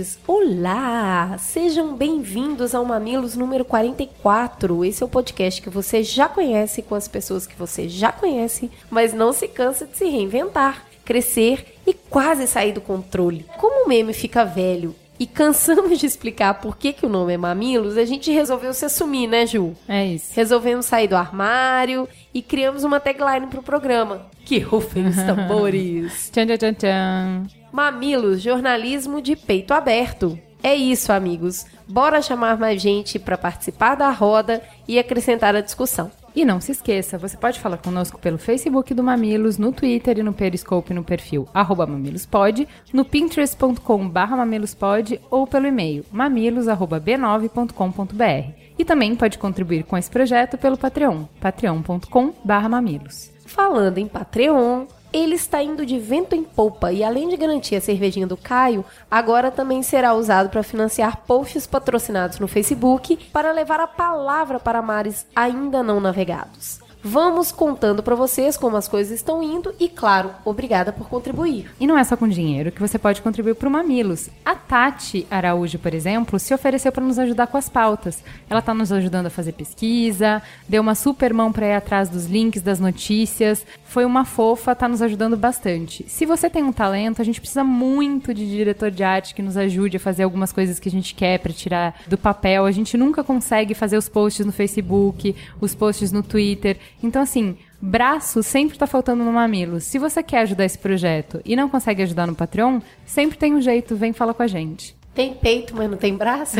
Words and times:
mamiletes, 0.00 0.18
olá! 0.26 1.36
Sejam 1.38 1.94
bem-vindos 1.94 2.74
ao 2.74 2.84
Mamilos 2.84 3.36
número 3.36 3.64
44. 3.64 4.84
Esse 4.84 5.02
é 5.02 5.06
o 5.06 5.08
podcast 5.08 5.60
que 5.60 5.68
você 5.68 6.02
já 6.02 6.28
conhece 6.28 6.82
com 6.82 6.94
as 6.94 7.06
pessoas 7.06 7.46
que 7.46 7.56
você 7.56 7.88
já 7.88 8.10
conhece, 8.10 8.70
mas 8.90 9.12
não 9.12 9.32
se 9.32 9.46
cansa 9.46 9.86
de 9.86 9.96
se 9.96 10.06
reinventar, 10.06 10.86
crescer 11.04 11.78
e 11.86 11.92
quase 11.92 12.46
sair 12.46 12.72
do 12.72 12.80
controle. 12.80 13.44
Como 13.58 13.84
o 13.84 13.88
meme 13.88 14.12
fica 14.12 14.44
velho 14.44 14.94
e 15.18 15.26
cansamos 15.26 15.98
de 15.98 16.06
explicar 16.06 16.54
por 16.54 16.76
que, 16.76 16.92
que 16.94 17.04
o 17.04 17.08
nome 17.10 17.34
é 17.34 17.36
Mamilos, 17.36 17.98
a 17.98 18.04
gente 18.04 18.32
resolveu 18.32 18.72
se 18.72 18.86
assumir, 18.86 19.26
né, 19.26 19.46
Ju? 19.46 19.74
É 19.86 20.06
isso. 20.06 20.32
Resolvemos 20.34 20.86
sair 20.86 21.08
do 21.08 21.16
armário 21.16 22.08
e 22.32 22.40
criamos 22.40 22.84
uma 22.84 22.98
tagline 22.98 23.46
pro 23.48 23.62
programa. 23.62 24.26
Que 24.46 24.58
rufem 24.58 25.06
os 25.06 25.16
tambores! 25.16 26.30
tchan, 26.32 26.46
tchan, 26.46 26.72
tchan. 26.72 27.59
Mamilos, 27.72 28.40
jornalismo 28.40 29.20
de 29.20 29.36
peito 29.36 29.72
aberto. 29.72 30.38
É 30.62 30.74
isso, 30.74 31.12
amigos. 31.12 31.66
Bora 31.88 32.20
chamar 32.20 32.58
mais 32.58 32.82
gente 32.82 33.18
para 33.18 33.38
participar 33.38 33.94
da 33.94 34.10
roda 34.10 34.62
e 34.86 34.98
acrescentar 34.98 35.56
a 35.56 35.60
discussão. 35.60 36.10
E 36.34 36.44
não 36.44 36.60
se 36.60 36.72
esqueça, 36.72 37.16
você 37.18 37.36
pode 37.36 37.58
falar 37.58 37.78
conosco 37.78 38.16
pelo 38.18 38.38
Facebook 38.38 38.94
do 38.94 39.02
Mamilos, 39.02 39.58
no 39.58 39.72
Twitter 39.72 40.18
e 40.18 40.22
no 40.22 40.32
Periscope 40.32 40.94
no 40.94 41.02
perfil 41.02 41.48
mamilospod, 41.54 42.68
no 42.92 43.04
pinterest.com 43.04 44.12
mamilospod 44.36 45.20
ou 45.28 45.44
pelo 45.46 45.66
e-mail 45.66 46.04
mamilos.b9.com.br. 46.12 48.52
E 48.78 48.84
também 48.84 49.16
pode 49.16 49.38
contribuir 49.38 49.82
com 49.84 49.98
esse 49.98 50.10
projeto 50.10 50.56
pelo 50.56 50.78
Patreon, 50.78 51.24
patreon.com 51.40 52.32
mamilos. 52.44 53.32
Falando 53.44 53.98
em 53.98 54.06
Patreon, 54.06 54.86
ele 55.12 55.34
está 55.34 55.62
indo 55.62 55.84
de 55.84 55.98
vento 55.98 56.34
em 56.34 56.42
polpa 56.42 56.92
e, 56.92 57.02
além 57.02 57.28
de 57.28 57.36
garantir 57.36 57.76
a 57.76 57.80
cervejinha 57.80 58.26
do 58.26 58.36
Caio, 58.36 58.84
agora 59.10 59.50
também 59.50 59.82
será 59.82 60.14
usado 60.14 60.48
para 60.48 60.62
financiar 60.62 61.22
posts 61.26 61.66
patrocinados 61.66 62.38
no 62.38 62.48
Facebook 62.48 63.18
para 63.32 63.52
levar 63.52 63.80
a 63.80 63.86
palavra 63.86 64.58
para 64.58 64.82
mares 64.82 65.26
ainda 65.34 65.82
não 65.82 66.00
navegados. 66.00 66.80
Vamos 67.02 67.50
contando 67.50 68.02
para 68.02 68.14
vocês 68.14 68.58
como 68.58 68.76
as 68.76 68.86
coisas 68.86 69.14
estão 69.14 69.42
indo 69.42 69.74
e, 69.80 69.88
claro, 69.88 70.32
obrigada 70.44 70.92
por 70.92 71.08
contribuir. 71.08 71.70
E 71.80 71.86
não 71.86 71.96
é 71.96 72.04
só 72.04 72.14
com 72.14 72.28
dinheiro 72.28 72.70
que 72.70 72.80
você 72.80 72.98
pode 72.98 73.22
contribuir 73.22 73.54
para 73.54 73.68
o 73.68 73.72
Mamilos. 73.72 74.28
A 74.44 74.54
Tati 74.54 75.26
Araújo, 75.30 75.78
por 75.78 75.94
exemplo, 75.94 76.38
se 76.38 76.52
ofereceu 76.52 76.92
para 76.92 77.02
nos 77.02 77.18
ajudar 77.18 77.46
com 77.46 77.56
as 77.56 77.70
pautas. 77.70 78.22
Ela 78.50 78.60
está 78.60 78.74
nos 78.74 78.92
ajudando 78.92 79.26
a 79.26 79.30
fazer 79.30 79.52
pesquisa, 79.52 80.42
deu 80.68 80.82
uma 80.82 80.94
super 80.94 81.32
mão 81.32 81.50
para 81.50 81.68
ir 81.68 81.72
atrás 81.72 82.10
dos 82.10 82.26
links 82.26 82.60
das 82.60 82.78
notícias. 82.78 83.64
Foi 83.90 84.04
uma 84.04 84.24
fofa, 84.24 84.70
está 84.70 84.86
nos 84.86 85.02
ajudando 85.02 85.36
bastante. 85.36 86.04
Se 86.06 86.24
você 86.24 86.48
tem 86.48 86.62
um 86.62 86.72
talento, 86.72 87.20
a 87.20 87.24
gente 87.24 87.40
precisa 87.40 87.64
muito 87.64 88.32
de 88.32 88.48
diretor 88.48 88.88
de 88.88 89.02
arte 89.02 89.34
que 89.34 89.42
nos 89.42 89.56
ajude 89.56 89.96
a 89.96 90.00
fazer 90.00 90.22
algumas 90.22 90.52
coisas 90.52 90.78
que 90.78 90.88
a 90.88 90.92
gente 90.92 91.12
quer 91.12 91.40
para 91.40 91.52
tirar 91.52 92.00
do 92.06 92.16
papel. 92.16 92.66
A 92.66 92.70
gente 92.70 92.96
nunca 92.96 93.24
consegue 93.24 93.74
fazer 93.74 93.96
os 93.96 94.08
posts 94.08 94.46
no 94.46 94.52
Facebook, 94.52 95.34
os 95.60 95.74
posts 95.74 96.12
no 96.12 96.22
Twitter. 96.22 96.78
Então, 97.02 97.20
assim, 97.20 97.56
braço 97.82 98.44
sempre 98.44 98.76
está 98.76 98.86
faltando 98.86 99.24
no 99.24 99.32
mamilo. 99.32 99.80
Se 99.80 99.98
você 99.98 100.22
quer 100.22 100.42
ajudar 100.42 100.66
esse 100.66 100.78
projeto 100.78 101.40
e 101.44 101.56
não 101.56 101.68
consegue 101.68 102.04
ajudar 102.04 102.28
no 102.28 102.34
Patreon, 102.36 102.78
sempre 103.04 103.36
tem 103.36 103.54
um 103.54 103.60
jeito, 103.60 103.96
vem 103.96 104.12
falar 104.12 104.34
com 104.34 104.44
a 104.44 104.46
gente. 104.46 104.94
Tem 105.12 105.34
peito, 105.34 105.74
mas 105.74 105.90
não 105.90 105.98
tem 105.98 106.14
braço? 106.14 106.58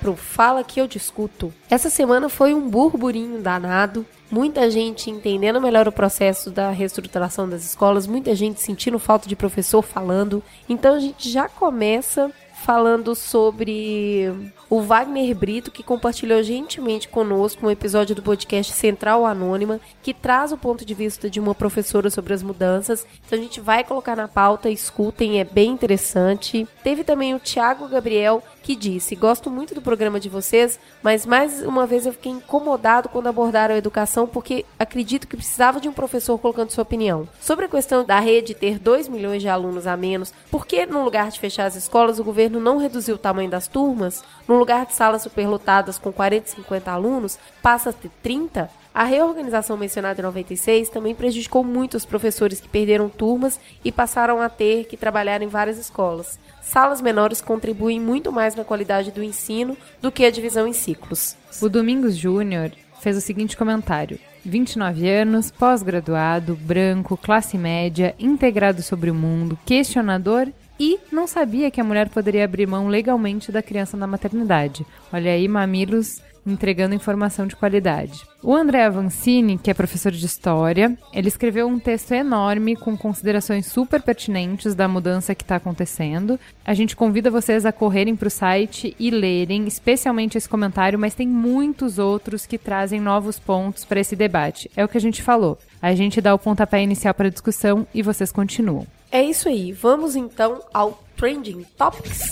pro 0.02 0.16
Fala 0.16 0.64
que 0.64 0.82
eu 0.82 0.88
discuto. 0.88 1.54
Essa 1.70 1.90
semana 1.90 2.28
foi 2.28 2.56
um 2.56 2.68
burburinho 2.68 3.40
danado, 3.40 4.04
muita 4.32 4.70
gente 4.72 5.12
entendendo 5.12 5.62
melhor 5.62 5.88
o 5.88 5.92
processo 5.92 6.50
da 6.50 6.72
reestruturação 6.72 7.48
das 7.48 7.64
escolas, 7.64 8.08
muita 8.08 8.34
gente 8.36 8.60
sentindo 8.60 8.98
falta 8.98 9.30
de 9.30 9.36
professor 9.36 9.84
falando. 9.84 10.44
Então 10.68 10.96
a 10.96 11.00
gente 11.00 11.30
já 11.30 11.48
começa 11.48 12.32
falando 12.62 13.16
sobre 13.16 14.32
o 14.70 14.82
Wagner 14.82 15.36
Brito, 15.36 15.72
que 15.72 15.84
compartilhou 15.84 16.42
gentilmente 16.44 17.10
conosco 17.10 17.66
um 17.66 17.72
episódio 17.72 18.16
do 18.16 18.22
podcast 18.22 18.72
Central 18.72 19.26
Anônima, 19.26 19.82
que 20.02 20.14
traz 20.14 20.52
o 20.52 20.58
ponto 20.58 20.86
de 20.86 20.94
vista 20.94 21.30
de 21.30 21.40
uma 21.40 21.54
professora 21.54 22.10
sobre 22.10 22.34
as 22.34 22.44
mudanças. 22.44 23.06
Então 23.26 23.38
a 23.38 23.42
gente 23.42 23.60
vai 23.60 23.84
colocar 23.84 24.16
na 24.16 24.28
pauta, 24.28 24.70
escutem, 24.70 25.40
é 25.40 25.44
bem 25.44 25.72
interessante. 25.72 26.68
Teve 26.84 27.04
também 27.04 27.34
o 27.34 27.40
Thiago 27.40 27.88
Gabriel, 27.88 28.44
que 28.62 28.76
disse: 28.76 29.16
Gosto 29.16 29.50
muito 29.50 29.74
do 29.74 29.82
programa 29.82 30.20
de 30.20 30.30
vocês, 30.30 30.80
mas 31.02 31.26
mais 31.26 31.62
uma 31.64 31.86
vez 31.86 32.06
eu 32.06 32.14
fiquei 32.14 32.32
incomodado 32.32 33.10
quando 33.10 33.28
abordaram 33.28 33.76
a 33.76 33.78
educação, 33.78 34.28
porque 34.28 34.66
acredito 34.78 35.28
que 35.28 35.36
precisava 35.36 35.80
de 35.80 35.90
um 35.90 35.94
professor 35.94 36.38
colocando 36.38 36.72
sua 36.72 36.84
opinião. 36.84 37.28
Sobre 37.40 37.66
a 37.66 37.70
questão 37.70 38.06
da 38.06 38.20
rede 38.20 38.54
ter 38.54 38.78
2 38.78 39.08
milhões 39.08 39.42
de 39.42 39.50
alunos 39.50 39.88
a 39.88 39.98
menos, 39.98 40.34
por 40.50 40.66
que 40.66 40.86
no 40.86 41.04
lugar 41.04 41.30
de 41.30 41.40
fechar 41.40 41.66
as 41.66 41.76
escolas 41.76 42.20
o 42.20 42.24
governo 42.24 42.51
não 42.60 42.78
reduziu 42.78 43.16
o 43.16 43.20
tamanho 43.20 43.50
das 43.50 43.68
turmas? 43.68 44.24
No 44.48 44.58
lugar 44.58 44.86
de 44.86 44.94
salas 44.94 45.22
superlotadas 45.22 45.98
com 45.98 46.12
40 46.12 46.48
e 46.48 46.52
50 46.52 46.92
alunos, 46.92 47.40
passa 47.62 47.92
a 47.92 47.94
ter 47.94 48.12
30? 48.22 48.70
A 48.94 49.06
reorganização 49.06 49.78
mencionada 49.78 50.20
em 50.20 50.24
96 50.24 50.90
também 50.90 51.16
prejudicou 51.16 51.64
muito 51.64 51.96
os 51.96 52.06
professores 52.06 52.60
que 52.60 52.68
perderam 52.68 53.08
turmas 53.08 53.60
e 53.86 53.92
passaram 53.92 54.42
a 54.42 54.50
ter 54.50 54.86
que 54.86 54.98
trabalhar 54.98 55.42
em 55.42 55.48
várias 55.48 55.78
escolas. 55.78 56.38
Salas 56.62 57.02
menores 57.02 57.42
contribuem 57.42 58.02
muito 58.02 58.32
mais 58.32 58.54
na 58.54 58.66
qualidade 58.66 59.12
do 59.12 59.24
ensino 59.24 59.78
do 60.02 60.12
que 60.12 60.26
a 60.26 60.32
divisão 60.32 60.68
em 60.68 60.74
ciclos. 60.74 61.38
O 61.62 61.70
Domingos 61.70 62.18
Júnior 62.18 62.72
fez 63.00 63.16
o 63.16 63.22
seguinte 63.22 63.56
comentário: 63.56 64.20
29 64.44 65.10
anos, 65.10 65.52
pós-graduado, 65.52 66.56
branco, 66.56 67.16
classe 67.16 67.58
média, 67.58 68.14
integrado 68.20 68.82
sobre 68.82 69.10
o 69.10 69.16
mundo, 69.16 69.58
questionador 69.66 70.50
e 70.84 71.00
não 71.12 71.28
sabia 71.28 71.70
que 71.70 71.80
a 71.80 71.84
mulher 71.84 72.10
poderia 72.10 72.44
abrir 72.44 72.66
mão 72.66 72.88
legalmente 72.88 73.52
da 73.52 73.62
criança 73.62 73.96
na 73.96 74.08
maternidade. 74.08 74.84
Olha 75.14 75.32
aí, 75.32 75.48
mamilos 75.48 76.20
entregando 76.44 76.96
informação 76.96 77.46
de 77.46 77.56
qualidade. 77.56 78.24
O 78.42 78.56
André 78.56 78.84
Avancini, 78.84 79.60
que 79.60 79.70
é 79.70 79.76
professor 79.76 80.12
de 80.12 80.26
história, 80.26 80.98
ele 81.14 81.28
escreveu 81.28 81.68
um 81.68 81.78
texto 81.78 82.14
enorme 82.14 82.76
com 82.76 82.98
considerações 82.98 83.68
super 83.68 84.02
pertinentes 84.02 84.74
da 84.74 84.88
mudança 84.88 85.36
que 85.36 85.44
está 85.44 85.58
acontecendo. 85.58 86.40
A 86.66 86.74
gente 86.74 86.96
convida 86.96 87.30
vocês 87.30 87.64
a 87.64 87.72
correrem 87.72 88.16
para 88.16 88.28
o 88.28 88.32
site 88.32 88.96
e 88.98 89.12
lerem, 89.12 89.68
especialmente 89.68 90.36
esse 90.36 90.50
comentário, 90.50 90.98
mas 90.98 91.14
tem 91.14 91.28
muitos 91.28 92.00
outros 92.00 92.48
que 92.48 92.58
trazem 92.58 93.00
novos 93.00 93.38
pontos 93.38 93.86
para 93.86 94.00
esse 94.00 94.16
debate. 94.16 94.72
É 94.76 94.84
o 94.84 94.88
que 94.88 94.98
a 94.98 95.02
gente 95.02 95.22
falou. 95.22 95.60
A 95.80 95.94
gente 95.94 96.20
dá 96.20 96.34
o 96.34 96.40
pontapé 96.40 96.82
inicial 96.82 97.14
para 97.14 97.28
a 97.28 97.32
discussão 97.32 97.86
e 97.94 98.02
vocês 98.02 98.32
continuam. 98.32 98.88
É 99.12 99.22
isso 99.22 99.50
aí. 99.50 99.74
Vamos 99.74 100.16
então 100.16 100.62
ao 100.74 101.04
Trending 101.18 101.66
Topics. 101.78 102.32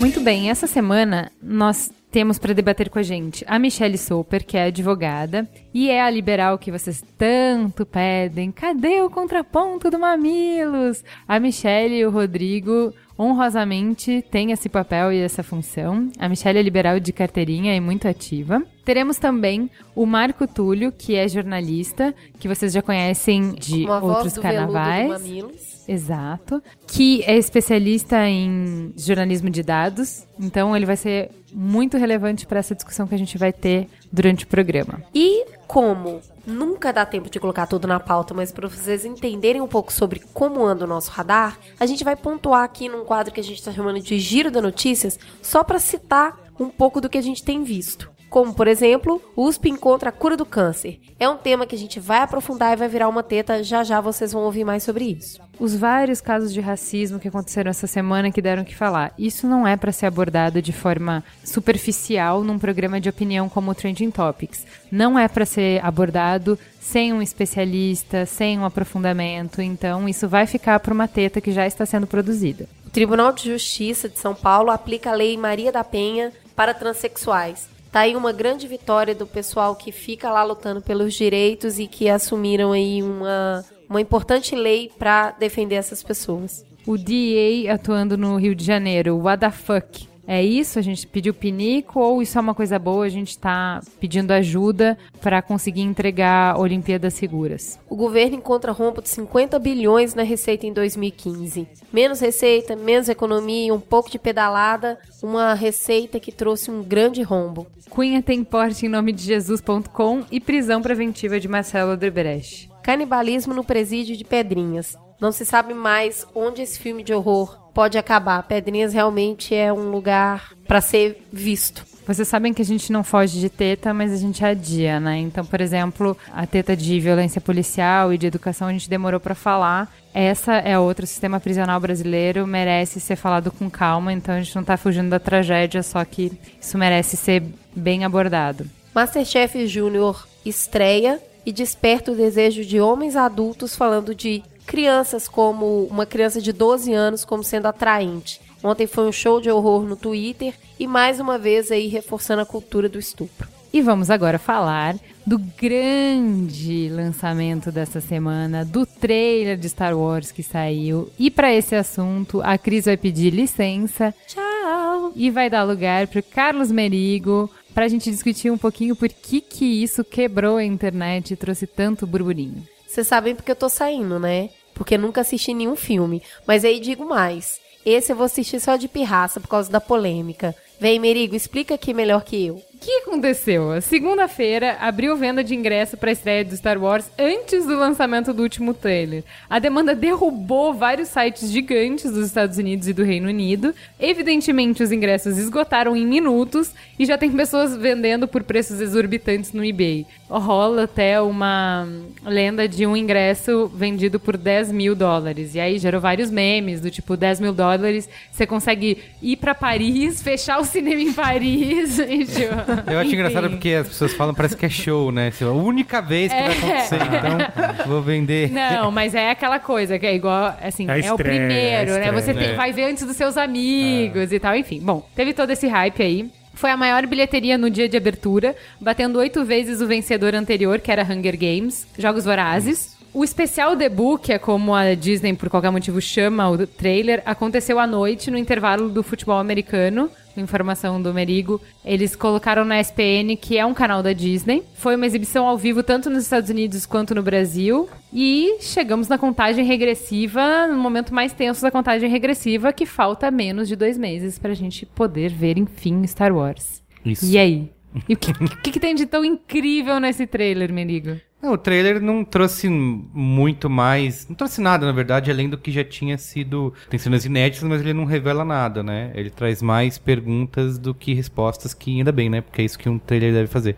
Muito 0.00 0.20
bem, 0.20 0.48
essa 0.48 0.66
semana 0.66 1.30
nós 1.42 1.92
temos 2.10 2.38
para 2.38 2.54
debater 2.54 2.88
com 2.88 2.98
a 2.98 3.02
gente 3.02 3.44
a 3.46 3.58
Michelle 3.58 3.98
Soper, 3.98 4.46
que 4.46 4.56
é 4.56 4.64
advogada 4.64 5.46
e 5.74 5.90
é 5.90 6.00
a 6.00 6.08
liberal 6.08 6.58
que 6.58 6.70
vocês 6.70 7.04
tanto 7.18 7.84
pedem. 7.84 8.50
Cadê 8.50 9.02
o 9.02 9.10
contraponto 9.10 9.90
do 9.90 9.98
Mamilos? 9.98 11.04
A 11.28 11.38
Michelle 11.38 11.96
e 11.96 12.06
o 12.06 12.10
Rodrigo 12.10 12.94
honrosamente 13.18 14.24
têm 14.30 14.52
esse 14.52 14.68
papel 14.68 15.12
e 15.12 15.18
essa 15.18 15.42
função. 15.42 16.10
A 16.18 16.28
Michelle 16.28 16.58
é 16.58 16.62
liberal 16.62 16.98
de 17.00 17.12
carteirinha 17.12 17.74
e 17.74 17.80
muito 17.80 18.08
ativa. 18.08 18.62
Teremos 18.84 19.18
também 19.18 19.70
o 19.94 20.04
Marco 20.04 20.46
Túlio, 20.46 20.92
que 20.92 21.14
é 21.14 21.26
jornalista, 21.28 22.14
que 22.38 22.48
vocês 22.48 22.72
já 22.72 22.82
conhecem 22.82 23.52
de 23.54 23.84
Uma 23.84 24.02
outros 24.02 24.36
carnavais. 24.38 25.73
Exato. 25.86 26.62
Que 26.86 27.22
é 27.24 27.36
especialista 27.36 28.28
em 28.28 28.92
jornalismo 28.96 29.50
de 29.50 29.62
dados. 29.62 30.26
Então, 30.38 30.76
ele 30.76 30.86
vai 30.86 30.96
ser 30.96 31.30
muito 31.52 31.96
relevante 31.96 32.46
para 32.46 32.58
essa 32.58 32.74
discussão 32.74 33.06
que 33.06 33.14
a 33.14 33.18
gente 33.18 33.38
vai 33.38 33.52
ter 33.52 33.88
durante 34.12 34.44
o 34.44 34.48
programa. 34.48 35.02
E 35.14 35.44
como 35.66 36.20
nunca 36.46 36.92
dá 36.92 37.06
tempo 37.06 37.30
de 37.30 37.40
colocar 37.40 37.66
tudo 37.66 37.86
na 37.86 38.00
pauta, 38.00 38.34
mas 38.34 38.52
para 38.52 38.68
vocês 38.68 39.04
entenderem 39.04 39.60
um 39.60 39.68
pouco 39.68 39.92
sobre 39.92 40.20
como 40.32 40.64
anda 40.64 40.84
o 40.84 40.88
nosso 40.88 41.10
radar, 41.10 41.58
a 41.78 41.86
gente 41.86 42.04
vai 42.04 42.16
pontuar 42.16 42.64
aqui 42.64 42.88
num 42.88 43.04
quadro 43.04 43.32
que 43.32 43.40
a 43.40 43.44
gente 43.44 43.58
está 43.58 43.72
chamando 43.72 44.00
de 44.00 44.18
Giro 44.18 44.50
da 44.50 44.60
Notícias, 44.60 45.18
só 45.40 45.64
para 45.64 45.78
citar 45.78 46.38
um 46.58 46.68
pouco 46.68 47.00
do 47.00 47.08
que 47.08 47.18
a 47.18 47.22
gente 47.22 47.42
tem 47.42 47.62
visto. 47.62 48.13
Como, 48.34 48.52
por 48.52 48.66
exemplo, 48.66 49.22
USP 49.36 49.68
encontra 49.68 50.08
a 50.08 50.12
cura 50.12 50.36
do 50.36 50.44
câncer. 50.44 50.98
É 51.20 51.28
um 51.28 51.36
tema 51.36 51.66
que 51.66 51.76
a 51.76 51.78
gente 51.78 52.00
vai 52.00 52.18
aprofundar 52.18 52.72
e 52.72 52.76
vai 52.76 52.88
virar 52.88 53.08
uma 53.08 53.22
teta. 53.22 53.62
Já 53.62 53.84
já 53.84 54.00
vocês 54.00 54.32
vão 54.32 54.42
ouvir 54.42 54.64
mais 54.64 54.82
sobre 54.82 55.04
isso. 55.04 55.40
Os 55.56 55.76
vários 55.76 56.20
casos 56.20 56.52
de 56.52 56.60
racismo 56.60 57.20
que 57.20 57.28
aconteceram 57.28 57.70
essa 57.70 57.86
semana 57.86 58.32
que 58.32 58.42
deram 58.42 58.64
que 58.64 58.74
falar. 58.74 59.14
Isso 59.16 59.46
não 59.46 59.64
é 59.64 59.76
para 59.76 59.92
ser 59.92 60.06
abordado 60.06 60.60
de 60.60 60.72
forma 60.72 61.22
superficial 61.44 62.42
num 62.42 62.58
programa 62.58 63.00
de 63.00 63.08
opinião 63.08 63.48
como 63.48 63.70
o 63.70 63.74
Trending 63.74 64.10
Topics. 64.10 64.66
Não 64.90 65.16
é 65.16 65.28
para 65.28 65.46
ser 65.46 65.80
abordado 65.84 66.58
sem 66.80 67.12
um 67.12 67.22
especialista, 67.22 68.26
sem 68.26 68.58
um 68.58 68.64
aprofundamento. 68.64 69.62
Então, 69.62 70.08
isso 70.08 70.28
vai 70.28 70.44
ficar 70.44 70.80
para 70.80 70.92
uma 70.92 71.06
teta 71.06 71.40
que 71.40 71.52
já 71.52 71.68
está 71.68 71.86
sendo 71.86 72.08
produzida. 72.08 72.66
O 72.84 72.90
Tribunal 72.90 73.30
de 73.30 73.52
Justiça 73.52 74.08
de 74.08 74.18
São 74.18 74.34
Paulo 74.34 74.72
aplica 74.72 75.10
a 75.12 75.14
Lei 75.14 75.36
Maria 75.36 75.70
da 75.70 75.84
Penha 75.84 76.32
para 76.56 76.74
transexuais. 76.74 77.72
Tá 77.94 78.00
aí 78.00 78.16
uma 78.16 78.32
grande 78.32 78.66
vitória 78.66 79.14
do 79.14 79.24
pessoal 79.24 79.76
que 79.76 79.92
fica 79.92 80.28
lá 80.28 80.42
lutando 80.42 80.82
pelos 80.82 81.14
direitos 81.14 81.78
e 81.78 81.86
que 81.86 82.08
assumiram 82.08 82.72
aí 82.72 83.00
uma, 83.00 83.64
uma 83.88 84.00
importante 84.00 84.56
lei 84.56 84.90
para 84.98 85.30
defender 85.30 85.76
essas 85.76 86.02
pessoas. 86.02 86.66
O 86.84 86.98
DEA 86.98 87.72
atuando 87.72 88.18
no 88.18 88.34
Rio 88.36 88.52
de 88.52 88.64
Janeiro, 88.64 89.16
what 89.16 89.38
the 89.38 89.50
fuck? 89.52 90.08
É 90.26 90.42
isso? 90.42 90.78
A 90.78 90.82
gente 90.82 91.06
pediu 91.06 91.34
pinico 91.34 92.00
ou 92.00 92.22
isso 92.22 92.38
é 92.38 92.40
uma 92.40 92.54
coisa 92.54 92.78
boa? 92.78 93.04
A 93.04 93.08
gente 93.08 93.30
está 93.30 93.80
pedindo 94.00 94.30
ajuda 94.32 94.96
para 95.20 95.42
conseguir 95.42 95.82
entregar 95.82 96.58
Olimpíadas 96.58 97.14
seguras. 97.14 97.78
O 97.88 97.96
governo 97.96 98.36
encontra 98.36 98.72
rombo 98.72 99.02
de 99.02 99.08
50 99.08 99.58
bilhões 99.58 100.14
na 100.14 100.22
receita 100.22 100.66
em 100.66 100.72
2015. 100.72 101.68
Menos 101.92 102.20
receita, 102.20 102.74
menos 102.74 103.08
economia, 103.08 103.74
um 103.74 103.80
pouco 103.80 104.10
de 104.10 104.18
pedalada, 104.18 104.98
uma 105.22 105.54
receita 105.54 106.18
que 106.18 106.32
trouxe 106.32 106.70
um 106.70 106.82
grande 106.82 107.22
rombo. 107.22 107.66
Cunha 107.90 108.22
tem 108.22 108.42
porte 108.42 108.86
em 108.86 108.88
nome 108.88 109.12
de 109.12 109.22
Jesus.com 109.22 110.24
e 110.30 110.40
prisão 110.40 110.80
preventiva 110.80 111.38
de 111.38 111.48
Marcelo 111.48 111.92
Odebrecht. 111.92 112.70
Canibalismo 112.82 113.54
no 113.54 113.64
presídio 113.64 114.16
de 114.16 114.24
Pedrinhas. 114.24 114.96
Não 115.20 115.30
se 115.30 115.44
sabe 115.46 115.74
mais 115.74 116.26
onde 116.34 116.62
esse 116.62 116.78
filme 116.78 117.02
de 117.02 117.14
horror 117.14 117.63
pode 117.74 117.98
acabar. 117.98 118.42
Pedrinhas 118.44 118.94
realmente 118.94 119.54
é 119.54 119.72
um 119.72 119.90
lugar 119.90 120.52
para 120.66 120.80
ser 120.80 121.26
visto. 121.32 121.84
Vocês 122.06 122.28
sabem 122.28 122.52
que 122.52 122.60
a 122.60 122.64
gente 122.64 122.92
não 122.92 123.02
foge 123.02 123.40
de 123.40 123.48
teta, 123.48 123.94
mas 123.94 124.12
a 124.12 124.16
gente 124.16 124.44
adia, 124.44 125.00
né? 125.00 125.18
Então, 125.18 125.44
por 125.44 125.58
exemplo, 125.60 126.16
a 126.30 126.46
teta 126.46 126.76
de 126.76 127.00
violência 127.00 127.40
policial 127.40 128.12
e 128.12 128.18
de 128.18 128.26
educação 128.26 128.68
a 128.68 128.72
gente 128.72 128.90
demorou 128.90 129.18
para 129.18 129.34
falar. 129.34 129.90
Essa 130.12 130.54
é 130.56 130.78
outra, 130.78 131.04
o 131.04 131.08
sistema 131.08 131.40
prisional 131.40 131.80
brasileiro 131.80 132.46
merece 132.46 133.00
ser 133.00 133.16
falado 133.16 133.50
com 133.50 133.70
calma, 133.70 134.12
então 134.12 134.34
a 134.34 134.38
gente 134.38 134.54
não 134.54 134.62
tá 134.62 134.76
fugindo 134.76 135.08
da 135.08 135.18
tragédia, 135.18 135.82
só 135.82 136.04
que 136.04 136.30
isso 136.60 136.76
merece 136.76 137.16
ser 137.16 137.42
bem 137.74 138.04
abordado. 138.04 138.68
Masterchef 138.94 139.66
Júnior 139.66 140.28
estreia 140.44 141.18
e 141.44 141.52
desperta 141.52 142.12
o 142.12 142.14
desejo 142.14 142.64
de 142.64 142.80
homens 142.80 143.16
adultos 143.16 143.74
falando 143.74 144.14
de 144.14 144.42
crianças 144.66 145.28
como 145.28 145.84
uma 145.84 146.06
criança 146.06 146.40
de 146.40 146.52
12 146.52 146.92
anos 146.92 147.24
como 147.24 147.44
sendo 147.44 147.66
atraente. 147.66 148.40
Ontem 148.62 148.86
foi 148.86 149.06
um 149.06 149.12
show 149.12 149.40
de 149.40 149.50
horror 149.50 149.84
no 149.84 149.96
Twitter 149.96 150.54
e 150.78 150.86
mais 150.86 151.20
uma 151.20 151.38
vez 151.38 151.70
aí 151.70 151.86
reforçando 151.86 152.42
a 152.42 152.46
cultura 152.46 152.88
do 152.88 152.98
estupro. 152.98 153.48
E 153.72 153.82
vamos 153.82 154.08
agora 154.08 154.38
falar 154.38 154.96
do 155.26 155.36
grande 155.38 156.88
lançamento 156.90 157.72
dessa 157.72 158.00
semana, 158.00 158.64
do 158.64 158.86
trailer 158.86 159.58
de 159.58 159.68
Star 159.68 159.98
Wars 159.98 160.30
que 160.30 160.42
saiu. 160.42 161.10
E 161.18 161.30
para 161.30 161.52
esse 161.52 161.74
assunto, 161.74 162.40
a 162.42 162.56
Cris 162.56 162.84
vai 162.84 162.96
pedir 162.96 163.30
licença. 163.30 164.14
Tchau! 164.26 165.12
E 165.16 165.30
vai 165.30 165.50
dar 165.50 165.64
lugar 165.64 166.06
para 166.06 166.22
Carlos 166.22 166.70
Merigo 166.70 167.50
para 167.74 167.86
a 167.86 167.88
gente 167.88 168.10
discutir 168.10 168.50
um 168.50 168.56
pouquinho 168.56 168.94
por 168.94 169.08
que 169.08 169.40
que 169.40 169.64
isso 169.64 170.04
quebrou 170.04 170.56
a 170.56 170.64
internet 170.64 171.32
e 171.32 171.36
trouxe 171.36 171.66
tanto 171.66 172.06
burburinho. 172.06 172.62
Vocês 172.94 173.08
sabem 173.08 173.34
porque 173.34 173.50
eu 173.50 173.56
tô 173.56 173.68
saindo, 173.68 174.20
né? 174.20 174.50
Porque 174.72 174.96
nunca 174.96 175.22
assisti 175.22 175.52
nenhum 175.52 175.74
filme. 175.74 176.22
Mas 176.46 176.64
aí 176.64 176.78
digo 176.78 177.04
mais. 177.04 177.60
Esse 177.84 178.12
eu 178.12 178.16
vou 178.16 178.24
assistir 178.24 178.60
só 178.60 178.76
de 178.76 178.86
pirraça 178.86 179.40
por 179.40 179.48
causa 179.48 179.68
da 179.68 179.80
polêmica. 179.80 180.54
Vem, 180.78 181.00
Merigo, 181.00 181.34
explica 181.34 181.74
aqui 181.74 181.92
melhor 181.92 182.22
que 182.22 182.46
eu. 182.46 182.62
Que 182.84 182.98
aconteceu? 182.98 183.80
Segunda-feira 183.80 184.76
abriu 184.78 185.16
venda 185.16 185.42
de 185.42 185.54
ingresso 185.54 185.96
para 185.96 186.10
a 186.10 186.12
estreia 186.12 186.44
do 186.44 186.54
Star 186.54 186.78
Wars 186.78 187.10
antes 187.18 187.64
do 187.64 187.78
lançamento 187.78 188.34
do 188.34 188.42
último 188.42 188.74
trailer. 188.74 189.24
A 189.48 189.58
demanda 189.58 189.94
derrubou 189.94 190.74
vários 190.74 191.08
sites 191.08 191.50
gigantes 191.50 192.12
dos 192.12 192.26
Estados 192.26 192.58
Unidos 192.58 192.86
e 192.86 192.92
do 192.92 193.02
Reino 193.02 193.28
Unido. 193.28 193.74
Evidentemente, 193.98 194.82
os 194.82 194.92
ingressos 194.92 195.38
esgotaram 195.38 195.96
em 195.96 196.06
minutos 196.06 196.72
e 196.98 197.06
já 197.06 197.16
tem 197.16 197.30
pessoas 197.32 197.74
vendendo 197.74 198.28
por 198.28 198.42
preços 198.42 198.78
exorbitantes 198.80 199.52
no 199.52 199.64
eBay. 199.64 200.06
Rola 200.28 200.84
até 200.84 201.20
uma 201.20 201.88
lenda 202.24 202.68
de 202.68 202.86
um 202.86 202.96
ingresso 202.96 203.68
vendido 203.68 204.18
por 204.20 204.36
10 204.36 204.72
mil 204.72 204.94
dólares. 204.94 205.54
E 205.54 205.60
aí 205.60 205.78
gerou 205.78 206.00
vários 206.00 206.30
memes 206.30 206.80
do 206.80 206.90
tipo 206.90 207.16
10 207.16 207.40
mil 207.40 207.52
dólares, 207.52 208.08
você 208.30 208.46
consegue 208.46 208.98
ir 209.22 209.36
para 209.36 209.54
Paris, 209.54 210.20
fechar 210.22 210.58
o 210.58 210.64
cinema 210.64 211.00
em 211.00 211.12
Paris. 211.12 211.98
e, 212.04 212.24
tipo, 212.24 212.73
Eu 212.90 212.98
acho 212.98 213.14
engraçado 213.14 213.50
porque 213.50 213.70
as 213.70 213.88
pessoas 213.88 214.12
falam, 214.14 214.34
parece 214.34 214.56
que 214.56 214.66
é 214.66 214.68
show, 214.68 215.10
né? 215.12 215.28
Assim, 215.28 215.44
a 215.44 215.50
única 215.50 216.00
vez 216.00 216.32
que 216.32 216.38
vai 216.40 216.52
acontecer, 216.58 216.96
então 216.96 217.86
vou 217.86 218.02
vender. 218.02 218.50
Não, 218.50 218.90
mas 218.90 219.14
é 219.14 219.30
aquela 219.30 219.58
coisa 219.58 219.98
que 219.98 220.06
é 220.06 220.14
igual, 220.14 220.56
assim, 220.62 220.88
É 220.90 221.00
é, 221.00 221.12
o 221.12 221.16
primeiro, 221.16 221.92
é 221.92 221.98
né? 222.00 222.12
Você 222.12 222.32
tem- 222.34 222.54
vai 222.54 222.72
ver 222.72 222.84
antes 222.90 223.04
dos 223.06 223.16
seus 223.16 223.36
amigos 223.36 224.32
e 224.32 224.38
tal, 224.38 224.56
enfim. 224.56 224.80
Bom, 224.80 225.06
teve 225.14 225.32
todo 225.32 225.50
esse 225.50 225.66
hype 225.66 226.02
aí. 226.02 226.30
Foi 226.54 226.70
a 226.70 226.76
maior 226.76 227.04
bilheteria 227.06 227.58
no 227.58 227.68
dia 227.68 227.88
de 227.88 227.96
abertura, 227.96 228.54
batendo 228.80 229.18
oito 229.18 229.44
vezes 229.44 229.80
o 229.80 229.86
vencedor 229.88 230.34
anterior, 230.34 230.78
que 230.78 230.90
era 230.92 231.02
Hunger 231.02 231.36
Games, 231.36 231.86
Jogos 231.98 232.24
Vorazes. 232.24 232.94
O 233.12 233.22
especial 233.24 233.76
debut, 233.76 234.20
que 234.20 234.32
é 234.32 234.38
como 234.38 234.74
a 234.74 234.94
Disney 234.94 235.34
por 235.34 235.48
qualquer 235.48 235.70
motivo 235.70 236.00
chama 236.00 236.50
o 236.50 236.66
trailer, 236.66 237.22
aconteceu 237.24 237.78
à 237.78 237.86
noite 237.86 238.30
no 238.30 238.36
intervalo 238.38 238.88
do 238.88 239.02
futebol 239.02 239.38
americano. 239.38 240.10
Informação 240.36 241.00
do 241.00 241.12
Merigo. 241.12 241.60
Eles 241.84 242.16
colocaram 242.16 242.64
na 242.64 242.80
SPN, 242.80 243.36
que 243.36 243.58
é 243.58 243.64
um 243.64 243.74
canal 243.74 244.02
da 244.02 244.12
Disney. 244.12 244.62
Foi 244.74 244.96
uma 244.96 245.06
exibição 245.06 245.46
ao 245.46 245.56
vivo 245.56 245.82
tanto 245.82 246.10
nos 246.10 246.24
Estados 246.24 246.50
Unidos 246.50 246.86
quanto 246.86 247.14
no 247.14 247.22
Brasil. 247.22 247.88
E 248.12 248.58
chegamos 248.60 249.08
na 249.08 249.18
contagem 249.18 249.64
regressiva, 249.64 250.66
no 250.66 250.76
momento 250.76 251.14
mais 251.14 251.32
tenso 251.32 251.62
da 251.62 251.70
contagem 251.70 252.08
regressiva, 252.08 252.72
que 252.72 252.86
falta 252.86 253.30
menos 253.30 253.68
de 253.68 253.76
dois 253.76 253.98
meses 253.98 254.38
pra 254.38 254.54
gente 254.54 254.86
poder 254.86 255.30
ver, 255.30 255.58
enfim, 255.58 256.06
Star 256.06 256.34
Wars. 256.34 256.82
Isso. 257.04 257.26
E 257.26 257.36
aí? 257.36 257.70
E 258.08 258.14
o 258.14 258.16
que, 258.16 258.32
que, 258.32 258.70
que 258.72 258.80
tem 258.80 258.94
de 258.94 259.06
tão 259.06 259.24
incrível 259.24 260.00
nesse 260.00 260.26
trailer, 260.26 260.72
Merigo? 260.72 261.16
Não, 261.44 261.52
o 261.52 261.58
trailer 261.58 262.00
não 262.00 262.24
trouxe 262.24 262.70
muito 262.70 263.68
mais. 263.68 264.26
Não 264.26 264.34
trouxe 264.34 264.62
nada, 264.62 264.86
na 264.86 264.92
verdade, 264.92 265.30
além 265.30 265.46
do 265.46 265.58
que 265.58 265.70
já 265.70 265.84
tinha 265.84 266.16
sido. 266.16 266.72
Tem 266.88 266.98
cenas 266.98 267.26
inéditas, 267.26 267.68
mas 267.68 267.82
ele 267.82 267.92
não 267.92 268.06
revela 268.06 268.46
nada, 268.46 268.82
né? 268.82 269.12
Ele 269.14 269.28
traz 269.28 269.60
mais 269.60 269.98
perguntas 269.98 270.78
do 270.78 270.94
que 270.94 271.12
respostas, 271.12 271.74
que 271.74 271.98
ainda 271.98 272.10
bem, 272.10 272.30
né? 272.30 272.40
Porque 272.40 272.62
é 272.62 272.64
isso 272.64 272.78
que 272.78 272.88
um 272.88 272.98
trailer 272.98 273.32
deve 273.34 273.46
fazer. 273.46 273.76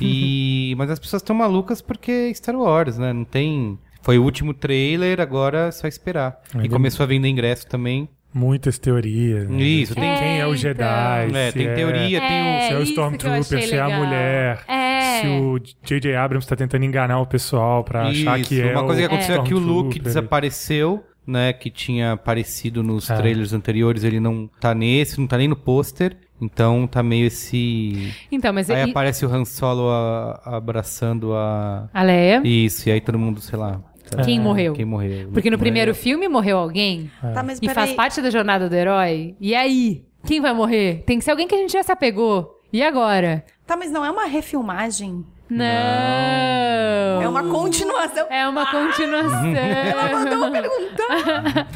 E... 0.00 0.74
mas 0.78 0.90
as 0.90 0.98
pessoas 0.98 1.20
estão 1.20 1.36
malucas 1.36 1.82
porque 1.82 2.10
é 2.10 2.34
Star 2.34 2.56
Wars, 2.56 2.96
né? 2.96 3.12
Não 3.12 3.24
tem. 3.24 3.78
Foi 4.00 4.18
o 4.18 4.24
último 4.24 4.54
trailer, 4.54 5.20
agora 5.20 5.66
é 5.68 5.70
só 5.70 5.86
esperar. 5.86 6.40
E 6.54 6.58
Ainda- 6.60 6.70
começou 6.70 7.04
a 7.04 7.06
vender 7.06 7.28
ingresso 7.28 7.66
também. 7.68 8.08
Muitas 8.34 8.78
teorias. 8.78 9.48
né? 9.48 9.62
Isso, 9.62 9.94
tem- 9.94 10.16
Quem 10.18 10.40
é 10.40 10.44
o 10.46 10.48
então. 10.48 10.56
Jedi? 10.56 11.30
É, 11.36 11.50
se 11.50 11.58
tem 11.58 11.74
teoria, 11.74 12.20
tem 12.20 12.40
o. 12.40 12.66
Se 12.68 12.72
é 12.72 12.78
o 12.78 12.82
Stormtrooper, 12.82 13.62
se 13.62 13.74
é 13.74 13.80
a 13.80 13.88
mulher. 13.90 14.64
É. 14.66 15.20
Se 15.20 15.26
o 15.28 15.58
J.J. 15.84 16.14
Abrams 16.16 16.46
tá 16.48 16.56
tentando 16.56 16.84
enganar 16.84 17.20
o 17.20 17.26
pessoal 17.26 17.84
pra 17.84 18.08
achar 18.08 18.40
que 18.40 18.60
é 18.60 18.72
uma 18.72 18.84
coisa 18.84 19.00
que 19.00 19.06
aconteceu 19.06 19.40
é 19.40 19.44
que 19.44 19.54
o 19.54 19.58
Luke 19.58 19.98
desapareceu, 19.98 21.04
né? 21.26 21.52
Que 21.52 21.70
tinha 21.70 22.12
aparecido 22.12 22.82
nos 22.82 23.08
É. 23.10 23.14
trailers 23.16 23.52
anteriores, 23.52 24.02
ele 24.04 24.18
não 24.18 24.48
tá 24.60 24.74
nesse, 24.74 25.20
não 25.20 25.26
tá 25.26 25.36
nem 25.36 25.48
no 25.48 25.56
pôster. 25.56 26.16
Então 26.40 26.88
tá 26.88 27.04
meio 27.04 27.26
esse. 27.28 28.12
Então, 28.32 28.52
mas 28.52 28.68
Aí 28.68 28.86
e- 28.86 28.90
aparece 28.90 29.24
o 29.24 29.32
Han 29.32 29.44
Solo 29.44 29.88
a- 29.90 30.40
abraçando 30.44 31.34
a. 31.34 31.88
a 31.94 32.02
Leia, 32.02 32.40
Isso, 32.44 32.88
e 32.88 32.92
aí 32.92 33.00
todo 33.00 33.16
mundo, 33.18 33.40
sei 33.40 33.56
lá. 33.58 33.80
Quem 34.24 34.38
morreu? 34.40 34.72
Quem 34.74 34.84
morreu. 34.84 35.30
Porque 35.32 35.50
no 35.50 35.58
primeiro 35.58 35.94
filme 35.94 36.28
morreu 36.28 36.58
alguém. 36.58 37.10
Tá, 37.34 37.42
mas 37.42 37.58
E 37.62 37.66
faz 37.66 37.74
peraí. 37.90 37.94
parte 37.94 38.20
da 38.20 38.30
jornada 38.30 38.68
do 38.68 38.74
herói. 38.74 39.34
E 39.40 39.54
aí? 39.54 40.04
Quem 40.26 40.40
vai 40.40 40.52
morrer? 40.52 41.02
Tem 41.06 41.18
que 41.18 41.24
ser 41.24 41.30
alguém 41.32 41.48
que 41.48 41.54
a 41.54 41.58
gente 41.58 41.72
já 41.72 41.82
se 41.82 41.90
apegou. 41.92 42.60
E 42.72 42.82
agora? 42.82 43.44
Tá, 43.66 43.76
mas 43.76 43.90
não 43.90 44.04
é 44.04 44.10
uma 44.10 44.24
refilmagem. 44.26 45.24
Não. 45.52 47.22
É 47.22 47.28
uma 47.28 47.42
continuação. 47.44 48.26
É 48.30 48.48
uma 48.48 48.70
continuação. 48.70 49.46
Ela 49.54 50.08
mandou 50.10 50.38
uma 50.38 50.50
pergunta. 50.50 51.02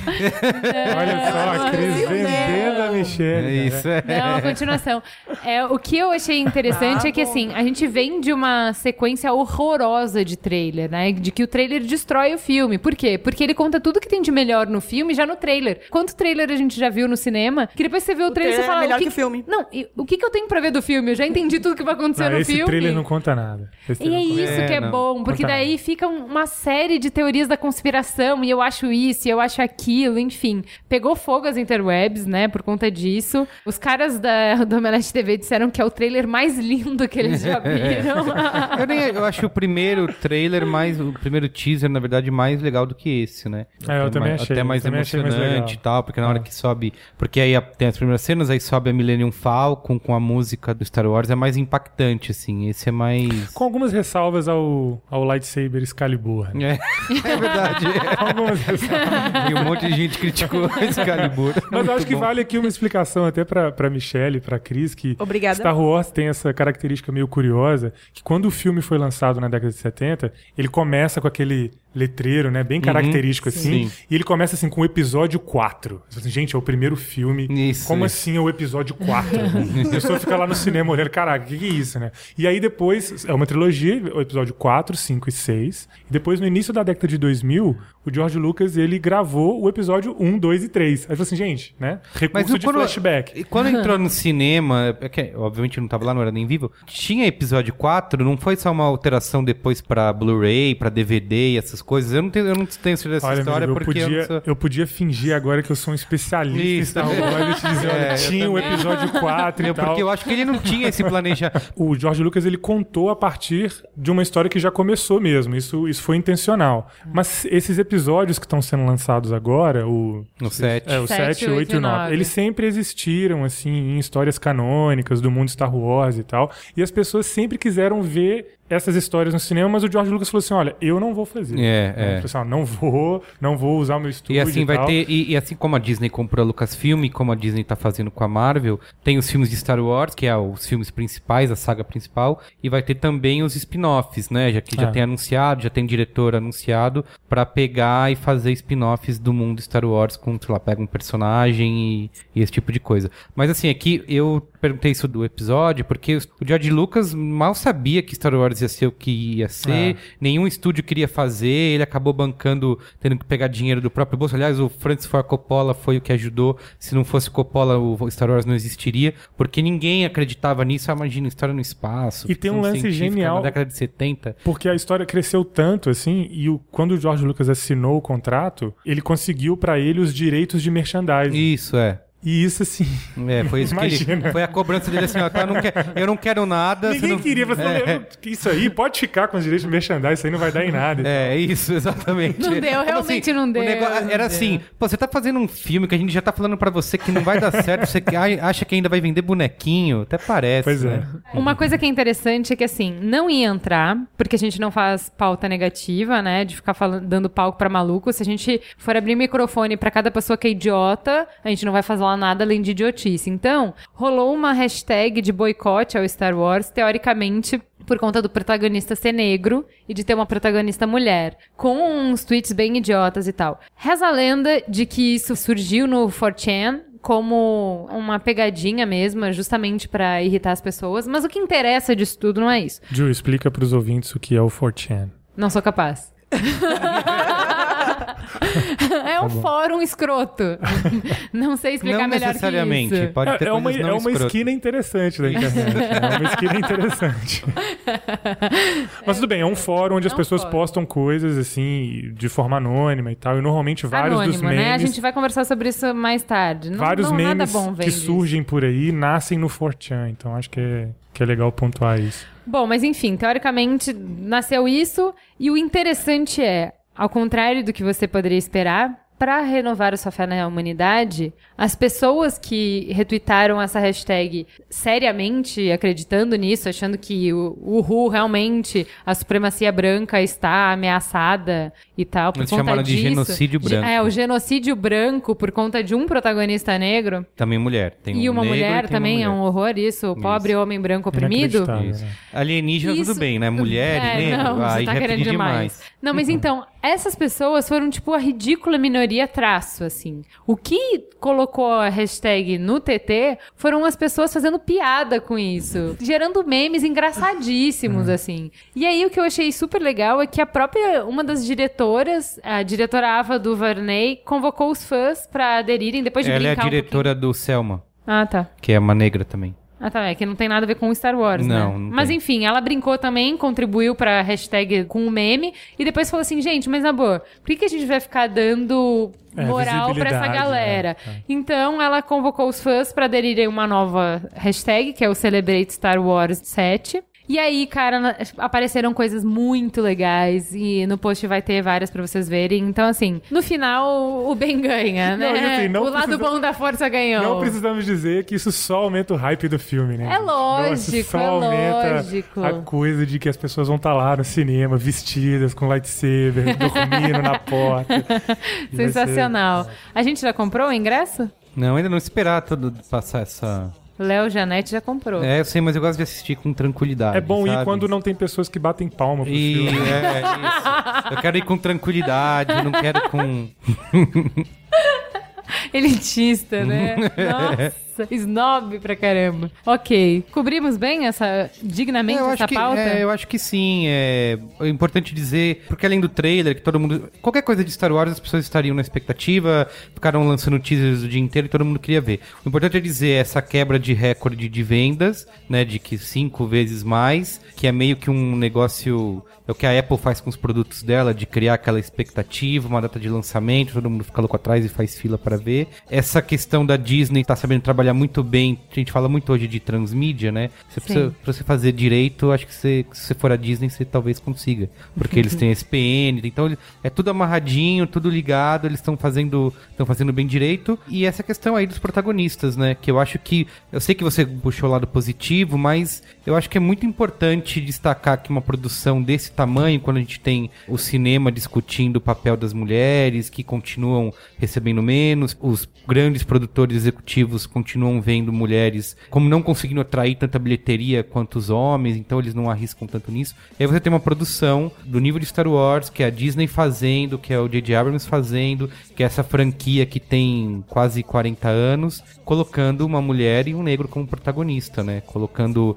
Olha 0.97 1.31
só, 1.31 1.67
a 1.67 1.71
Cris 1.71 2.09
né? 2.09 2.47
vendendo 2.47 2.83
a 2.83 2.91
Michelle. 2.91 3.47
É 3.47 3.67
isso, 3.67 3.89
é. 3.89 4.03
Não, 4.07 4.15
é 4.15 4.25
uma 4.33 4.43
continuação. 4.43 5.03
É, 5.45 5.65
o 5.67 5.79
que 5.79 5.97
eu 5.97 6.11
achei 6.11 6.39
interessante 6.41 7.03
Tá 7.03 7.09
é 7.09 7.13
que, 7.13 7.25
bom. 7.25 7.31
assim, 7.31 7.53
a 7.55 7.63
gente 7.63 7.87
vem 7.87 8.21
de 8.21 8.33
uma 8.33 8.73
sequência 8.73 9.33
horrorosa 9.33 10.25
de 10.25 10.37
trailer, 10.37 10.91
né? 10.91 11.13
De 11.13 11.31
que 11.31 11.43
o 11.43 11.47
trailer 11.47 11.83
destrói 11.83 12.35
o 12.35 12.39
filme. 12.39 12.79
Por 12.79 12.95
quê? 12.95 13.19
Porque 13.19 13.43
ele 13.45 13.55
conta 13.55 13.81
tudo 13.81 14.01
que 14.01 14.09
tem 14.09 14.23
de 14.23 14.31
melhor 14.31 14.67
no 14.67 14.81
filme 14.81 15.15
já 15.15 15.27
no 15.27 15.37
trailer. 15.37 15.81
Quanto 15.91 16.15
trailer 16.17 16.51
a 16.51 16.57
gente 16.57 16.79
já 16.79 16.89
viu 16.89 17.07
no 17.09 17.17
cinema? 17.17 17.67
Que 17.69 17.83
depois 17.83 18.03
você 18.03 18.15
vê 18.15 18.25
o, 18.25 18.31
trailer 18.31 18.55
e 18.55 18.57
você 18.57 18.63
é 18.63 18.67
fala. 18.67 18.81
melhor 18.81 18.97
o 18.97 18.99
que, 18.99 19.05
que 19.05 19.11
o 19.11 19.13
filme. 19.15 19.45
Não, 19.47 19.67
e 19.73 19.89
o 19.97 20.05
que, 20.05 20.17
que 20.17 20.25
eu 20.25 20.31
tenho 20.31 20.49
pra 20.49 20.61
ver 20.61 20.71
do 20.71 20.83
filme? 20.83 21.13
Eu 21.13 21.15
já 21.15 21.27
entendi 21.27 21.61
tudo 21.61 21.75
que 21.77 21.85
vai 21.85 21.95
acontecer 21.95 22.25
Não, 22.25 22.31
no 22.33 22.39
esse 22.39 22.53
filme. 22.53 22.67
trailer 22.67 22.95
não 22.95 23.05
conta 23.05 23.35
nada. 23.35 23.66
Esse 23.89 24.03
E 24.05 24.15
é 24.15 24.21
isso 24.23 24.61
É, 24.61 24.67
que 24.67 24.73
é 24.75 24.81
não. 24.81 24.91
bom, 24.91 25.23
porque 25.25 25.43
Conta 25.43 25.55
daí 25.55 25.79
fica 25.79 26.07
um- 26.09 26.25
uma 26.27 26.47
série 26.47 26.99
de 26.99 27.11
teorias 27.11 27.47
da 27.49 27.57
conspiração, 27.57 28.43
e 28.45 28.51
eu 28.51 28.61
acho 28.61 28.91
isso, 28.93 29.29
e 29.29 29.31
eu 29.31 29.41
acho 29.41 29.61
aquilo, 29.63 30.19
enfim. 30.19 30.63
Pegou 30.89 31.15
fogo 31.17 31.47
as 31.47 31.57
interwebs, 31.57 32.27
né, 32.27 32.49
por 32.49 32.63
conta 32.63 32.91
disso. 32.91 33.47
Os 33.65 33.79
caras 33.79 34.19
da, 34.19 34.65
do 34.65 34.77
Omelete 34.77 35.13
TV 35.13 35.37
disseram 35.37 35.71
que 35.71 35.81
é 35.81 35.85
o 35.85 35.91
trailer 35.91 36.27
mais 36.27 36.59
lindo 36.59 37.09
que 37.09 37.19
eles 37.19 37.43
já 37.43 37.59
viram. 37.59 38.25
Eu, 38.79 38.87
nem, 38.87 38.99
eu 38.99 39.25
acho 39.25 39.47
o 39.47 39.51
primeiro 39.51 40.13
trailer 40.13 40.67
mais. 40.67 41.01
O 41.01 41.13
primeiro 41.13 41.49
teaser, 41.49 41.89
na 41.89 41.99
verdade, 42.01 42.31
mais 42.31 42.61
legal 42.61 42.85
do 42.87 42.95
que 42.95 43.23
esse, 43.23 43.49
né? 43.49 43.67
É, 43.89 43.99
eu 43.99 44.03
Até 44.03 44.11
também 44.11 44.29
mais- 44.31 44.43
achei, 44.43 44.55
Até 44.55 44.63
mais 44.63 44.85
emocionante 44.85 45.75
e 45.75 45.79
tal, 45.79 46.03
porque 46.03 46.21
na 46.21 46.29
hora 46.29 46.39
É. 46.39 46.43
que 46.43 46.55
sobe. 46.55 46.93
Porque 47.17 47.41
aí 47.41 47.55
a- 47.57 47.61
tem 47.61 47.89
as 47.89 47.97
primeiras 47.97 48.21
cenas, 48.23 48.51
aí 48.51 48.61
sobe 48.61 48.91
a 48.91 48.93
Millennium 48.93 49.33
Falcon 49.33 49.99
com 49.99 50.15
a 50.15 50.21
música 50.21 50.75
do 50.75 50.85
Star 50.85 51.07
Wars, 51.07 51.31
é 51.31 51.35
mais 51.35 51.57
impactante, 51.57 52.31
assim. 52.31 52.69
Esse 52.69 52.89
é 52.89 52.93
mais. 52.93 53.49
Com 53.57 53.65
algumas 53.65 53.91
ressalvas 53.91 54.49
ao, 54.49 55.03
ao 55.11 55.25
lightsaber 55.25 55.83
Excalibur. 55.83 56.51
né? 56.55 56.79
É, 57.25 57.29
é 57.31 57.37
verdade. 57.39 57.87
Algumas 58.19 58.61
ressalvas. 58.61 59.51
e 59.51 59.55
um 59.55 59.65
monte 59.65 59.87
de 59.87 59.93
gente 59.97 60.19
criticou 60.19 60.67
Excalibur. 60.79 61.55
Mas 61.73 61.89
acho 61.89 62.07
que 62.07 62.13
bom. 62.13 62.21
vale 62.21 62.43
aqui 62.43 62.59
uma 62.59 62.69
explicação 62.69 63.25
até 63.25 63.45
pra, 63.47 63.73
pra 63.73 63.89
Michelle, 63.89 64.41
pra 64.43 64.59
Cris, 64.59 64.95
que 64.95 65.17
Obrigada. 65.19 65.55
Star 65.55 65.81
Wars 65.81 66.11
tem 66.11 66.29
essa 66.29 66.53
característica 66.53 67.11
meio 67.11 67.27
curiosa, 67.27 67.95
que 68.13 68.23
quando 68.23 68.45
o 68.45 68.51
filme 68.51 68.83
foi 68.83 68.99
lançado 68.99 69.41
na 69.41 69.49
década 69.49 69.73
de 69.73 69.79
70, 69.79 70.31
ele 70.59 70.69
começa 70.69 71.19
com 71.19 71.27
aquele 71.27 71.71
letreiro, 71.95 72.51
né, 72.51 72.63
bem 72.63 72.79
característico 72.79 73.49
assim, 73.49 73.85
Uhum. 73.85 73.89
Sim. 73.89 73.97
e 74.11 74.15
ele 74.15 74.23
começa 74.23 74.55
assim 74.55 74.69
com 74.69 74.83
o 74.83 74.85
episódio 74.85 75.41
4. 75.41 75.95
Você 76.07 76.17
fala 76.17 76.21
assim, 76.21 76.31
Gente, 76.31 76.55
é 76.55 76.59
o 76.59 76.61
primeiro 76.61 76.95
filme. 76.95 77.49
Isso, 77.71 77.87
Como 77.87 78.05
isso. 78.05 78.15
assim 78.19 78.37
é 78.37 78.41
o 78.41 78.51
episódio 78.51 78.95
4? 78.95 79.41
a 79.87 79.91
pessoa 79.91 80.19
fica 80.19 80.37
lá 80.37 80.47
no 80.47 80.55
cinema 80.55 80.93
olhando, 80.93 81.09
caraca, 81.09 81.47
o 81.47 81.49
que, 81.49 81.57
que 81.57 81.65
é 81.65 81.69
isso, 81.69 81.99
né? 81.99 82.13
E 82.37 82.47
aí 82.47 82.61
depois, 82.61 83.25
é 83.25 83.33
uma 83.33 83.46
trilogia, 83.47 84.03
o 84.15 84.21
episódio 84.21 84.53
4, 84.55 84.97
5 84.97 85.29
e 85.29 85.33
6. 85.33 85.89
E 86.09 86.13
depois, 86.13 86.41
no 86.41 86.47
início 86.47 86.73
da 86.73 86.83
década 86.83 87.07
de 87.09 87.17
2000, 87.19 87.77
o 88.05 88.13
George 88.15 88.39
Lucas, 88.39 88.77
ele 88.77 88.99
gravou 88.99 89.63
o 89.63 89.69
episódio 89.69 90.15
1, 90.19 90.39
2 90.39 90.65
e 90.65 90.69
3. 90.69 91.01
Aí 91.03 91.17
falou 91.17 91.23
assim, 91.23 91.37
gente, 91.37 91.75
né? 91.79 92.01
Recurso 92.15 92.51
Mas 92.53 92.61
de 92.61 92.67
quando, 92.67 92.77
flashback. 92.77 93.39
e 93.41 93.45
quando 93.45 93.69
entrou 93.75 93.99
no 93.99 94.09
cinema, 94.09 94.97
é 95.01 95.09
que, 95.09 95.33
obviamente 95.35 95.79
eu 95.79 95.83
não 95.83 95.89
tava 95.89 96.05
lá, 96.05 96.15
não 96.15 96.23
era 96.23 96.31
nem 96.33 96.47
vivo. 96.47 96.71
Tinha 96.87 97.27
episódio 97.27 97.73
4, 97.75 98.25
não 98.25 98.37
foi 98.37 98.57
só 98.57 98.71
uma 98.71 98.85
alteração 98.85 99.43
depois 99.43 99.81
pra 99.81 100.13
Blu-ray, 100.13 100.75
pra 100.75 100.89
DVD 100.89 101.53
e 101.53 101.59
essas 101.59 101.81
coisas. 101.83 102.13
Eu 102.13 102.23
não 102.23 102.31
tenho, 102.31 102.47
eu 102.47 102.55
não 102.57 102.67
tenho 102.67 102.97
certeza 102.97 103.09
dessa 103.09 103.27
Olha, 103.29 103.39
história 103.41 103.65
amigo, 103.65 103.81
eu, 103.81 103.85
porque 103.85 104.01
podia, 104.01 104.17
eu 104.19 104.23
eu, 104.23 104.29
não 104.35 104.43
sou... 104.45 104.57
podia 104.57 104.87
fingir 104.87 105.35
agora 105.35 105.63
que 105.63 105.71
eu 105.71 105.77
sou 105.77 105.93
um 105.93 105.95
especialista 105.95 106.67
em. 106.67 106.85
Star 106.85 107.07
Wars 107.09 107.59
e 107.59 107.61
te 107.61 107.69
dizer, 107.69 107.87
É, 107.97 108.13
eu 108.13 108.17
tinha 108.17 108.51
o 108.51 108.59
episódio 108.59 109.09
4 109.21 109.65
e 109.67 109.69
Eu- 109.69 109.75
tal. 109.75 109.87
porque 109.87 110.03
eu 110.03 110.11
acho 110.11 110.25
que 110.25 110.33
ele 110.33 110.45
não 110.45 110.59
tinha 110.59 110.89
esse 110.89 111.03
planejamento. 111.05 111.73
O 111.77 111.97
George 111.97 112.23
Lucas 112.23 112.45
ele 112.47 112.57
contou 112.57 113.11
a 113.11 113.17
partir 113.27 113.73
de 113.97 114.09
uma 114.09 114.23
história 114.23 114.49
que 114.49 114.61
já 114.61 114.71
começou 114.71 115.21
mesmo. 115.21 115.57
Isso, 115.57 115.89
isso 115.89 116.01
foi 116.01 116.17
intencional. 116.17 116.89
Mas 117.13 117.45
esses 117.47 117.77
episódios 117.77 118.39
que 118.39 118.47
estão 118.47 118.63
sendo 118.63 118.87
lançados 118.87 119.33
agora, 119.33 119.85
o 119.85 120.25
No 120.41 120.49
7. 120.49 120.89
É, 120.89 121.01
o 121.01 121.09
Sete, 121.09 121.41
7, 121.41 121.47
8 121.47 121.57
oito 121.57 121.73
e 121.73 121.77
e 121.77 121.81
9. 121.81 121.97
nove. 121.99 122.15
Eles 122.15 122.29
sempre 122.29 122.69
existiram, 122.69 123.43
assim, 123.43 123.97
em 123.97 123.99
histórias 123.99 124.39
canônicas 124.39 125.21
do 125.21 125.29
mundo 125.29 125.51
Star 125.51 125.75
Wars 125.75 126.19
e 126.19 126.23
tal. 126.23 126.53
E 126.77 126.83
as 126.85 126.93
pessoas 126.93 127.27
sempre 127.27 127.59
quiseram 127.59 128.01
ver 128.01 128.59
essas 128.69 128.95
histórias 128.97 129.33
no 129.35 129.41
cinema, 129.41 129.69
mas 129.69 129.85
o 129.85 129.91
George 129.91 130.11
Lucas 130.11 130.29
falou 130.29 130.41
assim: 130.41 130.55
olha, 130.55 130.77
eu 130.81 130.99
não 131.01 131.15
vou 131.15 131.25
fazer. 131.25 131.59
É, 131.59 131.95
Ele 131.97 132.05
é. 132.05 132.07
falou 132.17 132.25
assim, 132.25 132.39
ó, 132.39 132.45
não 132.45 132.65
vou, 132.65 133.23
não 133.41 133.57
vou 133.57 133.79
usar 133.79 133.97
o 133.97 134.01
meu 134.01 134.11
estúdio. 134.11 134.37
E 134.37 134.41
assim 134.41 134.65
vai 134.65 134.77
tal. 134.77 134.87
ter, 134.87 135.09
e, 135.09 135.31
e 135.33 135.37
assim 135.37 135.55
como 135.55 135.77
a 135.77 135.79
Disney 135.79 136.09
comprou 136.09 136.43
a 136.43 136.47
Lucasfilm, 136.47 137.05
e 137.05 137.11
como 137.11 137.33
a 137.33 137.35
Disney 137.35 137.65
tá 137.65 137.77
fazendo 137.77 138.11
com 138.11 138.25
a 138.25 138.29
Marvel, 138.29 138.81
tem 139.05 139.19
os 139.19 139.31
filmes 139.31 139.51
de 139.51 139.57
Star 139.57 139.81
Wars, 139.81 140.15
que 140.15 140.27
é 140.27 140.37
os 140.37 140.67
filmes 140.67 140.91
principais, 140.91 141.51
a 141.51 141.57
saga 141.57 141.85
principal, 141.85 142.41
e 142.63 142.69
vai 142.69 142.83
ter 142.83 142.97
também 142.97 143.43
os 143.43 143.55
spin-offs, 143.57 144.31
né? 144.31 144.53
Já 144.53 144.61
que 144.61 144.77
já 144.77 144.89
Ah. 144.89 144.93
tem 144.93 145.03
anunciado, 145.03 145.63
já 145.63 145.71
tem 145.71 145.87
diretor 145.87 146.35
anunciado, 146.35 147.05
pra 147.29 147.45
pegar 147.47 148.11
e 148.11 148.17
fazer 148.17 148.53
spin-offs 148.53 149.19
do 149.19 149.33
mundo 149.33 149.61
Star 149.61 149.85
Wars 149.85 150.17
com, 150.17 150.39
sei 150.41 150.53
lá, 150.53 150.59
pega 150.61 150.81
um 150.83 150.87
personagem 150.87 151.77
e, 151.79 152.11
e 152.35 152.43
esse 152.43 152.53
tipo 152.53 152.73
de 152.73 152.81
coisa. 152.81 153.11
Mas 153.35 153.51
assim, 153.51 153.69
aqui 153.69 154.03
eu 154.09 154.47
perguntei 154.61 154.91
isso 154.93 155.07
do 155.07 155.25
episódio, 155.25 155.85
porque 155.85 156.17
o 156.17 156.21
George 156.45 156.71
Lucas 156.71 157.15
mal 157.15 157.55
sabia 157.55 158.03
que 158.03 158.15
Star 158.15 158.35
Wars 158.35 158.56
ia 158.61 158.69
ser 158.69 158.87
o 158.87 158.93
que 158.93 159.11
ia 159.11 159.49
ser, 159.49 159.71
É. 159.71 159.97
nenhum 160.21 160.47
estúdio 160.47 160.83
queria 160.85 161.09
fazer, 161.09 161.47
ele 161.49 161.83
acabou 161.83 162.13
bancando, 162.13 162.79
tendo 163.01 163.19
que 163.19 163.25
pegar 163.25 163.49
dinheiro 163.49 163.81
do 163.81 163.91
próprio 163.91 164.19
bolso. 164.19 164.35
Aliás, 164.35 164.59
o 164.61 164.69
Francis 164.69 165.07
Ford 165.07 165.27
Coppola 165.27 165.75
foi 165.75 165.97
o 165.97 166.01
que 166.01 166.13
ajudou. 166.13 166.59
Se 166.79 166.95
não 166.95 167.05
fosse 167.05 167.31
Coppola, 167.31 167.79
o 167.79 168.11
Star 168.11 168.31
Wars 168.31 168.45
não 168.45 168.55
existiria, 168.55 169.15
porque 169.37 169.61
ninguém 169.63 170.05
acreditava 170.05 170.65
nisso. 170.65 170.91
Ah, 170.91 170.95
imagina, 170.95 171.29
história 171.29 171.55
no 171.55 171.61
espaço. 171.61 172.31
E 172.31 172.35
tem 172.35 172.51
um 172.51 172.61
lance 172.61 172.91
genial. 172.91 173.37
Na 173.37 173.43
década 173.43 173.67
de 173.67 173.77
70. 173.77 174.37
Porque 174.45 174.69
a 174.69 174.75
história 174.75 175.05
cresceu 175.07 175.45
tanto 175.45 175.91
assim, 175.91 176.29
e 176.31 176.49
o, 176.49 176.59
quando 176.71 176.93
o 176.93 176.97
George 177.01 177.25
Lucas 177.25 177.49
assinou 177.49 177.97
o 177.97 178.01
contrato, 178.01 178.75
ele 178.85 179.01
conseguiu 179.01 179.57
pra 179.57 179.79
ele 179.79 180.01
os 180.01 180.15
direitos 180.15 180.63
de 180.63 180.71
merchandising. 180.71 181.37
Isso, 181.37 181.77
é. 181.77 182.01
E 182.29 182.43
isso 182.43 182.65
assim. 182.65 182.85
É, 183.29 183.45
foi 183.45 183.63
isso 183.63 183.73
que 183.73 183.85
ele. 183.85 183.97
Imagina. 183.97 184.33
Foi 184.33 184.43
a 184.43 184.49
cobrança 184.49 184.91
dele 184.91 185.05
assim, 185.05 185.21
ó, 185.21 185.31
tá, 185.31 185.43
eu, 185.43 185.47
não 185.47 185.61
quero, 185.63 185.75
eu 185.95 186.07
não 186.09 186.17
quero 186.17 186.45
nada. 186.45 186.91
Ninguém 186.91 187.11
não- 187.11 187.19
queria, 187.21 187.47
você 187.47 187.63
é, 187.63 187.97
"Eu- 187.97 188.31
isso 188.33 188.49
aí 188.49 188.69
pode 188.69 188.99
ficar 188.99 189.29
com 189.29 189.37
os 189.37 189.45
direitos 189.45 189.65
de 189.65 189.71
merchandising, 189.71 190.13
isso 190.15 190.27
aí 190.27 190.33
não 190.33 190.39
vai 190.41 190.51
dar 190.51 190.65
em 190.65 190.73
nada. 190.73 191.05
tal. 191.05 191.13
É, 191.13 191.37
isso, 191.37 191.73
exatamente. 191.73 192.41
Não 192.41 192.51
deu, 192.59 192.73
Como 192.73 192.85
realmente 192.85 193.31
assim, 193.31 193.33
não 193.33 193.49
o 193.49 193.53
deu, 193.53 193.63
negócio- 193.63 193.95
não 194.05 194.11
era 194.11 194.19
deu. 194.19 194.27
assim, 194.27 194.61
pô, 194.77 194.89
você 194.89 194.97
tá 194.97 195.07
fazendo 195.07 195.39
um 195.39 195.47
filme 195.47 195.87
que 195.87 195.95
a 195.95 195.99
gente 195.99 196.13
já 196.13 196.21
tá 196.21 196.33
falando 196.33 196.57
pra 196.57 196.69
você 196.69 196.99
que 196.99 197.13
não 197.13 197.21
vai 197.23 197.39
dar 197.39 197.53
certo, 197.63 197.87
você 197.87 198.03
acha 198.43 198.65
que 198.65 198.75
ainda 198.75 198.89
vai 198.89 199.01
vender 199.01 199.23
bonequinho, 199.23 200.03
até 200.03 200.19
parece. 200.19 200.65
Pois 200.65 200.85
é. 200.85 200.97
né? 200.97 201.07
Uma 201.33 201.55
coisa 201.55 201.79
que 201.79 201.85
é 201.87 201.89
interessante 201.89 202.53
é 202.53 202.57
que, 202.57 202.65
assim, 202.65 202.99
não 203.01 203.31
ia 203.31 203.47
entrar, 203.47 203.97
porque 204.19 204.35
a 204.35 204.39
gente 204.39 204.61
não 204.61 204.73
faz 204.73 205.09
pauta 205.17 205.49
negativa, 205.49 206.21
né? 206.21 206.45
De 206.45 206.57
ficar 206.57 206.75
falando, 206.75 207.07
dando 207.07 207.31
palco 207.31 207.57
pra 207.57 207.69
maluco. 207.69 208.13
Se 208.13 208.23
a 208.23 208.27
gente 208.27 208.61
for 208.77 208.97
abrir 208.97 209.15
microfone 209.15 209.77
pra 209.77 209.93
cada 209.93 210.11
pessoa 210.11 210.37
que 210.37 210.49
é 210.49 210.51
idiota, 210.51 211.29
a 211.45 211.49
gente 211.49 211.65
não 211.65 211.73
vai 211.73 211.83
falar 212.17 212.19
nada 212.19 212.45
além 212.45 212.63
de 212.63 212.73
idiotice. 212.73 213.31
Então, 213.31 213.75
rolou 213.93 214.35
uma 214.35 214.53
hashtag 214.53 215.21
de 215.21 215.31
boicote 215.31 215.97
ao 215.97 216.09
Star 216.09 216.37
Wars, 216.37 216.71
teoricamente, 216.71 217.63
por 217.87 217.99
conta 217.99 218.21
do 218.21 218.29
protagonista 218.29 218.97
ser 218.97 219.13
negro 219.13 219.65
e 219.89 219.95
de 219.95 220.03
ter 220.03 220.15
uma 220.15 220.27
protagonista 220.27 220.87
mulher, 220.87 221.37
com 221.57 222.11
uns 222.11 222.25
tweets 222.25 222.53
bem 222.53 222.79
idiotas 222.79 223.29
e 223.29 223.33
tal. 223.33 223.61
Reza 223.77 224.07
a 224.07 224.11
lenda 224.11 224.63
de 224.67 224.87
que 224.87 225.15
isso 225.15 225.37
surgiu 225.37 225.87
no 225.87 226.09
4chan, 226.09 226.81
como 227.01 227.89
uma 227.93 228.19
pegadinha 228.19 228.85
mesmo, 228.85 229.31
justamente 229.33 229.89
pra 229.89 230.21
irritar 230.23 230.51
as 230.51 230.61
pessoas. 230.61 231.07
Mas 231.07 231.25
o 231.25 231.29
que 231.29 231.39
interessa 231.39 231.95
disso 231.95 232.19
tudo 232.19 232.41
não 232.41 232.51
é 232.51 232.61
isso. 232.61 232.81
Ju, 232.91 233.09
explica 233.09 233.51
pros 233.51 233.73
ouvintes 233.73 234.13
o 234.15 234.19
que 234.19 234.35
é 234.35 234.43
o 234.43 234.49
4chan. 234.49 235.11
Não 235.37 235.49
sou 235.49 235.63
capaz. 235.63 236.13
é 239.17 239.21
um 239.21 239.31
fórum 239.31 239.81
escroto. 239.83 240.45
Não 241.33 241.57
sei 241.57 241.75
explicar 241.75 242.03
Não 242.03 242.09
melhor 242.09 242.29
necessariamente, 242.29 242.95
que 242.95 243.03
isso. 243.05 243.13
pode 243.13 243.39
ter 243.39 243.45
É, 243.47 243.49
é 243.49 243.53
uma, 243.53 243.63
coisas 243.65 243.83
não 243.83 243.89
é 243.91 243.93
uma 243.99 244.11
esquina 244.13 244.51
interessante 244.51 245.21
da 245.23 245.31
internet. 245.31 245.77
é 245.79 246.17
uma 246.19 246.29
esquina 246.29 246.59
interessante. 246.59 247.45
Mas 249.07 249.17
tudo 249.17 249.29
bem, 249.29 249.41
é 249.41 249.47
um 249.47 249.57
fórum 249.57 249.97
onde 249.97 250.07
as 250.07 250.13
É 250.13 250.15
um 250.15 250.19
pessoas 250.19 250.43
fórum. 250.43 250.53
postam 250.57 250.87
coisas 250.87 251.37
assim, 251.39 252.13
de 252.15 252.29
forma 252.29 252.57
anônima 252.57 253.13
e 253.13 253.17
tal. 253.17 253.39
E 253.39 253.41
normalmente 253.43 253.87
vários 253.87 254.15
dos 254.15 254.21
Anônimo, 254.23 254.43
memes. 254.49 254.59
né? 254.65 254.73
A 254.75 254.79
gente 254.79 255.01
vai 255.01 255.13
conversar 255.13 255.45
sobre 255.45 255.69
isso 255.69 255.95
mais 255.95 256.23
tarde. 256.23 256.71
Não, 256.71 256.79
vários 256.79 257.09
não, 257.11 257.17
memes 257.17 257.37
nada 257.37 257.51
bom 257.53 257.73
vem 257.73 257.87
que 257.87 257.93
disso. 257.93 258.07
surgem 258.07 258.43
por 258.43 258.65
aí 258.65 258.93
nascem 258.93 259.39
no 259.39 259.49
4chan. 259.49 260.11
Então 260.11 260.35
acho 260.35 260.51
que 260.51 260.61
é, 260.61 260.89
que 261.13 261.23
é 261.23 261.27
legal 261.27 261.51
pontuar 261.53 262.01
isso. 262.01 262.27
Bom, 262.47 262.67
mas 262.67 262.83
enfim, 262.83 263.17
teoricamente 263.17 263.93
nasceu 263.93 264.69
isso. 264.69 265.15
E 265.39 265.51
o 265.51 265.57
interessante 265.57 266.43
é, 266.43 266.73
ao 266.97 267.09
contrário 267.09 267.65
do 267.65 267.73
que 267.73 267.83
você 267.85 268.07
poderia 268.07 268.39
esperar, 268.39 269.06
para 269.19 269.41
renovar 269.41 269.95
a 269.95 269.97
sua 269.97 270.13
fé 270.13 270.27
na 270.27 270.47
humanidade, 270.47 271.33
as 271.57 271.75
pessoas 271.75 272.39
que 272.39 272.89
retweetaram 272.93 273.61
essa 273.61 273.81
hashtag 273.81 274.47
seriamente 274.69 275.71
acreditando 275.73 276.37
nisso, 276.37 276.69
achando 276.69 276.97
que 276.99 277.33
o 277.33 277.57
Uhul 277.61 278.09
realmente 278.09 278.87
a 279.05 279.15
supremacia 279.15 279.73
branca 279.73 280.21
está 280.23 280.73
ameaçada 280.73 281.73
e 281.97 282.05
tal, 282.05 282.33
por 282.33 282.41
Eles 282.41 282.51
conta 282.51 282.63
chamaram 282.63 282.83
de 282.83 282.93
disso. 282.95 283.03
genocídio 283.09 283.61
Ge- 283.63 283.69
branco. 283.69 283.87
É, 283.89 284.03
o 284.03 284.11
genocídio 284.11 284.77
branco 284.77 285.35
por 285.35 285.51
conta 285.51 285.83
de 285.83 285.95
um 285.95 286.07
protagonista 286.07 286.79
negro. 286.79 287.25
Também 287.35 287.59
mulher. 287.59 287.97
Tem 288.03 288.17
e 288.23 288.29
um 288.29 288.33
uma 288.33 288.43
negro 288.43 288.55
mulher 288.57 288.73
tem 288.73 288.83
uma 288.83 288.89
também, 288.89 289.23
é 289.25 289.29
mulher. 289.29 289.41
um 289.41 289.47
horror 289.47 289.79
isso, 289.79 290.13
o 290.13 290.21
pobre 290.21 290.55
homem 290.55 290.81
branco 290.81 291.09
oprimido. 291.09 291.59
Inacreditável, 291.59 291.91
Isso. 291.91 292.05
né? 292.05 292.11
Alienígena, 292.33 292.93
Isso- 292.95 293.05
tudo 293.13 293.19
bem, 293.21 293.39
né? 293.39 293.51
Mulher, 293.51 294.03
É, 294.05 294.17
negro, 294.17 294.45
não, 294.45 294.57
você 294.57 294.79
aí 294.79 294.85
tá 294.85 294.93
querendo 294.95 295.23
demais. 295.23 295.29
demais. 295.31 295.83
Não, 296.07 296.15
mas 296.15 296.29
então, 296.29 296.65
essas 296.81 297.17
pessoas 297.17 297.69
foram 297.69 297.91
tipo 297.91 298.13
a 298.13 298.19
ridícula 298.19 298.79
minoria 298.79 299.27
traço, 299.27 299.83
assim. 299.83 300.23
O 300.47 300.57
que 300.57 301.09
colocou 301.19 301.73
a 301.73 301.89
hashtag 301.89 302.59
no 302.59 302.79
TT 302.79 303.39
foram 303.57 303.85
as 303.85 303.97
pessoas 303.97 304.33
fazendo 304.33 304.57
piada 304.57 305.21
com 305.21 305.37
isso, 305.37 305.97
gerando 306.01 306.47
memes 306.47 306.85
engraçadíssimos, 306.85 308.09
assim. 308.09 308.53
E 308.77 308.87
aí 308.87 309.05
o 309.05 309.11
que 309.11 309.19
eu 309.19 309.25
achei 309.25 309.51
super 309.51 309.83
legal 309.83 310.23
é 310.23 310.29
que 310.29 310.41
a 310.41 310.47
própria, 310.47 311.05
uma 311.05 311.25
das 311.25 311.45
diretoras, 311.45 312.39
a 312.41 312.63
diretora 312.63 313.19
Ava 313.19 313.37
do 313.37 313.57
Varney, 313.57 314.23
convocou 314.25 314.71
os 314.71 314.85
fãs 314.85 315.27
pra 315.27 315.59
aderirem 315.59 316.05
depois 316.05 316.25
de 316.25 316.31
Ela 316.31 316.49
é 316.49 316.55
a 316.55 316.65
um 316.65 316.71
diretora 316.71 317.17
do 317.17 317.35
Selma. 317.35 317.83
Ah, 318.07 318.25
tá. 318.25 318.49
que 318.63 318.71
é 318.71 318.79
uma 318.79 318.95
negra 318.95 319.25
também. 319.25 319.57
Ah, 319.79 319.91
tá. 319.91 320.05
É 320.09 320.15
que 320.15 320.25
não 320.25 320.35
tem 320.35 320.49
nada 320.49 320.65
a 320.65 320.67
ver 320.67 320.77
com 320.77 320.95
Star 320.95 321.15
Wars, 321.15 321.47
né? 321.47 321.59
Não, 321.59 321.79
não 321.79 321.91
Mas 321.95 322.09
tem. 322.09 322.17
enfim, 322.17 322.45
ela 322.47 322.61
brincou 322.61 322.97
também, 322.97 323.37
contribuiu 323.37 323.95
pra 323.95 324.23
hashtag 324.23 324.85
com 324.85 325.07
o 325.07 325.11
meme 325.11 325.53
e 325.79 325.85
depois 325.85 326.09
falou 326.11 326.23
assim, 326.23 326.41
gente, 326.41 326.69
mas 326.69 326.83
na 326.83 326.93
boa, 326.93 327.21
por 327.41 327.47
que, 327.47 327.57
que 327.57 327.65
a 327.67 327.69
gente 327.69 327.85
vai 327.85 328.01
ficar 328.01 328.27
dando 328.27 329.11
É, 329.37 329.45
moral 329.45 329.93
pra 329.95 330.09
essa 330.09 330.21
visibilidade, 330.21 330.33
galera? 330.33 330.97
né? 331.07 331.13
É. 331.19 331.23
Então 331.29 331.83
ela 331.83 332.01
convocou 332.01 332.49
os 332.49 332.59
fãs 332.61 332.91
pra 332.93 333.05
aderirem 333.05 333.47
uma 333.49 333.67
nova 333.67 334.23
hashtag, 334.35 334.95
que 334.95 335.05
é 335.05 335.09
o 335.11 335.15
Celebrate 335.15 335.73
Star 335.75 335.99
Wars 336.03 336.39
7. 336.43 337.03
E 337.29 337.39
aí, 337.39 337.67
cara, 337.67 338.17
apareceram 338.39 338.95
coisas 338.95 339.25
muito 339.25 339.81
legais 339.81 340.55
e 340.55 340.87
no 340.87 340.97
post 340.97 341.27
vai 341.27 341.43
ter 341.43 341.61
várias 341.63 341.91
pra 341.91 342.01
vocês 342.07 342.29
verem. 342.29 342.63
Então, 342.65 342.87
assim, 342.87 343.21
no 343.31 343.43
final 343.43 344.25
o 344.31 344.35
bem 344.35 344.61
ganha, 344.61 345.17
né? 345.17 345.33
Não, 345.33 345.55
assim, 345.57 345.69
não 345.69 345.81
o 345.83 345.85
lado 345.91 346.05
precisa- 346.07 346.19
bom 346.31 346.41
da 346.41 346.53
força 346.53 346.89
ganhou. 346.89 347.23
Não 347.23 347.41
precisamos 347.41 347.85
dizer 347.85 348.25
que 348.25 348.35
isso 348.37 348.53
só 348.53 348.77
aumenta 348.77 349.13
o 349.13 349.17
hype 349.17 349.49
do 349.49 349.59
filme, 349.59 349.97
né? 349.97 350.15
É? 350.15 350.19
Nossa, 350.21 350.69
lógico, 350.71 351.11
só 351.11 351.19
é 351.19 351.27
aumenta 351.27 351.93
lógico. 351.97 352.45
a 352.45 352.53
coisa 352.63 353.05
de 353.05 353.19
que 353.19 353.29
as 353.29 353.37
pessoas 353.37 353.67
vão 353.67 353.77
estar 353.77 353.93
lá 353.93 354.17
no 354.17 354.25
cinema 354.25 354.77
vestidas 354.77 355.53
com 355.53 355.67
lightsaber, 355.67 356.57
dormindo 356.57 357.23
na 357.23 357.39
porta. 357.39 358.05
Vai 358.07 358.89
ser- 358.89 358.93
Sensacional. 358.93 359.67
A 359.95 360.03
gente 360.03 360.21
já 360.21 360.33
comprou 360.33 360.69
o 360.69 360.73
ingresso? 360.73 361.31
Não, 361.57 361.77
ainda 361.77 361.89
não 361.89 361.97
esperar 361.97 362.43
todo 362.43 362.73
passar 362.91 363.23
essa. 363.23 363.73
Léo 363.99 364.29
Janete 364.29 364.73
já 364.73 364.81
comprou. 364.81 365.23
É, 365.25 365.41
eu 365.41 365.45
sei, 365.45 365.61
mas 365.61 365.75
eu 365.75 365.81
gosto 365.81 365.97
de 365.97 366.03
assistir 366.03 366.37
com 366.37 366.53
tranquilidade. 366.53 367.17
É 367.17 367.21
bom 367.21 367.47
ir 367.47 367.51
sabe? 367.51 367.65
quando 367.65 367.89
não 367.89 368.01
tem 368.01 368.15
pessoas 368.15 368.49
que 368.49 368.59
batem 368.59 368.89
palma 368.89 369.25
pro 369.25 369.33
E 369.33 369.55
filme. 369.55 369.79
é 369.79 370.23
isso. 370.23 371.15
Eu 371.15 371.17
quero 371.23 371.39
ir 371.39 371.43
com 371.45 371.57
tranquilidade, 371.57 372.53
eu 372.53 372.65
não 372.65 372.73
quero 372.73 373.09
com. 373.09 373.49
Elitista, 375.73 376.65
né? 376.65 376.97
Nossa, 377.17 377.75
snob 378.11 378.79
pra 378.81 378.97
caramba. 378.97 379.51
Ok, 379.65 380.25
cobrimos 380.33 380.77
bem 380.77 381.07
essa, 381.07 381.51
dignamente 381.63 382.21
eu 382.21 382.31
essa 382.31 382.47
que, 382.47 382.55
pauta? 382.55 382.81
é, 382.81 383.03
eu 383.03 383.11
acho 383.11 383.27
que 383.27 383.39
sim. 383.39 383.85
É, 383.87 384.39
é 384.61 384.69
importante 384.69 385.15
dizer, 385.15 385.65
porque 385.69 385.87
além 385.87 386.01
do 386.01 386.09
trailer, 386.09 386.55
que 386.55 386.63
todo 386.63 386.79
mundo. 386.79 387.11
Qualquer 387.23 387.43
coisa 387.43 387.65
de 387.65 387.71
Star 387.71 387.93
Wars, 387.93 388.13
as 388.13 388.21
pessoas 388.21 388.45
estariam 388.45 388.75
na 388.75 388.83
expectativa, 388.83 389.69
ficaram 389.95 390.27
lançando 390.27 390.59
teasers 390.59 391.03
o 391.03 391.09
dia 391.09 391.21
inteiro 391.21 391.47
e 391.47 391.51
todo 391.51 391.65
mundo 391.65 391.79
queria 391.79 392.01
ver. 392.01 392.21
O 392.45 392.49
importante 392.49 392.77
é 392.77 392.81
dizer 392.81 393.21
essa 393.21 393.41
quebra 393.41 393.79
de 393.79 393.93
recorde 393.93 394.49
de 394.49 394.63
vendas, 394.63 395.27
né? 395.49 395.65
De 395.65 395.79
que 395.79 395.99
cinco 395.99 396.47
vezes 396.47 396.83
mais, 396.83 397.41
que 397.57 397.67
é 397.67 397.73
meio 397.73 397.97
que 397.97 398.11
um 398.11 398.37
negócio. 398.37 399.25
É 399.49 399.53
o 399.53 399.55
que 399.55 399.65
a 399.65 399.79
Apple 399.79 399.97
faz 399.97 400.21
com 400.21 400.29
os 400.29 400.37
produtos 400.37 400.83
dela, 400.83 401.15
de 401.15 401.25
criar 401.25 401.55
aquela 401.55 401.79
expectativa, 401.79 402.67
uma 402.67 402.81
data 402.81 402.99
de 402.99 403.09
lançamento, 403.09 403.75
todo 403.75 403.89
mundo 403.89 404.03
fica 404.03 404.21
louco 404.21 404.35
atrás 404.35 404.65
e 404.65 404.69
faz 404.69 404.99
fila 404.99 405.17
para 405.17 405.37
ver. 405.37 405.69
Essa 405.89 406.21
questão 406.21 406.67
da 406.67 406.77
Disney 406.77 407.25
tá 407.25 407.37
sabendo 407.37 407.63
trabalhar 407.63 407.86
trabalhar 407.87 407.95
muito 407.95 408.23
bem. 408.23 408.59
A 408.71 408.75
gente 408.75 408.91
fala 408.91 409.09
muito 409.09 409.33
hoje 409.33 409.47
de 409.47 409.61
transmídia, 409.61 410.33
né? 410.33 410.51
Você 410.69 410.81
precisa, 410.81 411.15
pra 411.23 411.33
você 411.33 411.45
fazer 411.45 411.73
direito, 411.73 412.33
acho 412.33 412.47
que 412.47 412.55
você, 412.55 412.85
se 412.93 413.07
você 413.07 413.15
for 413.15 413.31
a 413.31 413.37
Disney, 413.37 413.71
você 413.71 413.85
talvez 413.85 414.19
consiga. 414.19 414.69
Porque 414.97 415.19
eles 415.19 415.35
têm 415.37 415.51
SPN, 415.51 416.21
então 416.25 416.57
é 416.83 416.91
tudo 416.91 417.11
amarradinho, 417.11 417.87
tudo 417.87 418.11
ligado, 418.11 418.67
eles 418.67 418.81
estão 418.81 418.97
fazendo, 418.97 419.53
estão 419.71 419.87
fazendo 419.87 420.13
bem 420.13 420.27
direito. 420.27 420.79
E 420.89 421.07
essa 421.07 421.23
questão 421.23 421.55
aí 421.55 421.67
dos 421.67 421.79
protagonistas, 421.79 422.57
né? 422.57 422.75
Que 422.75 422.91
eu 422.91 422.99
acho 422.99 423.19
que. 423.19 423.47
Eu 423.71 423.81
sei 423.81 423.95
que 423.95 424.05
você 424.05 424.27
puxou 424.27 424.69
o 424.69 424.73
lado 424.73 424.87
positivo, 424.87 425.57
mas 425.57 426.03
eu 426.27 426.35
acho 426.35 426.51
que 426.51 426.59
é 426.59 426.61
muito 426.61 426.85
importante 426.85 427.61
destacar 427.61 428.21
que 428.21 428.31
uma 428.31 428.43
produção 428.43 429.01
desse 429.01 429.31
tamanho, 429.31 429.81
quando 429.81 429.99
a 429.99 430.01
gente 430.01 430.19
tem 430.19 430.51
o 430.69 430.77
cinema 430.77 431.31
discutindo 431.31 431.97
o 431.97 432.01
papel 432.01 432.37
das 432.37 432.53
mulheres, 432.53 433.31
que 433.31 433.45
continuam 433.45 434.13
recebendo 434.37 434.83
menos, 434.83 435.37
os 435.41 435.69
grandes 435.87 436.25
produtores 436.25 436.77
executivos 436.77 437.47
continuam 437.47 438.01
vendo 438.01 438.33
mulheres 438.33 438.97
como 439.09 439.29
não 439.29 439.41
conseguindo 439.41 439.81
atrair 439.81 440.17
tanta 440.17 440.39
bilheteria 440.39 441.05
quanto 441.05 441.39
os 441.39 441.49
homens, 441.49 441.97
então 441.97 442.19
eles 442.19 442.35
não 442.35 442.51
arriscam 442.51 442.87
tanto 442.89 443.13
nisso. 443.13 443.35
E 443.59 443.63
aí 443.63 443.67
você 443.67 443.79
tem 443.79 443.93
uma 443.93 444.01
produção 444.01 444.71
do 444.85 445.01
nível 445.01 445.21
de 445.21 445.27
Star 445.27 445.47
Wars, 445.47 445.89
que 445.89 446.03
é 446.03 446.07
a 446.07 446.11
Disney 446.11 446.47
fazendo, 446.47 447.19
que 447.19 447.33
é 447.33 447.39
o 447.39 447.49
J.J. 447.49 447.77
Abrams 447.77 448.09
fazendo, 448.09 448.69
que 448.95 449.03
é 449.03 449.07
essa 449.07 449.23
franquia 449.23 449.87
que 449.87 450.01
tem 450.01 450.65
quase 450.69 451.03
40 451.03 451.49
anos, 451.49 452.03
colocando 452.25 452.85
uma 452.85 453.01
mulher 453.01 453.47
e 453.47 453.55
um 453.55 453.63
negro 453.63 453.87
como 453.87 454.07
protagonista, 454.07 454.83
né? 454.83 455.03
Colocando, 455.07 455.77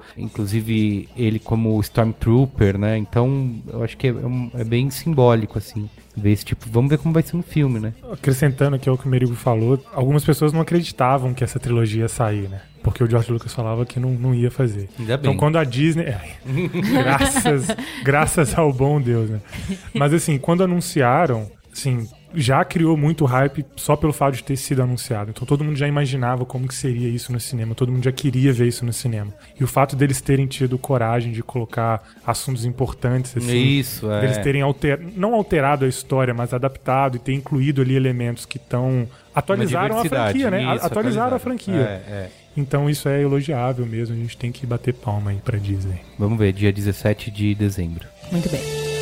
ele 1.16 1.38
como 1.38 1.78
Stormtrooper, 1.80 2.78
né? 2.78 2.96
Então, 2.96 3.56
eu 3.68 3.82
acho 3.82 3.96
que 3.96 4.08
é, 4.08 4.12
um- 4.12 4.50
é 4.54 4.64
bem 4.64 4.90
simbólico, 4.90 5.58
assim, 5.58 5.88
ver 6.16 6.32
esse 6.32 6.44
tipo. 6.44 6.66
Vamos 6.70 6.90
ver 6.90 6.98
como 6.98 7.12
vai 7.14 7.22
ser 7.22 7.36
no 7.36 7.42
filme, 7.42 7.78
né? 7.80 7.92
Acrescentando 8.12 8.76
aqui 8.76 8.88
ao 8.88 8.96
que 8.98 9.06
o 9.06 9.08
Merigo 9.08 9.34
falou, 9.34 9.82
algumas 9.92 10.24
pessoas 10.24 10.52
não 10.52 10.60
acreditavam 10.60 11.32
que 11.34 11.44
essa 11.44 11.58
trilogia 11.58 12.02
ia 12.02 12.08
sair, 12.08 12.48
né? 12.48 12.60
Porque 12.82 13.04
o 13.04 13.10
George 13.10 13.30
Lucas 13.30 13.52
falava 13.52 13.84
que 13.84 14.00
não, 14.00 14.10
não 14.10 14.34
ia 14.34 14.50
fazer. 14.50 14.88
Ainda 14.98 15.16
bem. 15.18 15.30
Então 15.30 15.36
quando 15.38 15.58
a 15.58 15.64
Disney. 15.64 16.04
é, 16.04 16.20
graças, 17.02 17.66
graças 18.02 18.56
ao 18.58 18.72
bom 18.72 19.00
Deus, 19.00 19.28
né? 19.30 19.40
Mas 19.94 20.14
assim, 20.14 20.38
quando 20.38 20.62
anunciaram, 20.64 21.46
assim, 21.72 22.08
já 22.34 22.64
criou 22.64 22.96
muito 22.96 23.24
hype 23.24 23.64
só 23.76 23.96
pelo 23.96 24.12
fato 24.12 24.36
de 24.36 24.44
ter 24.44 24.56
sido 24.56 24.82
anunciado. 24.82 25.30
Então 25.30 25.46
todo 25.46 25.64
mundo 25.64 25.76
já 25.76 25.86
imaginava 25.86 26.44
como 26.44 26.68
que 26.68 26.74
seria 26.74 27.08
isso 27.08 27.32
no 27.32 27.40
cinema, 27.40 27.74
todo 27.74 27.90
mundo 27.92 28.04
já 28.04 28.12
queria 28.12 28.52
ver 28.52 28.68
isso 28.68 28.84
no 28.84 28.92
cinema. 28.92 29.32
E 29.58 29.64
o 29.64 29.66
fato 29.66 29.96
deles 29.96 30.20
terem 30.20 30.46
tido 30.46 30.78
coragem 30.78 31.32
de 31.32 31.42
colocar 31.42 32.02
assuntos 32.26 32.64
importantes, 32.64 33.36
assim, 33.36 33.56
Isso, 33.56 34.10
é. 34.10 34.20
deles 34.20 34.38
terem 34.38 34.62
alter... 34.62 35.00
não 35.16 35.34
alterado 35.34 35.84
a 35.84 35.88
história, 35.88 36.32
mas 36.32 36.52
adaptado 36.52 37.16
e 37.16 37.18
ter 37.18 37.32
incluído 37.32 37.82
ali 37.82 37.94
elementos 37.94 38.46
que 38.46 38.56
estão 38.56 39.08
atualizaram 39.34 39.98
a 39.98 40.04
franquia, 40.04 40.50
né? 40.50 40.74
Isso, 40.76 40.86
atualizaram 40.86 41.36
a 41.36 41.38
franquia. 41.38 41.74
É, 41.74 42.12
é. 42.12 42.30
Então 42.56 42.90
isso 42.90 43.08
é 43.08 43.22
elogiável 43.22 43.86
mesmo, 43.86 44.14
a 44.14 44.18
gente 44.18 44.36
tem 44.36 44.50
que 44.50 44.66
bater 44.66 44.92
palma 44.92 45.30
aí 45.30 45.36
pra 45.36 45.58
Disney. 45.58 46.00
Vamos 46.18 46.38
ver, 46.38 46.52
dia 46.52 46.72
17 46.72 47.30
de 47.30 47.54
dezembro. 47.54 48.06
Muito 48.30 48.48
bem. 48.48 48.99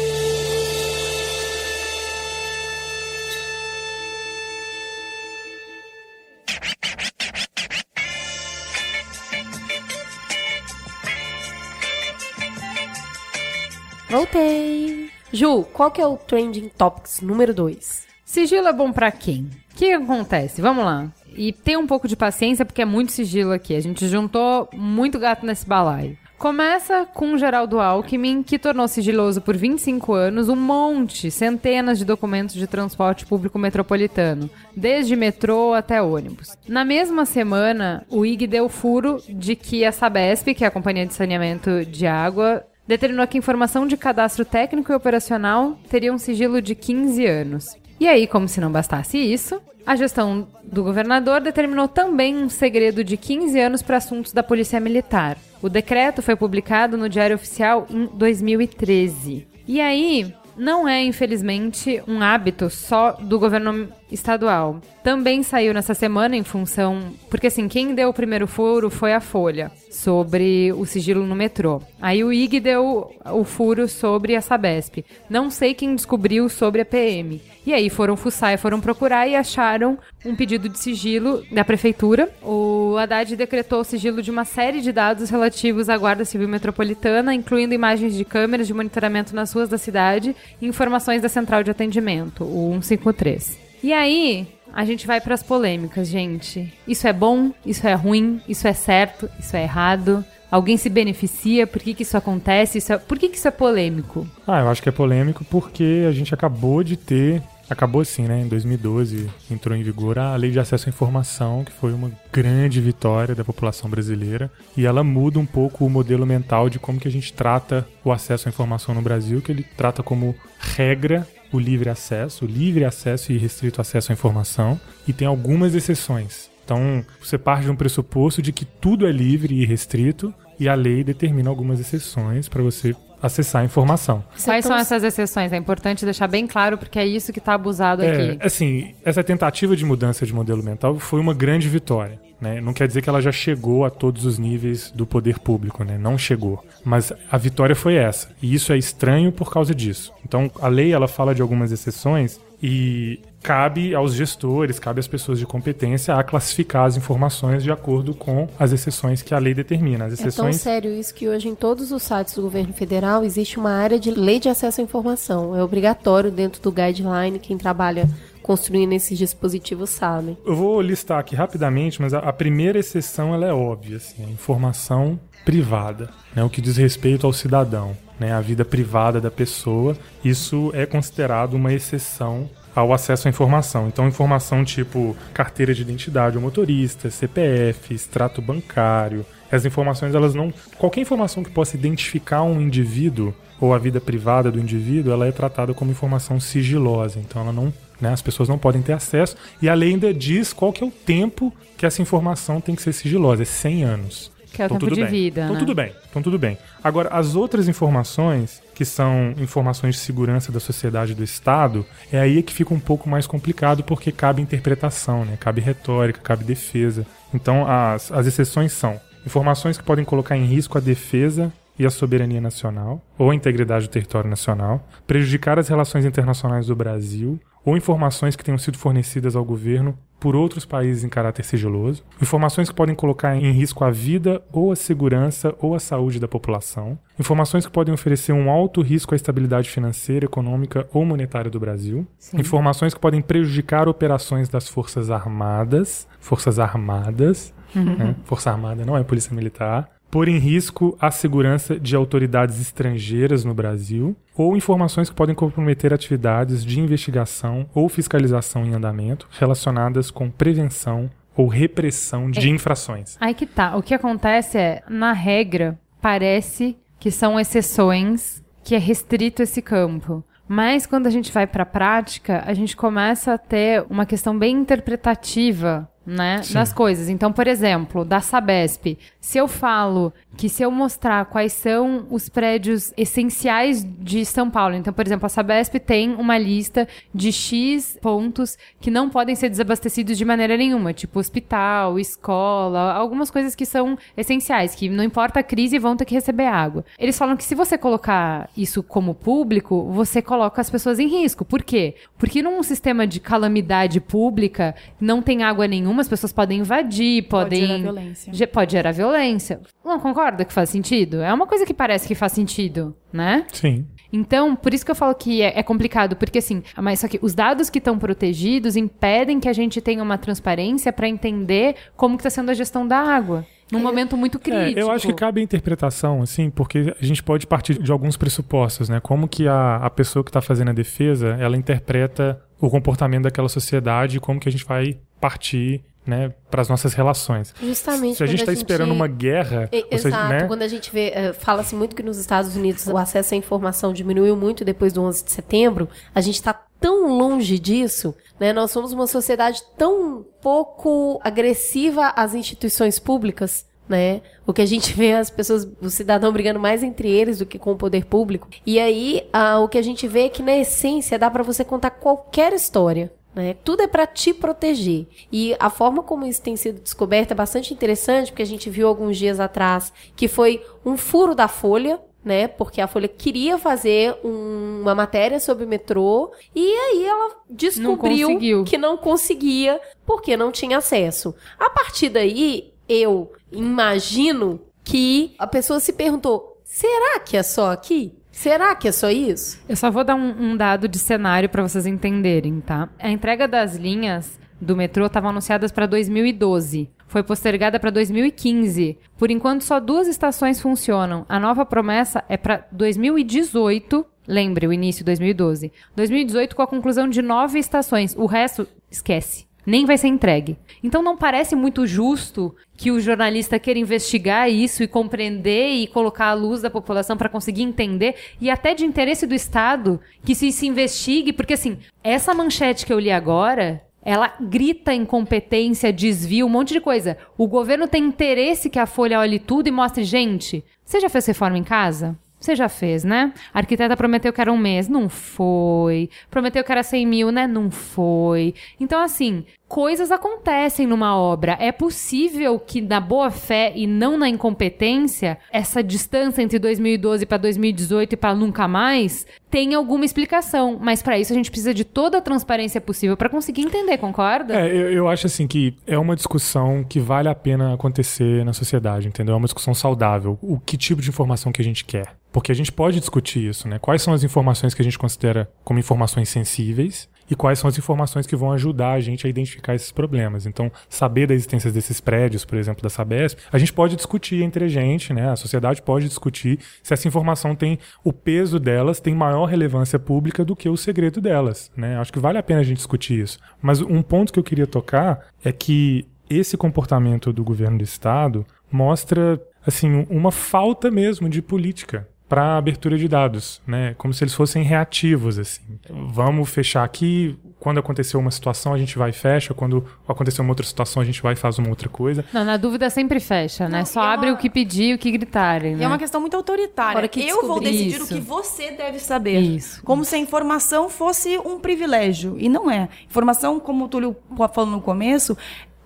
Voltei. 14.10 15.10
Ju, 15.30 15.64
qual 15.64 15.90
que 15.90 16.00
é 16.00 16.06
o 16.06 16.16
Trending 16.16 16.70
Topics 16.70 17.20
número 17.20 17.52
2? 17.52 18.06
Sigilo 18.24 18.68
é 18.68 18.72
bom 18.72 18.90
pra 18.90 19.12
quem? 19.12 19.50
O 19.72 19.76
que 19.76 19.92
acontece? 19.92 20.62
Vamos 20.62 20.84
lá. 20.84 21.12
E 21.36 21.52
tem 21.52 21.76
um 21.76 21.86
pouco 21.86 22.08
de 22.08 22.16
paciência 22.16 22.64
porque 22.64 22.80
é 22.80 22.86
muito 22.86 23.12
sigilo 23.12 23.52
aqui. 23.52 23.76
A 23.76 23.80
gente 23.80 24.08
juntou 24.08 24.68
muito 24.72 25.18
gato 25.18 25.44
nesse 25.44 25.66
balaio. 25.66 26.16
Começa 26.38 27.04
com 27.04 27.36
Geraldo 27.36 27.80
Alckmin, 27.80 28.42
que 28.42 28.58
tornou 28.58 28.88
sigiloso 28.88 29.40
por 29.40 29.56
25 29.56 30.14
anos 30.14 30.48
um 30.48 30.56
monte, 30.56 31.30
centenas 31.30 31.98
de 31.98 32.04
documentos 32.04 32.54
de 32.54 32.66
transporte 32.66 33.26
público 33.26 33.58
metropolitano, 33.58 34.48
desde 34.74 35.16
metrô 35.16 35.74
até 35.74 36.00
ônibus. 36.00 36.56
Na 36.66 36.84
mesma 36.84 37.26
semana, 37.26 38.06
o 38.08 38.24
IG 38.24 38.46
deu 38.46 38.68
furo 38.68 39.20
de 39.28 39.56
que 39.56 39.84
a 39.84 39.90
Sabesp, 39.90 40.54
que 40.54 40.64
é 40.64 40.68
a 40.68 40.70
Companhia 40.70 41.04
de 41.04 41.14
Saneamento 41.14 41.84
de 41.84 42.06
Água, 42.06 42.64
determinou 42.88 43.26
que 43.26 43.36
informação 43.36 43.86
de 43.86 43.98
cadastro 43.98 44.46
técnico 44.46 44.90
e 44.90 44.96
operacional 44.96 45.78
teria 45.90 46.12
um 46.12 46.18
sigilo 46.18 46.62
de 46.62 46.74
15 46.74 47.26
anos. 47.26 47.76
E 48.00 48.08
aí, 48.08 48.26
como 48.26 48.48
se 48.48 48.60
não 48.60 48.72
bastasse 48.72 49.18
isso, 49.18 49.60
a 49.86 49.94
gestão 49.94 50.48
do 50.64 50.82
governador 50.82 51.40
determinou 51.40 51.86
também 51.86 52.36
um 52.36 52.48
segredo 52.48 53.04
de 53.04 53.16
15 53.16 53.60
anos 53.60 53.82
para 53.82 53.98
assuntos 53.98 54.32
da 54.32 54.42
Polícia 54.42 54.80
Militar. 54.80 55.36
O 55.60 55.68
decreto 55.68 56.22
foi 56.22 56.34
publicado 56.34 56.96
no 56.96 57.08
Diário 57.08 57.36
Oficial 57.36 57.86
em 57.90 58.06
2013. 58.06 59.46
E 59.66 59.80
aí, 59.80 60.34
não 60.56 60.88
é, 60.88 61.02
infelizmente, 61.02 62.02
um 62.06 62.22
hábito 62.22 62.70
só 62.70 63.12
do 63.12 63.38
governo 63.38 63.88
estadual. 64.10 64.80
Também 65.02 65.42
saiu 65.42 65.72
nessa 65.72 65.94
semana 65.94 66.36
em 66.36 66.42
função. 66.42 67.12
Porque, 67.30 67.46
assim, 67.46 67.68
quem 67.68 67.94
deu 67.94 68.08
o 68.08 68.14
primeiro 68.14 68.46
furo 68.46 68.90
foi 68.90 69.12
a 69.12 69.20
Folha, 69.20 69.70
sobre 69.90 70.72
o 70.72 70.84
sigilo 70.86 71.26
no 71.26 71.34
metrô. 71.34 71.82
Aí 72.00 72.22
o 72.22 72.32
IG 72.32 72.60
deu 72.60 73.12
o 73.24 73.44
furo 73.44 73.88
sobre 73.88 74.36
a 74.36 74.40
Sabesp. 74.40 75.04
Não 75.28 75.50
sei 75.50 75.74
quem 75.74 75.94
descobriu 75.94 76.48
sobre 76.48 76.82
a 76.82 76.84
PM. 76.84 77.40
E 77.66 77.74
aí 77.74 77.90
foram 77.90 78.16
fuçar 78.16 78.54
e 78.54 78.56
foram 78.56 78.80
procurar 78.80 79.28
e 79.28 79.34
acharam 79.34 79.98
um 80.24 80.34
pedido 80.34 80.68
de 80.68 80.78
sigilo 80.78 81.44
da 81.52 81.64
prefeitura. 81.64 82.30
O 82.42 82.96
Haddad 82.96 83.36
decretou 83.36 83.80
o 83.80 83.84
sigilo 83.84 84.22
de 84.22 84.30
uma 84.30 84.44
série 84.44 84.80
de 84.80 84.90
dados 84.90 85.28
relativos 85.28 85.88
à 85.90 85.96
Guarda 85.98 86.24
Civil 86.24 86.48
Metropolitana, 86.48 87.34
incluindo 87.34 87.74
imagens 87.74 88.14
de 88.14 88.24
câmeras 88.24 88.66
de 88.66 88.72
monitoramento 88.72 89.34
nas 89.34 89.52
ruas 89.52 89.68
da 89.68 89.76
cidade 89.76 90.34
e 90.60 90.66
informações 90.66 91.20
da 91.20 91.28
central 91.28 91.62
de 91.62 91.70
atendimento, 91.70 92.44
o 92.44 92.72
153. 92.80 93.67
E 93.82 93.92
aí, 93.92 94.46
a 94.72 94.84
gente 94.84 95.06
vai 95.06 95.20
para 95.20 95.34
as 95.34 95.42
polêmicas, 95.42 96.08
gente. 96.08 96.72
Isso 96.86 97.06
é 97.06 97.12
bom? 97.12 97.52
Isso 97.64 97.86
é 97.86 97.94
ruim? 97.94 98.40
Isso 98.48 98.66
é 98.66 98.72
certo? 98.72 99.28
Isso 99.38 99.56
é 99.56 99.62
errado? 99.62 100.24
Alguém 100.50 100.76
se 100.76 100.88
beneficia? 100.88 101.66
Por 101.66 101.80
que, 101.82 101.92
que 101.94 102.02
isso 102.02 102.16
acontece? 102.16 102.78
Isso 102.78 102.92
é- 102.92 102.98
Por 102.98 103.18
que, 103.18 103.28
que 103.28 103.36
isso 103.36 103.46
é 103.48 103.50
polêmico? 103.50 104.26
Ah, 104.46 104.60
eu 104.60 104.68
acho 104.70 104.82
que 104.82 104.88
é 104.88 104.92
polêmico 104.92 105.44
porque 105.44 106.04
a 106.08 106.12
gente 106.12 106.32
acabou 106.34 106.82
de 106.82 106.96
ter. 106.96 107.42
Acabou 107.68 108.00
assim, 108.00 108.22
né? 108.22 108.40
Em 108.40 108.48
2012 108.48 109.28
entrou 109.50 109.76
em 109.76 109.82
vigor 109.82 110.18
a 110.18 110.34
Lei 110.36 110.50
de 110.50 110.58
Acesso 110.58 110.88
à 110.88 110.90
Informação, 110.90 111.64
que 111.64 111.72
foi 111.72 111.92
uma 111.92 112.10
grande 112.32 112.80
vitória 112.80 113.34
da 113.34 113.44
população 113.44 113.90
brasileira. 113.90 114.50
E 114.74 114.86
ela 114.86 115.04
muda 115.04 115.38
um 115.38 115.44
pouco 115.44 115.84
o 115.84 115.90
modelo 115.90 116.24
mental 116.24 116.70
de 116.70 116.78
como 116.78 116.98
que 116.98 117.06
a 117.06 117.10
gente 117.10 117.30
trata 117.30 117.86
o 118.02 118.10
acesso 118.10 118.48
à 118.48 118.50
informação 118.50 118.94
no 118.94 119.02
Brasil, 119.02 119.42
que 119.42 119.52
ele 119.52 119.66
trata 119.76 120.02
como 120.02 120.34
regra 120.58 121.28
o 121.52 121.58
livre 121.58 121.88
acesso, 121.88 122.44
o 122.44 122.48
livre 122.48 122.84
acesso 122.84 123.32
e 123.32 123.38
restrito 123.38 123.80
acesso 123.80 124.12
à 124.12 124.14
informação, 124.14 124.80
e 125.06 125.12
tem 125.12 125.26
algumas 125.26 125.74
exceções. 125.74 126.50
Então, 126.64 127.04
você 127.20 127.38
parte 127.38 127.64
de 127.64 127.70
um 127.70 127.76
pressuposto 127.76 128.42
de 128.42 128.52
que 128.52 128.64
tudo 128.64 129.06
é 129.06 129.12
livre 129.12 129.54
e 129.54 129.64
restrito, 129.64 130.34
e 130.60 130.68
a 130.68 130.74
lei 130.74 131.02
determina 131.02 131.48
algumas 131.48 131.80
exceções 131.80 132.48
para 132.48 132.62
você 132.62 132.94
acessar 133.22 133.62
a 133.62 133.64
informação. 133.64 134.24
Quais 134.44 134.64
é 134.64 134.68
são 134.68 134.76
essas 134.76 135.02
exceções? 135.02 135.52
É 135.52 135.56
importante 135.56 136.04
deixar 136.04 136.26
bem 136.28 136.46
claro, 136.46 136.78
porque 136.78 136.98
é 136.98 137.06
isso 137.06 137.32
que 137.32 137.38
está 137.38 137.54
abusado 137.54 138.02
É, 138.02 138.10
aqui. 138.12 138.38
assim, 138.40 138.94
essa 139.04 139.22
tentativa 139.24 139.76
de 139.76 139.84
mudança 139.84 140.24
de 140.24 140.32
modelo 140.32 140.62
mental 140.62 140.98
foi 140.98 141.20
uma 141.20 141.34
grande 141.34 141.68
vitória. 141.68 142.20
Né? 142.40 142.60
Não 142.60 142.72
quer 142.72 142.86
dizer 142.86 143.02
que 143.02 143.08
ela 143.08 143.20
já 143.20 143.32
chegou 143.32 143.84
a 143.84 143.90
todos 143.90 144.24
os 144.24 144.38
níveis 144.38 144.92
do 144.92 145.04
poder 145.04 145.40
público, 145.40 145.82
né? 145.82 145.98
Não 145.98 146.16
chegou. 146.16 146.64
Mas 146.84 147.12
a 147.30 147.36
vitória 147.36 147.74
foi 147.74 147.96
essa. 147.96 148.28
E 148.40 148.54
isso 148.54 148.72
é 148.72 148.78
estranho 148.78 149.32
por 149.32 149.52
causa 149.52 149.74
disso. 149.74 150.12
Então, 150.24 150.48
a 150.60 150.68
lei 150.68 150.92
ela 150.92 151.08
fala 151.08 151.34
de 151.34 151.42
algumas 151.42 151.72
exceções 151.72 152.40
e 152.62 153.18
cabe 153.42 153.94
aos 153.94 154.14
gestores, 154.14 154.78
cabe 154.78 155.00
às 155.00 155.08
pessoas 155.08 155.38
de 155.38 155.46
competência 155.46 156.14
a 156.14 156.22
classificar 156.22 156.86
as 156.86 156.96
informações 156.96 157.62
de 157.62 157.70
acordo 157.70 158.14
com 158.14 158.48
as 158.58 158.72
exceções 158.72 159.22
que 159.22 159.34
a 159.34 159.38
lei 159.38 159.54
determina. 159.54 160.06
As 160.06 160.14
É 160.14 160.16
tão 160.16 160.26
exceções 160.26 160.56
sério 160.56 160.90
isso 160.90 161.14
que 161.14 161.28
hoje 161.28 161.48
em 161.48 161.54
todos 161.54 161.92
os 161.92 162.02
sites 162.02 162.34
do 162.34 162.42
governo 162.42 162.72
federal 162.72 163.24
existe 163.24 163.58
uma 163.58 163.70
área 163.70 163.98
de 163.98 164.10
lei 164.10 164.38
de 164.38 164.48
acesso 164.48 164.80
à 164.80 164.84
informação. 164.84 165.56
É 165.56 165.62
obrigatório 165.62 166.30
dentro 166.30 166.60
do 166.60 166.72
guideline, 166.72 167.38
quem 167.38 167.56
trabalha 167.56 168.08
construindo 168.42 168.94
esses 168.94 169.18
dispositivos 169.18 169.90
sabe. 169.90 170.38
Eu 170.44 170.56
vou 170.56 170.80
listar 170.80 171.18
aqui 171.18 171.36
rapidamente, 171.36 172.00
mas 172.00 172.14
a, 172.14 172.20
a 172.20 172.32
primeira 172.32 172.78
exceção 172.78 173.34
ela 173.34 173.46
é 173.46 173.52
óbvia, 173.52 173.98
assim, 173.98 174.24
a 174.24 174.30
informação 174.30 175.20
privada, 175.44 176.08
né, 176.34 176.42
o 176.42 176.50
que 176.50 176.60
diz 176.60 176.76
respeito 176.76 177.26
ao 177.26 177.32
cidadão, 177.32 177.96
né, 178.18 178.32
a 178.32 178.40
vida 178.40 178.64
privada 178.64 179.20
da 179.20 179.30
pessoa. 179.30 179.96
Isso 180.24 180.70
é 180.74 180.86
considerado 180.86 181.54
uma 181.54 181.72
exceção 181.72 182.48
ao 182.78 182.92
acesso 182.92 183.28
à 183.28 183.30
informação. 183.30 183.88
Então, 183.88 184.06
informação 184.06 184.64
tipo 184.64 185.16
carteira 185.32 185.74
de 185.74 185.82
identidade 185.82 186.36
ao 186.36 186.42
motorista, 186.42 187.10
CPF, 187.10 187.94
extrato 187.94 188.42
bancário, 188.42 189.24
as 189.50 189.64
informações 189.64 190.14
elas 190.14 190.34
não, 190.34 190.52
qualquer 190.76 191.00
informação 191.00 191.42
que 191.42 191.50
possa 191.50 191.76
identificar 191.76 192.42
um 192.42 192.60
indivíduo 192.60 193.34
ou 193.60 193.74
a 193.74 193.78
vida 193.78 194.00
privada 194.00 194.50
do 194.50 194.60
indivíduo, 194.60 195.12
ela 195.12 195.26
é 195.26 195.32
tratada 195.32 195.74
como 195.74 195.90
informação 195.90 196.38
sigilosa. 196.38 197.18
Então, 197.18 197.42
ela 197.42 197.52
não 197.52 197.72
né? 198.00 198.12
As 198.12 198.22
pessoas 198.22 198.48
não 198.48 198.58
podem 198.58 198.82
ter 198.82 198.92
acesso 198.92 199.36
e 199.60 199.68
a 199.68 199.74
lei 199.74 199.90
ainda 199.90 200.14
diz 200.14 200.52
qual 200.52 200.72
que 200.72 200.82
é 200.82 200.86
o 200.86 200.90
tempo 200.90 201.52
que 201.76 201.86
essa 201.86 202.00
informação 202.00 202.60
tem 202.60 202.74
que 202.74 202.82
ser 202.82 202.92
sigilosa, 202.92 203.42
é 203.42 203.44
100 203.44 203.84
anos. 203.84 204.37
Que 204.52 204.62
é 204.62 204.64
o 204.64 204.66
Então, 204.66 204.78
tempo 204.78 204.90
tudo 204.90 204.94
de 204.94 205.02
bem. 205.02 205.10
vida, 205.10 205.42
Então 205.42 205.54
né? 205.54 205.58
tudo 205.60 205.74
bem, 205.74 205.92
então 206.10 206.22
tudo 206.22 206.38
bem. 206.38 206.58
Agora, 206.82 207.08
as 207.10 207.34
outras 207.36 207.68
informações, 207.68 208.62
que 208.74 208.84
são 208.84 209.34
informações 209.38 209.94
de 209.96 210.00
segurança 210.00 210.50
da 210.52 210.60
sociedade 210.60 211.12
e 211.12 211.14
do 211.14 211.24
Estado, 211.24 211.84
é 212.12 212.18
aí 212.20 212.42
que 212.42 212.52
fica 212.52 212.72
um 212.72 212.80
pouco 212.80 213.08
mais 213.08 213.26
complicado 213.26 213.82
porque 213.84 214.10
cabe 214.12 214.40
interpretação, 214.42 215.24
né? 215.24 215.36
Cabe 215.38 215.60
retórica, 215.60 216.20
cabe 216.20 216.44
defesa. 216.44 217.06
Então, 217.34 217.66
as, 217.68 218.10
as 218.12 218.26
exceções 218.26 218.72
são 218.72 218.98
informações 219.26 219.76
que 219.76 219.84
podem 219.84 220.04
colocar 220.04 220.36
em 220.36 220.44
risco 220.46 220.78
a 220.78 220.80
defesa 220.80 221.52
e 221.78 221.86
a 221.86 221.90
soberania 221.90 222.40
nacional, 222.40 223.00
ou 223.16 223.30
a 223.30 223.34
integridade 223.34 223.86
do 223.86 223.90
território 223.90 224.28
nacional, 224.28 224.84
prejudicar 225.06 225.58
as 225.60 225.68
relações 225.68 226.04
internacionais 226.04 226.66
do 226.66 226.74
Brasil, 226.74 227.38
ou 227.68 227.76
informações 227.76 228.34
que 228.34 228.42
tenham 228.42 228.56
sido 228.56 228.78
fornecidas 228.78 229.36
ao 229.36 229.44
governo 229.44 229.94
por 230.18 230.34
outros 230.34 230.64
países 230.64 231.04
em 231.04 231.08
caráter 231.08 231.44
sigiloso, 231.44 232.02
informações 232.20 232.70
que 232.70 232.74
podem 232.74 232.94
colocar 232.94 233.36
em 233.36 233.52
risco 233.52 233.84
a 233.84 233.90
vida 233.90 234.42
ou 234.50 234.72
a 234.72 234.76
segurança 234.76 235.54
ou 235.60 235.74
a 235.74 235.78
saúde 235.78 236.18
da 236.18 236.26
população, 236.26 236.98
informações 237.20 237.66
que 237.66 237.70
podem 237.70 237.92
oferecer 237.92 238.32
um 238.32 238.50
alto 238.50 238.80
risco 238.80 239.14
à 239.14 239.16
estabilidade 239.16 239.68
financeira, 239.68 240.24
econômica 240.24 240.88
ou 240.94 241.04
monetária 241.04 241.50
do 241.50 241.60
Brasil, 241.60 242.06
informações 242.32 242.94
que 242.94 243.00
podem 243.00 243.20
prejudicar 243.20 243.86
operações 243.86 244.48
das 244.48 244.66
Forças 244.66 245.10
Armadas, 245.10 246.08
Forças 246.20 246.58
Armadas, 246.58 247.52
né? 247.74 248.16
Força 248.24 248.50
Armada 248.50 248.82
não 248.82 248.96
é 248.96 249.04
Polícia 249.04 249.36
Militar, 249.36 249.90
pôr 250.10 250.28
em 250.28 250.38
risco 250.38 250.96
a 251.00 251.10
segurança 251.10 251.78
de 251.78 251.94
autoridades 251.94 252.60
estrangeiras 252.60 253.44
no 253.44 253.54
Brasil, 253.54 254.16
ou 254.36 254.56
informações 254.56 255.10
que 255.10 255.16
podem 255.16 255.34
comprometer 255.34 255.92
atividades 255.92 256.64
de 256.64 256.80
investigação 256.80 257.68
ou 257.74 257.88
fiscalização 257.88 258.64
em 258.64 258.74
andamento 258.74 259.28
relacionadas 259.30 260.10
com 260.10 260.30
prevenção 260.30 261.10
ou 261.36 261.46
repressão 261.46 262.30
de 262.30 262.50
infrações. 262.50 263.16
Aí 263.20 263.32
que 263.32 263.46
tá. 263.46 263.76
O 263.76 263.82
que 263.82 263.94
acontece 263.94 264.58
é, 264.58 264.82
na 264.88 265.12
regra, 265.12 265.78
parece 266.00 266.76
que 266.98 267.10
são 267.10 267.38
exceções 267.38 268.42
que 268.64 268.74
é 268.74 268.78
restrito 268.78 269.42
esse 269.42 269.62
campo. 269.62 270.24
Mas 270.48 270.86
quando 270.86 271.06
a 271.06 271.10
gente 271.10 271.30
vai 271.30 271.46
pra 271.46 271.66
prática, 271.66 272.42
a 272.46 272.54
gente 272.54 272.76
começa 272.76 273.34
a 273.34 273.38
ter 273.38 273.84
uma 273.88 274.06
questão 274.06 274.36
bem 274.36 274.56
interpretativa, 274.56 275.88
né, 276.08 276.40
das 276.52 276.72
coisas. 276.72 277.10
Então, 277.10 277.30
por 277.30 277.46
exemplo, 277.46 278.02
da 278.02 278.20
Sabesp, 278.20 278.96
se 279.20 279.36
eu 279.36 279.46
falo 279.46 280.10
que 280.38 280.48
se 280.48 280.62
eu 280.62 280.70
mostrar 280.70 281.26
quais 281.26 281.52
são 281.52 282.06
os 282.10 282.28
prédios 282.28 282.92
essenciais 282.96 283.84
de 283.84 284.24
São 284.24 284.48
Paulo, 284.48 284.74
então, 284.74 284.92
por 284.92 285.06
exemplo, 285.06 285.26
a 285.26 285.28
Sabesp 285.28 285.74
tem 285.78 286.14
uma 286.14 286.38
lista 286.38 286.88
de 287.14 287.30
X 287.30 287.98
pontos 288.00 288.56
que 288.80 288.90
não 288.90 289.10
podem 289.10 289.34
ser 289.34 289.50
desabastecidos 289.50 290.16
de 290.16 290.24
maneira 290.24 290.56
nenhuma, 290.56 290.94
tipo 290.94 291.18
hospital, 291.18 291.98
escola, 291.98 292.92
algumas 292.92 293.30
coisas 293.30 293.54
que 293.54 293.66
são 293.66 293.98
essenciais, 294.16 294.74
que 294.74 294.88
não 294.88 295.04
importa 295.04 295.40
a 295.40 295.42
crise 295.42 295.78
vão 295.78 295.96
ter 295.96 296.06
que 296.06 296.14
receber 296.14 296.46
água. 296.46 296.84
Eles 296.98 297.18
falam 297.18 297.36
que 297.36 297.44
se 297.44 297.54
você 297.54 297.76
colocar 297.76 298.48
isso 298.56 298.82
como 298.82 299.14
público, 299.14 299.90
você 299.92 300.22
coloca 300.22 300.60
as 300.60 300.70
pessoas 300.70 300.98
em 300.98 301.08
risco. 301.08 301.44
Por 301.44 301.62
quê? 301.62 301.96
Porque 302.16 302.42
num 302.42 302.62
sistema 302.62 303.06
de 303.06 303.20
calamidade 303.20 304.00
pública, 304.00 304.74
não 304.98 305.20
tem 305.20 305.42
água 305.42 305.66
nenhuma, 305.66 305.97
as 306.00 306.08
pessoas 306.08 306.32
podem 306.32 306.60
invadir, 306.60 307.22
Pode 307.28 307.44
podem. 307.50 307.66
gerar 307.66 307.78
violência. 307.78 308.32
Ge- 308.34 308.46
Pode 308.46 308.72
gerar 308.72 308.92
violência. 308.92 309.60
Não 309.84 309.98
concorda 310.00 310.44
que 310.44 310.52
faz 310.52 310.70
sentido? 310.70 311.20
É 311.22 311.32
uma 311.32 311.46
coisa 311.46 311.64
que 311.66 311.74
parece 311.74 312.06
que 312.06 312.14
faz 312.14 312.32
sentido, 312.32 312.96
né? 313.12 313.44
Sim. 313.52 313.86
Então, 314.12 314.56
por 314.56 314.72
isso 314.72 314.84
que 314.86 314.90
eu 314.90 314.94
falo 314.94 315.14
que 315.14 315.42
é, 315.42 315.58
é 315.58 315.62
complicado, 315.62 316.16
porque 316.16 316.38
assim, 316.38 316.62
mas 316.80 317.00
só 317.00 317.08
que 317.08 317.18
os 317.20 317.34
dados 317.34 317.68
que 317.68 317.78
estão 317.78 317.98
protegidos 317.98 318.74
impedem 318.74 319.38
que 319.38 319.48
a 319.48 319.52
gente 319.52 319.80
tenha 319.82 320.02
uma 320.02 320.16
transparência 320.16 320.90
para 320.92 321.06
entender 321.08 321.74
como 321.94 322.16
que 322.16 322.22
está 322.22 322.30
sendo 322.30 322.50
a 322.50 322.54
gestão 322.54 322.86
da 322.88 322.96
água. 322.98 323.44
Num 323.70 323.80
momento 323.80 324.16
muito 324.16 324.38
crítico. 324.38 324.78
É, 324.78 324.82
eu 324.82 324.90
acho 324.90 325.06
que 325.06 325.12
cabe 325.12 325.42
a 325.42 325.44
interpretação, 325.44 326.22
assim, 326.22 326.48
porque 326.48 326.96
a 326.98 327.04
gente 327.04 327.22
pode 327.22 327.46
partir 327.46 327.74
de 327.82 327.92
alguns 327.92 328.16
pressupostos, 328.16 328.88
né? 328.88 328.98
Como 328.98 329.28
que 329.28 329.46
a, 329.46 329.76
a 329.76 329.90
pessoa 329.90 330.24
que 330.24 330.30
está 330.30 330.40
fazendo 330.40 330.70
a 330.70 330.72
defesa, 330.72 331.36
ela 331.38 331.54
interpreta 331.54 332.40
o 332.58 332.70
comportamento 332.70 333.24
daquela 333.24 333.48
sociedade 333.48 334.16
e 334.16 334.20
como 334.20 334.40
que 334.40 334.48
a 334.48 334.52
gente 334.52 334.64
vai 334.64 334.96
partir, 335.20 335.82
né, 336.06 336.32
para 336.50 336.62
as 336.62 336.68
nossas 336.70 336.94
relações. 336.94 337.54
Justamente 337.62 338.16
Se 338.16 338.22
a 338.22 338.26
gente 338.26 338.40
está 338.40 338.52
esperando 338.52 338.92
uma 338.92 339.06
guerra, 339.06 339.68
E- 339.70 339.84
Exato, 339.90 340.28
né? 340.32 340.46
quando 340.46 340.62
a 340.62 340.68
gente 340.68 340.90
vê, 340.90 341.10
eh, 341.14 341.32
fala-se 341.34 341.74
muito 341.74 341.94
que 341.94 342.02
nos 342.02 342.16
Estados 342.16 342.56
Unidos 342.56 342.86
o 342.86 342.96
acesso 342.96 343.34
à 343.34 343.36
informação 343.36 343.92
diminuiu 343.92 344.34
muito 344.34 344.64
depois 344.64 344.92
do 344.92 345.02
11 345.02 345.22
de 345.24 345.32
setembro, 345.32 345.86
a 346.14 346.20
gente 346.22 346.36
está 346.36 346.54
tão 346.80 347.08
longe 347.18 347.58
disso, 347.58 348.14
né? 348.40 348.52
Nós 348.54 348.70
somos 348.70 348.92
uma 348.92 349.06
sociedade 349.06 349.60
tão 349.76 350.24
pouco 350.40 351.20
agressiva 351.22 352.08
às 352.16 352.34
instituições 352.34 352.98
públicas, 352.98 353.66
né? 353.86 354.22
O 354.46 354.52
que 354.54 354.62
a 354.62 354.66
gente 354.66 354.94
vê 354.94 355.12
as 355.12 355.28
pessoas, 355.28 355.68
o 355.80 355.90
cidadão 355.90 356.32
brigando 356.32 356.58
mais 356.60 356.82
entre 356.82 357.10
eles 357.10 357.38
do 357.38 357.44
que 357.46 357.58
com 357.58 357.72
o 357.72 357.76
poder 357.76 358.06
público. 358.06 358.48
E 358.64 358.78
aí, 358.78 359.28
ah, 359.32 359.58
o 359.58 359.68
que 359.68 359.76
a 359.76 359.82
gente 359.82 360.06
vê 360.08 360.26
é 360.26 360.28
que 360.28 360.42
na 360.42 360.56
essência 360.56 361.18
dá 361.18 361.30
para 361.30 361.42
você 361.42 361.64
contar 361.64 361.90
qualquer 361.90 362.52
história. 362.54 363.12
Né? 363.34 363.54
Tudo 363.62 363.82
é 363.82 363.86
para 363.86 364.06
te 364.06 364.32
proteger. 364.34 365.06
E 365.30 365.54
a 365.60 365.70
forma 365.70 366.02
como 366.02 366.26
isso 366.26 366.42
tem 366.42 366.56
sido 366.56 366.80
descoberto 366.80 367.30
é 367.32 367.34
bastante 367.34 367.72
interessante, 367.72 368.32
porque 368.32 368.42
a 368.42 368.46
gente 368.46 368.68
viu 368.70 368.88
alguns 368.88 369.16
dias 369.16 369.38
atrás 369.38 369.92
que 370.16 370.26
foi 370.26 370.64
um 370.84 370.96
furo 370.96 371.34
da 371.34 371.46
Folha, 371.46 372.00
né? 372.24 372.48
Porque 372.48 372.80
a 372.80 372.88
Folha 372.88 373.06
queria 373.06 373.56
fazer 373.58 374.16
um- 374.24 374.80
uma 374.82 374.94
matéria 374.94 375.38
sobre 375.38 375.64
o 375.64 375.68
metrô 375.68 376.32
e 376.54 376.60
aí 376.66 377.04
ela 377.06 377.36
descobriu 377.48 378.28
conseguiu. 378.28 378.64
que 378.64 378.76
não 378.76 378.96
conseguia 378.96 379.80
porque 380.04 380.36
não 380.36 380.50
tinha 380.50 380.78
acesso. 380.78 381.32
A 381.58 381.70
partir 381.70 382.08
daí, 382.08 382.72
eu 382.88 383.30
imagino 383.52 384.60
que 384.82 385.34
a 385.38 385.46
pessoa 385.46 385.78
se 385.80 385.92
perguntou: 385.92 386.60
será 386.64 387.20
que 387.20 387.36
é 387.36 387.42
só 387.42 387.70
aqui? 387.70 388.17
Será 388.38 388.72
que 388.76 388.86
é 388.86 388.92
só 388.92 389.10
isso? 389.10 389.60
Eu 389.68 389.74
só 389.74 389.90
vou 389.90 390.04
dar 390.04 390.14
um, 390.14 390.52
um 390.52 390.56
dado 390.56 390.86
de 390.86 390.96
cenário 390.96 391.48
para 391.48 391.60
vocês 391.60 391.86
entenderem, 391.86 392.60
tá? 392.60 392.88
A 392.96 393.10
entrega 393.10 393.48
das 393.48 393.74
linhas 393.74 394.38
do 394.60 394.76
metrô 394.76 395.06
estava 395.06 395.28
anunciadas 395.28 395.72
para 395.72 395.86
2012. 395.86 396.88
Foi 397.08 397.24
postergada 397.24 397.80
para 397.80 397.90
2015. 397.90 398.96
Por 399.16 399.32
enquanto, 399.32 399.64
só 399.64 399.80
duas 399.80 400.06
estações 400.06 400.60
funcionam. 400.60 401.26
A 401.28 401.40
nova 401.40 401.66
promessa 401.66 402.22
é 402.28 402.36
para 402.36 402.64
2018. 402.70 404.06
Lembre, 404.28 404.68
o 404.68 404.72
início 404.72 405.04
2012. 405.04 405.72
2018 405.96 406.54
com 406.54 406.62
a 406.62 406.66
conclusão 406.68 407.08
de 407.08 407.20
nove 407.20 407.58
estações. 407.58 408.14
O 408.16 408.26
resto, 408.26 408.68
esquece. 408.88 409.47
Nem 409.68 409.84
vai 409.84 409.98
ser 409.98 410.08
entregue. 410.08 410.56
Então 410.82 411.02
não 411.02 411.14
parece 411.14 411.54
muito 411.54 411.86
justo 411.86 412.56
que 412.74 412.90
o 412.90 412.98
jornalista 412.98 413.58
queira 413.58 413.78
investigar 413.78 414.50
isso 414.50 414.82
e 414.82 414.88
compreender 414.88 415.68
e 415.74 415.86
colocar 415.86 416.28
à 416.28 416.32
luz 416.32 416.62
da 416.62 416.70
população 416.70 417.18
para 417.18 417.28
conseguir 417.28 417.64
entender 417.64 418.14
e 418.40 418.48
até 418.48 418.72
de 418.72 418.86
interesse 418.86 419.26
do 419.26 419.34
Estado 419.34 420.00
que 420.24 420.34
se, 420.34 420.50
se 420.52 420.66
investigue, 420.66 421.34
porque 421.34 421.52
assim, 421.52 421.76
essa 422.02 422.32
manchete 422.32 422.86
que 422.86 422.92
eu 422.94 422.98
li 422.98 423.10
agora, 423.10 423.84
ela 424.02 424.32
grita 424.40 424.94
incompetência, 424.94 425.92
desvio, 425.92 426.46
um 426.46 426.48
monte 426.48 426.72
de 426.72 426.80
coisa. 426.80 427.18
O 427.36 427.46
governo 427.46 427.86
tem 427.86 428.04
interesse 428.04 428.70
que 428.70 428.78
a 428.78 428.86
Folha 428.86 429.20
olhe 429.20 429.38
tudo 429.38 429.68
e 429.68 429.70
mostre, 429.70 430.02
gente, 430.02 430.64
você 430.82 430.98
já 430.98 431.10
fez 431.10 431.26
reforma 431.26 431.58
em 431.58 431.62
casa? 431.64 432.16
Você 432.40 432.54
já 432.54 432.68
fez, 432.68 433.02
né? 433.02 433.32
A 433.52 433.58
arquiteta 433.58 433.96
prometeu 433.96 434.32
que 434.32 434.40
era 434.40 434.52
um 434.52 434.56
mês. 434.56 434.88
Não 434.88 435.08
foi. 435.08 436.08
Prometeu 436.30 436.62
que 436.62 436.70
era 436.70 436.82
100 436.82 437.06
mil, 437.06 437.32
né? 437.32 437.46
Não 437.46 437.70
foi. 437.70 438.54
Então, 438.78 439.02
assim, 439.02 439.44
coisas 439.68 440.10
acontecem 440.10 440.86
numa 440.86 441.16
obra. 441.16 441.56
É 441.60 441.70
possível 441.70 442.58
que, 442.58 442.80
na 442.80 443.00
boa 443.00 443.30
fé 443.30 443.72
e 443.76 443.86
não 443.86 444.16
na 444.16 444.28
incompetência, 444.28 445.38
essa 445.52 445.82
distância 445.82 446.42
entre 446.42 446.58
2012 446.58 447.26
para 447.26 447.38
2018 447.38 448.14
e 448.14 448.16
para 448.16 448.34
nunca 448.34 448.66
mais 448.66 449.26
tenha 449.50 449.76
alguma 449.76 450.04
explicação. 450.04 450.78
Mas 450.80 451.02
para 451.02 451.18
isso 451.18 451.32
a 451.32 451.36
gente 451.36 451.50
precisa 451.50 451.74
de 451.74 451.84
toda 451.84 452.18
a 452.18 452.20
transparência 452.20 452.80
possível 452.80 453.16
para 453.16 453.28
conseguir 453.28 453.62
entender, 453.62 453.98
concorda? 453.98 454.54
É, 454.54 454.66
eu, 454.66 454.92
eu 454.92 455.08
acho 455.08 455.26
assim 455.26 455.46
que 455.46 455.74
é 455.86 455.98
uma 455.98 456.16
discussão 456.16 456.82
que 456.82 456.98
vale 456.98 457.28
a 457.28 457.34
pena 457.34 457.74
acontecer 457.74 458.44
na 458.44 458.52
sociedade, 458.52 459.06
entendeu? 459.06 459.34
É 459.34 459.38
uma 459.38 459.46
discussão 459.46 459.74
saudável. 459.74 460.38
O 460.40 460.58
que 460.58 460.76
tipo 460.76 461.02
de 461.02 461.10
informação 461.10 461.52
que 461.52 461.60
a 461.60 461.64
gente 461.64 461.84
quer? 461.84 462.16
Porque 462.32 462.52
a 462.52 462.54
gente 462.54 462.70
pode 462.70 463.00
discutir 463.00 463.48
isso, 463.48 463.68
né? 463.68 463.78
Quais 463.78 464.02
são 464.02 464.12
as 464.12 464.22
informações 464.22 464.74
que 464.74 464.82
a 464.82 464.84
gente 464.84 464.98
considera 464.98 465.50
como 465.64 465.78
informações 465.78 466.28
sensíveis 466.28 467.08
e 467.30 467.34
quais 467.34 467.58
são 467.58 467.68
as 467.68 467.78
informações 467.78 468.26
que 468.26 468.36
vão 468.36 468.52
ajudar 468.52 468.92
a 468.92 469.00
gente 469.00 469.26
a 469.26 469.30
identificar 469.30 469.74
esses 469.74 469.92
problemas. 469.92 470.46
Então, 470.46 470.70
saber 470.88 471.26
da 471.26 471.34
existência 471.34 471.70
desses 471.70 472.00
prédios, 472.00 472.44
por 472.44 472.58
exemplo, 472.58 472.82
da 472.82 472.88
Sabesp, 472.88 473.38
a 473.52 473.58
gente 473.58 473.72
pode 473.72 473.96
discutir 473.96 474.42
entre 474.42 474.64
a 474.64 474.68
gente, 474.68 475.12
né? 475.12 475.30
A 475.30 475.36
sociedade 475.36 475.82
pode 475.82 476.08
discutir 476.08 476.58
se 476.82 476.94
essa 476.94 477.06
informação 477.06 477.54
tem 477.54 477.78
o 478.02 478.12
peso 478.12 478.58
delas, 478.58 479.00
tem 479.00 479.14
maior 479.14 479.46
relevância 479.46 479.98
pública 479.98 480.44
do 480.44 480.56
que 480.56 480.68
o 480.68 480.76
segredo 480.76 481.20
delas, 481.20 481.70
né? 481.76 481.98
Acho 481.98 482.12
que 482.12 482.18
vale 482.18 482.38
a 482.38 482.42
pena 482.42 482.60
a 482.60 482.64
gente 482.64 482.78
discutir 482.78 483.20
isso. 483.20 483.38
Mas 483.60 483.80
um 483.80 484.02
ponto 484.02 484.32
que 484.32 484.38
eu 484.38 484.44
queria 484.44 484.66
tocar 484.66 485.26
é 485.44 485.52
que 485.52 486.06
esse 486.28 486.56
comportamento 486.56 487.32
do 487.32 487.42
governo 487.42 487.78
do 487.78 487.84
estado 487.84 488.46
mostra 488.70 489.40
assim 489.66 490.06
uma 490.10 490.30
falta 490.30 490.90
mesmo 490.90 491.28
de 491.28 491.40
política 491.40 492.06
para 492.28 492.56
abertura 492.58 492.98
de 492.98 493.08
dados, 493.08 493.60
né? 493.66 493.94
Como 493.96 494.12
se 494.12 494.22
eles 494.22 494.34
fossem 494.34 494.62
reativos, 494.62 495.38
assim. 495.38 495.62
Vamos 495.88 496.50
fechar 496.50 496.84
aqui, 496.84 497.38
quando 497.58 497.78
aconteceu 497.80 498.20
uma 498.20 498.30
situação 498.30 498.74
a 498.74 498.78
gente 498.78 498.98
vai 498.98 499.10
e 499.10 499.12
fecha, 499.12 499.54
quando 499.54 499.84
aconteceu 500.06 500.42
uma 500.44 500.50
outra 500.52 500.66
situação 500.66 501.00
a 501.00 501.04
gente 501.04 501.22
vai 501.22 501.32
e 501.32 501.36
faz 501.36 501.58
uma 501.58 501.68
outra 501.70 501.88
coisa. 501.88 502.24
Não, 502.32 502.44
na 502.44 502.56
dúvida 502.56 502.90
sempre 502.90 503.18
fecha, 503.18 503.68
né? 503.68 503.78
Não, 503.78 503.86
Só 503.86 504.02
e 504.02 504.06
é 504.06 504.08
abre 504.14 504.26
uma- 504.30 504.34
o 504.34 504.38
que 504.38 504.50
pedir 504.50 504.90
e 504.90 504.94
o 504.94 504.98
que 504.98 505.10
gritarem, 505.10 505.72
E 505.72 505.76
né? 505.76 505.84
é 505.84 505.88
uma 505.88 505.98
questão 505.98 506.20
muito 506.20 506.36
autoritária. 506.36 507.08
Que 507.08 507.26
Eu 507.26 507.46
vou 507.46 507.60
decidir 507.60 507.96
isso. 507.96 508.04
o 508.04 508.08
que 508.08 508.20
você 508.20 508.72
deve 508.72 508.98
saber. 508.98 509.40
Isso. 509.40 509.82
Como 509.82 510.04
se 510.04 510.14
a 510.14 510.18
informação 510.18 510.88
fosse 510.90 511.38
um 511.38 511.58
privilégio. 511.58 512.36
E 512.38 512.48
não 512.48 512.70
é. 512.70 512.88
Informação, 513.08 513.58
como 513.58 513.86
o 513.86 513.88
Túlio 513.88 514.14
falou 514.52 514.70
no 514.70 514.80
começo, 514.80 515.36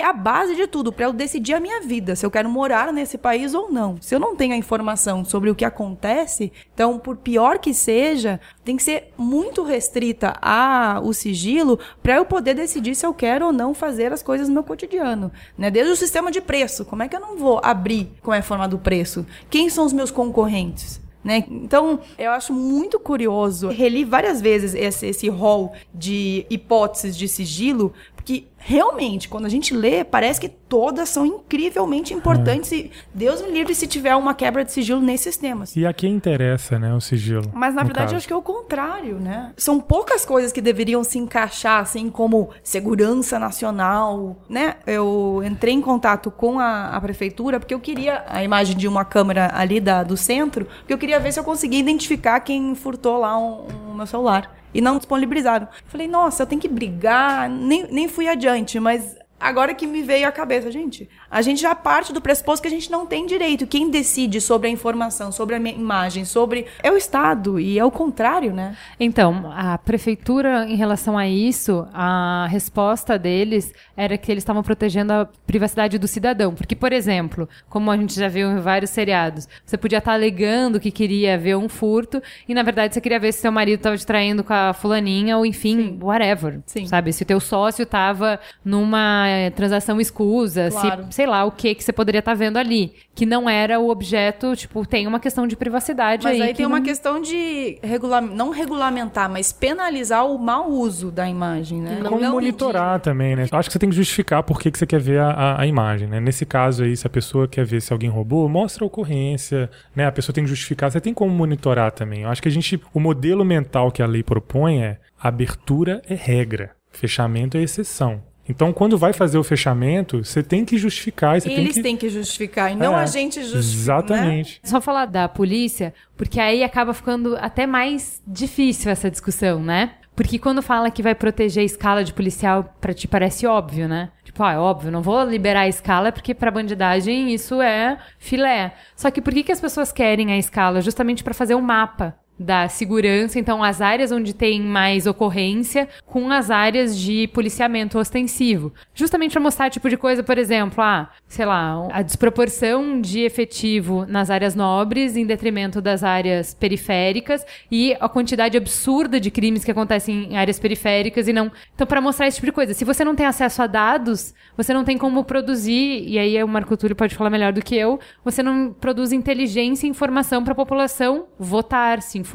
é 0.03 0.07
a 0.07 0.13
base 0.13 0.57
de 0.57 0.67
tudo 0.67 0.93
para 0.93 1.07
eu 1.07 1.13
decidir 1.13 1.55
a 1.55 1.61
minha 1.61 1.81
vida, 1.81 2.17
se 2.17 2.27
eu 2.27 2.31
quero 2.31 2.51
morar 2.51 2.93
nesse 2.93 3.17
país 3.17 3.55
ou 3.55 3.71
não. 3.71 3.97
Se 4.01 4.13
eu 4.13 4.19
não 4.19 4.35
tenho 4.35 4.53
a 4.53 4.57
informação 4.57 5.25
sobre 5.25 5.49
o 5.49 5.55
que 5.55 5.65
acontece, 5.65 6.53
então, 6.75 6.99
por 6.99 7.17
pior 7.17 7.61
que 7.61 7.73
seja, 7.73 8.41
tem 8.65 8.77
que 8.77 8.83
ser 8.83 9.13
muito 9.17 9.63
restrita 9.63 10.35
ao 10.43 11.13
sigilo 11.13 11.79
para 12.03 12.17
eu 12.17 12.25
poder 12.25 12.55
decidir 12.55 12.97
se 12.97 13.07
eu 13.07 13.15
quero 13.15 13.47
ou 13.47 13.53
não 13.53 13.73
fazer 13.73 14.13
as 14.13 14.25
coisas 14.25 14.49
no 14.49 14.55
meu 14.55 14.65
cotidiano. 14.65 15.31
Né? 15.57 15.71
Desde 15.71 15.93
o 15.93 15.97
sistema 15.97 16.33
de 16.33 16.41
preço. 16.41 16.85
Como 16.85 17.05
é 17.05 17.09
que 17.09 17.15
eu 17.15 17.21
não 17.21 17.37
vou 17.37 17.61
abrir 17.63 18.11
como 18.23 18.35
é 18.35 18.39
a 18.39 18.43
forma 18.43 18.67
do 18.67 18.79
preço? 18.79 19.25
Quem 19.49 19.71
são 19.71 19.87
os 19.87 19.93
meus 19.93 20.11
concorrentes? 20.11 21.01
Né? 21.25 21.45
Então, 21.49 22.01
eu 22.19 22.33
acho 22.33 22.53
muito 22.53 22.99
curioso. 22.99 23.69
Reli 23.69 24.05
várias 24.05 24.41
vezes 24.41 24.75
esse, 24.75 25.07
esse 25.07 25.29
rol 25.29 25.73
de 25.95 26.45
hipóteses 26.51 27.17
de 27.17 27.29
sigilo, 27.29 27.93
porque 28.23 28.45
realmente, 28.57 29.29
quando 29.29 29.47
a 29.47 29.49
gente 29.49 29.75
lê, 29.75 30.05
parece 30.05 30.41
que 30.41 30.49
todas 30.49 31.09
são 31.09 31.27
incrivelmente 31.27 32.15
importantes. 32.15 32.71
E 32.71 32.93
Deus 33.13 33.43
me 33.43 33.51
livre 33.51 33.75
se 33.75 33.85
tiver 33.89 34.15
uma 34.15 34.33
quebra 34.33 34.65
de 34.65 34.71
sigilo 34.71 35.01
nesses 35.01 35.37
temas. 35.37 35.75
E 35.75 35.85
a 35.85 35.93
quem 35.93 36.15
interessa, 36.15 36.79
né, 36.79 36.95
o 36.95 37.01
sigilo? 37.01 37.51
Mas 37.53 37.75
na 37.75 37.83
verdade 37.83 38.07
eu 38.07 38.11
caso. 38.11 38.17
acho 38.19 38.27
que 38.29 38.33
é 38.33 38.37
o 38.37 38.43
contrário, 38.43 39.19
né? 39.19 39.53
São 39.57 39.81
poucas 39.81 40.25
coisas 40.25 40.53
que 40.53 40.61
deveriam 40.61 41.03
se 41.03 41.19
encaixar, 41.19 41.81
assim, 41.81 42.09
como 42.09 42.51
segurança 42.63 43.41
nacional, 43.41 44.37
né? 44.49 44.77
Eu 44.87 45.43
entrei 45.45 45.75
em 45.75 45.81
contato 45.81 46.31
com 46.31 46.61
a, 46.61 46.91
a 46.91 47.01
prefeitura 47.01 47.59
porque 47.59 47.75
eu 47.75 47.81
queria 47.81 48.25
a 48.29 48.45
imagem 48.45 48.77
de 48.77 48.87
uma 48.87 49.05
câmera 49.05 49.51
ali 49.53 49.81
da, 49.81 50.05
do 50.05 50.17
centro, 50.17 50.67
porque 50.79 50.93
eu 50.93 50.99
queria 50.99 51.19
ver 51.19 51.33
se 51.33 51.41
eu 51.41 51.45
conseguia 51.45 51.81
identificar 51.81 52.39
quem 52.39 52.77
furtou 52.77 53.19
lá 53.19 53.37
o 53.37 53.67
um, 53.91 53.95
meu 53.95 54.07
celular. 54.07 54.62
E 54.75 54.81
não 54.81 54.97
disponibilizaram. 54.97 55.69
Falei, 55.87 56.09
nossa, 56.09 56.43
eu 56.43 56.47
tenho 56.47 56.61
que 56.61 56.69
brigar. 56.69 57.49
Nem, 57.49 57.87
nem 57.91 58.09
fui 58.09 58.29
adiante, 58.29 58.81
mas 58.81 59.17
agora 59.43 59.75
que 59.75 59.87
me 59.87 60.03
veio 60.03 60.27
à 60.29 60.33
cabeça, 60.33 60.71
gente, 60.71 61.09
a 61.31 61.43
gente 61.43 61.61
já 61.61 61.75
parte 61.75 62.13
do 62.13 62.21
pressuposto 62.21 62.63
que 62.63 62.69
a 62.69 62.71
gente 62.71 62.91
não 62.91 63.05
tem 63.05 63.27
direito. 63.27 63.67
Quem 63.67 63.91
decide 63.91 64.41
sobre 64.41 64.69
a 64.69 64.71
informação, 64.71 65.33
sobre 65.33 65.57
a 65.57 65.59
minha 65.59 65.75
imagem, 65.75 66.25
sobre. 66.25 66.67
É 66.83 66.91
o 66.91 66.97
Estado, 66.97 67.59
e 67.59 67.79
é 67.79 67.85
o 67.85 67.91
contrário, 67.91 68.53
né? 68.53 68.77
Então, 68.99 69.53
a 69.55 69.77
prefeitura, 69.77 70.67
em 70.69 70.77
relação 70.77 71.19
a 71.19 71.27
isso, 71.27 71.87
a 71.93 72.47
resposta 72.49 73.19
deles 73.19 73.73
era 73.97 74.17
que 74.17 74.31
eles 74.31 74.43
estavam 74.43 74.63
protegendo 74.63 75.13
a 75.13 75.29
privacidade 75.47 75.99
do 75.99 76.07
cidadão. 76.07 76.55
Porque, 76.55 76.77
por 76.77 76.93
exemplo, 76.93 77.49
como 77.69 77.91
a 77.91 77.97
gente 77.97 78.15
já 78.15 78.29
viu 78.29 78.51
em 78.51 78.61
vários 78.61 78.91
seriados, 78.91 79.49
você 79.65 79.77
podia 79.77 79.99
estar 79.99 80.13
alegando 80.13 80.79
que 80.79 80.91
queria 80.91 81.37
ver 81.37 81.57
um 81.57 81.69
furto 81.69 82.23
e, 82.49 82.55
na 82.55 82.63
verdade, 82.63 82.95
você 82.95 83.01
queria 83.01 83.19
ver 83.19 83.33
se 83.33 83.41
seu 83.41 83.51
marido 83.53 83.79
estava 83.79 83.97
te 83.97 84.07
traindo 84.07 84.45
com 84.45 84.53
a 84.53 84.73
fulaninha 84.73 85.37
ou, 85.37 85.45
enfim, 85.45 85.99
whatever. 86.01 86.61
Sim. 86.67 86.87
Sabe? 86.87 87.13
Se 87.13 87.23
o 87.23 87.27
teu 87.27 87.41
sócio 87.41 87.83
estava 87.83 88.39
numa 88.65 89.32
eh, 89.33 89.51
transação 89.51 90.01
escusa, 90.01 90.69
Claro. 90.71 91.07
se, 91.11 91.13
sei 91.17 91.27
lá, 91.27 91.45
o 91.45 91.51
que 91.51 91.75
que 91.75 91.83
você 91.83 91.93
poderia 91.93 92.19
estar 92.21 92.35
vendo 92.35 92.57
ali. 92.57 92.93
Que 93.15 93.27
não 93.27 93.49
era 93.49 93.79
o 93.79 93.91
objeto, 93.91 94.57
tipo, 94.57 94.87
tem 94.87 95.07
uma 95.07 95.21
questão 95.21 95.47
de 95.47 95.55
privacidade 95.55 96.25
Mas 96.25 96.35
aí. 96.37 96.43
aí 96.43 96.49
que 96.49 96.57
tem 96.59 96.67
uma 96.67 96.79
não- 96.79 96.85
questão 96.87 97.21
de 97.21 97.79
regula... 97.83 98.21
não 98.21 98.51
regulamentar, 98.51 99.29
mas 99.31 99.53
penalizar 99.53 100.27
o 100.27 100.39
mau 100.39 100.71
uso 100.71 101.11
da 101.11 101.29
imagem, 101.29 101.81
né? 101.83 101.99
Não, 102.03 102.11
Como 102.11 102.23
não 102.23 102.33
monitorar 102.33 103.01
também, 103.01 103.37
né? 103.37 103.47
Acho 103.53 103.69
que 103.69 103.73
você 103.73 103.79
tem 103.79 103.91
que 103.91 103.97
justificar 103.97 104.43
por 104.43 104.59
que, 104.59 104.71
que 104.71 104.79
você 104.79 104.87
quer 104.87 105.01
ver 105.01 105.21
a, 105.21 105.31
a- 105.31 105.61
a 105.63 105.67
imagem, 105.67 106.09
né? 106.09 106.21
Nesse 106.21 106.47
caso 106.47 106.85
aí, 106.85 106.97
se 106.97 107.07
a 107.07 107.11
pessoa 107.11 107.47
quer 107.47 107.65
ver 107.67 107.83
se 107.83 107.93
alguém 107.93 108.09
roubou, 108.09 108.49
mostra 108.49 108.85
a 108.85 108.87
ocorrência, 108.87 109.71
né? 109.95 110.07
A 110.07 110.13
pessoa 110.13 110.33
tem 110.35 110.45
que 110.45 110.51
justificar. 110.51 110.91
Você 110.91 111.01
tem 111.01 111.13
como 111.13 111.31
monitorar 111.33 111.93
também. 111.93 112.23
Eu 112.23 112.29
acho 112.31 112.41
que 112.43 112.49
a 112.49 112.53
gente, 112.53 112.81
o 112.95 113.01
modelo 113.01 113.45
mental 113.45 113.91
que 113.93 114.03
a 114.03 114.07
lei 114.07 114.23
propõe 114.23 114.83
é 114.83 114.99
abertura 115.21 116.03
é 116.09 116.15
regra, 116.15 116.71
fechamento 116.91 117.57
é 117.57 117.63
exceção. 117.63 118.23
Então, 118.53 118.71
quando 118.71 118.99
vai 118.99 119.15
fazer 119.15 119.39
o 119.39 119.43
fechamento, 119.43 120.23
você 120.23 120.43
tem 120.43 120.63
que 120.63 120.77
justificar. 120.77 121.39
e 121.39 121.41
Você 121.41 121.49
Eles 121.49 121.63
tem 121.63 121.73
que... 121.73 121.83
têm 121.83 121.97
que 121.97 122.09
justificar, 122.11 122.71
e 122.71 122.77
não 122.77 122.99
É, 122.99 123.03
a 123.03 123.07
gente 123.07 123.41
justifica. 123.41 123.63
Né? 123.63 123.81
Exatamente. 123.81 124.61
Só 124.63 124.79
falar 124.79 125.07
da 125.07 125.27
polícia, 125.27 125.95
porque 126.17 126.39
aí 126.39 126.63
acaba 126.63 126.93
ficando 126.93 127.35
até 127.41 127.67
mais 127.67 128.23
difícil 128.27 128.91
essa 128.91 129.11
discussão, 129.11 129.63
né? 129.63 129.93
Porque 130.15 130.39
quando 130.39 130.61
fala 130.61 130.91
que 130.91 131.03
vai 131.03 131.15
proteger 131.15 131.63
a 131.63 131.65
escala 131.65 132.05
de 132.05 132.13
policial, 132.13 132.77
pra 132.79 132.93
ti 132.93 133.09
parece 133.09 133.47
óbvio, 133.47 133.89
né? 133.89 134.11
Tipo, 134.23 134.43
ah, 134.45 134.53
é 134.53 134.59
óbvio, 134.59 134.93
não 134.93 135.01
vou 135.01 135.25
liberar 135.25 135.63
a 135.63 135.69
escala 135.69 136.13
porque 136.13 136.35
pra 136.35 136.51
bandidagem 136.51 137.33
isso 137.33 137.63
é 137.63 137.97
filé. 138.19 138.75
Só 138.95 139.11
que 139.11 139.23
por 139.23 139.33
que, 139.33 139.43
que 139.43 139.53
as 139.53 139.61
pessoas 139.61 139.91
querem 139.91 140.31
a 140.31 140.37
escala? 140.37 140.83
Justamente 140.83 141.25
pra 141.25 141.33
fazer 141.33 141.55
um 141.55 141.63
mapa 141.63 142.15
da 142.43 142.69
segurança, 142.69 143.39
então 143.39 143.63
as 143.63 143.81
áreas 143.81 144.13
onde 144.13 144.35
tem 144.35 144.61
mais 144.61 145.07
ocorrência 145.07 145.89
com 146.05 146.31
as 146.31 146.51
áreas 146.51 146.99
de 146.99 147.29
policiamento 147.29 147.99
ostensivo. 147.99 148.73
Justamente 148.95 149.33
para 149.33 149.41
mostrar 149.41 149.71
tipo 149.71 149.89
de 149.89 149.97
coisa, 149.97 150.23
por 150.23 150.37
exemplo, 150.37 150.83
ah, 150.83 151.11
sei 151.29 151.47
lá, 151.47 151.89
a 151.93 152.03
desproporção 152.03 153.01
de 153.01 153.21
efetivo 153.21 154.05
nas 154.07 154.31
áreas 154.31 154.55
nobres 154.55 155.17
em 155.17 155.25
detrimento 155.25 155.81
das 155.81 156.03
áreas 156.03 156.55
periféricas 156.55 157.45
e 157.71 157.97
a 158.01 158.09
quantidade 158.09 158.57
absurda 158.57 159.21
de 159.21 159.31
crimes 159.31 159.65
que 159.65 159.71
acontecem 159.71 160.33
em 160.33 160.37
áreas 160.37 160.59
periféricas 160.59 161.29
e 161.29 161.33
não. 161.33 161.51
Então, 161.75 161.87
para 161.87 162.01
mostrar 162.01 162.27
esse 162.27 162.37
tipo 162.37 162.47
de 162.47 162.53
coisa, 162.53 162.75
se 162.75 162.85
você 162.85 163.05
não 163.05 163.15
tem 163.15 163.27
acesso 163.27 163.63
a 163.63 163.67
dados, 163.67 164.35
você 164.57 164.75
não 164.75 164.85
tem 164.85 164.99
como 164.99 165.25
produzir, 165.25 166.05
e 166.07 166.19
aí 166.19 166.43
o 166.43 166.49
Marco 166.49 166.77
Túlio 166.77 166.97
pode 166.97 167.15
falar 167.15 167.31
melhor 167.31 167.53
do 167.53 167.63
que 167.63 167.77
eu, 167.77 167.99
você 168.25 168.43
não 168.43 168.73
produz 168.73 169.13
inteligência 169.13 169.87
e 169.87 169.91
informação 169.91 170.43
para 170.43 170.53
a 170.53 170.57
população 170.57 171.27
votar, 171.39 172.03
se 172.03 172.19
informar, 172.19 172.32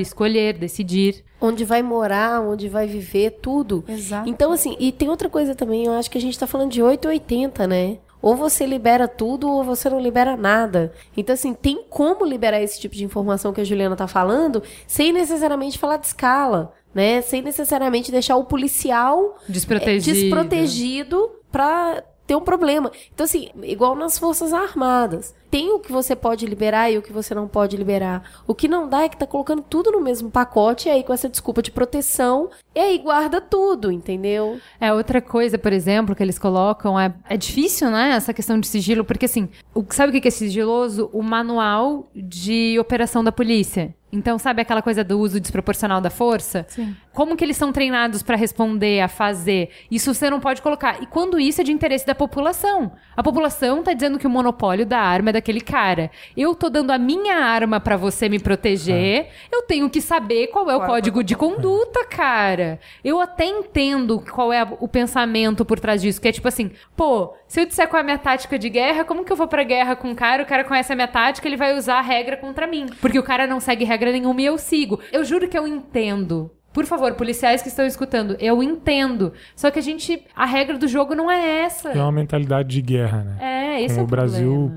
escolher, 0.00 0.58
decidir. 0.58 1.24
Onde 1.40 1.64
vai 1.64 1.82
morar, 1.82 2.40
onde 2.40 2.68
vai 2.68 2.86
viver, 2.86 3.38
tudo. 3.42 3.84
Exato. 3.86 4.28
Então, 4.28 4.52
assim, 4.52 4.76
e 4.78 4.90
tem 4.90 5.08
outra 5.08 5.28
coisa 5.28 5.54
também, 5.54 5.84
eu 5.84 5.92
acho 5.92 6.10
que 6.10 6.18
a 6.18 6.20
gente 6.20 6.38
tá 6.38 6.46
falando 6.46 6.70
de 6.72 6.82
880, 6.82 7.66
né? 7.66 7.98
Ou 8.22 8.34
você 8.34 8.66
libera 8.66 9.06
tudo 9.06 9.48
ou 9.48 9.62
você 9.62 9.88
não 9.88 10.00
libera 10.00 10.36
nada. 10.36 10.92
Então, 11.16 11.34
assim, 11.34 11.54
tem 11.54 11.84
como 11.88 12.24
liberar 12.24 12.60
esse 12.60 12.80
tipo 12.80 12.94
de 12.94 13.04
informação 13.04 13.52
que 13.52 13.60
a 13.60 13.64
Juliana 13.64 13.94
tá 13.94 14.08
falando 14.08 14.62
sem 14.86 15.12
necessariamente 15.12 15.78
falar 15.78 15.98
de 15.98 16.06
escala, 16.06 16.72
né? 16.94 17.20
Sem 17.20 17.42
necessariamente 17.42 18.10
deixar 18.10 18.36
o 18.36 18.44
policial 18.44 19.36
Desprotegido. 19.48 20.18
é, 20.18 20.20
desprotegido 20.22 21.30
pra 21.52 22.02
ter 22.26 22.34
um 22.34 22.40
problema. 22.40 22.90
Então, 23.14 23.24
assim, 23.24 23.48
igual 23.62 23.94
nas 23.94 24.18
Forças 24.18 24.52
Armadas. 24.52 25.34
Tem 25.48 25.70
o 25.70 25.78
que 25.78 25.92
você 25.92 26.16
pode 26.16 26.44
liberar 26.44 26.90
e 26.90 26.98
o 26.98 27.02
que 27.02 27.12
você 27.12 27.34
não 27.34 27.46
pode 27.46 27.76
liberar. 27.76 28.42
O 28.46 28.54
que 28.54 28.66
não 28.66 28.88
dá 28.88 29.04
é 29.04 29.08
que 29.08 29.16
tá 29.16 29.26
colocando 29.26 29.62
tudo 29.62 29.92
no 29.92 30.00
mesmo 30.00 30.30
pacote, 30.30 30.88
e 30.88 30.90
aí 30.90 31.04
com 31.04 31.12
essa 31.12 31.28
desculpa 31.28 31.62
de 31.62 31.70
proteção, 31.70 32.50
e 32.74 32.80
aí 32.80 32.98
guarda 32.98 33.40
tudo, 33.40 33.92
entendeu? 33.92 34.60
É, 34.80 34.92
outra 34.92 35.22
coisa, 35.22 35.56
por 35.56 35.72
exemplo, 35.72 36.16
que 36.16 36.22
eles 36.22 36.38
colocam 36.38 36.98
é, 36.98 37.14
é 37.28 37.36
difícil, 37.36 37.90
né, 37.90 38.10
essa 38.10 38.34
questão 38.34 38.58
de 38.58 38.66
sigilo, 38.66 39.04
porque 39.04 39.26
assim, 39.26 39.48
o, 39.72 39.84
sabe 39.90 40.18
o 40.18 40.20
que 40.20 40.28
é 40.28 40.30
sigiloso? 40.32 41.08
O 41.12 41.22
manual 41.22 42.08
de 42.14 42.76
operação 42.80 43.22
da 43.22 43.30
polícia. 43.30 43.94
Então, 44.16 44.38
sabe 44.38 44.62
aquela 44.62 44.82
coisa 44.82 45.04
do 45.04 45.18
uso 45.18 45.38
desproporcional 45.38 46.00
da 46.00 46.10
força? 46.10 46.64
Sim. 46.68 46.96
Como 47.12 47.36
que 47.36 47.44
eles 47.44 47.56
são 47.56 47.72
treinados 47.72 48.22
para 48.22 48.36
responder, 48.36 49.00
a 49.00 49.08
fazer? 49.08 49.70
Isso 49.90 50.12
você 50.12 50.28
não 50.28 50.40
pode 50.40 50.60
colocar. 50.60 51.02
E 51.02 51.06
quando 51.06 51.40
isso 51.40 51.60
é 51.60 51.64
de 51.64 51.72
interesse 51.72 52.06
da 52.06 52.14
população? 52.14 52.92
A 53.16 53.22
população 53.22 53.82
tá 53.82 53.92
dizendo 53.92 54.18
que 54.18 54.26
o 54.26 54.30
monopólio 54.30 54.84
da 54.84 54.98
arma 54.98 55.30
é 55.30 55.32
daquele 55.32 55.60
cara. 55.60 56.10
Eu 56.36 56.54
tô 56.54 56.68
dando 56.68 56.90
a 56.90 56.98
minha 56.98 57.36
arma 57.36 57.80
para 57.80 57.96
você 57.96 58.28
me 58.28 58.38
proteger. 58.38 59.28
Eu 59.50 59.62
tenho 59.62 59.88
que 59.88 60.00
saber 60.00 60.48
qual 60.48 60.70
é 60.70 60.76
o 60.76 60.82
é 60.82 60.86
código 60.86 61.24
de 61.24 61.34
conduta, 61.34 62.04
cara. 62.04 62.78
Eu 63.04 63.20
até 63.20 63.46
entendo 63.46 64.22
qual 64.30 64.52
é 64.52 64.66
o 64.78 64.88
pensamento 64.88 65.64
por 65.64 65.80
trás 65.80 66.02
disso, 66.02 66.20
que 66.20 66.28
é 66.28 66.32
tipo 66.32 66.48
assim, 66.48 66.70
pô, 66.96 67.34
se 67.48 67.60
eu 67.60 67.66
disser 67.66 67.88
qual 67.88 67.98
é 67.98 68.00
a 68.02 68.04
minha 68.04 68.18
tática 68.18 68.58
de 68.58 68.68
guerra, 68.68 69.04
como 69.04 69.24
que 69.24 69.32
eu 69.32 69.36
vou 69.36 69.48
pra 69.48 69.62
guerra 69.62 69.94
com 69.96 70.10
o 70.10 70.14
cara, 70.14 70.42
o 70.42 70.46
cara 70.46 70.64
conhece 70.64 70.92
a 70.92 70.96
minha 70.96 71.08
tática, 71.08 71.46
ele 71.46 71.56
vai 71.56 71.76
usar 71.76 71.98
a 71.98 72.02
regra 72.02 72.36
contra 72.36 72.66
mim. 72.66 72.86
Porque 73.00 73.18
o 73.18 73.22
cara 73.22 73.46
não 73.46 73.60
segue 73.60 73.84
regra 73.84 74.12
nenhuma 74.12 74.40
e 74.40 74.46
eu 74.46 74.58
sigo. 74.58 75.00
Eu 75.12 75.24
juro 75.24 75.48
que 75.48 75.58
eu 75.58 75.66
entendo. 75.66 76.50
Por 76.72 76.84
favor, 76.84 77.14
policiais 77.14 77.62
que 77.62 77.68
estão 77.68 77.86
escutando, 77.86 78.36
eu 78.38 78.62
entendo. 78.62 79.32
Só 79.54 79.70
que 79.70 79.78
a 79.78 79.82
gente, 79.82 80.22
a 80.34 80.44
regra 80.44 80.76
do 80.76 80.86
jogo 80.86 81.14
não 81.14 81.30
é 81.30 81.62
essa. 81.62 81.88
É 81.88 82.02
uma 82.02 82.12
mentalidade 82.12 82.68
de 82.68 82.82
guerra, 82.82 83.24
né? 83.24 83.38
É, 83.40 83.82
esse 83.82 83.94
Com 83.94 84.00
é 84.00 84.02
o 84.02 84.06
o 84.06 84.10
Brasil, 84.10 84.72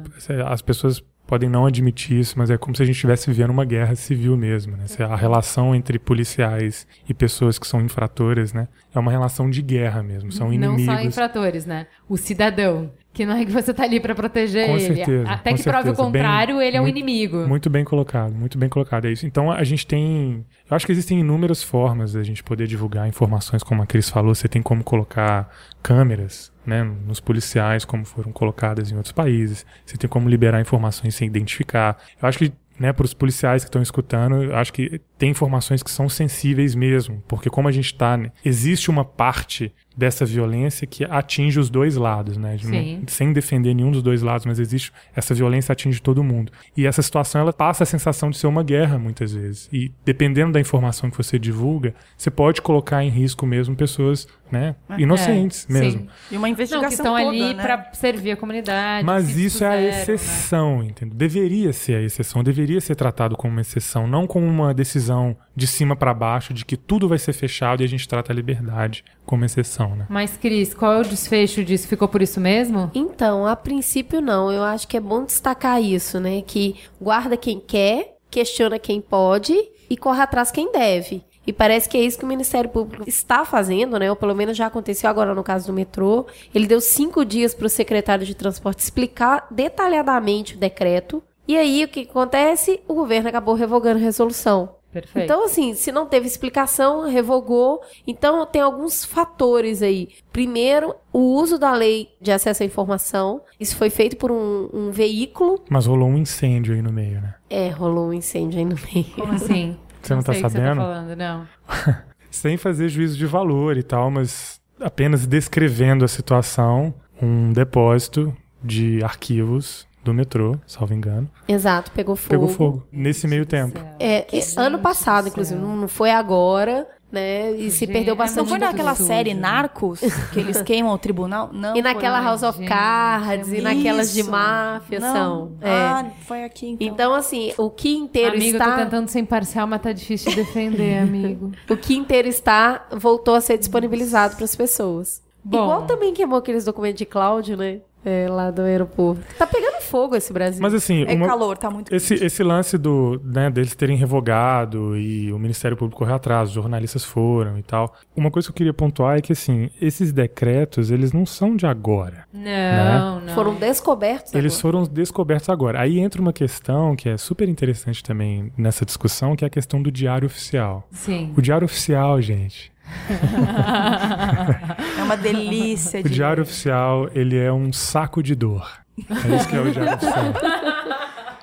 as 0.47 0.61
pessoas 0.61 1.03
podem 1.29 1.47
não 1.47 1.67
admitir 1.67 2.19
isso, 2.19 2.33
mas 2.39 2.49
é 2.49 2.57
como 2.57 2.75
se 2.75 2.81
a 2.81 2.85
gente 2.87 2.95
estivesse 2.95 3.29
vivendo 3.29 3.51
uma 3.51 3.63
guerra 3.63 3.95
civil 3.95 4.35
mesmo, 4.35 4.75
né? 4.75 4.85
A 5.07 5.15
relação 5.15 5.75
entre 5.75 5.99
policiais 5.99 6.87
e 7.07 7.13
pessoas 7.13 7.59
que 7.59 7.67
são 7.67 7.79
infratoras, 7.81 8.51
né? 8.51 8.67
É 8.95 8.97
uma 8.97 9.11
relação 9.11 9.47
de 9.47 9.61
guerra 9.61 10.01
mesmo, 10.01 10.31
são 10.31 10.49
Não 10.51 10.71
só 10.71 10.75
inimigos. 10.81 11.05
infratores, 11.05 11.67
né? 11.67 11.85
O 12.09 12.17
cidadão. 12.17 12.91
Que 13.11 13.25
não 13.25 13.35
é 13.35 13.43
que 13.43 13.51
você 13.51 13.73
tá 13.73 13.83
ali 13.83 13.99
pra 13.99 14.13
proteger 14.13 14.67
Com 14.67 14.77
ele. 14.77 14.95
certeza, 14.95 15.29
Até 15.29 15.53
que 15.53 15.63
prove 15.63 15.79
o 15.79 15.83
certeza. 15.83 16.03
Bem- 16.03 16.21
contrário, 16.21 16.61
ele 16.61 16.77
é 16.77 16.79
um 16.79 16.83
muito- 16.83 16.95
inimigo. 16.97 17.47
Muito 17.47 17.69
bem 17.69 17.83
colocado, 17.83 18.31
muito 18.33 18.57
bem 18.57 18.69
colocado, 18.69 19.05
é 19.05 19.11
isso. 19.11 19.25
Então 19.25 19.51
a 19.51 19.63
gente 19.63 19.85
tem. 19.87 20.45
Eu 20.69 20.75
acho 20.75 20.85
que 20.85 20.91
existem 20.91 21.19
inúmeras 21.19 21.63
formas 21.63 22.13
da 22.13 22.21
gente 22.23 22.43
poder 22.43 22.67
divulgar 22.67 23.07
informações, 23.07 23.63
como 23.63 23.81
a 23.81 23.85
Cris 23.87 24.09
falou, 24.09 24.33
você 24.35 24.47
tem 24.47 24.61
como 24.61 24.83
colocar 24.83 25.49
câmeras. 25.81 26.51
Né, 26.65 26.83
nos 26.83 27.19
policiais, 27.19 27.83
como 27.83 28.05
foram 28.05 28.31
colocadas 28.31 28.91
em 28.91 28.95
outros 28.95 29.11
países. 29.11 29.65
Você 29.83 29.97
tem 29.97 30.07
como 30.07 30.29
liberar 30.29 30.61
informações 30.61 31.15
sem 31.15 31.25
identificar. 31.27 31.97
Eu 32.21 32.29
acho 32.29 32.37
que 32.37 32.53
né, 32.79 32.93
para 32.93 33.05
os 33.05 33.13
policiais 33.13 33.63
que 33.63 33.69
estão 33.69 33.81
escutando, 33.81 34.43
eu 34.43 34.55
acho 34.55 34.71
que 34.71 35.01
tem 35.19 35.29
informações 35.29 35.83
que 35.83 35.91
são 35.91 36.07
sensíveis 36.09 36.73
mesmo, 36.73 37.21
porque 37.27 37.49
como 37.49 37.67
a 37.67 37.71
gente 37.71 37.87
está, 37.87 38.17
existe 38.43 38.89
uma 38.89 39.03
parte 39.05 39.71
dessa 39.95 40.25
violência 40.25 40.87
que 40.87 41.03
atinge 41.03 41.59
os 41.59 41.69
dois 41.69 41.97
lados, 41.97 42.37
né? 42.37 42.55
de 42.55 43.11
sem 43.11 43.33
defender 43.33 43.73
nenhum 43.73 43.91
dos 43.91 44.01
dois 44.01 44.21
lados, 44.21 44.45
mas 44.45 44.57
existe 44.57 44.93
essa 45.13 45.33
violência 45.33 45.73
atinge 45.73 46.01
todo 46.01 46.23
mundo. 46.23 46.53
E 46.77 46.87
essa 46.87 47.01
situação 47.01 47.41
ela 47.41 47.51
passa 47.51 47.83
a 47.83 47.85
sensação 47.85 48.29
de 48.29 48.37
ser 48.37 48.47
uma 48.47 48.63
guerra 48.63 48.97
muitas 48.97 49.33
vezes. 49.33 49.67
E 49.73 49.91
dependendo 50.05 50.53
da 50.53 50.59
informação 50.59 51.09
que 51.11 51.17
você 51.17 51.37
divulga, 51.37 51.93
você 52.17 52.31
pode 52.31 52.61
colocar 52.61 53.03
em 53.03 53.09
risco 53.09 53.45
mesmo 53.45 53.75
pessoas, 53.75 54.25
né, 54.49 54.73
inocentes 54.97 55.67
É, 55.69 55.73
mesmo. 55.73 56.01
sim. 56.01 56.07
E 56.31 56.37
uma 56.37 56.47
Não, 56.47 56.55
que 56.55 56.61
investigação 56.61 56.89
estão 56.89 57.15
toda, 57.17 57.27
ali 57.29 57.53
né? 57.53 57.61
pra 57.61 57.91
servir 57.91 58.31
a 58.31 58.37
comunidade. 58.37 59.05
Mas 59.05 59.35
isso 59.35 59.65
é 59.65 59.67
a 59.67 59.71
né? 59.71 59.89
exceção, 59.89 60.81
entendeu? 60.81 61.17
Deveria 61.17 61.73
ser 61.73 61.95
a 61.95 62.01
exceção, 62.01 62.41
deveria 62.41 62.79
ser 62.79 62.95
tratado 62.95 63.35
como 63.35 63.51
uma 63.53 63.61
exceção, 63.61 64.07
não 64.07 64.25
como 64.25 64.45
uma 64.47 64.73
decisão 64.73 65.08
de 65.55 65.67
cima 65.67 65.95
para 65.95 66.13
baixo 66.13 66.53
de 66.53 66.65
que 66.65 66.77
tudo 66.77 67.07
vai 67.07 67.17
ser 67.17 67.33
fechado 67.33 67.81
e 67.81 67.85
a 67.85 67.87
gente 67.87 68.07
trata 68.07 68.31
a 68.31 68.35
liberdade 68.35 69.03
como 69.25 69.45
exceção, 69.45 69.95
né? 69.95 70.05
Mas, 70.09 70.37
Cris, 70.37 70.73
qual 70.73 70.93
é 70.93 70.99
o 71.01 71.03
desfecho 71.03 71.63
disso? 71.63 71.87
Ficou 71.87 72.07
por 72.07 72.21
isso 72.21 72.39
mesmo? 72.39 72.89
Então, 72.93 73.45
a 73.45 73.55
princípio 73.55 74.21
não. 74.21 74.51
Eu 74.51 74.63
acho 74.63 74.87
que 74.87 74.97
é 74.97 74.99
bom 74.99 75.23
destacar 75.23 75.81
isso, 75.81 76.19
né? 76.19 76.41
Que 76.41 76.75
guarda 77.01 77.35
quem 77.37 77.59
quer, 77.59 78.17
questiona 78.29 78.79
quem 78.79 79.01
pode 79.01 79.55
e 79.89 79.97
corre 79.97 80.21
atrás 80.21 80.51
quem 80.51 80.71
deve. 80.71 81.23
E 81.49 81.53
parece 81.53 81.89
que 81.89 81.97
é 81.97 82.01
isso 82.01 82.19
que 82.19 82.25
o 82.25 82.27
Ministério 82.27 82.69
Público 82.69 83.09
está 83.09 83.43
fazendo, 83.43 83.97
né? 83.97 84.07
Ou 84.09 84.15
pelo 84.15 84.35
menos 84.35 84.55
já 84.55 84.67
aconteceu 84.67 85.09
agora 85.09 85.33
no 85.33 85.43
caso 85.43 85.65
do 85.65 85.73
metrô. 85.73 86.27
Ele 86.53 86.67
deu 86.67 86.79
cinco 86.79 87.25
dias 87.25 87.55
para 87.55 87.65
o 87.65 87.69
secretário 87.69 88.23
de 88.23 88.35
transporte 88.35 88.83
explicar 88.83 89.47
detalhadamente 89.49 90.55
o 90.55 90.59
decreto. 90.59 91.23
E 91.47 91.57
aí, 91.57 91.83
o 91.83 91.87
que 91.87 92.01
acontece? 92.01 92.79
O 92.87 92.93
governo 92.93 93.29
acabou 93.29 93.55
revogando 93.55 93.97
a 93.97 94.03
resolução. 94.03 94.75
Perfeito. 94.91 95.23
Então, 95.25 95.45
assim, 95.45 95.73
se 95.75 95.91
não 95.91 96.07
teve 96.07 96.25
explicação, 96.25 97.07
revogou. 97.07 97.81
Então, 98.07 98.45
tem 98.45 98.61
alguns 98.61 99.05
fatores 99.05 99.81
aí. 99.81 100.09
Primeiro, 100.33 100.95
o 101.13 101.19
uso 101.35 101.59
da 101.59 101.73
lei 101.73 102.09
de 102.19 102.31
acesso 102.31 102.63
à 102.63 102.65
informação. 102.65 103.41
Isso 103.59 103.75
foi 103.75 103.89
feito 103.89 104.17
por 104.17 104.31
um, 104.31 104.69
um 104.73 104.91
veículo. 104.91 105.63
Mas 105.69 105.85
rolou 105.85 106.09
um 106.09 106.17
incêndio 106.17 106.73
aí 106.73 106.81
no 106.81 106.91
meio, 106.91 107.21
né? 107.21 107.35
É, 107.49 107.69
rolou 107.69 108.09
um 108.09 108.13
incêndio 108.13 108.57
aí 108.59 108.65
no 108.65 108.75
meio. 108.91 109.05
Como 109.15 109.33
assim? 109.33 109.77
Você 110.01 110.15
não 110.15 110.23
tá 110.23 110.33
sei 110.33 110.41
o 110.41 110.45
que 110.45 110.49
Você 110.49 110.57
sabendo? 110.57 110.79
tá 110.79 110.81
falando, 110.81 111.15
não. 111.15 111.47
Sem 112.31 112.57
fazer 112.57 112.89
juízo 112.89 113.17
de 113.17 113.25
valor 113.25 113.77
e 113.77 113.83
tal, 113.83 114.09
mas 114.09 114.59
apenas 114.79 115.25
descrevendo 115.25 116.05
a 116.05 116.07
situação, 116.07 116.93
um 117.21 117.51
depósito 117.51 118.35
de 118.63 119.03
arquivos 119.03 119.87
do 120.09 120.13
metrô, 120.13 120.55
salvo 120.65 120.93
engano, 120.93 121.29
Exato, 121.47 121.91
pegou 121.91 122.15
fogo. 122.15 122.29
pegou 122.29 122.47
fogo 122.49 122.83
nesse 122.91 123.27
meio 123.27 123.45
tempo. 123.45 123.79
É, 123.99 124.21
Que 124.21 124.39
ano 124.57 124.79
passado, 124.79 125.25
do 125.25 125.29
inclusive. 125.29 125.59
Não, 125.59 125.75
não 125.75 125.87
foi 125.87 126.11
agora, 126.11 126.87
né? 127.11 127.51
E 127.53 127.71
se 127.71 127.87
perdeu 127.87 128.15
bastante 128.15 128.37
Não 128.37 128.45
foi 128.45 128.59
naquela 128.59 128.93
série 128.95 129.33
Narcos 129.33 129.99
que 130.31 130.39
eles 130.39 130.61
queimam 130.61 130.93
o 130.93 130.97
tribunal? 130.97 131.49
Não. 131.53 131.75
E 131.75 131.81
naquela. 131.81 132.21
House 132.21 132.43
of 132.43 132.63
Cards, 132.65 133.51
é 133.51 133.57
e 133.57 133.61
naquelas 133.61 134.13
de 134.13 134.23
máfia 134.23 134.99
Não. 134.99 135.13
são. 135.13 135.51
É. 135.61 135.71
Ah, 135.71 136.05
foi 136.25 136.43
aqui 136.43 136.67
então. 136.71 136.87
Então, 136.87 137.13
assim, 137.13 137.53
o 137.57 137.69
que 137.69 137.89
inteiro 137.95 138.35
Amigo, 138.35 138.45
eu 138.45 138.51
está. 138.59 138.71
tô 138.71 138.83
tentando 138.83 139.07
ser 139.09 139.19
imparcial, 139.19 139.65
mas 139.67 139.81
tá 139.81 139.91
difícil 139.91 140.29
de 140.29 140.35
defender, 140.37 140.99
amigo. 141.01 141.51
O 141.69 141.75
que 141.77 141.95
inteiro 141.95 142.27
está 142.27 142.85
voltou 142.91 143.35
a 143.35 143.41
ser 143.41 143.57
disponibilizado 143.57 144.35
para 144.35 144.45
as 144.45 144.55
pessoas. 144.55 145.21
Bom. 145.43 145.63
Igual 145.63 145.81
também 145.83 146.13
queimou 146.13 146.37
aqueles 146.37 146.65
documentos 146.65 146.97
de 146.99 147.05
Cláudio, 147.05 147.55
né? 147.57 147.79
É, 148.05 148.27
lá 148.29 148.49
do 148.49 148.61
aeroporto. 148.61 149.21
Tá 149.37 149.45
pegando 149.45 149.81
fogo 149.81 150.15
esse 150.15 150.31
Brasil. 150.31 150.61
Mas 150.61 150.73
assim, 150.73 151.03
É 151.07 151.13
uma- 151.15 151.27
calor, 151.27 151.57
tá 151.57 151.69
muito 151.69 151.93
esse, 151.93 152.13
esse 152.13 152.43
lance 152.43 152.77
do, 152.77 153.19
né, 153.23 153.49
deles 153.49 153.75
terem 153.75 153.97
revogado 153.97 154.95
e 154.97 155.31
o 155.33 155.39
Ministério 155.39 155.75
Público 155.75 155.99
correu 155.99 156.15
atrás, 156.15 156.49
os 156.49 156.55
jornalistas 156.55 157.03
foram 157.03 157.57
e 157.57 157.63
tal. 157.63 157.93
Uma 158.15 158.31
coisa 158.31 158.47
que 158.47 158.51
eu 158.51 158.55
queria 158.55 158.73
pontuar 158.73 159.17
é 159.17 159.21
que, 159.21 159.33
assim, 159.33 159.69
esses 159.81 160.11
decretos, 160.13 160.91
eles 160.91 161.11
não 161.11 161.25
são 161.25 161.55
de 161.55 161.65
agora. 161.65 162.25
Não, 162.31 163.19
não. 163.21 163.33
Foram 163.33 163.55
descobertos 163.55 164.33
Eles 164.33 164.53
agora. 164.59 164.61
foram 164.61 164.93
descobertos 164.93 165.49
agora. 165.49 165.81
Aí 165.81 165.99
entra 165.99 166.21
uma 166.21 166.33
questão 166.33 166.95
que 166.95 167.09
é 167.09 167.17
super 167.17 167.49
interessante 167.49 168.03
também 168.03 168.51
nessa 168.57 168.85
discussão, 168.85 169.35
que 169.35 169.43
é 169.43 169.47
a 169.47 169.49
questão 169.51 169.81
do 169.81 169.91
diário 169.91 170.25
oficial. 170.25 170.87
Sim. 170.91 171.33
O 171.35 171.41
diário 171.41 171.65
oficial, 171.65 172.21
gente, 172.21 172.71
É 174.99 175.03
uma 175.03 175.17
delícia 175.17 175.99
o 175.99 176.03
de. 176.03 176.09
diário 176.09 176.43
oficial, 176.43 177.09
ele 177.13 177.37
é 177.37 177.51
um 177.51 177.71
saco 177.71 178.21
de 178.21 178.35
dor. 178.35 178.67
É 179.09 179.35
isso 179.35 179.47
que 179.47 179.55
é 179.55 179.59
o 179.61 179.71
diário 179.71 179.93
oficial. 179.95 180.33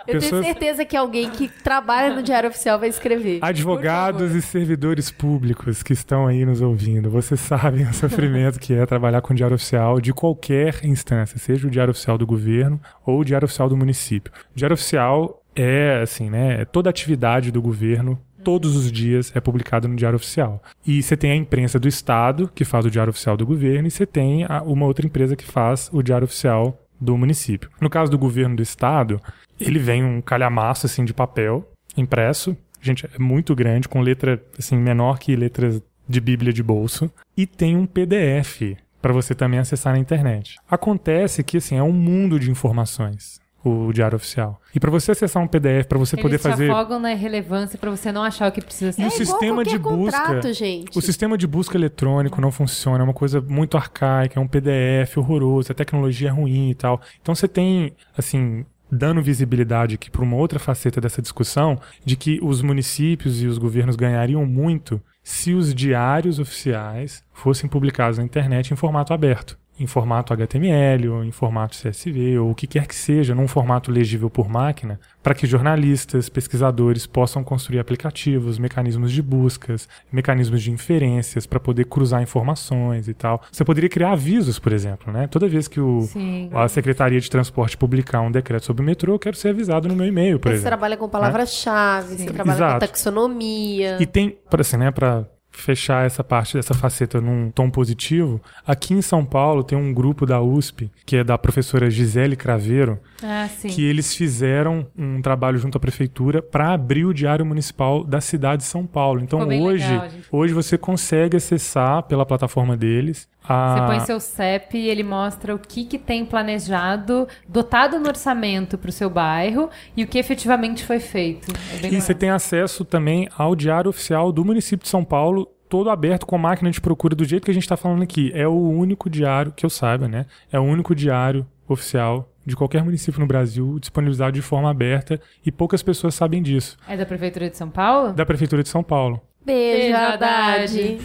Eu 0.08 0.20
tenho 0.20 0.22
pessoas- 0.22 0.46
certeza 0.46 0.84
que 0.84 0.96
alguém 0.96 1.28
que 1.30 1.48
trabalha 1.48 2.14
no 2.14 2.22
Diário 2.22 2.48
Oficial 2.48 2.78
vai 2.78 2.88
escrever. 2.88 3.40
Advogados 3.42 4.36
e 4.36 4.40
servidores 4.40 5.10
públicos 5.10 5.82
que 5.82 5.92
estão 5.92 6.28
aí 6.28 6.44
nos 6.44 6.60
ouvindo, 6.60 7.10
vocês 7.10 7.40
sabem 7.40 7.84
o 7.88 7.92
sofrimento 7.92 8.60
que 8.60 8.72
é 8.72 8.86
trabalhar 8.86 9.20
com 9.20 9.32
o 9.32 9.36
diário 9.36 9.56
oficial 9.56 10.00
de 10.00 10.12
qualquer 10.12 10.84
instância, 10.84 11.40
seja 11.40 11.66
o 11.66 11.70
diário 11.72 11.90
oficial 11.90 12.16
do 12.16 12.24
governo 12.24 12.80
ou 13.04 13.18
o 13.18 13.24
diário 13.24 13.46
oficial 13.46 13.68
do 13.68 13.76
município. 13.76 14.32
O 14.54 14.56
diário 14.56 14.74
oficial 14.74 15.42
é, 15.56 15.98
assim, 16.00 16.30
né, 16.30 16.60
é 16.60 16.64
toda 16.64 16.88
atividade 16.88 17.50
do 17.50 17.60
governo 17.60 18.16
todos 18.46 18.76
os 18.76 18.92
dias 18.92 19.32
é 19.34 19.40
publicado 19.40 19.88
no 19.88 19.96
Diário 19.96 20.14
Oficial. 20.14 20.62
E 20.86 21.02
você 21.02 21.16
tem 21.16 21.32
a 21.32 21.34
imprensa 21.34 21.80
do 21.80 21.88
Estado, 21.88 22.48
que 22.54 22.64
faz 22.64 22.86
o 22.86 22.90
Diário 22.92 23.10
Oficial 23.10 23.36
do 23.36 23.44
governo, 23.44 23.88
e 23.88 23.90
você 23.90 24.06
tem 24.06 24.44
a- 24.44 24.62
uma 24.62 24.86
outra 24.86 25.04
empresa 25.04 25.34
que 25.34 25.44
faz 25.44 25.90
o 25.92 26.00
Diário 26.00 26.26
Oficial 26.26 26.80
do 27.00 27.18
município. 27.18 27.68
No 27.80 27.90
caso 27.90 28.08
do 28.08 28.16
governo 28.16 28.54
do 28.54 28.62
Estado, 28.62 29.20
ele 29.58 29.80
vem 29.80 30.04
um 30.04 30.20
calhamaço 30.20 30.86
assim 30.86 31.04
de 31.04 31.12
papel 31.12 31.68
impresso, 31.96 32.56
gente, 32.80 33.04
é 33.12 33.18
muito 33.18 33.52
grande, 33.52 33.88
com 33.88 34.00
letra 34.00 34.40
assim 34.56 34.76
menor 34.76 35.18
que 35.18 35.34
letras 35.34 35.82
de 36.08 36.20
Bíblia 36.20 36.52
de 36.52 36.62
bolso, 36.62 37.10
e 37.36 37.48
tem 37.48 37.76
um 37.76 37.84
PDF 37.84 38.76
para 39.02 39.12
você 39.12 39.34
também 39.34 39.58
acessar 39.58 39.92
na 39.92 39.98
internet. 39.98 40.56
Acontece 40.70 41.42
que 41.42 41.56
assim 41.56 41.76
é 41.76 41.82
um 41.82 41.90
mundo 41.92 42.38
de 42.38 42.48
informações 42.48 43.40
o 43.68 43.92
Diário 43.92 44.16
Oficial. 44.16 44.60
E 44.74 44.78
para 44.80 44.90
você 44.90 45.12
acessar 45.12 45.42
um 45.42 45.46
PDF, 45.46 45.86
para 45.86 45.98
você 45.98 46.14
Eles 46.14 46.22
poder 46.22 46.38
te 46.38 46.42
fazer 46.42 46.70
afogam 46.70 46.98
na 46.98 47.12
irrelevância 47.12 47.78
pra 47.78 47.90
você 47.90 48.12
não 48.12 48.22
achar 48.22 48.48
o 48.48 48.52
que 48.52 48.60
precisa 48.60 48.92
ser. 48.92 49.02
E 49.02 49.04
o 49.04 49.06
É 49.06 49.08
igual 49.08 49.26
sistema 49.26 49.64
de 49.64 49.78
busca. 49.78 50.20
contrato, 50.20 50.52
gente. 50.52 50.98
O 50.98 51.02
sistema 51.02 51.36
de 51.36 51.46
busca 51.46 51.76
eletrônico 51.76 52.40
não 52.40 52.52
funciona, 52.52 52.98
é 53.00 53.04
uma 53.04 53.14
coisa 53.14 53.40
muito 53.40 53.76
arcaica, 53.76 54.38
é 54.38 54.42
um 54.42 54.46
PDF 54.46 55.16
horroroso, 55.16 55.72
a 55.72 55.74
tecnologia 55.74 56.28
é 56.28 56.32
ruim 56.32 56.70
e 56.70 56.74
tal. 56.74 57.00
Então 57.20 57.34
você 57.34 57.48
tem, 57.48 57.92
assim, 58.16 58.64
dando 58.90 59.20
visibilidade 59.22 59.94
aqui 59.96 60.10
para 60.10 60.22
uma 60.22 60.36
outra 60.36 60.58
faceta 60.58 61.00
dessa 61.00 61.20
discussão, 61.20 61.78
de 62.04 62.16
que 62.16 62.38
os 62.42 62.62
municípios 62.62 63.42
e 63.42 63.46
os 63.46 63.58
governos 63.58 63.96
ganhariam 63.96 64.46
muito 64.46 65.00
se 65.22 65.52
os 65.54 65.74
diários 65.74 66.38
oficiais 66.38 67.22
fossem 67.32 67.68
publicados 67.68 68.18
na 68.18 68.24
internet 68.24 68.72
em 68.72 68.76
formato 68.76 69.12
aberto. 69.12 69.58
Em 69.78 69.86
formato 69.86 70.32
HTML, 70.32 71.08
ou 71.08 71.24
em 71.24 71.30
formato 71.30 71.76
CSV, 71.76 72.38
ou 72.38 72.50
o 72.50 72.54
que 72.54 72.66
quer 72.66 72.86
que 72.86 72.94
seja, 72.94 73.34
num 73.34 73.46
formato 73.46 73.90
legível 73.90 74.30
por 74.30 74.48
máquina, 74.48 74.98
para 75.22 75.34
que 75.34 75.46
jornalistas, 75.46 76.28
pesquisadores 76.28 77.06
possam 77.06 77.44
construir 77.44 77.78
aplicativos, 77.78 78.58
mecanismos 78.58 79.12
de 79.12 79.20
buscas, 79.20 79.88
mecanismos 80.10 80.62
de 80.62 80.70
inferências 80.70 81.46
para 81.46 81.60
poder 81.60 81.84
cruzar 81.86 82.22
informações 82.22 83.08
e 83.08 83.14
tal. 83.14 83.42
Você 83.52 83.64
poderia 83.64 83.88
criar 83.90 84.12
avisos, 84.12 84.58
por 84.58 84.72
exemplo, 84.72 85.12
né? 85.12 85.26
Toda 85.26 85.46
vez 85.48 85.68
que 85.68 85.80
o, 85.80 86.02
Sim. 86.02 86.48
a 86.54 86.68
Secretaria 86.68 87.20
de 87.20 87.30
Transporte 87.30 87.76
publicar 87.76 88.20
um 88.22 88.30
decreto 88.30 88.64
sobre 88.64 88.82
o 88.82 88.86
metrô, 88.86 89.14
eu 89.14 89.18
quero 89.18 89.36
ser 89.36 89.48
avisado 89.50 89.88
no 89.88 89.94
meu 89.94 90.06
e-mail, 90.06 90.38
por 90.38 90.48
Você 90.48 90.54
exemplo. 90.54 90.70
trabalha 90.70 90.96
com 90.96 91.08
palavras-chave, 91.08 92.16
você 92.16 92.32
trabalha 92.32 92.56
Exato. 92.56 92.74
com 92.74 92.78
taxonomia. 92.80 93.98
E 94.00 94.06
tem, 94.06 94.38
para 94.48 94.60
assim, 94.62 94.76
né, 94.76 94.90
para 94.90 95.26
fechar 95.56 96.06
essa 96.06 96.22
parte 96.22 96.54
dessa 96.54 96.74
faceta 96.74 97.20
num 97.20 97.50
tom 97.50 97.70
positivo, 97.70 98.40
aqui 98.66 98.94
em 98.94 99.02
São 99.02 99.24
Paulo 99.24 99.64
tem 99.64 99.76
um 99.76 99.92
grupo 99.92 100.26
da 100.26 100.40
USP, 100.40 100.90
que 101.04 101.16
é 101.16 101.24
da 101.24 101.38
professora 101.38 101.90
Gisele 101.90 102.36
Craveiro, 102.36 102.98
Ah, 103.22 103.48
que 103.62 103.82
eles 103.84 104.14
fizeram 104.14 104.86
um 104.96 105.22
trabalho 105.22 105.58
junto 105.58 105.78
à 105.78 105.80
prefeitura 105.80 106.42
para 106.42 106.72
abrir 106.72 107.04
o 107.06 107.14
Diário 107.14 107.44
Municipal 107.44 108.04
da 108.04 108.20
cidade 108.20 108.62
de 108.62 108.68
São 108.68 108.86
Paulo. 108.86 109.20
Então 109.20 109.40
hoje, 109.48 109.90
legal, 109.90 110.08
hoje 110.30 110.52
você 110.52 110.76
consegue 110.76 111.36
acessar 111.36 112.02
pela 112.02 112.26
plataforma 112.26 112.76
deles 112.76 113.26
a 113.48 113.74
Você 113.74 113.86
põe 113.86 114.00
seu 114.00 114.20
CEP 114.20 114.78
e 114.78 114.88
ele 114.88 115.02
mostra 115.02 115.54
o 115.54 115.58
que, 115.58 115.84
que 115.84 115.98
tem 115.98 116.24
planejado, 116.24 117.28
dotado 117.48 117.98
no 117.98 118.08
orçamento 118.08 118.76
para 118.76 118.88
o 118.88 118.92
seu 118.92 119.08
bairro 119.08 119.70
e 119.96 120.04
o 120.04 120.06
que 120.06 120.18
efetivamente 120.18 120.84
foi 120.84 121.00
feito. 121.00 121.52
É 121.74 121.78
bem 121.78 121.94
E 121.94 122.00
você 122.00 122.14
tem 122.14 122.30
acesso 122.30 122.84
também 122.84 123.28
ao 123.36 123.54
diário 123.54 123.88
oficial 123.88 124.32
do 124.32 124.44
município 124.44 124.84
de 124.84 124.88
São 124.88 125.04
Paulo, 125.04 125.46
todo 125.68 125.90
aberto 125.90 126.26
com 126.26 126.38
máquina 126.38 126.70
de 126.70 126.80
procura 126.80 127.14
do 127.14 127.24
jeito 127.24 127.44
que 127.44 127.50
a 127.50 127.54
gente 127.54 127.64
está 127.64 127.76
falando 127.76 128.02
aqui. 128.02 128.30
É 128.34 128.46
o 128.46 128.70
único 128.70 129.08
diário 129.08 129.52
que 129.52 129.64
eu 129.64 129.70
saiba, 129.70 130.08
né? 130.08 130.26
É 130.50 130.58
o 130.58 130.62
único 130.62 130.94
diário 130.94 131.46
oficial 131.68 132.28
de 132.44 132.54
qualquer 132.54 132.84
município 132.84 133.20
no 133.20 133.26
Brasil 133.26 133.78
disponibilizado 133.80 134.32
de 134.32 134.42
forma 134.42 134.70
aberta 134.70 135.20
e 135.44 135.50
poucas 135.50 135.82
pessoas 135.82 136.14
sabem 136.14 136.42
disso. 136.42 136.76
É 136.88 136.96
da 136.96 137.04
Prefeitura 137.04 137.50
de 137.50 137.56
São 137.56 137.68
Paulo? 137.68 138.12
Da 138.12 138.24
Prefeitura 138.24 138.62
de 138.62 138.68
São 138.68 138.84
Paulo. 138.84 139.20
Beijo, 139.44 139.92
Beijo, 139.92 139.96
Haddad. 139.96 140.98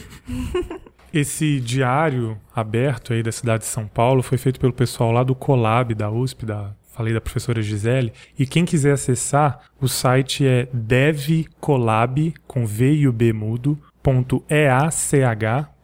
Esse 1.14 1.60
diário 1.60 2.38
aberto 2.56 3.12
aí 3.12 3.22
da 3.22 3.32
cidade 3.32 3.64
de 3.64 3.70
São 3.70 3.86
Paulo 3.88 4.24
foi 4.24 4.38
feito 4.38 4.60
pelo 4.60 4.72
pessoal 4.72 5.12
lá 5.12 5.24
do 5.24 5.36
Colab 5.36 5.94
da 5.94 6.10
USP, 6.10 6.46
da 6.46 6.74
falei 6.92 7.14
da 7.14 7.22
professora 7.22 7.62
Gisele, 7.62 8.14
e 8.38 8.46
quem 8.46 8.66
quiser 8.66 8.94
acessar, 8.94 9.62
o 9.80 9.88
site 9.88 10.46
é 10.46 10.68
devcolab 10.72 12.34
com 12.46 12.66
v 12.66 12.94
e 12.94 13.08
o 13.08 13.14
b 13.14 13.34
mudo, 13.34 13.78
ponto 14.04 14.44
each.usp.br 14.50 15.82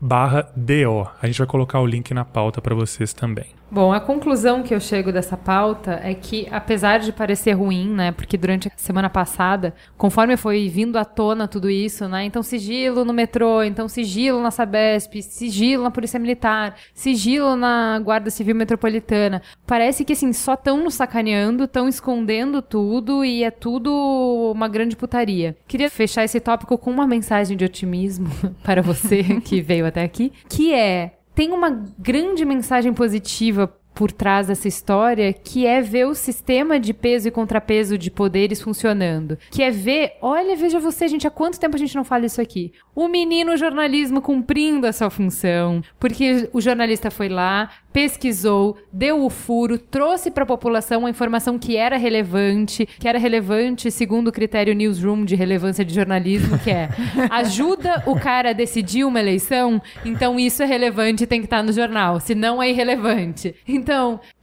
barra 0.00 0.50
do. 0.56 1.06
A 1.20 1.26
gente 1.26 1.38
vai 1.38 1.46
colocar 1.46 1.80
o 1.80 1.86
link 1.86 2.12
na 2.14 2.24
pauta 2.24 2.60
para 2.60 2.74
vocês 2.74 3.12
também. 3.12 3.59
Bom, 3.72 3.92
a 3.92 4.00
conclusão 4.00 4.64
que 4.64 4.74
eu 4.74 4.80
chego 4.80 5.12
dessa 5.12 5.36
pauta 5.36 6.00
é 6.02 6.12
que, 6.12 6.48
apesar 6.50 6.98
de 6.98 7.12
parecer 7.12 7.52
ruim, 7.52 7.88
né, 7.88 8.10
porque 8.10 8.36
durante 8.36 8.66
a 8.66 8.72
semana 8.74 9.08
passada, 9.08 9.72
conforme 9.96 10.36
foi 10.36 10.68
vindo 10.68 10.98
à 10.98 11.04
tona 11.04 11.46
tudo 11.46 11.70
isso, 11.70 12.08
né, 12.08 12.24
então 12.24 12.42
sigilo 12.42 13.04
no 13.04 13.12
metrô, 13.12 13.62
então 13.62 13.86
sigilo 13.86 14.42
na 14.42 14.50
Sabesp, 14.50 15.22
sigilo 15.22 15.84
na 15.84 15.90
Polícia 15.90 16.18
Militar, 16.18 16.74
sigilo 16.92 17.54
na 17.54 18.00
Guarda 18.00 18.28
Civil 18.28 18.56
Metropolitana, 18.56 19.40
parece 19.64 20.04
que, 20.04 20.14
assim, 20.14 20.32
só 20.32 20.54
estão 20.54 20.82
nos 20.82 20.94
sacaneando, 20.94 21.62
estão 21.62 21.88
escondendo 21.88 22.60
tudo 22.60 23.24
e 23.24 23.44
é 23.44 23.52
tudo 23.52 24.52
uma 24.52 24.66
grande 24.66 24.96
putaria. 24.96 25.56
Queria 25.68 25.88
fechar 25.88 26.24
esse 26.24 26.40
tópico 26.40 26.76
com 26.76 26.90
uma 26.90 27.06
mensagem 27.06 27.56
de 27.56 27.64
otimismo 27.64 28.28
para 28.64 28.82
você 28.82 29.22
que 29.44 29.60
veio 29.60 29.86
até 29.86 30.02
aqui, 30.02 30.32
que 30.48 30.74
é 30.74 31.19
tem 31.34 31.52
uma 31.52 31.70
grande 31.98 32.44
mensagem 32.44 32.92
positiva 32.92 33.72
por 34.00 34.10
trás 34.10 34.46
dessa 34.46 34.66
história, 34.66 35.30
que 35.30 35.66
é 35.66 35.82
ver 35.82 36.06
o 36.06 36.14
sistema 36.14 36.80
de 36.80 36.94
peso 36.94 37.28
e 37.28 37.30
contrapeso 37.30 37.98
de 37.98 38.10
poderes 38.10 38.58
funcionando. 38.62 39.36
Que 39.50 39.62
é 39.62 39.70
ver, 39.70 40.12
olha, 40.22 40.56
veja 40.56 40.80
você, 40.80 41.06
gente, 41.06 41.26
há 41.26 41.30
quanto 41.30 41.60
tempo 41.60 41.76
a 41.76 41.78
gente 41.78 41.94
não 41.94 42.02
fala 42.02 42.24
isso 42.24 42.40
aqui? 42.40 42.72
O 42.94 43.08
menino 43.08 43.58
jornalismo 43.58 44.22
cumprindo 44.22 44.86
a 44.86 44.92
sua 44.92 45.10
função, 45.10 45.82
porque 45.98 46.48
o 46.50 46.62
jornalista 46.62 47.10
foi 47.10 47.28
lá, 47.28 47.68
pesquisou, 47.92 48.78
deu 48.90 49.22
o 49.22 49.28
furo, 49.28 49.78
trouxe 49.78 50.30
para 50.30 50.44
a 50.44 50.46
população 50.46 51.04
a 51.04 51.10
informação 51.10 51.58
que 51.58 51.76
era 51.76 51.98
relevante, 51.98 52.86
que 52.98 53.06
era 53.06 53.18
relevante 53.18 53.90
segundo 53.90 54.28
o 54.28 54.32
critério 54.32 54.74
newsroom 54.74 55.26
de 55.26 55.34
relevância 55.34 55.84
de 55.84 55.94
jornalismo, 55.94 56.58
que 56.58 56.70
é 56.70 56.88
ajuda 57.30 58.02
o 58.06 58.18
cara 58.18 58.50
a 58.50 58.54
decidir 58.54 59.04
uma 59.04 59.20
eleição, 59.20 59.80
então 60.06 60.40
isso 60.40 60.62
é 60.62 60.66
relevante 60.66 61.24
e 61.24 61.26
tem 61.26 61.40
que 61.40 61.46
estar 61.46 61.62
no 61.62 61.72
jornal, 61.72 62.18
senão 62.18 62.62
é 62.62 62.70
irrelevante. 62.70 63.54
Então, 63.68 63.89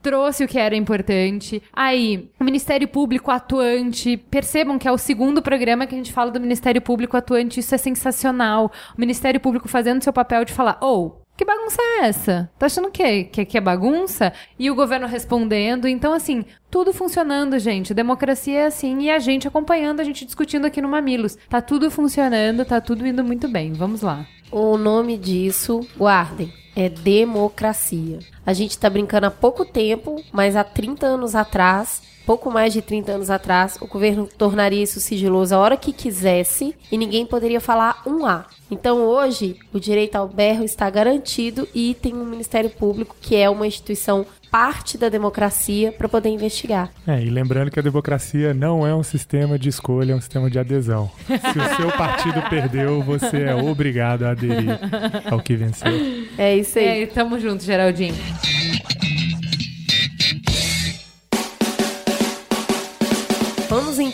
trouxe 0.02 0.44
o 0.44 0.48
que 0.48 0.58
era 0.58 0.76
importante. 0.76 1.62
Aí, 1.72 2.30
o 2.38 2.44
Ministério 2.44 2.88
Público 2.88 3.30
atuante, 3.30 4.16
percebam 4.16 4.78
que 4.78 4.88
é 4.88 4.92
o 4.92 4.98
segundo 4.98 5.42
programa 5.42 5.86
que 5.86 5.94
a 5.94 5.98
gente 5.98 6.12
fala 6.12 6.30
do 6.30 6.40
Ministério 6.40 6.82
Público 6.82 7.16
atuante, 7.16 7.60
isso 7.60 7.74
é 7.74 7.78
sensacional. 7.78 8.70
O 8.96 9.00
Ministério 9.00 9.40
Público 9.40 9.68
fazendo 9.68 10.02
seu 10.02 10.12
papel 10.12 10.44
de 10.44 10.52
falar, 10.52 10.78
ou 10.80 11.22
que 11.38 11.44
bagunça 11.44 11.80
é 11.80 12.06
essa? 12.08 12.50
Tá 12.58 12.66
achando 12.66 12.88
o 12.88 12.90
quê? 12.90 13.22
Que, 13.22 13.44
que 13.44 13.56
é 13.56 13.60
bagunça? 13.60 14.32
E 14.58 14.68
o 14.72 14.74
governo 14.74 15.06
respondendo. 15.06 15.86
Então, 15.86 16.12
assim, 16.12 16.44
tudo 16.68 16.92
funcionando, 16.92 17.60
gente. 17.60 17.94
Democracia 17.94 18.58
é 18.58 18.66
assim 18.66 19.02
e 19.02 19.08
a 19.08 19.20
gente 19.20 19.46
acompanhando, 19.46 20.00
a 20.00 20.04
gente 20.04 20.24
discutindo 20.24 20.64
aqui 20.64 20.82
no 20.82 20.88
Mamilos. 20.88 21.38
Tá 21.48 21.62
tudo 21.62 21.92
funcionando, 21.92 22.64
tá 22.64 22.80
tudo 22.80 23.06
indo 23.06 23.22
muito 23.22 23.46
bem. 23.46 23.72
Vamos 23.72 24.02
lá. 24.02 24.26
O 24.50 24.76
nome 24.76 25.16
disso, 25.16 25.86
guardem, 25.96 26.52
é 26.74 26.88
democracia. 26.88 28.18
A 28.48 28.54
gente 28.54 28.78
tá 28.78 28.88
brincando 28.88 29.26
há 29.26 29.30
pouco 29.30 29.62
tempo, 29.62 30.24
mas 30.32 30.56
há 30.56 30.64
30 30.64 31.04
anos 31.04 31.34
atrás, 31.34 32.00
pouco 32.24 32.50
mais 32.50 32.72
de 32.72 32.80
30 32.80 33.12
anos 33.12 33.28
atrás, 33.28 33.76
o 33.78 33.86
governo 33.86 34.26
tornaria 34.26 34.82
isso 34.82 35.00
sigiloso 35.00 35.54
a 35.54 35.58
hora 35.58 35.76
que 35.76 35.92
quisesse 35.92 36.74
e 36.90 36.96
ninguém 36.96 37.26
poderia 37.26 37.60
falar 37.60 38.02
um 38.06 38.24
A. 38.24 38.46
Então 38.70 39.04
hoje, 39.04 39.56
o 39.70 39.78
direito 39.78 40.16
ao 40.16 40.26
berro 40.26 40.64
está 40.64 40.88
garantido 40.88 41.68
e 41.74 41.94
tem 42.00 42.14
um 42.14 42.24
Ministério 42.24 42.70
Público 42.70 43.14
que 43.20 43.36
é 43.36 43.50
uma 43.50 43.66
instituição 43.66 44.24
parte 44.50 44.96
da 44.96 45.08
democracia 45.08 45.92
para 45.92 46.08
poder 46.08 46.30
investigar. 46.30 46.90
É, 47.06 47.22
e 47.22 47.30
lembrando 47.30 47.70
que 47.70 47.78
a 47.78 47.82
democracia 47.82 48.54
não 48.54 48.86
é 48.86 48.94
um 48.94 49.02
sistema 49.02 49.58
de 49.58 49.68
escolha, 49.68 50.12
é 50.12 50.16
um 50.16 50.20
sistema 50.20 50.50
de 50.50 50.58
adesão. 50.58 51.10
Se 51.26 51.58
o 51.58 51.76
seu 51.76 51.92
partido 51.92 52.42
perdeu, 52.48 53.02
você 53.02 53.44
é 53.44 53.54
obrigado 53.54 54.24
a 54.24 54.30
aderir 54.30 54.78
ao 55.30 55.40
que 55.40 55.54
venceu. 55.54 55.92
É 56.36 56.56
isso 56.56 56.78
aí. 56.78 57.02
É, 57.02 57.06
tamo 57.06 57.38
junto, 57.38 57.62
Geraldinho. 57.62 58.14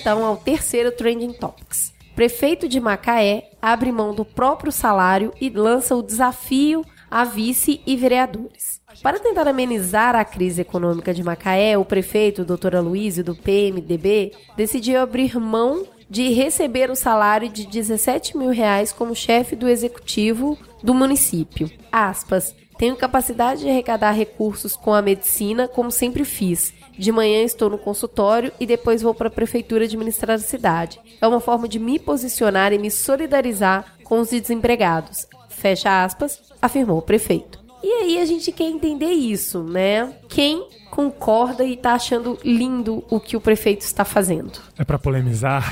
Então 0.04 0.22
ao 0.22 0.36
terceiro 0.36 0.92
Trending 0.92 1.32
Topics. 1.32 1.94
Prefeito 2.14 2.68
de 2.68 2.78
Macaé 2.78 3.48
abre 3.60 3.90
mão 3.90 4.14
do 4.14 4.22
próprio 4.22 4.70
salário 4.70 5.32
e 5.40 5.48
lança 5.48 5.96
o 5.96 6.02
desafio 6.02 6.84
a 7.10 7.24
vice 7.24 7.80
e 7.86 7.96
vereadores. 7.96 8.82
Para 9.02 9.18
tentar 9.18 9.48
amenizar 9.48 10.14
a 10.14 10.22
crise 10.22 10.60
econômica 10.60 11.14
de 11.14 11.24
Macaé, 11.24 11.78
o 11.78 11.86
prefeito, 11.86 12.44
Dr. 12.44 12.76
Aloysio, 12.76 13.24
do 13.24 13.34
PMDB, 13.34 14.32
decidiu 14.58 15.00
abrir 15.00 15.38
mão 15.40 15.86
de 16.10 16.28
receber 16.34 16.90
o 16.90 16.96
salário 16.96 17.48
de 17.48 17.66
17 17.66 18.36
mil 18.36 18.50
reais 18.50 18.92
como 18.92 19.16
chefe 19.16 19.56
do 19.56 19.66
executivo 19.66 20.58
do 20.82 20.92
município. 20.92 21.70
Aspas. 21.90 22.54
Tenho 22.76 22.96
capacidade 22.96 23.60
de 23.60 23.68
arrecadar 23.68 24.12
recursos 24.12 24.76
com 24.76 24.92
a 24.92 25.02
medicina, 25.02 25.68
como 25.68 25.90
sempre 25.90 26.24
fiz. 26.24 26.72
De 26.98 27.10
manhã 27.10 27.42
estou 27.42 27.70
no 27.70 27.78
consultório 27.78 28.52
e 28.58 28.66
depois 28.66 29.02
vou 29.02 29.14
para 29.14 29.28
a 29.28 29.30
prefeitura 29.30 29.84
administrar 29.84 30.36
a 30.36 30.38
cidade. 30.38 31.00
É 31.20 31.26
uma 31.26 31.40
forma 31.40 31.68
de 31.68 31.78
me 31.78 31.98
posicionar 31.98 32.72
e 32.72 32.78
me 32.78 32.90
solidarizar 32.90 33.94
com 34.04 34.20
os 34.20 34.30
desempregados. 34.30 35.26
Fecha 35.48 36.04
aspas, 36.04 36.40
afirmou 36.60 36.98
o 36.98 37.02
prefeito. 37.02 37.64
E 37.82 37.86
aí 37.86 38.18
a 38.18 38.24
gente 38.24 38.50
quer 38.50 38.64
entender 38.64 39.10
isso, 39.10 39.62
né? 39.62 40.14
Quem 40.28 40.66
concorda 40.90 41.64
e 41.64 41.76
tá 41.76 41.92
achando 41.92 42.38
lindo 42.42 43.04
o 43.10 43.20
que 43.20 43.36
o 43.36 43.40
prefeito 43.40 43.82
está 43.82 44.04
fazendo? 44.04 44.52
É 44.78 44.84
pra 44.84 44.98
polemizar? 44.98 45.70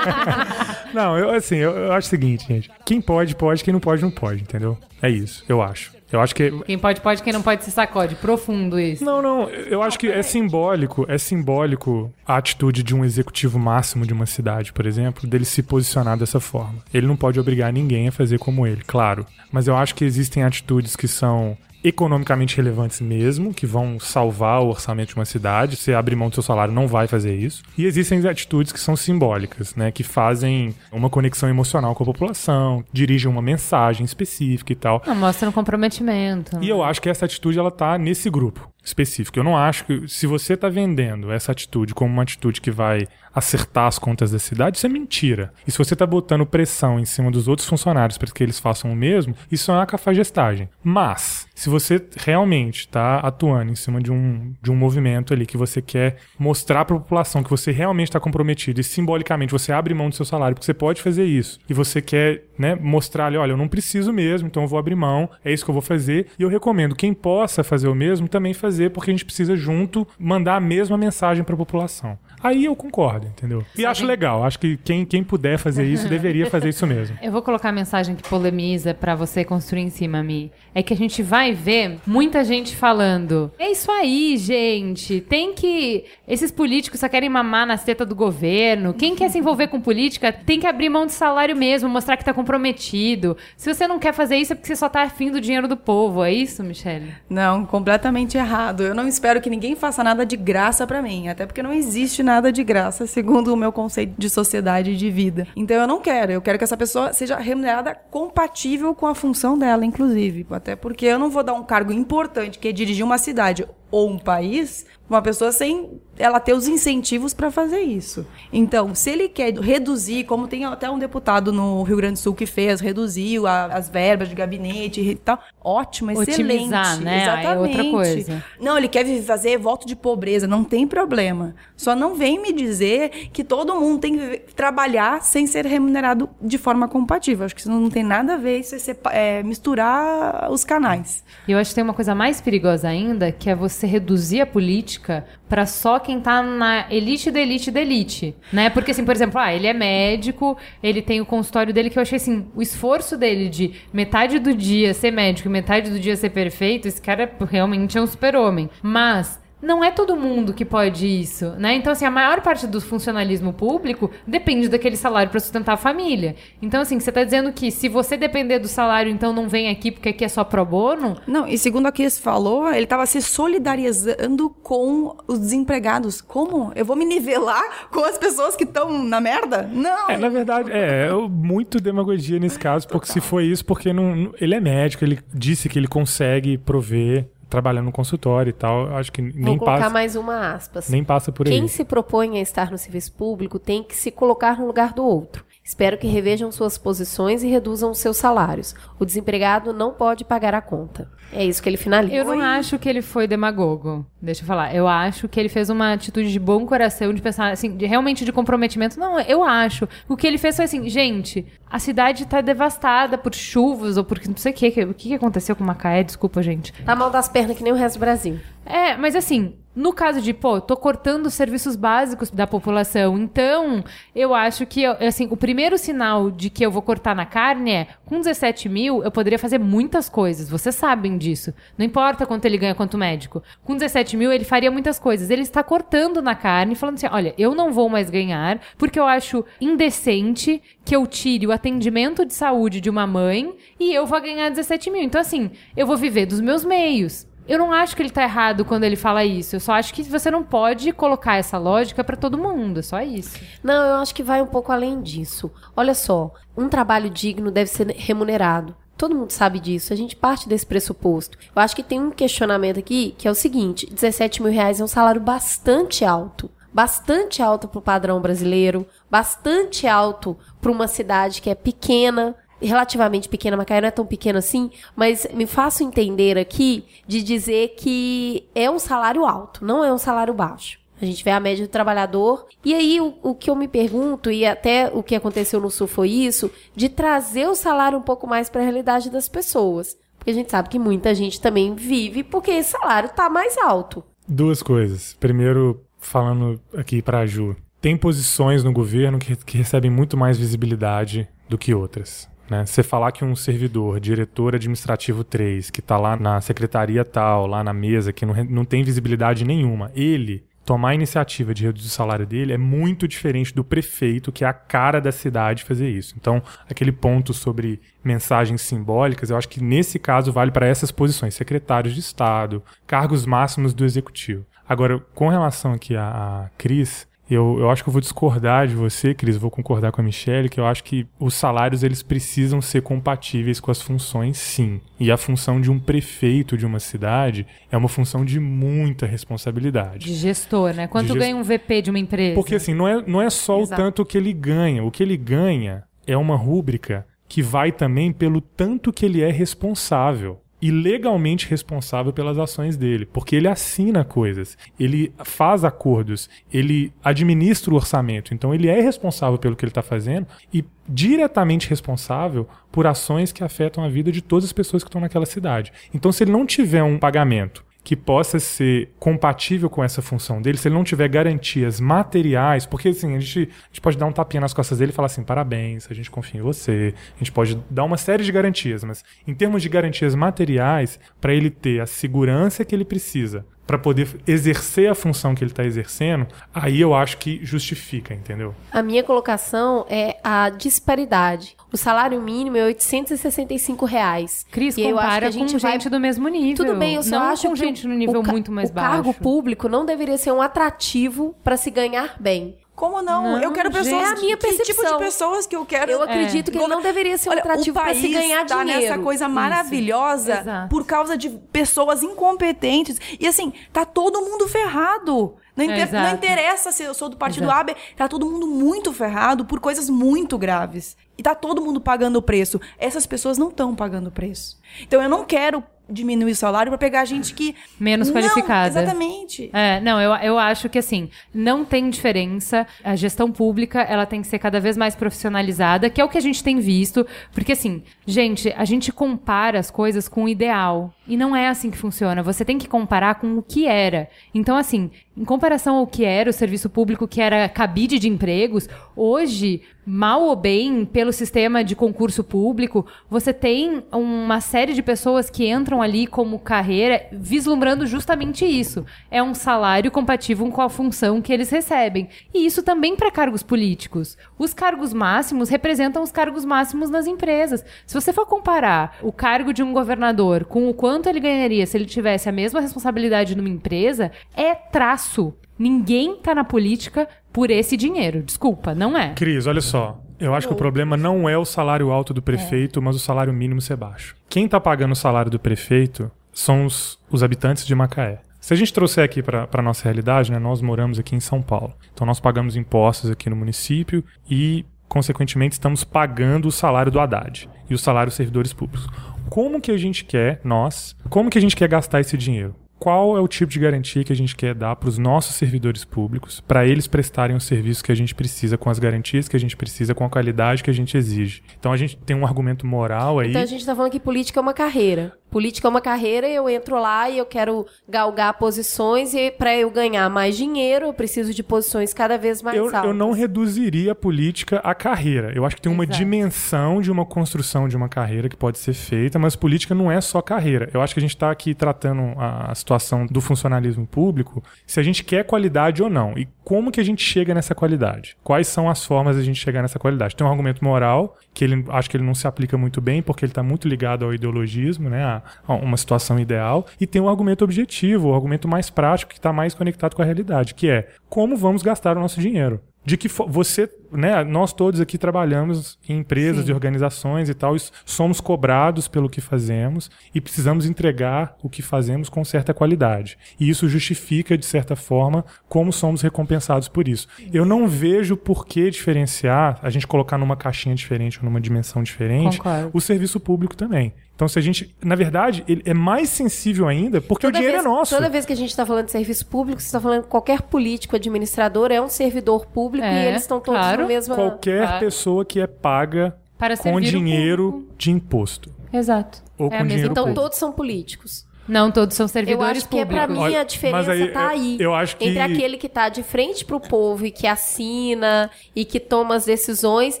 não, 0.94 1.18
eu 1.18 1.30
assim, 1.30 1.56
eu, 1.56 1.72
eu 1.72 1.92
acho 1.92 2.06
o 2.06 2.10
seguinte, 2.10 2.46
gente. 2.46 2.70
Quem 2.86 3.02
pode, 3.02 3.34
pode, 3.36 3.62
quem 3.62 3.72
não 3.72 3.80
pode, 3.80 4.00
não 4.00 4.10
pode, 4.10 4.42
entendeu? 4.42 4.78
É 5.02 5.10
isso, 5.10 5.44
eu 5.46 5.60
acho. 5.60 5.92
Eu 6.12 6.20
acho 6.20 6.34
que 6.34 6.50
Quem 6.66 6.78
pode, 6.78 7.00
pode, 7.00 7.22
quem 7.22 7.32
não 7.32 7.42
pode 7.42 7.64
se 7.64 7.70
sacode. 7.70 8.14
Profundo 8.16 8.78
isso. 8.78 9.02
Não, 9.02 9.22
não, 9.22 9.48
eu 9.48 9.82
acho 9.82 9.98
que 9.98 10.06
é 10.06 10.22
simbólico, 10.22 11.06
é 11.08 11.16
simbólico 11.16 12.12
a 12.26 12.36
atitude 12.36 12.82
de 12.82 12.94
um 12.94 13.04
executivo 13.04 13.58
máximo 13.58 14.06
de 14.06 14.12
uma 14.12 14.26
cidade, 14.26 14.72
por 14.72 14.84
exemplo, 14.84 15.26
dele 15.26 15.46
se 15.46 15.62
posicionar 15.62 16.18
dessa 16.18 16.38
forma. 16.38 16.78
Ele 16.92 17.06
não 17.06 17.16
pode 17.16 17.40
obrigar 17.40 17.72
ninguém 17.72 18.08
a 18.08 18.12
fazer 18.12 18.38
como 18.38 18.66
ele, 18.66 18.82
claro. 18.86 19.24
Mas 19.50 19.66
eu 19.66 19.76
acho 19.76 19.94
que 19.94 20.04
existem 20.04 20.44
atitudes 20.44 20.94
que 20.94 21.08
são 21.08 21.56
economicamente 21.84 22.56
relevantes 22.56 23.00
mesmo, 23.00 23.52
que 23.52 23.66
vão 23.66 23.98
salvar 23.98 24.62
o 24.62 24.68
orçamento 24.68 25.10
de 25.10 25.16
uma 25.16 25.24
cidade. 25.24 25.76
Você 25.76 25.92
abrir 25.94 26.16
mão 26.16 26.28
do 26.28 26.34
seu 26.34 26.42
salário 26.42 26.72
não 26.72 26.86
vai 26.86 27.06
fazer 27.06 27.34
isso. 27.34 27.62
E 27.76 27.84
existem 27.84 28.26
atitudes 28.26 28.72
que 28.72 28.80
são 28.80 28.96
simbólicas, 28.96 29.74
né, 29.74 29.90
que 29.90 30.02
fazem 30.02 30.74
uma 30.90 31.10
conexão 31.10 31.48
emocional 31.48 31.94
com 31.94 32.02
a 32.02 32.06
população, 32.06 32.84
dirigem 32.92 33.30
uma 33.30 33.42
mensagem 33.42 34.04
específica 34.04 34.72
e 34.72 34.76
tal. 34.76 35.02
Mostra 35.16 35.48
um 35.48 35.52
comprometimento. 35.52 36.58
E 36.60 36.68
eu 36.68 36.82
acho 36.82 37.00
que 37.00 37.08
essa 37.08 37.24
atitude 37.24 37.58
ela 37.58 37.70
tá 37.70 37.98
nesse 37.98 38.30
grupo 38.30 38.71
específico. 38.84 39.38
Eu 39.38 39.44
não 39.44 39.56
acho 39.56 39.84
que 39.84 40.08
se 40.08 40.26
você 40.26 40.56
tá 40.56 40.68
vendendo 40.68 41.30
essa 41.30 41.52
atitude 41.52 41.94
como 41.94 42.12
uma 42.12 42.22
atitude 42.22 42.60
que 42.60 42.70
vai 42.70 43.06
acertar 43.34 43.86
as 43.86 43.98
contas 43.98 44.30
da 44.30 44.38
cidade, 44.38 44.76
isso 44.76 44.86
é 44.86 44.88
mentira. 44.88 45.52
E 45.66 45.70
se 45.70 45.78
você 45.78 45.96
tá 45.96 46.06
botando 46.06 46.44
pressão 46.44 46.98
em 46.98 47.04
cima 47.04 47.30
dos 47.30 47.48
outros 47.48 47.66
funcionários 47.66 48.18
para 48.18 48.30
que 48.30 48.42
eles 48.42 48.58
façam 48.58 48.92
o 48.92 48.96
mesmo, 48.96 49.34
isso 49.50 49.70
é 49.70 49.74
uma 49.74 49.86
cafajestagem. 49.86 50.68
Mas, 50.84 51.46
se 51.54 51.68
você 51.68 52.04
realmente 52.16 52.80
está 52.80 53.18
atuando 53.18 53.72
em 53.72 53.76
cima 53.76 54.00
de 54.00 54.12
um, 54.12 54.52
de 54.60 54.70
um 54.70 54.76
movimento 54.76 55.32
ali 55.32 55.46
que 55.46 55.56
você 55.56 55.80
quer 55.80 56.16
mostrar 56.38 56.84
para 56.84 56.96
a 56.96 57.00
população 57.00 57.42
que 57.42 57.50
você 57.50 57.72
realmente 57.72 58.08
está 58.08 58.20
comprometido 58.20 58.80
e 58.80 58.84
simbolicamente 58.84 59.52
você 59.52 59.72
abre 59.72 59.94
mão 59.94 60.08
do 60.08 60.14
seu 60.14 60.26
salário, 60.26 60.54
porque 60.54 60.66
você 60.66 60.74
pode 60.74 61.00
fazer 61.00 61.24
isso, 61.24 61.58
e 61.68 61.74
você 61.74 62.02
quer 62.02 62.44
né, 62.62 62.76
mostrar 62.80 63.26
ali, 63.26 63.36
olha, 63.36 63.50
eu 63.50 63.56
não 63.56 63.66
preciso 63.66 64.12
mesmo, 64.12 64.46
então 64.46 64.62
eu 64.62 64.68
vou 64.68 64.78
abrir 64.78 64.94
mão, 64.94 65.28
é 65.44 65.52
isso 65.52 65.64
que 65.64 65.70
eu 65.70 65.74
vou 65.74 65.82
fazer, 65.82 66.28
e 66.38 66.42
eu 66.42 66.48
recomendo 66.48 66.94
quem 66.94 67.12
possa 67.12 67.64
fazer 67.64 67.88
o 67.88 67.94
mesmo 67.94 68.28
também 68.28 68.54
fazer, 68.54 68.90
porque 68.90 69.10
a 69.10 69.14
gente 69.14 69.24
precisa 69.24 69.56
junto 69.56 70.06
mandar 70.16 70.56
a 70.56 70.60
mesma 70.60 70.96
mensagem 70.96 71.42
para 71.42 71.54
a 71.54 71.58
população. 71.58 72.16
Aí 72.42 72.64
eu 72.64 72.74
concordo, 72.74 73.26
entendeu? 73.26 73.64
E 73.76 73.86
acho 73.86 74.04
legal. 74.04 74.42
Acho 74.42 74.58
que 74.58 74.76
quem, 74.78 75.04
quem 75.04 75.22
puder 75.22 75.58
fazer 75.58 75.84
isso 75.84 76.08
deveria 76.08 76.46
fazer 76.46 76.70
isso 76.70 76.86
mesmo. 76.86 77.16
Eu 77.22 77.30
vou 77.30 77.40
colocar 77.40 77.68
a 77.68 77.72
mensagem 77.72 78.16
que 78.16 78.28
polemiza 78.28 78.92
pra 78.92 79.14
você 79.14 79.44
construir 79.44 79.82
em 79.82 79.90
cima, 79.90 80.22
Mi. 80.22 80.50
É 80.74 80.82
que 80.82 80.92
a 80.92 80.96
gente 80.96 81.22
vai 81.22 81.52
ver 81.52 81.98
muita 82.06 82.42
gente 82.42 82.74
falando: 82.74 83.52
é 83.58 83.70
isso 83.70 83.90
aí, 83.90 84.36
gente. 84.36 85.20
Tem 85.20 85.54
que. 85.54 86.04
Esses 86.26 86.50
políticos 86.50 86.98
só 87.00 87.08
querem 87.08 87.28
mamar 87.28 87.66
na 87.66 87.78
teta 87.78 88.04
do 88.04 88.14
governo. 88.14 88.92
Quem 88.94 89.14
quer 89.14 89.30
se 89.30 89.38
envolver 89.38 89.68
com 89.68 89.80
política 89.80 90.32
tem 90.32 90.58
que 90.58 90.66
abrir 90.66 90.88
mão 90.88 91.06
de 91.06 91.12
salário 91.12 91.54
mesmo, 91.54 91.88
mostrar 91.88 92.16
que 92.16 92.24
tá 92.24 92.34
comprometido. 92.34 93.36
Se 93.56 93.72
você 93.72 93.86
não 93.86 93.98
quer 93.98 94.12
fazer 94.12 94.36
isso 94.36 94.52
é 94.52 94.56
porque 94.56 94.68
você 94.68 94.76
só 94.76 94.88
tá 94.88 95.02
afim 95.02 95.30
do 95.30 95.40
dinheiro 95.40 95.68
do 95.68 95.76
povo. 95.76 96.24
É 96.24 96.32
isso, 96.32 96.64
Michele? 96.64 97.14
Não, 97.30 97.64
completamente 97.64 98.36
errado. 98.36 98.82
Eu 98.82 98.94
não 98.94 99.06
espero 99.06 99.40
que 99.40 99.50
ninguém 99.50 99.76
faça 99.76 100.02
nada 100.02 100.26
de 100.26 100.36
graça 100.36 100.86
pra 100.86 101.00
mim, 101.00 101.28
até 101.28 101.46
porque 101.46 101.62
não 101.62 101.72
existe 101.72 102.22
nada 102.22 102.31
de 102.40 102.64
graça, 102.64 103.06
segundo 103.06 103.52
o 103.52 103.56
meu 103.56 103.72
conceito 103.72 104.14
de 104.16 104.30
sociedade 104.30 104.92
e 104.92 104.96
de 104.96 105.10
vida. 105.10 105.46
Então 105.56 105.76
eu 105.76 105.86
não 105.86 106.00
quero, 106.00 106.32
eu 106.32 106.40
quero 106.40 106.56
que 106.56 106.64
essa 106.64 106.76
pessoa 106.76 107.12
seja 107.12 107.36
remunerada 107.36 107.94
compatível 107.94 108.94
com 108.94 109.06
a 109.06 109.14
função 109.14 109.58
dela, 109.58 109.84
inclusive, 109.84 110.46
até 110.50 110.74
porque 110.76 111.06
eu 111.06 111.18
não 111.18 111.30
vou 111.30 111.42
dar 111.42 111.54
um 111.54 111.64
cargo 111.64 111.92
importante, 111.92 112.58
que 112.58 112.68
é 112.68 112.72
dirigir 112.72 113.04
uma 113.04 113.18
cidade 113.18 113.66
ou 113.90 114.08
um 114.08 114.18
país, 114.18 114.86
uma 115.14 115.22
pessoa 115.22 115.52
sem 115.52 116.00
ela 116.18 116.38
ter 116.38 116.52
os 116.52 116.68
incentivos 116.68 117.32
para 117.34 117.50
fazer 117.50 117.80
isso. 117.80 118.26
Então, 118.52 118.94
se 118.94 119.10
ele 119.10 119.28
quer 119.28 119.52
reduzir, 119.58 120.24
como 120.24 120.46
tem 120.46 120.64
até 120.64 120.90
um 120.90 120.98
deputado 120.98 121.52
no 121.52 121.82
Rio 121.82 121.96
Grande 121.96 122.14
do 122.14 122.18
Sul 122.18 122.34
que 122.34 122.46
fez, 122.46 122.80
reduziu 122.80 123.46
a- 123.46 123.66
as 123.66 123.88
verbas 123.88 124.28
de 124.28 124.34
gabinete 124.34 125.00
e 125.00 125.14
tal, 125.14 125.38
ótimo, 125.62 126.10
Otimizar, 126.18 126.92
excelente. 126.92 127.04
né? 127.04 127.28
Aí 127.30 127.46
é 127.46 127.58
outra 127.58 127.84
coisa. 127.90 128.44
Não, 128.60 128.76
ele 128.76 128.88
quer 128.88 129.04
fazer 129.22 129.58
voto 129.58 129.86
de 129.86 129.96
pobreza, 129.96 130.46
não 130.46 130.62
tem 130.64 130.86
problema. 130.86 131.54
Só 131.76 131.96
não 131.96 132.14
vem 132.14 132.40
me 132.40 132.52
dizer 132.52 133.28
que 133.32 133.42
todo 133.42 133.74
mundo 133.74 134.00
tem 134.00 134.18
que 134.18 134.38
trabalhar 134.54 135.22
sem 135.22 135.46
ser 135.46 135.64
remunerado 135.66 136.28
de 136.40 136.58
forma 136.58 136.86
compatível. 136.88 137.46
Acho 137.46 137.54
que 137.54 137.60
isso 137.62 137.70
não 137.70 137.88
tem 137.90 138.04
nada 138.04 138.34
a 138.34 138.36
ver, 138.36 138.58
isso 138.60 138.74
é, 139.10 139.38
é 139.38 139.42
misturar 139.42 140.50
os 140.52 140.62
canais. 140.62 141.24
E 141.48 141.52
eu 141.52 141.58
acho 141.58 141.70
que 141.70 141.74
tem 141.74 141.84
uma 141.84 141.94
coisa 141.94 142.14
mais 142.14 142.40
perigosa 142.40 142.86
ainda, 142.88 143.32
que 143.32 143.48
é 143.50 143.54
você 143.54 143.86
reduzir 143.86 144.40
a 144.42 144.46
política 144.46 145.01
pra 145.48 145.66
só 145.66 145.98
quem 145.98 146.20
tá 146.20 146.42
na 146.42 146.86
elite 146.90 147.30
da 147.30 147.40
elite 147.40 147.70
da 147.70 147.80
elite, 147.80 148.34
né? 148.52 148.70
Porque 148.70 148.92
assim, 148.92 149.04
por 149.04 149.14
exemplo, 149.14 149.40
ah, 149.40 149.52
ele 149.52 149.66
é 149.66 149.72
médico, 149.72 150.56
ele 150.82 151.02
tem 151.02 151.20
o 151.20 151.26
consultório 151.26 151.72
dele 151.72 151.90
que 151.90 151.98
eu 151.98 152.02
achei 152.02 152.16
assim, 152.16 152.46
o 152.54 152.62
esforço 152.62 153.16
dele 153.16 153.48
de 153.48 153.72
metade 153.92 154.38
do 154.38 154.54
dia 154.54 154.94
ser 154.94 155.10
médico 155.10 155.48
e 155.48 155.50
metade 155.50 155.90
do 155.90 155.98
dia 155.98 156.16
ser 156.16 156.30
perfeito, 156.30 156.86
esse 156.86 157.00
cara 157.00 157.30
realmente 157.50 157.98
é 157.98 158.00
um 158.00 158.06
super-homem. 158.06 158.70
Mas 158.82 159.41
não 159.62 159.82
é 159.84 159.90
todo 159.90 160.16
mundo 160.16 160.52
que 160.52 160.64
pode 160.64 161.06
isso, 161.06 161.50
né? 161.52 161.74
Então, 161.76 161.92
assim, 161.92 162.04
a 162.04 162.10
maior 162.10 162.40
parte 162.42 162.66
do 162.66 162.80
funcionalismo 162.80 163.52
público 163.52 164.10
depende 164.26 164.68
daquele 164.68 164.96
salário 164.96 165.30
para 165.30 165.38
sustentar 165.40 165.74
a 165.74 165.76
família. 165.76 166.34
Então, 166.60 166.80
assim, 166.82 166.98
você 166.98 167.12
tá 167.12 167.22
dizendo 167.22 167.52
que 167.52 167.70
se 167.70 167.88
você 167.88 168.16
depender 168.16 168.58
do 168.58 168.68
salário, 168.68 169.10
então 169.10 169.32
não 169.32 169.48
vem 169.48 169.68
aqui 169.70 169.90
porque 169.92 170.08
aqui 170.08 170.24
é 170.24 170.28
só 170.28 170.42
pro 170.44 170.64
bono? 170.64 171.16
Não, 171.26 171.46
e 171.46 171.56
segundo 171.56 171.86
a 171.86 171.92
Cris 171.92 172.18
falou, 172.18 172.68
ele 172.70 172.84
estava 172.84 173.06
se 173.06 173.22
solidarizando 173.22 174.50
com 174.62 175.16
os 175.26 175.38
desempregados. 175.38 176.20
Como? 176.20 176.72
Eu 176.74 176.84
vou 176.84 176.96
me 176.96 177.04
nivelar 177.04 177.88
com 177.90 178.04
as 178.04 178.18
pessoas 178.18 178.56
que 178.56 178.64
estão 178.64 179.02
na 179.04 179.20
merda? 179.20 179.68
Não! 179.72 180.10
É, 180.10 180.16
na 180.16 180.28
verdade, 180.28 180.70
é, 180.72 181.06
é 181.08 181.12
muito 181.28 181.80
demagogia 181.80 182.38
nesse 182.38 182.58
caso, 182.58 182.88
porque 182.88 183.06
se 183.12 183.20
foi 183.20 183.44
isso, 183.46 183.64
porque 183.64 183.92
não- 183.92 184.32
ele 184.40 184.54
é 184.54 184.60
médico, 184.60 185.04
ele 185.04 185.18
disse 185.32 185.68
que 185.68 185.78
ele 185.78 185.88
consegue 185.88 186.58
prover 186.58 187.28
trabalhando 187.52 187.84
no 187.86 187.92
consultório 187.92 188.48
e 188.48 188.52
tal. 188.54 188.96
Acho 188.96 189.12
que 189.12 189.20
Vou 189.20 189.30
nem 189.34 189.58
colocar 189.58 189.78
passa, 189.78 189.90
mais 189.90 190.16
uma 190.16 190.54
aspas. 190.54 190.88
nem 190.88 191.04
passa 191.04 191.30
por 191.30 191.44
Quem 191.46 191.62
aí. 191.62 191.68
se 191.68 191.84
propõe 191.84 192.38
a 192.38 192.40
estar 192.40 192.70
no 192.70 192.78
serviço 192.78 193.12
público 193.12 193.58
tem 193.58 193.82
que 193.84 193.94
se 193.94 194.10
colocar 194.10 194.58
no 194.58 194.66
lugar 194.66 194.94
do 194.94 195.04
outro. 195.04 195.44
Espero 195.64 195.96
que 195.96 196.08
revejam 196.08 196.50
suas 196.50 196.76
posições 196.76 197.42
e 197.42 197.48
reduzam 197.48 197.92
os 197.92 197.98
seus 197.98 198.16
salários. 198.16 198.74
O 198.98 199.04
desempregado 199.04 199.72
não 199.72 199.92
pode 199.92 200.24
pagar 200.24 200.54
a 200.54 200.60
conta. 200.60 201.08
É 201.32 201.44
isso 201.44 201.62
que 201.62 201.68
ele 201.68 201.76
finaliza. 201.76 202.14
Eu 202.14 202.24
não 202.24 202.40
acho 202.40 202.78
que 202.78 202.88
ele 202.88 203.00
foi 203.00 203.26
demagogo. 203.26 204.04
Deixa 204.20 204.42
eu 204.42 204.46
falar. 204.46 204.74
Eu 204.74 204.86
acho 204.86 205.28
que 205.28 205.38
ele 205.38 205.48
fez 205.48 205.70
uma 205.70 205.92
atitude 205.92 206.30
de 206.30 206.38
bom 206.38 206.66
coração, 206.66 207.14
de 207.14 207.22
pensar, 207.22 207.52
assim, 207.52 207.76
de, 207.76 207.86
realmente 207.86 208.24
de 208.24 208.32
comprometimento. 208.32 208.98
Não, 208.98 209.18
eu 209.20 209.42
acho. 209.42 209.88
O 210.08 210.16
que 210.16 210.26
ele 210.26 210.36
fez 210.36 210.56
foi 210.56 210.64
assim, 210.64 210.88
gente, 210.90 211.46
a 211.70 211.78
cidade 211.78 212.26
tá 212.26 212.40
devastada 212.40 213.16
por 213.16 213.34
chuvas 213.34 213.96
ou 213.96 214.04
por 214.04 214.20
não 214.26 214.36
sei 214.36 214.52
o 214.52 214.54
que. 214.54 214.68
O 214.84 214.92
que 214.94 215.08
que 215.08 215.14
aconteceu 215.14 215.56
com 215.56 215.64
Macaé? 215.64 216.02
Desculpa, 216.02 216.42
gente. 216.42 216.72
Tá 216.84 216.94
mal 216.94 217.08
das 217.08 217.28
pernas 217.28 217.56
que 217.56 217.62
nem 217.62 217.72
o 217.72 217.76
resto 217.76 217.96
do 217.96 218.00
Brasil. 218.00 218.38
É, 218.72 218.96
mas 218.96 219.14
assim, 219.14 219.52
no 219.76 219.92
caso 219.92 220.22
de, 220.22 220.32
pô, 220.32 220.62
tô 220.62 220.74
cortando 220.78 221.26
os 221.26 221.34
serviços 221.34 221.76
básicos 221.76 222.30
da 222.30 222.46
população, 222.46 223.18
então 223.18 223.84
eu 224.14 224.34
acho 224.34 224.64
que, 224.64 224.86
assim, 224.86 225.28
o 225.30 225.36
primeiro 225.36 225.76
sinal 225.76 226.30
de 226.30 226.48
que 226.48 226.64
eu 226.64 226.70
vou 226.70 226.80
cortar 226.80 227.14
na 227.14 227.26
carne 227.26 227.70
é, 227.70 227.86
com 228.06 228.18
17 228.18 228.70
mil, 228.70 229.04
eu 229.04 229.10
poderia 229.10 229.38
fazer 229.38 229.58
muitas 229.58 230.08
coisas, 230.08 230.48
vocês 230.48 230.74
sabem 230.74 231.18
disso. 231.18 231.52
Não 231.76 231.84
importa 231.84 232.24
quanto 232.24 232.46
ele 232.46 232.56
ganha 232.56 232.74
quanto 232.74 232.96
médico. 232.96 233.42
Com 233.62 233.74
17 233.74 234.16
mil, 234.16 234.32
ele 234.32 234.44
faria 234.44 234.70
muitas 234.70 234.98
coisas. 234.98 235.28
Ele 235.28 235.42
está 235.42 235.62
cortando 235.62 236.22
na 236.22 236.34
carne, 236.34 236.74
falando 236.74 236.94
assim, 236.94 237.08
olha, 237.12 237.34
eu 237.36 237.54
não 237.54 237.74
vou 237.74 237.90
mais 237.90 238.08
ganhar, 238.08 238.58
porque 238.78 238.98
eu 238.98 239.04
acho 239.04 239.44
indecente 239.60 240.62
que 240.82 240.96
eu 240.96 241.06
tire 241.06 241.46
o 241.46 241.52
atendimento 241.52 242.24
de 242.24 242.32
saúde 242.32 242.80
de 242.80 242.88
uma 242.88 243.06
mãe 243.06 243.54
e 243.78 243.94
eu 243.94 244.06
vou 244.06 244.18
ganhar 244.18 244.48
17 244.48 244.90
mil. 244.90 245.02
Então, 245.02 245.20
assim, 245.20 245.50
eu 245.76 245.86
vou 245.86 245.98
viver 245.98 246.24
dos 246.24 246.40
meus 246.40 246.64
meios. 246.64 247.30
Eu 247.52 247.58
não 247.58 247.70
acho 247.70 247.94
que 247.94 248.00
ele 248.00 248.08
tá 248.08 248.22
errado 248.22 248.64
quando 248.64 248.84
ele 248.84 248.96
fala 248.96 249.26
isso. 249.26 249.56
Eu 249.56 249.60
só 249.60 249.72
acho 249.72 249.92
que 249.92 250.02
você 250.02 250.30
não 250.30 250.42
pode 250.42 250.90
colocar 250.90 251.36
essa 251.36 251.58
lógica 251.58 252.02
pra 252.02 252.16
todo 252.16 252.38
mundo. 252.38 252.80
É 252.80 252.82
só 252.82 253.02
isso. 253.02 253.38
Não, 253.62 253.74
eu 253.74 253.94
acho 253.96 254.14
que 254.14 254.22
vai 254.22 254.40
um 254.40 254.46
pouco 254.46 254.72
além 254.72 255.02
disso. 255.02 255.52
Olha 255.76 255.92
só, 255.92 256.32
um 256.56 256.66
trabalho 256.66 257.10
digno 257.10 257.50
deve 257.50 257.68
ser 257.68 257.88
remunerado. 257.88 258.74
Todo 258.96 259.14
mundo 259.14 259.32
sabe 259.32 259.60
disso, 259.60 259.92
a 259.92 259.96
gente 259.96 260.16
parte 260.16 260.48
desse 260.48 260.64
pressuposto. 260.64 261.36
Eu 261.54 261.60
acho 261.60 261.76
que 261.76 261.82
tem 261.82 262.00
um 262.00 262.10
questionamento 262.10 262.78
aqui 262.78 263.14
que 263.18 263.28
é 263.28 263.30
o 263.30 263.34
seguinte: 263.34 263.86
17 263.92 264.42
mil 264.42 264.50
reais 264.50 264.80
é 264.80 264.84
um 264.84 264.88
salário 264.88 265.20
bastante 265.20 266.06
alto. 266.06 266.50
Bastante 266.72 267.42
alto 267.42 267.68
para 267.68 267.78
o 267.78 267.82
padrão 267.82 268.18
brasileiro, 268.18 268.86
bastante 269.10 269.86
alto 269.86 270.38
para 270.58 270.72
uma 270.72 270.88
cidade 270.88 271.42
que 271.42 271.50
é 271.50 271.54
pequena, 271.54 272.34
relativamente 272.62 273.28
pequena, 273.28 273.56
Macaé 273.56 273.80
não 273.80 273.88
é 273.88 273.90
tão 273.90 274.06
pequena 274.06 274.38
assim, 274.38 274.70
mas 274.96 275.26
me 275.34 275.46
faço 275.46 275.82
entender 275.82 276.38
aqui 276.38 276.84
de 277.06 277.22
dizer 277.22 277.74
que 277.76 278.48
é 278.54 278.70
um 278.70 278.78
salário 278.78 279.24
alto, 279.24 279.64
não 279.64 279.84
é 279.84 279.92
um 279.92 279.98
salário 279.98 280.34
baixo. 280.34 280.82
A 281.00 281.04
gente 281.04 281.24
vê 281.24 281.32
a 281.32 281.40
média 281.40 281.66
do 281.66 281.70
trabalhador. 281.70 282.46
E 282.64 282.72
aí, 282.72 283.00
o, 283.00 283.12
o 283.24 283.34
que 283.34 283.50
eu 283.50 283.56
me 283.56 283.66
pergunto, 283.66 284.30
e 284.30 284.46
até 284.46 284.88
o 284.94 285.02
que 285.02 285.16
aconteceu 285.16 285.60
no 285.60 285.68
Sul 285.68 285.88
foi 285.88 286.08
isso, 286.08 286.48
de 286.76 286.88
trazer 286.88 287.48
o 287.48 287.56
salário 287.56 287.98
um 287.98 288.02
pouco 288.02 288.24
mais 288.24 288.48
para 288.48 288.60
a 288.60 288.64
realidade 288.64 289.10
das 289.10 289.28
pessoas. 289.28 289.96
Porque 290.16 290.30
a 290.30 290.34
gente 290.34 290.52
sabe 290.52 290.68
que 290.68 290.78
muita 290.78 291.12
gente 291.12 291.40
também 291.40 291.74
vive 291.74 292.22
porque 292.22 292.52
esse 292.52 292.70
salário 292.70 293.08
tá 293.08 293.28
mais 293.28 293.58
alto. 293.58 294.04
Duas 294.28 294.62
coisas. 294.62 295.16
Primeiro, 295.18 295.84
falando 295.98 296.60
aqui 296.76 297.02
pra 297.02 297.26
Ju. 297.26 297.56
Tem 297.80 297.96
posições 297.96 298.62
no 298.62 298.72
governo 298.72 299.18
que, 299.18 299.34
que 299.34 299.58
recebem 299.58 299.90
muito 299.90 300.16
mais 300.16 300.38
visibilidade 300.38 301.28
do 301.48 301.58
que 301.58 301.74
outras. 301.74 302.30
Né? 302.52 302.66
Você 302.66 302.82
falar 302.82 303.12
que 303.12 303.24
um 303.24 303.34
servidor, 303.34 303.98
diretor 303.98 304.54
administrativo 304.54 305.24
3, 305.24 305.70
que 305.70 305.80
tá 305.80 305.96
lá 305.96 306.16
na 306.16 306.38
secretaria 306.42 307.02
tal, 307.02 307.46
lá 307.46 307.64
na 307.64 307.72
mesa, 307.72 308.12
que 308.12 308.26
não, 308.26 308.34
não 308.44 308.64
tem 308.66 308.84
visibilidade 308.84 309.42
nenhuma, 309.42 309.90
ele 309.94 310.44
tomar 310.66 310.90
a 310.90 310.94
iniciativa 310.94 311.54
de 311.54 311.64
reduzir 311.64 311.86
o 311.86 311.90
salário 311.90 312.26
dele 312.26 312.52
é 312.52 312.58
muito 312.58 313.08
diferente 313.08 313.54
do 313.54 313.64
prefeito, 313.64 314.30
que 314.30 314.44
é 314.44 314.46
a 314.46 314.52
cara 314.52 315.00
da 315.00 315.10
cidade, 315.10 315.64
fazer 315.64 315.88
isso. 315.88 316.14
Então, 316.16 316.42
aquele 316.68 316.92
ponto 316.92 317.32
sobre 317.32 317.80
mensagens 318.04 318.60
simbólicas, 318.60 319.30
eu 319.30 319.36
acho 319.38 319.48
que 319.48 319.62
nesse 319.62 319.98
caso 319.98 320.30
vale 320.30 320.50
para 320.50 320.66
essas 320.66 320.92
posições, 320.92 321.34
secretários 321.34 321.94
de 321.94 322.00
Estado, 322.00 322.62
cargos 322.86 323.24
máximos 323.24 323.72
do 323.72 323.84
executivo. 323.84 324.44
Agora, 324.68 325.00
com 325.14 325.28
relação 325.28 325.72
aqui 325.72 325.96
a, 325.96 326.04
a 326.44 326.50
Cris, 326.58 327.08
eu, 327.32 327.56
eu 327.58 327.70
acho 327.70 327.82
que 327.82 327.88
eu 327.88 327.92
vou 327.92 328.00
discordar 328.00 328.66
de 328.66 328.74
você, 328.74 329.14
Cris, 329.14 329.36
vou 329.36 329.50
concordar 329.50 329.92
com 329.92 330.00
a 330.00 330.04
Michelle, 330.04 330.48
que 330.48 330.58
eu 330.60 330.66
acho 330.66 330.82
que 330.84 331.06
os 331.18 331.34
salários 331.34 331.82
eles 331.82 332.02
precisam 332.02 332.60
ser 332.60 332.82
compatíveis 332.82 333.60
com 333.60 333.70
as 333.70 333.80
funções, 333.80 334.38
sim. 334.38 334.80
E 334.98 335.10
a 335.10 335.16
função 335.16 335.60
de 335.60 335.70
um 335.70 335.78
prefeito 335.78 336.56
de 336.56 336.64
uma 336.66 336.80
cidade 336.80 337.46
é 337.70 337.76
uma 337.76 337.88
função 337.88 338.24
de 338.24 338.38
muita 338.40 339.06
responsabilidade. 339.06 340.06
De 340.06 340.14
gestor, 340.14 340.74
né? 340.74 340.86
Quanto 340.86 341.08
gest- 341.08 341.18
ganha 341.18 341.36
um 341.36 341.42
VP 341.42 341.82
de 341.82 341.90
uma 341.90 341.98
empresa? 341.98 342.34
Porque 342.34 342.54
assim, 342.54 342.74
não 342.74 342.86
é, 342.86 343.02
não 343.06 343.20
é 343.22 343.30
só 343.30 343.60
Exato. 343.60 343.80
o 343.80 343.84
tanto 343.84 344.04
que 344.04 344.16
ele 344.18 344.32
ganha. 344.32 344.84
O 344.84 344.90
que 344.90 345.02
ele 345.02 345.16
ganha 345.16 345.84
é 346.06 346.16
uma 346.16 346.36
rúbrica 346.36 347.06
que 347.28 347.42
vai 347.42 347.72
também 347.72 348.12
pelo 348.12 348.40
tanto 348.40 348.92
que 348.92 349.06
ele 349.06 349.22
é 349.22 349.30
responsável. 349.30 350.40
E 350.62 350.70
legalmente 350.70 351.48
responsável 351.50 352.12
pelas 352.12 352.38
ações 352.38 352.76
dele. 352.76 353.04
Porque 353.04 353.34
ele 353.34 353.48
assina 353.48 354.04
coisas, 354.04 354.56
ele 354.78 355.12
faz 355.24 355.64
acordos, 355.64 356.30
ele 356.52 356.92
administra 357.02 357.72
o 357.72 357.76
orçamento. 357.76 358.32
Então 358.32 358.54
ele 358.54 358.68
é 358.68 358.80
responsável 358.80 359.38
pelo 359.38 359.56
que 359.56 359.64
ele 359.64 359.70
está 359.70 359.82
fazendo 359.82 360.26
e 360.54 360.64
diretamente 360.88 361.68
responsável 361.68 362.48
por 362.70 362.86
ações 362.86 363.32
que 363.32 363.42
afetam 363.42 363.82
a 363.82 363.88
vida 363.88 364.12
de 364.12 364.22
todas 364.22 364.44
as 364.44 364.52
pessoas 364.52 364.84
que 364.84 364.88
estão 364.88 365.00
naquela 365.00 365.26
cidade. 365.26 365.72
Então, 365.92 366.12
se 366.12 366.24
ele 366.24 366.32
não 366.32 366.46
tiver 366.46 366.82
um 366.82 366.98
pagamento 366.98 367.64
que 367.84 367.96
possa 367.96 368.38
ser 368.38 368.90
compatível 368.98 369.68
com 369.68 369.82
essa 369.82 370.00
função 370.00 370.40
dele, 370.40 370.56
se 370.56 370.68
ele 370.68 370.74
não 370.74 370.84
tiver 370.84 371.08
garantias 371.08 371.80
materiais, 371.80 372.64
porque 372.64 372.88
assim, 372.88 373.16
a 373.16 373.20
gente, 373.20 373.40
a 373.40 373.66
gente 373.66 373.80
pode 373.80 373.98
dar 373.98 374.06
um 374.06 374.12
tapinha 374.12 374.40
nas 374.40 374.54
costas 374.54 374.78
dele 374.78 374.92
e 374.92 374.94
falar 374.94 375.06
assim, 375.06 375.24
parabéns, 375.24 375.88
a 375.90 375.94
gente 375.94 376.10
confia 376.10 376.40
em 376.40 376.42
você, 376.42 376.94
a 377.14 377.18
gente 377.18 377.32
pode 377.32 377.56
dar 377.68 377.84
uma 377.84 377.96
série 377.96 378.22
de 378.22 378.30
garantias, 378.30 378.84
mas 378.84 379.04
em 379.26 379.34
termos 379.34 379.62
de 379.62 379.68
garantias 379.68 380.14
materiais, 380.14 381.00
para 381.20 381.34
ele 381.34 381.50
ter 381.50 381.80
a 381.80 381.86
segurança 381.86 382.64
que 382.64 382.74
ele 382.74 382.84
precisa 382.84 383.44
para 383.66 383.78
poder 383.78 384.20
exercer 384.26 384.90
a 384.90 384.94
função 384.94 385.34
que 385.34 385.42
ele 385.44 385.50
está 385.52 385.64
exercendo, 385.64 386.26
aí 386.54 386.80
eu 386.80 386.94
acho 386.94 387.16
que 387.18 387.40
justifica, 387.44 388.12
entendeu? 388.12 388.54
A 388.72 388.82
minha 388.82 389.02
colocação 389.02 389.86
é 389.88 390.16
a 390.22 390.50
disparidade. 390.50 391.56
O 391.72 391.76
salário 391.76 392.20
mínimo 392.20 392.56
é 392.56 392.64
865 392.64 393.86
reais. 393.86 394.44
Cris, 394.50 394.76
E 394.76 394.82
eu 394.82 394.88
acho 394.88 394.96
que 394.96 395.02
compara 395.04 395.26
a 395.28 395.30
gente 395.30 395.52
com 395.52 395.58
vai- 395.58 395.72
gente 395.72 395.88
do 395.88 395.98
mesmo 396.00 396.28
nível. 396.28 396.66
Tudo 396.66 396.78
bem, 396.78 396.96
eu 396.96 397.02
só 397.02 397.10
não 397.18 397.22
acho 397.28 397.46
com 397.48 397.54
que 397.54 397.60
gente 397.60 397.86
o- 397.86 397.88
no 397.88 397.94
nível 397.94 398.20
o 398.20 398.26
muito 398.26 398.50
mais 398.52 398.70
o 398.70 398.72
baixo. 398.72 398.90
cargo 398.90 399.14
público 399.14 399.68
não 399.68 399.86
deveria 399.86 400.18
ser 400.18 400.32
um 400.32 400.42
atrativo 400.42 401.34
para 401.42 401.56
se 401.56 401.70
ganhar 401.70 402.16
bem. 402.20 402.56
Como 402.82 403.00
não? 403.00 403.22
Não, 403.22 403.38
eu 403.38 403.52
quero 403.52 403.70
gente. 403.72 403.84
pessoas. 403.84 404.02
É 404.02 404.06
a 404.06 404.14
minha 404.16 404.36
que 404.36 404.44
tipo 404.48 404.64
de 404.64 404.74
percepção. 404.74 404.98
pessoas 404.98 405.46
que 405.46 405.54
eu 405.54 405.64
quero? 405.64 405.92
Eu 405.92 406.02
acredito 406.02 406.50
que 406.50 406.58
ele 406.58 406.66
não 406.66 406.82
deveria 406.82 407.16
ser 407.16 407.28
um 407.28 407.32
Olha, 407.32 407.38
atrativo 407.38 407.78
para 407.78 407.94
se 407.94 408.08
ganhar 408.08 408.44
tá 408.44 408.58
dinheiro. 408.64 408.82
nessa 408.82 408.98
coisa 408.98 409.28
maravilhosa 409.28 410.40
Exato. 410.40 410.68
por 410.68 410.84
causa 410.84 411.16
de 411.16 411.30
pessoas 411.30 412.02
incompetentes. 412.02 412.98
E 413.20 413.26
assim, 413.28 413.52
tá 413.72 413.84
todo 413.84 414.20
mundo 414.22 414.48
ferrado. 414.48 415.36
Não, 415.54 415.64
inter- 415.64 415.82
Exato. 415.82 416.08
não 416.08 416.14
interessa 416.14 416.72
se 416.72 416.82
eu 416.82 416.92
sou 416.92 417.08
do 417.08 417.16
partido 417.16 417.44
Exato. 417.44 417.60
A, 417.60 417.62
B, 417.64 417.76
tá 417.96 418.08
todo 418.08 418.26
mundo 418.26 418.48
muito 418.48 418.92
ferrado 418.92 419.44
por 419.44 419.60
coisas 419.60 419.88
muito 419.88 420.36
graves. 420.36 420.96
E 421.16 421.22
tá 421.22 421.36
todo 421.36 421.62
mundo 421.62 421.80
pagando 421.80 422.16
o 422.16 422.22
preço. 422.22 422.60
Essas 422.78 423.06
pessoas 423.06 423.38
não 423.38 423.48
estão 423.50 423.76
pagando 423.76 424.08
o 424.08 424.10
preço. 424.10 424.58
Então 424.80 425.00
eu 425.00 425.08
não 425.08 425.24
quero 425.24 425.62
diminuir 425.92 426.32
o 426.32 426.36
salário 426.36 426.70
para 426.70 426.78
pegar 426.78 427.04
gente 427.04 427.34
que. 427.34 427.54
Menos 427.78 428.08
Não, 428.08 428.14
qualificada. 428.14 428.80
Exatamente. 428.80 429.50
É, 429.52 429.80
não, 429.80 430.00
eu, 430.00 430.12
eu 430.16 430.38
acho 430.38 430.68
que 430.68 430.78
assim, 430.78 431.10
não 431.34 431.64
tem 431.64 431.90
diferença. 431.90 432.66
A 432.82 432.96
gestão 432.96 433.30
pública, 433.30 433.80
ela 433.82 434.06
tem 434.06 434.20
que 434.20 434.28
ser 434.28 434.38
cada 434.38 434.60
vez 434.60 434.76
mais 434.76 434.94
profissionalizada, 434.94 435.90
que 435.90 436.00
é 436.00 436.04
o 436.04 436.08
que 436.08 436.18
a 436.18 436.22
gente 436.22 436.42
tem 436.42 436.58
visto. 436.58 437.06
Porque 437.32 437.52
assim, 437.52 437.82
gente, 438.06 438.52
a 438.56 438.64
gente 438.64 438.92
compara 438.92 439.58
as 439.58 439.70
coisas 439.70 440.08
com 440.08 440.24
o 440.24 440.28
ideal. 440.28 440.94
E 441.06 441.16
não 441.16 441.34
é 441.34 441.48
assim 441.48 441.70
que 441.70 441.76
funciona. 441.76 442.22
Você 442.22 442.44
tem 442.44 442.58
que 442.58 442.68
comparar 442.68 443.16
com 443.16 443.36
o 443.36 443.42
que 443.42 443.66
era. 443.66 444.08
Então, 444.32 444.56
assim, 444.56 444.90
em 445.16 445.24
comparação 445.24 445.76
ao 445.76 445.86
que 445.86 446.04
era 446.04 446.30
o 446.30 446.32
serviço 446.32 446.70
público, 446.70 447.08
que 447.08 447.20
era 447.20 447.48
cabide 447.48 447.98
de 447.98 448.08
empregos, 448.08 448.68
hoje, 448.96 449.62
mal 449.84 450.22
ou 450.22 450.36
bem, 450.36 450.84
pelo 450.84 451.12
sistema 451.12 451.64
de 451.64 451.74
concurso 451.74 452.22
público, 452.22 452.86
você 453.10 453.32
tem 453.32 453.82
uma 453.92 454.40
série 454.40 454.72
de 454.72 454.82
pessoas 454.82 455.28
que 455.28 455.50
entram 455.50 455.81
ali 455.82 456.06
como 456.06 456.38
carreira, 456.38 457.06
vislumbrando 457.12 457.86
justamente 457.86 458.44
isso. 458.44 458.86
É 459.10 459.22
um 459.22 459.34
salário 459.34 459.90
compatível 459.90 460.48
com 460.50 460.62
a 460.62 460.68
função 460.68 461.20
que 461.20 461.32
eles 461.32 461.50
recebem. 461.50 462.08
E 462.32 462.46
isso 462.46 462.62
também 462.62 462.96
para 462.96 463.10
cargos 463.10 463.42
políticos. 463.42 464.16
Os 464.38 464.54
cargos 464.54 464.92
máximos 464.92 465.48
representam 465.48 466.02
os 466.02 466.12
cargos 466.12 466.44
máximos 466.44 466.90
nas 466.90 467.06
empresas. 467.06 467.64
Se 467.86 467.94
você 467.94 468.12
for 468.12 468.26
comparar 468.26 468.96
o 469.02 469.12
cargo 469.12 469.52
de 469.52 469.62
um 469.62 469.72
governador 469.72 470.44
com 470.44 470.68
o 470.68 470.74
quanto 470.74 471.08
ele 471.08 471.20
ganharia 471.20 471.66
se 471.66 471.76
ele 471.76 471.86
tivesse 471.86 472.28
a 472.28 472.32
mesma 472.32 472.60
responsabilidade 472.60 473.36
numa 473.36 473.48
empresa, 473.48 474.10
é 474.36 474.54
traço. 474.54 475.34
Ninguém 475.58 476.16
tá 476.16 476.34
na 476.34 476.44
política 476.44 477.08
por 477.32 477.50
esse 477.50 477.76
dinheiro. 477.76 478.22
Desculpa, 478.22 478.74
não 478.74 478.96
é. 478.96 479.14
Cris, 479.14 479.46
olha 479.46 479.60
só. 479.60 480.00
Eu 480.22 480.36
acho 480.36 480.46
que 480.46 480.52
o 480.52 480.56
problema 480.56 480.96
não 480.96 481.28
é 481.28 481.36
o 481.36 481.44
salário 481.44 481.90
alto 481.90 482.14
do 482.14 482.22
prefeito, 482.22 482.80
mas 482.80 482.94
o 482.94 483.00
salário 483.00 483.32
mínimo 483.32 483.60
ser 483.60 483.74
baixo. 483.74 484.14
Quem 484.28 484.46
tá 484.46 484.60
pagando 484.60 484.92
o 484.92 484.96
salário 484.96 485.28
do 485.28 485.38
prefeito 485.38 486.08
são 486.32 486.64
os, 486.64 486.96
os 487.10 487.24
habitantes 487.24 487.66
de 487.66 487.74
Macaé. 487.74 488.20
Se 488.40 488.54
a 488.54 488.56
gente 488.56 488.72
trouxer 488.72 489.02
aqui 489.02 489.20
para 489.20 489.48
a 489.52 489.62
nossa 489.62 489.82
realidade, 489.82 490.30
né, 490.30 490.38
nós 490.38 490.62
moramos 490.62 490.96
aqui 491.00 491.16
em 491.16 491.20
São 491.20 491.42
Paulo. 491.42 491.74
Então 491.92 492.06
nós 492.06 492.20
pagamos 492.20 492.54
impostos 492.54 493.10
aqui 493.10 493.28
no 493.28 493.34
município 493.34 494.04
e, 494.30 494.64
consequentemente, 494.88 495.54
estamos 495.54 495.82
pagando 495.82 496.46
o 496.46 496.52
salário 496.52 496.92
do 496.92 497.00
Haddad 497.00 497.48
e 497.68 497.74
o 497.74 497.78
salário 497.78 498.10
dos 498.10 498.16
servidores 498.16 498.52
públicos. 498.52 498.86
Como 499.28 499.60
que 499.60 499.72
a 499.72 499.76
gente 499.76 500.04
quer, 500.04 500.40
nós, 500.44 500.96
como 501.10 501.30
que 501.30 501.38
a 501.38 501.40
gente 501.40 501.56
quer 501.56 501.68
gastar 501.68 502.00
esse 502.00 502.16
dinheiro? 502.16 502.54
Qual 502.82 503.16
é 503.16 503.20
o 503.20 503.28
tipo 503.28 503.52
de 503.52 503.60
garantia 503.60 504.02
que 504.02 504.12
a 504.12 504.16
gente 504.16 504.34
quer 504.34 504.56
dar 504.56 504.74
para 504.74 504.88
os 504.88 504.98
nossos 504.98 505.36
servidores 505.36 505.84
públicos, 505.84 506.40
para 506.40 506.66
eles 506.66 506.88
prestarem 506.88 507.36
o 507.36 507.40
serviço 507.40 507.84
que 507.84 507.92
a 507.92 507.94
gente 507.94 508.12
precisa, 508.12 508.58
com 508.58 508.68
as 508.68 508.80
garantias 508.80 509.28
que 509.28 509.36
a 509.36 509.38
gente 509.38 509.56
precisa, 509.56 509.94
com 509.94 510.04
a 510.04 510.10
qualidade 510.10 510.64
que 510.64 510.70
a 510.70 510.74
gente 510.74 510.96
exige? 510.96 511.44
Então 511.56 511.70
a 511.70 511.76
gente 511.76 511.96
tem 511.96 512.16
um 512.16 512.26
argumento 512.26 512.66
moral 512.66 513.20
aí. 513.20 513.30
Então 513.30 513.40
a 513.40 513.46
gente 513.46 513.64
tá 513.64 513.76
falando 513.76 513.92
que 513.92 514.00
política 514.00 514.40
é 514.40 514.42
uma 514.42 514.52
carreira. 514.52 515.16
Política 515.32 515.66
é 515.66 515.70
uma 515.70 515.80
carreira, 515.80 516.28
eu 516.28 516.46
entro 516.46 516.78
lá 516.78 517.08
e 517.08 517.16
eu 517.16 517.24
quero 517.24 517.66
galgar 517.88 518.34
posições 518.34 519.14
e 519.14 519.30
para 519.30 519.56
eu 519.56 519.70
ganhar 519.70 520.10
mais 520.10 520.36
dinheiro, 520.36 520.84
eu 520.84 520.92
preciso 520.92 521.32
de 521.32 521.42
posições 521.42 521.94
cada 521.94 522.18
vez 522.18 522.42
mais 522.42 522.54
Eu, 522.58 522.66
altas. 522.66 522.84
eu 522.84 522.92
não 522.92 523.12
reduziria 523.12 523.92
a 523.92 523.94
política 523.94 524.58
à 524.58 524.74
carreira. 524.74 525.32
Eu 525.34 525.46
acho 525.46 525.56
que 525.56 525.62
tem 525.62 525.72
uma 525.72 525.84
Exato. 525.84 525.98
dimensão 525.98 526.82
de 526.82 526.90
uma 526.92 527.06
construção 527.06 527.66
de 527.66 527.74
uma 527.74 527.88
carreira 527.88 528.28
que 528.28 528.36
pode 528.36 528.58
ser 528.58 528.74
feita, 528.74 529.18
mas 529.18 529.34
política 529.34 529.74
não 529.74 529.90
é 529.90 530.02
só 530.02 530.20
carreira. 530.20 530.68
Eu 530.74 530.82
acho 530.82 530.92
que 530.92 531.00
a 531.00 531.02
gente 531.02 531.16
está 531.16 531.30
aqui 531.30 531.54
tratando 531.54 532.12
a, 532.18 532.52
a 532.52 532.54
situação 532.54 533.06
do 533.06 533.22
funcionalismo 533.22 533.86
público, 533.86 534.42
se 534.66 534.78
a 534.78 534.82
gente 534.82 535.02
quer 535.02 535.24
qualidade 535.24 535.82
ou 535.82 535.88
não. 535.88 536.12
E 536.18 536.28
como 536.44 536.70
que 536.70 536.78
a 536.80 536.84
gente 536.84 537.02
chega 537.02 537.32
nessa 537.32 537.54
qualidade? 537.54 538.18
Quais 538.22 538.48
são 538.48 538.68
as 538.68 538.84
formas 538.84 539.16
de 539.16 539.22
a 539.22 539.24
gente 539.24 539.40
chegar 539.40 539.62
nessa 539.62 539.78
qualidade? 539.78 540.14
Tem 540.14 540.26
um 540.26 540.30
argumento 540.30 540.62
moral, 540.62 541.16
que 541.32 541.42
ele 541.42 541.64
acho 541.70 541.88
que 541.88 541.96
ele 541.96 542.04
não 542.04 542.14
se 542.14 542.26
aplica 542.26 542.58
muito 542.58 542.82
bem, 542.82 543.00
porque 543.00 543.24
ele 543.24 543.30
está 543.30 543.42
muito 543.42 543.66
ligado 543.66 544.04
ao 544.04 544.12
ideologismo, 544.12 544.90
né? 544.90 545.02
A, 545.02 545.21
uma 545.46 545.76
situação 545.76 546.18
ideal. 546.18 546.66
E 546.80 546.86
tem 546.86 547.00
um 547.00 547.08
argumento 547.08 547.44
objetivo, 547.44 548.08
o 548.08 548.14
argumento 548.14 548.48
mais 548.48 548.70
prático, 548.70 549.12
que 549.12 549.18
está 549.18 549.32
mais 549.32 549.54
conectado 549.54 549.94
com 549.94 550.02
a 550.02 550.04
realidade, 550.04 550.54
que 550.54 550.68
é 550.68 550.88
como 551.08 551.36
vamos 551.36 551.62
gastar 551.62 551.96
o 551.96 552.00
nosso 552.00 552.20
dinheiro. 552.20 552.60
De 552.84 552.96
que 552.96 553.06
você, 553.06 553.70
né, 553.92 554.24
nós 554.24 554.52
todos 554.52 554.80
aqui 554.80 554.98
trabalhamos 554.98 555.78
em 555.88 555.98
empresas 555.98 556.48
e 556.48 556.52
organizações 556.52 557.28
e 557.28 557.34
tal, 557.34 557.54
e 557.54 557.60
somos 557.86 558.20
cobrados 558.20 558.88
pelo 558.88 559.08
que 559.08 559.20
fazemos 559.20 559.88
e 560.12 560.20
precisamos 560.20 560.66
entregar 560.66 561.36
o 561.44 561.48
que 561.48 561.62
fazemos 561.62 562.08
com 562.08 562.24
certa 562.24 562.52
qualidade. 562.52 563.16
E 563.38 563.48
isso 563.48 563.68
justifica, 563.68 564.36
de 564.36 564.44
certa 564.44 564.74
forma, 564.74 565.24
como 565.48 565.72
somos 565.72 566.02
recompensados 566.02 566.66
por 566.66 566.88
isso. 566.88 567.06
Eu 567.32 567.44
não 567.44 567.68
vejo 567.68 568.16
por 568.16 568.44
que 568.46 568.68
diferenciar, 568.68 569.60
a 569.62 569.70
gente 569.70 569.86
colocar 569.86 570.18
numa 570.18 570.36
caixinha 570.36 570.74
diferente 570.74 571.20
ou 571.20 571.24
numa 571.24 571.40
dimensão 571.40 571.84
diferente, 571.84 572.38
Concordo. 572.38 572.70
o 572.72 572.80
serviço 572.80 573.20
público 573.20 573.56
também. 573.56 573.94
Então, 574.14 574.28
se 574.28 574.38
a 574.38 574.42
gente, 574.42 574.74
na 574.84 574.94
verdade, 574.94 575.42
ele 575.48 575.62
é 575.64 575.74
mais 575.74 576.08
sensível 576.10 576.68
ainda, 576.68 577.00
porque 577.00 577.26
o 577.26 577.30
dinheiro 577.32 577.54
vez, 577.54 577.64
é 577.64 577.68
nosso. 577.68 577.94
Toda 577.94 578.08
vez 578.08 578.24
que 578.26 578.32
a 578.32 578.36
gente 578.36 578.50
está 578.50 578.64
falando 578.64 578.84
de 578.86 578.92
serviço 578.92 579.26
público, 579.26 579.60
você 579.60 579.66
está 579.66 579.80
falando 579.80 580.02
que 580.02 580.08
qualquer 580.08 580.42
político 580.42 580.94
administrador 580.96 581.72
é 581.72 581.80
um 581.80 581.88
servidor 581.88 582.46
público 582.46 582.86
É, 582.86 583.04
e 583.04 583.08
eles 583.08 583.22
estão 583.22 583.40
todos 583.40 583.60
claro. 583.60 583.82
no 583.82 583.88
mesmo. 583.88 584.14
Qualquer 584.14 584.66
Claro. 584.66 584.80
pessoa 584.80 585.24
que 585.24 585.40
é 585.40 585.46
paga 585.46 586.14
Para 586.38 586.56
com 586.56 586.78
dinheiro 586.80 587.66
de 587.76 587.90
imposto. 587.90 588.52
Exato. 588.72 589.22
Ou 589.38 589.46
É 589.46 589.50
com 589.50 589.54
a 589.56 589.58
mesma 589.58 589.68
dinheiro 589.68 589.90
Então 589.92 590.04
público. 590.04 590.20
todos 590.22 590.38
são 590.38 590.52
políticos. 590.52 591.26
Não 591.48 591.70
todos 591.70 591.96
são 591.96 592.04
Eu 592.04 592.08
servidores 592.08 592.58
acho 592.58 592.68
que 592.68 592.78
é 592.78 592.84
pra 592.84 593.00
públicos. 593.02 593.16
mim 593.16 593.22
Olha, 593.34 593.40
a 593.40 593.44
diferença 593.44 593.76
mas 593.78 594.00
aí, 594.00 594.08
tá 594.12 594.28
aí. 594.28 594.56
eu 594.60 594.74
acho 594.74 594.96
que- 594.96 595.04
Entre 595.04 595.20
aquele 595.20 595.56
que 595.56 595.68
tá 595.68 595.88
de 595.88 596.02
frente 596.02 596.44
pro 596.44 596.60
povo 596.60 597.04
e 597.04 597.10
que 597.10 597.26
assina 597.26 598.30
e 598.54 598.64
que 598.64 598.78
toma 598.78 599.16
as 599.16 599.24
decisões 599.24 600.00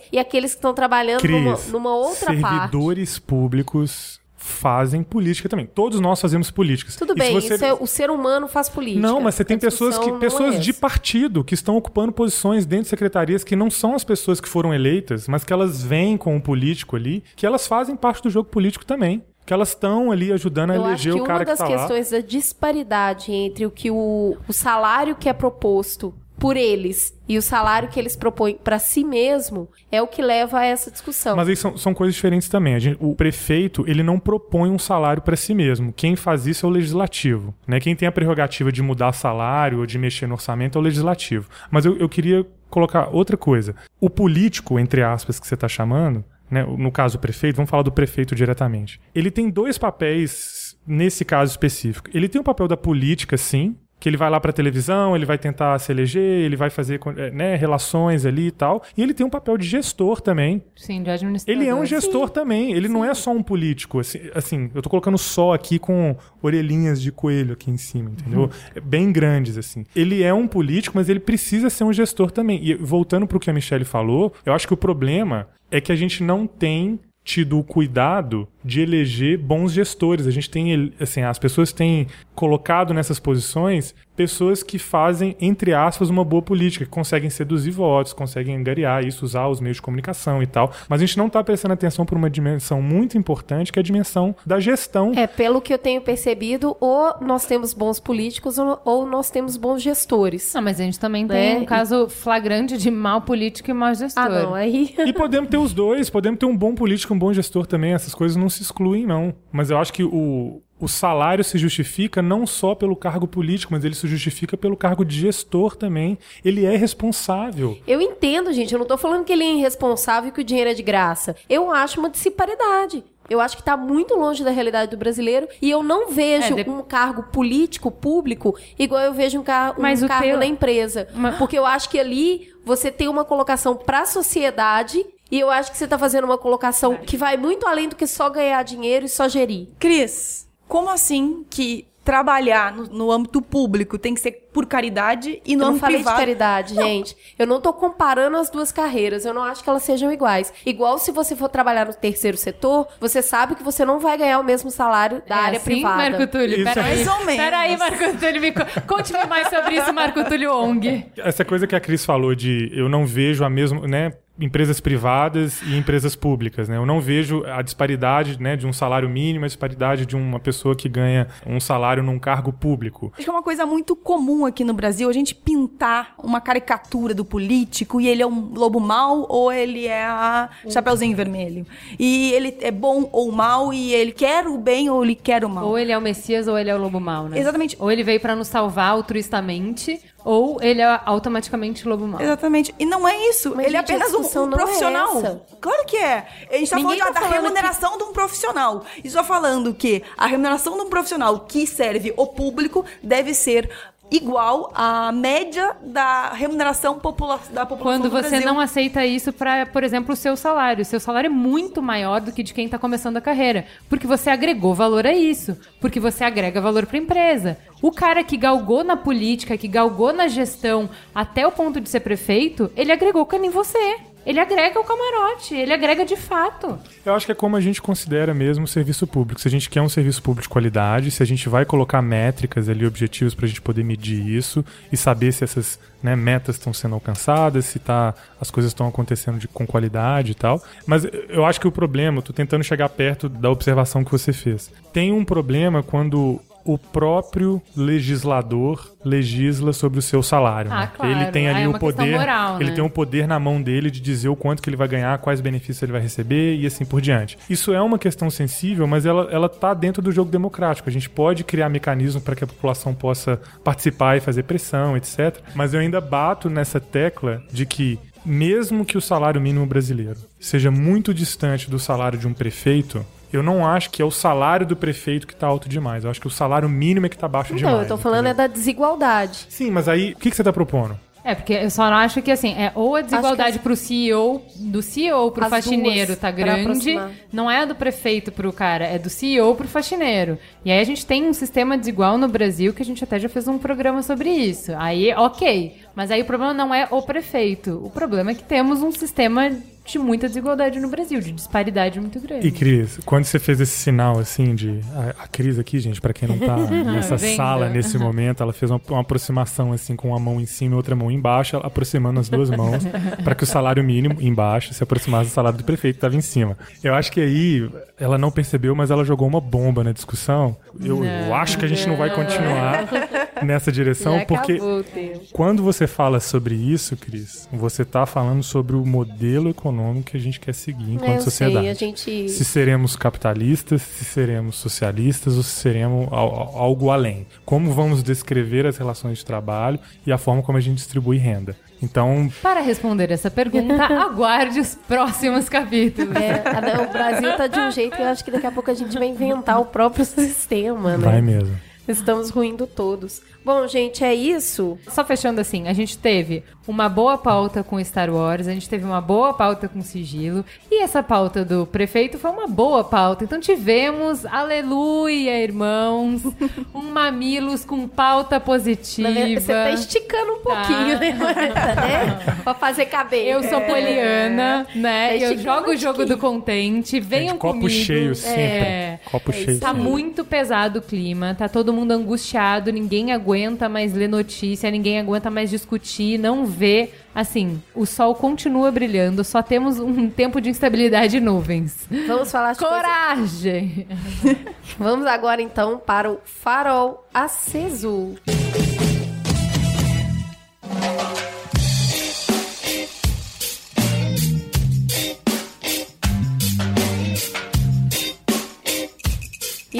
e 0.12 0.18
aqueles 0.18 0.52
que 0.52 0.58
estão 0.58 0.72
trabalhando 0.72 1.22
numa, 1.28 1.54
Cris, 1.56 1.72
numa 1.72 1.94
outra 1.94 2.26
parte. 2.26 2.40
servidores 2.40 3.18
públicos 3.18 4.20
fazem 4.36 5.04
política 5.04 5.48
também. 5.48 5.66
Todos 5.66 6.00
nós 6.00 6.20
fazemos 6.20 6.50
políticas. 6.50 6.96
Tudo 6.96 7.12
E 7.12 7.14
se 7.14 7.18
bem, 7.20 7.40
você- 7.40 7.54
isso 7.54 7.64
é- 7.64 7.72
o 7.74 7.86
ser 7.86 8.10
humano 8.10 8.48
faz 8.48 8.68
política. 8.68 9.00
Não, 9.00 9.20
mas 9.20 9.36
você 9.36 9.44
tem 9.44 9.56
pessoas 9.56 9.96
que 9.98 10.10
não 10.10 10.18
pessoas 10.18 10.56
é 10.56 10.58
de 10.58 10.72
partido 10.72 11.44
que 11.44 11.54
estão 11.54 11.76
ocupando 11.76 12.10
posições 12.12 12.66
dentro 12.66 12.84
de 12.84 12.88
secretarias 12.88 13.44
que 13.44 13.54
não 13.54 13.70
são 13.70 13.94
as 13.94 14.02
pessoas 14.02 14.40
que 14.40 14.48
foram 14.48 14.74
eleitas, 14.74 15.28
mas 15.28 15.44
que 15.44 15.52
elas 15.52 15.82
vêm 15.84 16.16
com 16.16 16.36
o 16.36 16.40
político 16.42 16.96
ali, 16.96 17.22
que 17.36 17.46
elas 17.46 17.68
fazem 17.68 17.94
parte 17.94 18.20
do 18.24 18.30
jogo 18.30 18.48
político 18.48 18.84
também. 18.84 19.22
Que 19.44 19.52
elas 19.52 19.70
estão 19.70 20.10
ali 20.12 20.32
ajudando 20.32 20.70
a 20.70 20.76
Eu 20.76 20.84
eleger 20.86 21.12
que 21.14 21.18
o 21.20 21.22
uma 21.22 21.26
cara 21.26 21.44
que 21.44 21.50
das 21.50 21.58
tá 21.58 21.68
lá. 21.68 21.76
questões 21.76 22.10
da 22.10 22.20
disparidade 22.20 23.32
entre 23.32 23.66
o 23.66 23.70
que 23.70 23.90
o, 23.90 24.36
o 24.46 24.52
salário 24.52 25.16
que 25.16 25.28
é 25.28 25.32
proposto 25.32 26.14
por 26.38 26.56
eles 26.56 27.16
e 27.28 27.38
o 27.38 27.42
salário 27.42 27.88
que 27.88 28.00
eles 28.00 28.16
propõem 28.16 28.56
para 28.56 28.76
si 28.78 29.04
mesmo 29.04 29.68
é 29.92 30.02
o 30.02 30.08
que 30.08 30.20
leva 30.20 30.58
a 30.58 30.64
essa 30.64 30.90
discussão. 30.90 31.36
Mas 31.36 31.48
aí 31.48 31.54
são, 31.54 31.76
são 31.76 31.94
coisas 31.94 32.14
diferentes 32.16 32.48
também. 32.48 32.78
Gente- 32.80 32.96
o 33.00 33.14
prefeito, 33.14 33.84
ele 33.86 34.02
não 34.02 34.18
propõe 34.18 34.68
um 34.70 34.78
salário 34.78 35.22
para 35.22 35.36
si 35.36 35.54
mesmo. 35.54 35.92
Quem 35.92 36.16
faz 36.16 36.46
isso 36.46 36.66
é 36.66 36.68
o 36.68 36.72
legislativo. 36.72 37.54
Né? 37.66 37.78
Quem 37.78 37.94
tem 37.94 38.08
a 38.08 38.12
prerrogativa 38.12 38.72
de 38.72 38.82
mudar 38.82 39.12
salário 39.12 39.78
ou 39.80 39.86
de 39.86 39.98
mexer 39.98 40.26
no 40.26 40.34
orçamento 40.34 40.76
é 40.76 40.80
o 40.80 40.82
legislativo. 40.84 41.48
Mas 41.70 41.84
eu, 41.84 41.96
eu 41.96 42.08
queria 42.08 42.44
colocar 42.68 43.08
outra 43.12 43.36
coisa. 43.36 43.76
O 44.00 44.10
político, 44.10 44.78
entre 44.80 45.02
aspas, 45.02 45.38
que 45.38 45.46
você 45.46 45.54
está 45.54 45.68
chamando, 45.68 46.24
né? 46.52 46.62
no 46.64 46.92
caso 46.92 47.16
o 47.16 47.20
prefeito, 47.20 47.56
vamos 47.56 47.70
falar 47.70 47.82
do 47.82 47.90
prefeito 47.90 48.34
diretamente. 48.34 49.00
Ele 49.14 49.30
tem 49.30 49.48
dois 49.48 49.78
papéis 49.78 50.78
nesse 50.86 51.24
caso 51.24 51.50
específico. 51.50 52.10
Ele 52.12 52.28
tem 52.28 52.38
o 52.38 52.44
papel 52.44 52.68
da 52.68 52.76
política, 52.76 53.38
sim, 53.38 53.74
que 54.02 54.08
ele 54.08 54.16
vai 54.16 54.28
lá 54.28 54.40
pra 54.40 54.52
televisão, 54.52 55.14
ele 55.14 55.24
vai 55.24 55.38
tentar 55.38 55.78
se 55.78 55.92
eleger, 55.92 56.20
ele 56.20 56.56
vai 56.56 56.68
fazer 56.70 57.00
eh, 57.16 57.30
né, 57.30 57.54
relações 57.54 58.26
ali 58.26 58.48
e 58.48 58.50
tal. 58.50 58.82
E 58.96 59.02
ele 59.02 59.14
tem 59.14 59.24
um 59.24 59.30
papel 59.30 59.56
de 59.56 59.64
gestor 59.64 60.20
também. 60.20 60.60
Sim, 60.74 61.04
de 61.04 61.10
administrador. 61.10 61.62
Ele 61.62 61.70
é 61.70 61.72
um 61.72 61.86
gestor 61.86 62.28
também, 62.28 62.72
ele 62.72 62.88
não 62.88 63.04
é 63.04 63.14
só 63.14 63.30
um 63.30 63.44
político. 63.44 64.00
Assim, 64.00 64.18
assim, 64.34 64.70
eu 64.74 64.82
tô 64.82 64.90
colocando 64.90 65.16
só 65.16 65.54
aqui 65.54 65.78
com 65.78 66.16
orelhinhas 66.42 67.00
de 67.00 67.12
coelho 67.12 67.52
aqui 67.52 67.70
em 67.70 67.76
cima, 67.76 68.10
entendeu? 68.10 68.50
É 68.74 68.80
Bem 68.80 69.12
grandes, 69.12 69.56
assim. 69.56 69.84
Ele 69.94 70.20
é 70.20 70.34
um 70.34 70.48
político, 70.48 70.96
mas 70.96 71.08
ele 71.08 71.20
precisa 71.20 71.70
ser 71.70 71.84
um 71.84 71.92
gestor 71.92 72.32
também. 72.32 72.58
E 72.60 72.74
voltando 72.74 73.24
pro 73.24 73.38
que 73.38 73.50
a 73.50 73.52
Michelle 73.52 73.84
falou, 73.84 74.34
eu 74.44 74.52
acho 74.52 74.66
que 74.66 74.74
o 74.74 74.76
problema 74.76 75.46
é 75.70 75.80
que 75.80 75.92
a 75.92 75.96
gente 75.96 76.24
não 76.24 76.44
tem 76.44 76.98
tido 77.24 77.58
o 77.58 77.64
cuidado 77.64 78.48
de 78.64 78.80
eleger 78.80 79.38
bons 79.38 79.72
gestores. 79.72 80.26
A 80.26 80.30
gente 80.30 80.50
tem, 80.50 80.92
assim, 80.98 81.22
as 81.22 81.38
pessoas 81.38 81.72
têm 81.72 82.06
colocado 82.34 82.92
nessas 82.92 83.20
posições 83.20 83.94
pessoas 84.22 84.62
que 84.62 84.78
fazem, 84.78 85.36
entre 85.40 85.74
aspas, 85.74 86.08
uma 86.08 86.24
boa 86.24 86.40
política, 86.40 86.84
que 86.84 86.90
conseguem 86.90 87.28
seduzir 87.28 87.72
votos, 87.72 88.12
conseguem 88.12 88.56
angariar 88.56 89.04
isso, 89.04 89.24
usar 89.24 89.48
os 89.48 89.60
meios 89.60 89.78
de 89.78 89.82
comunicação 89.82 90.40
e 90.40 90.46
tal. 90.46 90.72
Mas 90.88 91.00
a 91.02 91.04
gente 91.04 91.18
não 91.18 91.26
está 91.26 91.42
prestando 91.42 91.74
atenção 91.74 92.06
por 92.06 92.16
uma 92.16 92.30
dimensão 92.30 92.80
muito 92.80 93.18
importante, 93.18 93.72
que 93.72 93.78
é 93.78 93.80
a 93.80 93.82
dimensão 93.82 94.34
da 94.46 94.60
gestão. 94.60 95.12
É, 95.16 95.26
pelo 95.26 95.60
que 95.60 95.74
eu 95.74 95.78
tenho 95.78 96.00
percebido, 96.00 96.76
ou 96.80 97.14
nós 97.20 97.46
temos 97.46 97.74
bons 97.74 97.98
políticos 97.98 98.58
ou, 98.84 99.04
nós 99.06 99.28
temos 99.28 99.56
bons 99.56 99.82
gestores. 99.82 100.54
Não, 100.54 100.62
mas 100.62 100.80
a 100.80 100.84
gente 100.84 101.00
também 101.00 101.26
tem 101.26 101.56
É, 101.56 101.58
um 101.58 101.64
caso 101.64 102.08
flagrante 102.08 102.78
de 102.78 102.90
mau 102.90 103.22
político 103.22 103.70
e 103.70 103.74
mau 103.74 103.92
gestor. 103.92 104.22
Ah, 104.22 104.28
não, 104.28 104.54
aí... 104.54 104.94
E 105.04 105.12
podemos 105.12 105.50
ter 105.50 105.58
os 105.58 105.72
dois, 105.72 106.08
podemos 106.08 106.38
ter 106.38 106.46
um 106.46 106.56
bom 106.56 106.74
político 106.74 107.12
e 107.12 107.16
um 107.16 107.18
bom 107.18 107.32
gestor 107.32 107.66
também. 107.66 107.92
Essas 107.92 108.14
coisas 108.14 108.36
não 108.36 108.48
se 108.48 108.62
excluem, 108.62 109.04
não. 109.04 109.34
Mas 109.50 109.70
eu 109.70 109.78
acho 109.78 109.92
que 109.92 110.04
o, 110.04 110.62
o 110.84 110.88
salário 110.88 111.44
se 111.44 111.56
justifica 111.58 112.20
não 112.20 112.46
só 112.46 112.74
pelo 112.74 112.96
cargo 112.96 113.26
político, 113.26 113.72
mas 113.72 113.84
ele 113.84 113.94
se 113.94 114.06
justifica 114.08 114.56
pelo 114.56 114.76
cargo 114.76 115.04
de 115.04 115.18
gestor 115.18 115.76
também. 115.76 116.18
Ele 116.44 116.64
é 116.64 116.76
responsável. 116.76 117.78
Eu 117.86 118.00
entendo, 118.00 118.52
gente. 118.52 118.72
Eu 118.72 118.78
não 118.78 118.86
tô 118.86 118.96
falando 118.98 119.24
que 119.24 119.32
ele 119.32 119.44
é 119.44 119.54
irresponsável 119.54 120.28
e 120.28 120.32
que 120.32 120.40
o 120.40 120.44
dinheiro 120.44 120.70
é 120.70 120.74
de 120.74 120.82
graça. 120.82 121.36
Eu 121.48 121.70
acho 121.70 122.00
uma 122.00 122.10
disparidade. 122.10 123.04
Eu 123.30 123.40
acho 123.40 123.56
que 123.56 123.62
tá 123.62 123.76
muito 123.76 124.14
longe 124.14 124.42
da 124.44 124.50
realidade 124.50 124.90
do 124.90 124.96
brasileiro 124.96 125.46
e 125.62 125.70
eu 125.70 125.82
não 125.82 126.10
vejo 126.10 126.58
É, 126.58 126.64
de- 126.64 126.68
um 126.70 126.82
cargo 126.82 127.22
político 127.24 127.90
público 127.90 128.58
igual 128.78 129.00
eu 129.02 129.14
vejo 129.14 129.38
um, 129.38 129.42
car 129.44 129.78
um 129.78 130.08
cargo 130.08 130.24
teu- 130.26 130.36
na 130.38 130.44
empresa. 130.44 131.06
Mas- 131.14 131.36
Porque 131.38 131.56
eu 131.56 131.64
acho 131.64 131.88
que 131.88 131.98
ali 131.98 132.52
você 132.64 132.90
tem 132.90 133.08
uma 133.08 133.24
colocação 133.24 133.76
pra 133.76 134.04
sociedade 134.04 135.06
e 135.30 135.38
eu 135.40 135.48
acho 135.50 135.70
que 135.70 135.78
você 135.78 135.86
tá 135.86 135.96
fazendo 135.98 136.24
uma 136.24 136.36
colocação 136.36 136.96
que 136.96 137.16
vai 137.16 137.36
muito 137.36 137.66
além 137.66 137.88
do 137.88 137.96
que 137.96 138.06
só 138.06 138.28
ganhar 138.28 138.62
dinheiro 138.64 139.06
e 139.06 139.08
só 139.08 139.28
gerir. 139.28 139.68
Cris, 139.78 140.48
como 140.72 140.88
assim 140.88 141.44
que 141.50 141.86
trabalhar 142.02 142.72
no, 142.72 142.84
no 142.86 143.12
âmbito 143.12 143.40
público 143.40 143.96
tem 143.98 144.12
que 144.14 144.20
ser 144.20 144.48
por 144.52 144.66
caridade 144.66 145.40
e 145.46 145.54
no 145.54 145.62
eu 145.62 145.66
não 145.66 145.68
âmbito 145.68 145.80
falei 145.80 145.96
privado... 145.98 146.16
de 146.16 146.20
caridade, 146.20 146.74
gente. 146.74 147.16
Eu 147.38 147.46
não 147.46 147.60
tô 147.60 147.72
comparando 147.72 148.36
as 148.38 148.50
duas 148.50 148.72
carreiras. 148.72 149.24
Eu 149.24 149.32
não 149.32 149.44
acho 149.44 149.62
que 149.62 149.70
elas 149.70 149.82
sejam 149.82 150.10
iguais. 150.12 150.52
Igual 150.66 150.98
se 150.98 151.12
você 151.12 151.36
for 151.36 151.48
trabalhar 151.48 151.86
no 151.86 151.94
terceiro 151.94 152.36
setor, 152.36 152.88
você 152.98 153.22
sabe 153.22 153.54
que 153.54 153.62
você 153.62 153.84
não 153.84 154.00
vai 154.00 154.16
ganhar 154.18 154.40
o 154.40 154.44
mesmo 154.44 154.70
salário 154.70 155.22
da 155.28 155.36
É 155.36 155.38
área 155.38 155.56
assim, 155.58 155.70
privada. 155.70 155.96
Marco 156.10 156.26
Túlio? 156.26 156.54
Isso 156.56 156.64
Peraí, 156.74 156.96
Mais 156.96 157.08
ou 157.08 157.24
menos. 157.24 157.44
peraí, 157.44 157.76
Marco 157.76 158.18
Túlio. 158.18 158.40
Me... 158.40 158.52
co- 158.52 158.80
Conte-me 158.88 159.24
mais 159.26 159.48
sobre 159.48 159.76
isso, 159.76 159.92
Marco 159.92 160.24
Túlio 160.24 160.52
Ong. 160.52 161.06
Essa 161.18 161.44
coisa 161.44 161.66
que 161.66 161.76
a 161.76 161.80
Cris 161.80 162.04
falou 162.04 162.34
de 162.34 162.70
eu 162.74 162.88
não 162.88 163.06
vejo 163.06 163.44
a 163.44 163.48
mesma, 163.50 163.86
né? 163.86 164.12
Empresas 164.40 164.80
privadas 164.80 165.60
e 165.62 165.76
empresas 165.76 166.16
públicas, 166.16 166.68
né? 166.68 166.76
Eu 166.76 166.86
não 166.86 167.00
vejo 167.00 167.44
a 167.44 167.60
disparidade, 167.62 168.40
né, 168.40 168.56
de 168.56 168.66
um 168.66 168.72
salário 168.72 169.08
mínimo, 169.08 169.44
a 169.44 169.48
disparidade 169.48 170.06
de 170.06 170.16
uma 170.16 170.40
pessoa 170.40 170.74
que 170.74 170.88
ganha 170.88 171.28
um 171.46 171.60
salário 171.60 172.02
num 172.02 172.18
cargo 172.18 172.52
público. 172.52 173.12
Acho 173.14 173.24
que 173.24 173.30
é 173.30 173.32
uma 173.32 173.42
coisa 173.42 173.66
muito 173.66 173.94
comum 173.94 174.46
aqui 174.46 174.64
no 174.64 174.72
Brasil 174.72 175.08
a 175.08 175.12
gente 175.12 175.34
pintar 175.34 176.14
uma 176.18 176.40
caricatura 176.40 177.14
do 177.14 177.24
político 177.24 178.00
e 178.00 178.08
ele 178.08 178.22
é 178.22 178.26
um 178.26 178.52
lobo 178.54 178.80
mau 178.80 179.26
ou 179.28 179.52
ele 179.52 179.86
é 179.86 180.04
a 180.04 180.48
Chapeuzinho 180.68 181.16
Vermelho. 181.16 181.66
E 181.98 182.32
ele 182.32 182.56
é 182.60 182.70
bom 182.70 183.08
ou 183.12 183.30
mal 183.30 183.72
e 183.72 183.92
ele 183.92 184.12
quer 184.12 184.46
o 184.46 184.58
bem 184.58 184.88
ou 184.88 185.04
ele 185.04 185.14
quer 185.14 185.44
o 185.44 185.48
mal. 185.48 185.66
Ou 185.66 185.78
ele 185.78 185.92
é 185.92 185.98
o 185.98 186.00
Messias 186.00 186.48
ou 186.48 186.58
ele 186.58 186.70
é 186.70 186.74
o 186.74 186.78
Lobo 186.78 187.00
Mal, 187.00 187.28
né? 187.28 187.38
Exatamente. 187.38 187.76
Ou 187.78 187.90
ele 187.90 188.02
veio 188.02 188.20
pra 188.20 188.34
nos 188.34 188.48
salvar 188.48 188.90
altruistamente, 188.90 190.00
ou 190.24 190.58
ele 190.62 190.80
é 190.80 191.00
automaticamente 191.04 191.86
Lobo 191.86 192.06
Mal. 192.06 192.20
Exatamente. 192.20 192.74
E 192.78 192.86
não 192.86 193.06
é 193.06 193.28
isso. 193.28 193.52
Mas, 193.54 193.66
ele 193.66 193.76
é 193.76 193.80
gente, 193.80 193.92
a 193.92 193.96
apenas 193.96 194.14
um, 194.14 194.40
um 194.40 194.48
é 194.48 194.50
profissional. 194.50 195.18
essa. 195.18 195.42
claro 195.60 195.84
que 195.86 195.96
é. 195.96 196.26
A 196.50 196.56
gente 196.56 196.70
tá 196.70 196.76
Ninguém 196.76 196.98
falando 196.98 197.14
tá 197.14 197.20
da 197.20 197.26
falando 197.26 197.42
remuneração 197.42 197.98
de 197.98 198.04
um 198.04 198.12
profissional. 198.12 198.84
E 199.02 199.10
só 199.10 199.24
falando 199.24 199.74
que 199.74 200.02
a 200.16 200.26
remuneração 200.26 200.76
de 200.76 200.82
um 200.82 200.90
profissional 200.90 201.40
que 201.40 201.66
serve 201.66 202.12
o 202.16 202.26
público 202.26 202.84
deve 203.02 203.34
ser 203.34 203.70
igual 204.12 204.70
à 204.74 205.10
média 205.10 205.74
da 205.82 206.32
remuneração 206.34 206.98
popula 206.98 207.40
da 207.50 207.64
população 207.64 208.00
Quando 208.00 208.10
do 208.10 208.10
você 208.10 208.28
Brasil. 208.28 208.46
não 208.46 208.60
aceita 208.60 209.06
isso 209.06 209.32
para, 209.32 209.64
por 209.64 209.82
exemplo, 209.82 210.12
o 210.12 210.16
seu 210.16 210.36
salário. 210.36 210.82
O 210.82 210.84
seu 210.84 211.00
salário 211.00 211.28
é 211.28 211.30
muito 211.30 211.80
maior 211.82 212.20
do 212.20 212.30
que 212.30 212.42
de 212.42 212.52
quem 212.52 212.66
está 212.66 212.78
começando 212.78 213.16
a 213.16 213.20
carreira. 213.20 213.64
Porque 213.88 214.06
você 214.06 214.28
agregou 214.28 214.74
valor 214.74 215.06
a 215.06 215.14
isso. 215.14 215.56
Porque 215.80 215.98
você 215.98 216.22
agrega 216.24 216.60
valor 216.60 216.84
para 216.84 216.98
a 216.98 217.00
empresa. 217.00 217.58
O 217.80 217.90
cara 217.90 218.22
que 218.22 218.36
galgou 218.36 218.84
na 218.84 218.96
política, 218.96 219.56
que 219.56 219.66
galgou 219.66 220.12
na 220.12 220.28
gestão 220.28 220.90
até 221.14 221.46
o 221.46 221.50
ponto 221.50 221.80
de 221.80 221.88
ser 221.88 222.00
prefeito, 222.00 222.70
ele 222.76 222.92
agregou 222.92 223.24
que 223.24 223.38
nem 223.38 223.50
você. 223.50 223.96
Ele 224.24 224.38
agrega 224.38 224.78
o 224.78 224.84
camarote, 224.84 225.54
ele 225.54 225.72
agrega 225.72 226.04
de 226.04 226.16
fato. 226.16 226.78
Eu 227.04 227.14
acho 227.14 227.26
que 227.26 227.32
é 227.32 227.34
como 227.34 227.56
a 227.56 227.60
gente 227.60 227.82
considera 227.82 228.32
mesmo 228.32 228.64
o 228.64 228.68
serviço 228.68 229.06
público. 229.06 229.40
Se 229.40 229.48
a 229.48 229.50
gente 229.50 229.68
quer 229.68 229.82
um 229.82 229.88
serviço 229.88 230.22
público 230.22 230.42
de 230.42 230.48
qualidade, 230.48 231.10
se 231.10 231.22
a 231.22 231.26
gente 231.26 231.48
vai 231.48 231.64
colocar 231.64 232.00
métricas 232.00 232.68
ali, 232.68 232.86
objetivos 232.86 233.34
para 233.34 233.46
a 233.46 233.48
gente 233.48 233.60
poder 233.60 233.82
medir 233.82 234.24
isso 234.24 234.64
e 234.92 234.96
saber 234.96 235.32
se 235.32 235.42
essas 235.42 235.78
né, 236.02 236.14
metas 236.14 236.56
estão 236.56 236.72
sendo 236.72 236.94
alcançadas, 236.94 237.64
se 237.64 237.78
tá, 237.78 238.14
as 238.40 238.50
coisas 238.50 238.70
estão 238.70 238.86
acontecendo 238.86 239.38
de- 239.38 239.48
com 239.48 239.66
qualidade 239.66 240.32
e 240.32 240.34
tal. 240.34 240.62
Mas 240.86 241.04
eu 241.28 241.44
acho 241.44 241.60
que 241.60 241.66
o 241.66 241.72
problema, 241.72 242.22
tô 242.22 242.32
tentando 242.32 242.62
chegar 242.62 242.88
perto 242.90 243.28
da 243.28 243.50
observação 243.50 244.04
que 244.04 244.10
você 244.12 244.32
fez. 244.32 244.70
Tem 244.92 245.12
um 245.12 245.24
problema 245.24 245.82
quando 245.82 246.40
o 246.64 246.78
próprio 246.78 247.60
legislador 247.76 248.92
legisla 249.04 249.72
sobre 249.72 249.98
o 249.98 250.02
seu 250.02 250.22
salário. 250.22 250.70
Ah, 250.72 250.80
né? 250.80 250.90
claro. 250.94 251.12
Ele 251.12 251.26
tem 251.26 251.48
Ah, 251.48 251.56
ali 251.56 251.64
é 251.64 251.68
o 251.68 251.78
poder, 251.78 252.16
moral, 252.16 252.60
ele 252.60 252.70
né? 252.70 252.74
tem 252.76 252.84
um 252.84 252.88
poder 252.88 253.26
na 253.26 253.38
mão 253.38 253.60
dele 253.60 253.90
de 253.90 254.00
dizer 254.00 254.28
o 254.28 254.36
quanto 254.36 254.62
que 254.62 254.68
ele 254.68 254.76
vai 254.76 254.88
ganhar, 254.88 255.18
quais 255.18 255.40
benefícios 255.40 255.82
ele 255.82 255.92
vai 255.92 256.00
receber 256.00 256.56
e 256.56 256.66
assim 256.66 256.84
por 256.84 257.00
diante. 257.00 257.38
Isso 257.48 257.72
é 257.72 257.80
uma 257.80 257.98
questão 257.98 258.30
sensível, 258.30 258.86
mas 258.86 259.06
ela, 259.06 259.28
ela 259.30 259.48
tá 259.48 259.74
dentro 259.74 260.02
do 260.02 260.12
jogo 260.12 260.30
democrático. 260.30 260.88
A 260.88 260.92
gente 260.92 261.10
pode 261.10 261.44
criar 261.44 261.68
mecanismos 261.68 262.22
para 262.22 262.34
que 262.34 262.44
a 262.44 262.46
população 262.46 262.94
possa 262.94 263.40
participar 263.64 264.16
e 264.16 264.20
fazer 264.20 264.44
pressão, 264.44 264.96
etc. 264.96 265.38
Mas 265.54 265.74
eu 265.74 265.80
ainda 265.80 266.00
bato 266.00 266.48
nessa 266.48 266.80
tecla 266.80 267.42
de 267.52 267.66
que 267.66 267.98
mesmo 268.24 268.84
que 268.84 268.96
o 268.96 269.00
salário 269.00 269.40
mínimo 269.40 269.66
brasileiro 269.66 270.18
seja 270.38 270.70
muito 270.70 271.12
distante 271.12 271.68
do 271.68 271.78
salário 271.78 272.18
de 272.18 272.26
um 272.26 272.32
prefeito, 272.32 273.04
eu 273.32 273.42
não 273.42 273.66
acho 273.66 273.90
que 273.90 274.00
é 274.02 274.04
o 274.04 274.10
salário 274.10 274.66
do 274.66 274.76
prefeito 274.76 275.26
que 275.26 275.34
tá 275.34 275.46
alto 275.46 275.68
demais. 275.68 276.04
Eu 276.04 276.10
acho 276.10 276.20
que 276.20 276.26
o 276.26 276.30
salário 276.30 276.68
mínimo 276.68 277.06
é 277.06 277.08
que 277.08 277.16
tá 277.18 277.28
baixo 277.28 277.52
Não, 277.52 277.58
demais. 277.58 277.78
eu 277.82 277.88
tô 277.88 277.96
falando 277.96 278.26
é 278.26 278.30
entendeu? 278.30 278.48
da 278.48 278.54
desigualdade. 278.54 279.46
Sim, 279.48 279.70
mas 279.70 279.88
aí, 279.88 280.12
o 280.12 280.16
que, 280.16 280.30
que 280.30 280.36
você 280.36 280.44
tá 280.44 280.52
propondo? 280.52 280.98
É, 281.24 281.36
porque 281.36 281.52
eu 281.52 281.70
só 281.70 281.84
acho 281.84 282.20
que 282.20 282.32
assim, 282.32 282.52
é 282.54 282.72
ou 282.74 282.96
a 282.96 283.00
desigualdade 283.00 283.56
as- 283.58 283.62
pro 283.62 283.76
CEO, 283.76 284.42
do 284.56 284.82
CEO 284.82 285.30
pro 285.30 285.44
As 285.44 285.50
faxineiro 285.50 286.16
tá 286.16 286.32
grande, 286.32 286.98
não 287.32 287.48
é 287.48 287.60
a 287.60 287.64
do 287.64 287.76
prefeito 287.76 288.32
pro 288.32 288.52
cara, 288.52 288.84
é 288.86 288.98
do 288.98 289.08
CEO 289.08 289.54
pro 289.54 289.68
faxineiro. 289.68 290.36
E 290.64 290.72
aí 290.72 290.80
a 290.80 290.84
gente 290.84 291.06
tem 291.06 291.24
um 291.28 291.32
sistema 291.32 291.78
desigual 291.78 292.18
no 292.18 292.26
Brasil 292.26 292.74
que 292.74 292.82
a 292.82 292.84
gente 292.84 293.04
até 293.04 293.20
já 293.20 293.28
fez 293.28 293.46
um 293.46 293.56
programa 293.56 294.02
sobre 294.02 294.30
isso. 294.30 294.72
Aí, 294.76 295.14
ok. 295.14 295.76
Mas 295.94 296.10
aí 296.10 296.22
o 296.22 296.24
problema 296.24 296.52
não 296.52 296.74
é 296.74 296.88
o 296.90 297.00
prefeito. 297.02 297.80
O 297.84 297.88
problema 297.88 298.32
é 298.32 298.34
que 298.34 298.42
temos 298.42 298.82
um 298.82 298.90
sistema 298.90 299.48
de 299.84 299.98
muita 299.98 300.28
desigualdade 300.28 300.78
no 300.78 300.88
Brasil, 300.88 301.20
de 301.20 301.32
disparidade 301.32 302.00
muito 302.00 302.20
grande. 302.20 302.46
E 302.46 302.52
Cris, 302.52 303.00
quando 303.04 303.24
você 303.24 303.38
fez 303.38 303.60
esse 303.60 303.76
sinal 303.76 304.18
assim 304.18 304.54
de. 304.54 304.80
A, 304.94 305.24
a 305.24 305.28
Cris 305.28 305.58
aqui, 305.58 305.78
gente, 305.80 306.00
pra 306.00 306.12
quem 306.12 306.28
não 306.28 306.38
tá 306.38 306.56
nessa 306.84 307.18
sala 307.18 307.68
nesse 307.68 307.98
momento, 307.98 308.42
ela 308.42 308.52
fez 308.52 308.70
uma, 308.70 308.80
uma 308.88 309.00
aproximação 309.00 309.72
assim 309.72 309.96
com 309.96 310.08
uma 310.08 310.18
mão 310.18 310.40
em 310.40 310.46
cima 310.46 310.74
e 310.74 310.76
outra 310.76 310.94
mão 310.94 311.10
embaixo, 311.10 311.56
aproximando 311.56 312.20
as 312.20 312.28
duas 312.28 312.48
mãos 312.50 312.84
pra 313.24 313.34
que 313.34 313.42
o 313.42 313.46
salário 313.46 313.82
mínimo 313.82 314.16
embaixo 314.20 314.72
se 314.72 314.82
aproximasse 314.82 315.30
do 315.30 315.32
salário 315.32 315.58
do 315.58 315.64
prefeito 315.64 315.96
que 315.96 316.00
tava 316.00 316.16
em 316.16 316.20
cima. 316.20 316.56
Eu 316.82 316.94
acho 316.94 317.10
que 317.10 317.20
aí 317.20 317.68
ela 317.98 318.16
não 318.16 318.30
percebeu, 318.30 318.74
mas 318.74 318.90
ela 318.90 319.04
jogou 319.04 319.26
uma 319.26 319.40
bomba 319.40 319.82
na 319.82 319.92
discussão. 319.92 320.56
Eu, 320.80 321.04
eu 321.04 321.34
acho 321.34 321.58
que 321.58 321.64
a 321.64 321.68
gente 321.68 321.86
não 321.88 321.96
vai 321.96 322.14
continuar 322.14 322.88
nessa 323.42 323.72
direção, 323.72 324.18
Já 324.20 324.26
porque 324.26 324.52
acabou 324.52 324.84
quando 325.32 325.62
você 325.62 325.86
fala 325.86 326.20
sobre 326.20 326.54
isso, 326.54 326.96
Cris, 326.96 327.48
você 327.52 327.84
tá 327.84 328.06
falando 328.06 328.42
sobre 328.42 328.76
o 328.76 328.86
modelo 328.86 329.50
econômico 329.50 329.71
que 330.04 330.16
a 330.16 330.20
gente 330.20 330.38
quer 330.40 330.54
seguir 330.54 330.94
enquanto 330.94 331.10
É, 331.10 331.16
eu 331.16 331.20
sociedade. 331.22 331.60
sei, 331.64 331.70
a 331.70 331.74
gente... 331.74 332.28
Se 332.28 332.44
seremos 332.44 332.94
capitalistas, 332.96 333.82
se 333.82 334.04
seremos 334.04 334.56
socialistas 334.56 335.36
ou 335.36 335.42
se 335.42 335.50
seremos 335.50 336.08
al- 336.12 336.34
al- 336.34 336.56
algo 336.56 336.90
além. 336.90 337.26
Como 337.44 337.72
vamos 337.72 338.02
descrever 338.02 338.66
as 338.66 338.76
relações 338.76 339.18
de 339.18 339.24
trabalho 339.24 339.78
e 340.06 340.12
a 340.12 340.18
forma 340.18 340.42
como 340.42 340.58
a 340.58 340.60
gente 340.60 340.76
distribui 340.76 341.16
renda. 341.18 341.56
Então, 341.82 342.30
Para 342.42 342.60
responder 342.60 343.10
essa 343.10 343.30
pergunta, 343.30 343.74
aguarde 343.84 344.60
os 344.60 344.74
próximos 344.74 345.48
capítulos. 345.48 346.14
É, 346.14 346.42
o 346.88 346.92
Brasil 346.92 347.36
tá 347.36 347.46
de 347.46 347.58
um 347.58 347.70
jeito 347.72 347.96
que 347.96 348.02
eu 348.02 348.06
acho 348.06 348.24
que 348.24 348.30
daqui 348.30 348.46
a 348.46 348.52
pouco 348.52 348.70
a 348.70 348.74
gente 348.74 348.96
vai 348.96 349.08
inventar 349.08 349.60
o 349.60 349.64
próprio 349.66 350.04
sistema, 350.06 350.96
né? 350.96 351.04
vai 351.04 351.20
mesmo. 351.20 351.56
Estamos 351.88 352.30
ruindo 352.30 352.64
todos. 352.66 353.20
Bom, 353.44 353.66
gente, 353.66 354.04
é 354.04 354.14
isso. 354.14 354.78
Só 354.88 355.04
fechando 355.04 355.40
assim, 355.40 355.66
a 355.68 355.72
gente 355.72 355.98
teve 355.98 356.42
uma 356.66 356.88
boa 356.88 357.18
pauta 357.18 357.62
com 357.64 357.82
Star 357.82 358.08
Wars, 358.08 358.46
a 358.46 358.52
gente 358.52 358.68
teve 358.68 358.84
uma 358.84 359.00
boa 359.00 359.34
pauta 359.34 359.68
com 359.68 359.82
sigilo, 359.82 360.44
e 360.70 360.80
essa 360.82 361.02
pauta 361.02 361.44
do 361.44 361.66
prefeito 361.66 362.18
foi 362.18 362.30
uma 362.30 362.46
boa 362.46 362.84
pauta. 362.84 363.24
Então 363.24 363.40
tivemos, 363.40 364.24
aleluia, 364.24 365.42
irmãos, 365.42 366.22
um 366.74 366.82
mamilos 366.90 367.64
com 367.64 367.88
pauta 367.88 368.38
positiva. 368.38 369.08
Você 369.40 369.52
tá 369.52 369.70
esticando 369.72 370.32
um 370.34 370.40
pouquinho, 370.40 370.92
Tá. 370.92 370.98
né, 371.00 371.12
Marta, 371.14 371.74
né? 371.74 372.36
Pra 372.44 372.54
fazer 372.54 372.86
caber. 372.86 373.26
Eu 373.26 373.42
sou 373.42 373.60
poliana, 373.60 374.66
né? 374.74 375.08
Tá 375.08 375.14
eu 375.16 375.38
jogo 375.38 375.70
o 375.70 375.76
jogo 375.76 376.04
do 376.04 376.16
contente, 376.16 377.00
venham 377.00 377.30
Gente, 377.32 377.38
copo 377.40 377.54
comigo. 377.60 377.70
cheio 377.70 378.14
sempre. 378.14 378.40
É. 378.42 379.00
Copo 379.10 379.32
cheio. 379.32 379.58
Tá 379.58 379.72
muito 379.74 380.24
pesado 380.24 380.78
o 380.78 380.82
clima, 380.82 381.34
tá 381.36 381.48
todo 381.48 381.72
mundo 381.72 381.92
angustiado, 381.92 382.70
ninguém 382.72 383.12
aguenta 383.12 383.31
mais 383.68 383.92
ler 383.92 384.08
notícia, 384.08 384.70
ninguém 384.70 385.00
aguenta 385.00 385.30
mais 385.30 385.50
discutir, 385.50 386.18
não 386.18 386.46
vê. 386.46 386.90
Assim, 387.14 387.60
o 387.74 387.84
sol 387.84 388.14
continua 388.14 388.70
brilhando, 388.70 389.22
só 389.22 389.42
temos 389.42 389.78
um 389.78 390.08
tempo 390.10 390.40
de 390.40 390.48
instabilidade 390.48 391.18
e 391.18 391.20
nuvens. 391.20 391.86
Vamos 392.06 392.30
falar 392.30 392.52
de 392.52 392.58
coisa... 392.58 392.74
Coragem! 392.74 393.86
Vamos 394.78 395.06
agora 395.06 395.42
então 395.42 395.78
para 395.78 396.10
o 396.10 396.18
farol 396.24 397.06
aceso. 397.12 398.14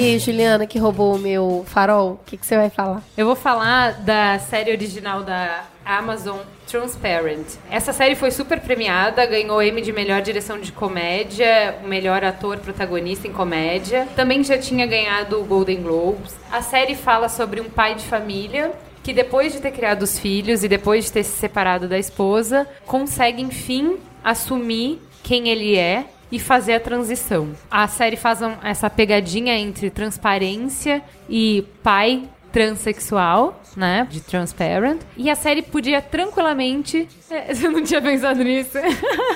E 0.03 0.19
Juliana, 0.19 0.67
que 0.67 0.77
roubou 0.77 1.15
o 1.15 1.17
meu 1.17 1.63
farol, 1.65 2.15
o 2.15 2.19
que, 2.25 2.35
que 2.35 2.45
você 2.45 2.57
vai 2.57 2.69
falar? 2.69 3.01
Eu 3.15 3.25
vou 3.25 3.37
falar 3.37 4.01
da 4.01 4.37
série 4.37 4.69
original 4.69 5.23
da 5.23 5.63
Amazon 5.85 6.39
Transparent. 6.67 7.47
Essa 7.71 7.93
série 7.93 8.13
foi 8.13 8.29
super 8.29 8.59
premiada, 8.59 9.25
ganhou 9.25 9.63
Emmy 9.63 9.81
de 9.81 9.93
melhor 9.93 10.21
direção 10.21 10.59
de 10.59 10.73
comédia, 10.73 11.77
melhor 11.85 12.21
ator 12.21 12.57
protagonista 12.57 13.29
em 13.29 13.31
comédia. 13.31 14.05
Também 14.13 14.43
já 14.43 14.57
tinha 14.57 14.85
ganhado 14.85 15.39
o 15.39 15.45
Golden 15.45 15.81
Globes. 15.81 16.35
A 16.51 16.61
série 16.61 16.95
fala 16.95 17.29
sobre 17.29 17.61
um 17.61 17.69
pai 17.69 17.95
de 17.95 18.03
família 18.03 18.73
que 19.01 19.13
depois 19.13 19.53
de 19.53 19.61
ter 19.61 19.71
criado 19.71 20.01
os 20.01 20.19
filhos 20.19 20.65
e 20.65 20.67
depois 20.67 21.05
de 21.05 21.13
ter 21.13 21.23
se 21.23 21.37
separado 21.37 21.87
da 21.87 21.97
esposa, 21.97 22.67
consegue 22.85 23.41
enfim 23.41 23.95
assumir 24.21 25.01
quem 25.23 25.47
ele 25.47 25.77
é 25.77 26.03
e 26.33 26.39
fazer 26.39 26.73
a 26.73 26.79
transição. 26.79 27.51
A 27.69 27.87
série 27.87 28.17
faz 28.17 28.39
essa 28.63 28.89
pegadinha 28.89 29.55
entre 29.55 29.91
transparência 29.91 31.03
e 31.29 31.63
pai 31.83 32.23
transexual, 32.51 33.61
né, 33.77 34.07
de 34.09 34.19
Transparent. 34.19 35.01
E 35.15 35.29
a 35.29 35.35
série 35.35 35.61
podia 35.61 36.01
tranquilamente... 36.01 37.07
É, 37.29 37.53
você 37.53 37.69
não 37.69 37.83
tinha 37.83 38.01
pensado 38.01 38.43
nisso? 38.43 38.79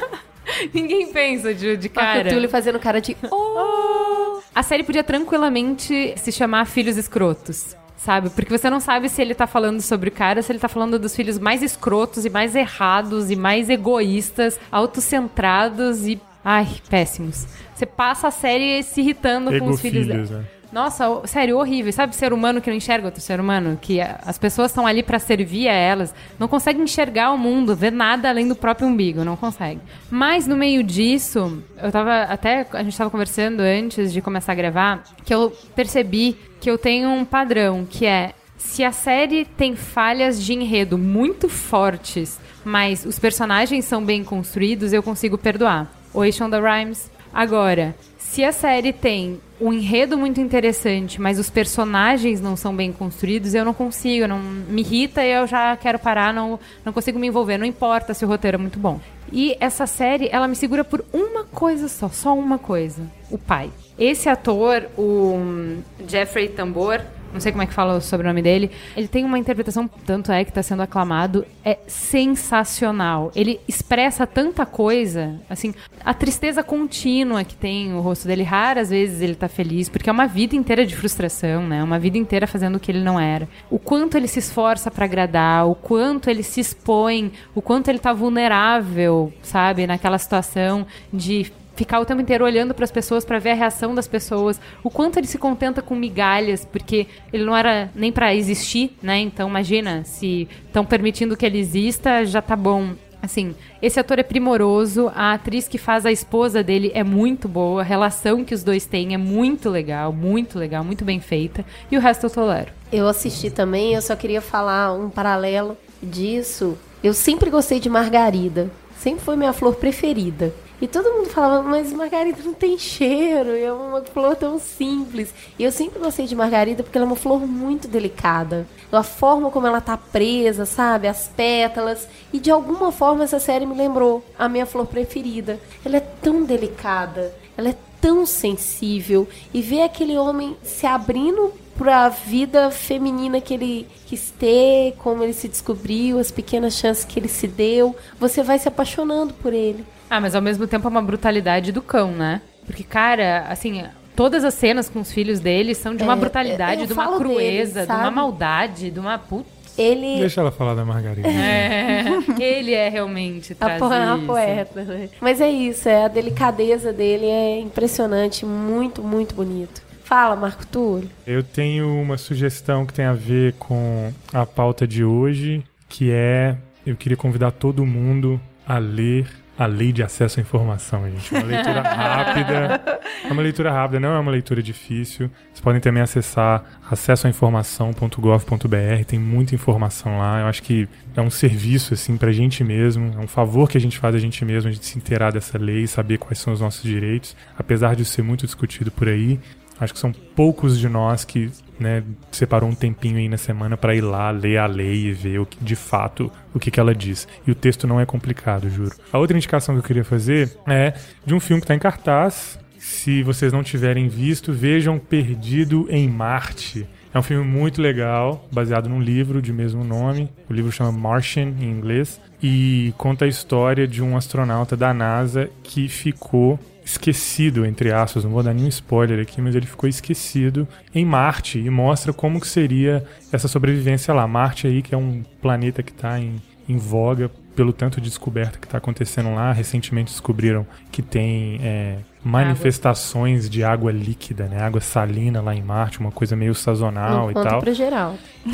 Ninguém 0.73 1.11
pensa 1.13 1.53
de, 1.53 1.77
de 1.77 1.87
cara. 1.87 2.29
Túlio 2.29 2.49
fazendo 2.49 2.79
cara 2.79 2.99
de... 2.99 3.15
Oh! 3.29 4.39
A 4.55 4.63
série 4.63 4.81
podia 4.81 5.03
tranquilamente 5.03 6.15
se 6.17 6.31
chamar 6.31 6.65
Filhos 6.65 6.97
Escrotos. 6.97 7.75
Sabe? 7.97 8.29
Porque 8.29 8.55
você 8.55 8.69
não 8.69 8.79
sabe 8.79 9.09
se 9.09 9.21
ele 9.21 9.35
tá 9.35 9.45
falando 9.45 9.81
sobre 9.81 10.09
o 10.09 10.11
cara, 10.11 10.41
se 10.41 10.51
ele 10.51 10.59
tá 10.59 10.69
falando 10.69 10.97
dos 10.97 11.15
filhos 11.15 11.37
mais 11.37 11.61
escrotos 11.61 12.25
e 12.25 12.29
mais 12.29 12.55
errados 12.55 13.29
e 13.29 13.35
mais 13.35 13.69
egoístas, 13.69 14.59
autocentrados 14.71 16.07
e. 16.07 16.19
Ai, 16.49 16.65
péssimos. 16.89 17.45
Você 17.75 17.85
passa 17.85 18.29
a 18.29 18.31
série 18.31 18.81
se 18.81 19.01
irritando 19.01 19.49
com 19.59 19.67
os 19.67 19.81
filhos. 19.81 20.07
Egofilhos, 20.07 20.29
né? 20.29 20.45
Nossa, 20.71 21.27
sério, 21.27 21.57
horrível. 21.57 21.91
Sabe 21.91 22.15
ser 22.15 22.31
humano 22.31 22.61
que 22.61 22.69
não 22.69 22.77
enxerga 22.77 23.07
outro 23.07 23.19
ser 23.19 23.37
humano? 23.41 23.77
Que 23.81 23.99
as 23.99 24.37
pessoas 24.37 24.71
estão 24.71 24.87
ali 24.87 25.03
pra 25.03 25.19
servir 25.19 25.67
a 25.67 25.73
elas, 25.73 26.15
não 26.39 26.47
conseguem 26.47 26.81
enxergar 26.81 27.33
o 27.33 27.37
mundo, 27.37 27.75
ver 27.75 27.91
nada 27.91 28.29
além 28.29 28.47
do 28.47 28.55
próprio 28.55 28.87
umbigo, 28.87 29.25
não 29.25 29.35
consegue. 29.35 29.81
Mas 30.09 30.47
no 30.47 30.55
meio 30.55 30.83
disso, 30.83 31.61
eu 31.83 31.91
tava 31.91 32.21
até 32.23 32.65
a 32.71 32.81
gente 32.81 32.97
tava 32.97 33.09
conversando 33.09 33.59
antes 33.59 34.13
de 34.13 34.21
começar 34.21 34.53
a 34.53 34.55
gravar, 34.55 35.03
que 35.25 35.33
eu 35.33 35.51
percebi 35.75 36.37
que 36.61 36.71
eu 36.71 36.77
tenho 36.77 37.09
um 37.09 37.25
padrão, 37.25 37.85
que 37.85 38.05
é 38.05 38.31
se 38.57 38.85
a 38.85 38.93
série 38.93 39.43
tem 39.43 39.75
falhas 39.75 40.41
de 40.41 40.53
enredo 40.53 40.97
muito 40.97 41.49
fortes, 41.49 42.39
mas 42.63 43.05
os 43.05 43.19
personagens 43.19 43.83
são 43.83 44.01
bem 44.01 44.23
construídos, 44.23 44.93
eu 44.93 45.03
consigo 45.03 45.37
perdoar. 45.37 45.96
Oi, 46.17 46.31
Shonda 46.31 46.59
Rhimes. 46.59 47.11
Agora, 47.31 47.95
se 48.17 48.43
a 48.43 48.51
série 48.51 48.91
tem 48.91 49.39
um 49.61 49.71
enredo 49.71 50.17
muito 50.17 50.41
interessante, 50.41 51.21
mas 51.21 51.37
os 51.37 51.47
personagens 51.47 52.41
não 52.41 52.55
são 52.55 52.75
bem 52.75 52.91
construídos, 52.91 53.53
eu 53.53 53.63
não 53.63 53.71
consigo, 53.71 54.27
não 54.27 54.39
me 54.39 54.81
irrita 54.81 55.23
e 55.23 55.31
eu 55.31 55.45
já 55.45 55.77
quero 55.77 55.99
parar, 55.99 56.33
não, 56.33 56.59
não 56.83 56.91
consigo 56.91 57.19
me 57.19 57.27
envolver, 57.27 57.59
não 57.59 57.67
importa 57.67 58.15
se 58.15 58.25
o 58.25 58.27
roteiro 58.27 58.55
é 58.55 58.57
muito 58.57 58.79
bom. 58.79 58.99
E 59.31 59.55
essa 59.59 59.85
série, 59.85 60.27
ela 60.31 60.47
me 60.47 60.55
segura 60.55 60.83
por 60.83 61.05
uma 61.13 61.43
coisa 61.43 61.87
só, 61.87 62.09
só 62.09 62.33
uma 62.33 62.57
coisa: 62.57 63.03
o 63.29 63.37
pai. 63.37 63.69
Esse 63.99 64.27
ator, 64.27 64.87
o 64.97 65.35
hum, 65.35 65.83
Jeffrey 66.07 66.49
Tambor, 66.49 66.99
não 67.33 67.39
sei 67.39 67.51
como 67.51 67.63
é 67.63 67.65
que 67.65 67.73
fala 67.73 67.95
o 67.95 68.01
sobrenome 68.01 68.41
dele, 68.41 68.71
ele 68.95 69.07
tem 69.07 69.25
uma 69.25 69.37
interpretação, 69.37 69.89
tanto 70.05 70.31
é 70.31 70.43
que 70.43 70.51
está 70.51 70.63
sendo 70.63 70.81
aclamado, 70.81 71.45
é 71.63 71.77
sensacional. 71.87 73.31
Ele 73.35 73.59
expressa 73.67 74.25
tanta 74.25 74.65
coisa, 74.65 75.39
assim, 75.49 75.73
a 76.03 76.13
tristeza 76.13 76.63
contínua 76.63 77.43
que 77.43 77.55
tem 77.55 77.93
o 77.93 77.99
rosto 77.99 78.27
dele, 78.27 78.43
raras 78.43 78.89
vezes 78.89 79.21
ele 79.21 79.35
tá 79.35 79.47
feliz, 79.47 79.89
porque 79.89 80.09
é 80.09 80.13
uma 80.13 80.27
vida 80.27 80.55
inteira 80.55 80.85
de 80.85 80.95
frustração, 80.95 81.65
né? 81.67 81.83
Uma 81.83 81.99
vida 81.99 82.17
inteira 82.17 82.47
fazendo 82.47 82.75
o 82.75 82.79
que 82.79 82.91
ele 82.91 83.03
não 83.03 83.19
era. 83.19 83.47
O 83.69 83.79
quanto 83.79 84.17
ele 84.17 84.27
se 84.27 84.39
esforça 84.39 84.89
para 84.89 85.05
agradar, 85.05 85.67
o 85.67 85.75
quanto 85.75 86.29
ele 86.29 86.43
se 86.43 86.59
expõe, 86.59 87.31
o 87.53 87.61
quanto 87.61 87.89
ele 87.89 87.99
tá 87.99 88.13
vulnerável, 88.13 89.33
sabe, 89.41 89.85
naquela 89.87 90.17
situação 90.17 90.85
de 91.11 91.51
ficar 91.77 91.99
o 91.99 92.05
tempo 92.05 92.21
inteiro 92.21 92.43
olhando 92.43 92.73
para 92.73 92.83
as 92.83 92.91
pessoas 92.91 93.23
para 93.23 93.39
ver 93.39 93.51
a 93.51 93.53
reação 93.53 93.93
das 93.93 94.07
pessoas, 94.07 94.59
o 94.83 94.89
quanto 94.89 95.17
ele 95.17 95.27
se 95.27 95.37
contenta 95.37 95.81
com 95.81 95.95
migalhas, 95.95 96.65
porque 96.65 97.07
ele 97.31 97.45
não 97.45 97.55
era 97.55 97.89
nem 97.95 98.11
para 98.11 98.35
existir, 98.35 98.97
né? 99.01 99.19
Então 99.19 99.47
imagina 99.47 100.03
se 100.03 100.49
estão 100.65 100.83
permitindo 100.83 101.37
que 101.37 101.45
ele 101.45 101.59
exista, 101.59 102.25
já 102.25 102.41
tá 102.41 102.55
bom. 102.55 102.89
Assim, 103.21 103.55
esse 103.81 103.99
ator 103.99 104.19
é 104.19 104.23
primoroso, 104.23 105.11
a 105.13 105.33
atriz 105.33 105.67
que 105.67 105.77
faz 105.77 106.05
a 106.05 106.11
esposa 106.11 106.63
dele 106.63 106.91
é 106.93 107.03
muito 107.03 107.47
boa, 107.47 107.81
a 107.81 107.83
relação 107.83 108.43
que 108.43 108.53
os 108.53 108.63
dois 108.63 108.85
têm 108.85 109.13
é 109.13 109.17
muito 109.17 109.69
legal, 109.69 110.13
muito 110.13 110.57
legal, 110.57 110.83
muito 110.83 111.03
bem 111.03 111.19
feita, 111.19 111.65
e 111.91 111.97
o 111.97 111.99
resto 111.99 112.25
eu 112.25 112.29
tolero. 112.29 112.71
Eu 112.91 113.07
assisti 113.07 113.49
também, 113.49 113.93
eu 113.93 114.01
só 114.01 114.15
queria 114.15 114.41
falar 114.41 114.93
um 114.93 115.09
paralelo 115.09 115.77
disso. 116.01 116.77
Eu 117.03 117.13
sempre 117.13 117.49
gostei 117.49 117.79
de 117.79 117.89
margarida. 117.89 118.69
Sempre 118.97 119.23
foi 119.23 119.35
minha 119.35 119.53
flor 119.53 119.75
preferida. 119.75 120.53
E 120.79 120.87
todo 120.87 121.11
mundo 121.11 121.29
falava, 121.29 121.67
mas 121.67 121.91
margarida 121.91 122.37
não 122.43 122.53
tem 122.53 122.77
cheiro, 122.77 123.49
é 123.49 123.73
uma 123.73 124.01
flor 124.01 124.35
tão 124.35 124.59
simples. 124.59 125.33
E 125.57 125.63
eu 125.63 125.71
sempre 125.71 125.99
gostei 125.99 126.27
de 126.27 126.35
margarida 126.35 126.83
porque 126.83 126.97
ela 126.97 127.05
é 127.05 127.09
uma 127.09 127.15
flor 127.15 127.39
muito 127.47 127.87
delicada. 127.87 128.67
A 128.91 129.01
forma 129.01 129.49
como 129.49 129.65
ela 129.65 129.81
tá 129.81 129.97
presa, 129.97 130.65
sabe? 130.65 131.07
As 131.07 131.27
pétalas. 131.27 132.07
E 132.31 132.39
de 132.39 132.51
alguma 132.51 132.91
forma 132.91 133.23
essa 133.23 133.39
série 133.39 133.65
me 133.65 133.75
lembrou 133.75 134.23
a 134.37 134.47
minha 134.47 134.67
flor 134.67 134.85
preferida. 134.85 135.59
Ela 135.83 135.97
é 135.97 135.99
tão 135.99 136.43
delicada, 136.43 137.33
ela 137.57 137.69
é 137.69 137.75
tão 137.99 138.25
sensível. 138.25 139.27
E 139.51 139.63
ver 139.63 139.81
aquele 139.81 140.15
homem 140.15 140.55
se 140.61 140.85
abrindo 140.85 141.51
pra 141.75 142.09
vida 142.09 142.69
feminina 142.71 143.41
que 143.41 143.53
ele 143.53 143.87
quis 144.05 144.31
ter, 144.31 144.95
como 144.97 145.23
ele 145.23 145.33
se 145.33 145.47
descobriu, 145.47 146.19
as 146.19 146.31
pequenas 146.31 146.75
chances 146.75 147.05
que 147.05 147.19
ele 147.19 147.27
se 147.27 147.47
deu, 147.47 147.95
você 148.19 148.41
vai 148.41 148.57
se 148.57 148.67
apaixonando 148.67 149.33
por 149.33 149.53
ele. 149.53 149.85
Ah, 150.09 150.19
mas 150.21 150.35
ao 150.35 150.41
mesmo 150.41 150.67
tempo 150.67 150.87
é 150.87 150.89
uma 150.91 151.01
brutalidade 151.01 151.71
do 151.71 151.81
cão, 151.81 152.11
né? 152.11 152.41
Porque, 152.65 152.83
cara, 152.83 153.45
assim, 153.49 153.83
todas 154.15 154.43
as 154.43 154.53
cenas 154.53 154.89
com 154.89 154.99
os 154.99 155.11
filhos 155.11 155.39
dele 155.39 155.73
são 155.75 155.95
de 155.95 156.03
uma 156.03 156.13
É, 156.13 156.15
brutalidade, 156.15 156.81
eu 156.81 156.87
de 156.87 156.93
uma 156.93 157.03
falo 157.03 157.17
dele, 157.19 157.29
crueza, 157.29 157.85
de 157.85 157.91
uma 157.91 158.11
maldade, 158.11 158.91
de 158.91 158.99
uma 158.99 159.17
puta. 159.17 159.57
Ele 159.77 160.17
Deixa 160.19 160.41
ela 160.41 160.51
falar 160.51 160.73
da 160.73 160.83
Margarida. 160.83 161.27
É, 161.27 162.03
ele 162.41 162.73
é 162.73 162.89
realmente 162.89 163.53
a, 163.53 163.55
traz 163.55 163.79
po 163.79 163.85
a 163.85 164.15
isso. 164.17 164.25
poeta, 164.25 164.83
né? 164.83 165.09
Mas 165.21 165.39
é 165.39 165.49
isso, 165.51 165.87
é 165.87 166.05
a 166.05 166.07
delicadeza 166.07 166.91
dele 166.91 167.25
é 167.27 167.59
impressionante, 167.59 168.43
muito, 168.43 169.03
muito 169.03 169.35
bonito. 169.35 169.83
Fala, 170.03 170.35
Marco 170.35 170.65
Túlio. 170.65 171.09
Eu 171.27 171.43
tenho 171.43 171.87
uma 172.01 172.17
sugestão 172.17 172.85
que 172.87 172.93
tem 172.93 173.05
a 173.05 173.13
ver 173.13 173.53
com 173.59 174.11
a 174.33 174.45
pauta 174.45 174.87
de 174.87 175.03
hoje, 175.03 175.63
que 175.87 176.11
é 176.11 176.55
eu 176.85 176.95
queria 176.95 177.17
convidar 177.17 177.51
todo 177.51 177.85
mundo 177.85 178.39
a 178.65 178.77
ler 178.79 179.27
a 179.57 179.65
Lei 179.65 179.91
de 179.91 180.03
Acesso 180.03 180.39
à 180.39 180.41
Informação, 180.41 181.09
gente. 181.09 181.33
Uma 181.33 181.43
leitura 181.43 181.81
rápida. 181.89 182.99
É 183.25 183.31
uma 183.31 183.41
leitura 183.41 183.71
rápida, 183.71 183.99
não 183.99 184.15
é 184.15 184.19
uma 184.19 184.31
leitura 184.31 184.61
difícil. 184.61 185.31
Vocês 185.47 185.61
podem 185.61 185.81
também 185.81 186.03
acessar 186.03 186.63
acessoainformação.gov.br, 186.89 189.05
tem 189.07 189.19
muita 189.19 189.55
informação 189.55 190.19
lá. 190.19 190.41
Eu 190.41 190.47
acho 190.47 190.61
que 190.61 190.87
é 191.15 191.21
um 191.21 191.31
serviço 191.31 191.95
assim 191.95 192.17
pra 192.17 192.31
gente 192.31 192.63
mesmo, 192.63 193.13
é 193.17 193.19
um 193.19 193.27
favor 193.27 193.67
que 193.67 193.77
a 193.77 193.81
gente 193.81 193.97
faz 193.97 194.13
a 194.13 194.19
gente 194.19 194.45
mesmo, 194.45 194.69
a 194.69 194.71
gente 194.71 194.85
se 194.85 194.95
inteirar 194.97 195.31
dessa 195.31 195.57
lei, 195.57 195.87
saber 195.87 196.19
quais 196.19 196.37
são 196.37 196.53
os 196.53 196.61
nossos 196.61 196.83
direitos, 196.83 197.35
apesar 197.57 197.95
de 197.95 198.05
ser 198.05 198.21
muito 198.21 198.45
discutido 198.45 198.91
por 198.91 199.09
aí. 199.09 199.39
Acho 199.79 199.93
que 199.93 199.99
são 199.99 200.11
poucos 200.11 200.79
de 200.79 200.89
nós 200.89 201.23
que 201.23 201.51
né, 201.79 202.03
separou 202.31 202.69
um 202.69 202.75
tempinho 202.75 203.17
aí 203.17 203.29
na 203.29 203.37
semana 203.37 203.77
para 203.77 203.95
ir 203.95 204.01
lá 204.01 204.29
ler 204.31 204.57
a 204.57 204.65
lei 204.65 205.07
e 205.07 205.13
ver 205.13 205.39
o 205.39 205.45
que, 205.45 205.63
de 205.63 205.75
fato 205.75 206.31
o 206.53 206.59
que, 206.59 206.71
que 206.71 206.79
ela 206.79 206.93
diz. 206.93 207.27
E 207.45 207.51
o 207.51 207.55
texto 207.55 207.87
não 207.87 207.99
é 207.99 208.05
complicado, 208.05 208.69
juro. 208.69 208.95
A 209.11 209.17
outra 209.17 209.37
indicação 209.37 209.75
que 209.75 209.79
eu 209.79 209.83
queria 209.83 210.03
fazer 210.03 210.57
é 210.67 210.93
de 211.25 211.33
um 211.33 211.39
filme 211.39 211.61
que 211.61 211.65
está 211.65 211.75
em 211.75 211.79
cartaz. 211.79 212.59
Se 212.77 213.23
vocês 213.23 213.51
não 213.51 213.63
tiverem 213.63 214.07
visto, 214.07 214.53
vejam 214.53 214.99
Perdido 214.99 215.87
em 215.89 216.07
Marte. 216.07 216.87
É 217.13 217.19
um 217.19 217.23
filme 217.23 217.43
muito 217.43 217.81
legal, 217.81 218.47
baseado 218.51 218.87
num 218.87 219.01
livro 219.01 219.41
de 219.41 219.51
mesmo 219.51 219.83
nome. 219.83 220.29
O 220.49 220.53
livro 220.53 220.71
chama 220.71 220.91
Martian, 220.91 221.53
em 221.59 221.63
inglês, 221.63 222.21
e 222.41 222.93
conta 222.97 223.25
a 223.25 223.27
história 223.27 223.87
de 223.87 224.03
um 224.03 224.15
astronauta 224.15 224.77
da 224.77 224.93
NASA 224.93 225.49
que 225.63 225.87
ficou 225.87 226.59
esquecido, 226.87 227.65
entre 227.65 227.91
aspas, 227.91 228.23
não 228.23 228.31
vou 228.31 228.41
dar 228.41 228.53
nenhum 228.53 228.69
spoiler 228.69 229.19
aqui, 229.19 229.41
mas 229.41 229.53
ele 229.55 229.65
ficou 229.65 229.89
esquecido 229.89 230.65
em 230.95 231.03
Marte 231.05 231.59
e 231.59 231.69
mostra 231.69 232.13
como 232.13 232.39
que 232.39 232.47
seria 232.47 233.03
essa 233.31 233.49
sobrevivência 233.49 234.13
lá. 234.13 234.25
Marte 234.25 234.67
aí, 234.67 234.81
que 234.81 234.95
é 234.95 234.97
um 234.97 235.21
planeta 235.41 235.83
que 235.83 235.91
está 235.91 236.17
em, 236.17 236.41
em 236.67 236.77
voga 236.77 237.29
pelo 237.53 237.73
tanto 237.73 237.99
de 237.99 238.07
descoberta 238.07 238.57
que 238.57 238.65
está 238.65 238.77
acontecendo 238.77 239.35
lá. 239.35 239.51
Recentemente 239.51 240.11
descobriram 240.11 240.65
que 240.89 241.01
tem 241.01 241.59
é, 241.61 241.97
manifestações 242.23 243.41
água. 243.41 243.49
de 243.49 243.63
água 243.65 243.91
líquida, 243.91 244.45
né? 244.45 244.61
Água 244.61 244.79
salina 244.79 245.41
lá 245.41 245.53
em 245.53 245.61
Marte, 245.61 245.99
uma 245.99 246.11
coisa 246.11 246.37
meio 246.37 246.55
sazonal 246.55 247.23
Não 247.23 247.31
e 247.31 247.33
tal. 247.33 247.59
Pra 247.59 247.73
geral. 247.73 248.15
E 248.45 248.51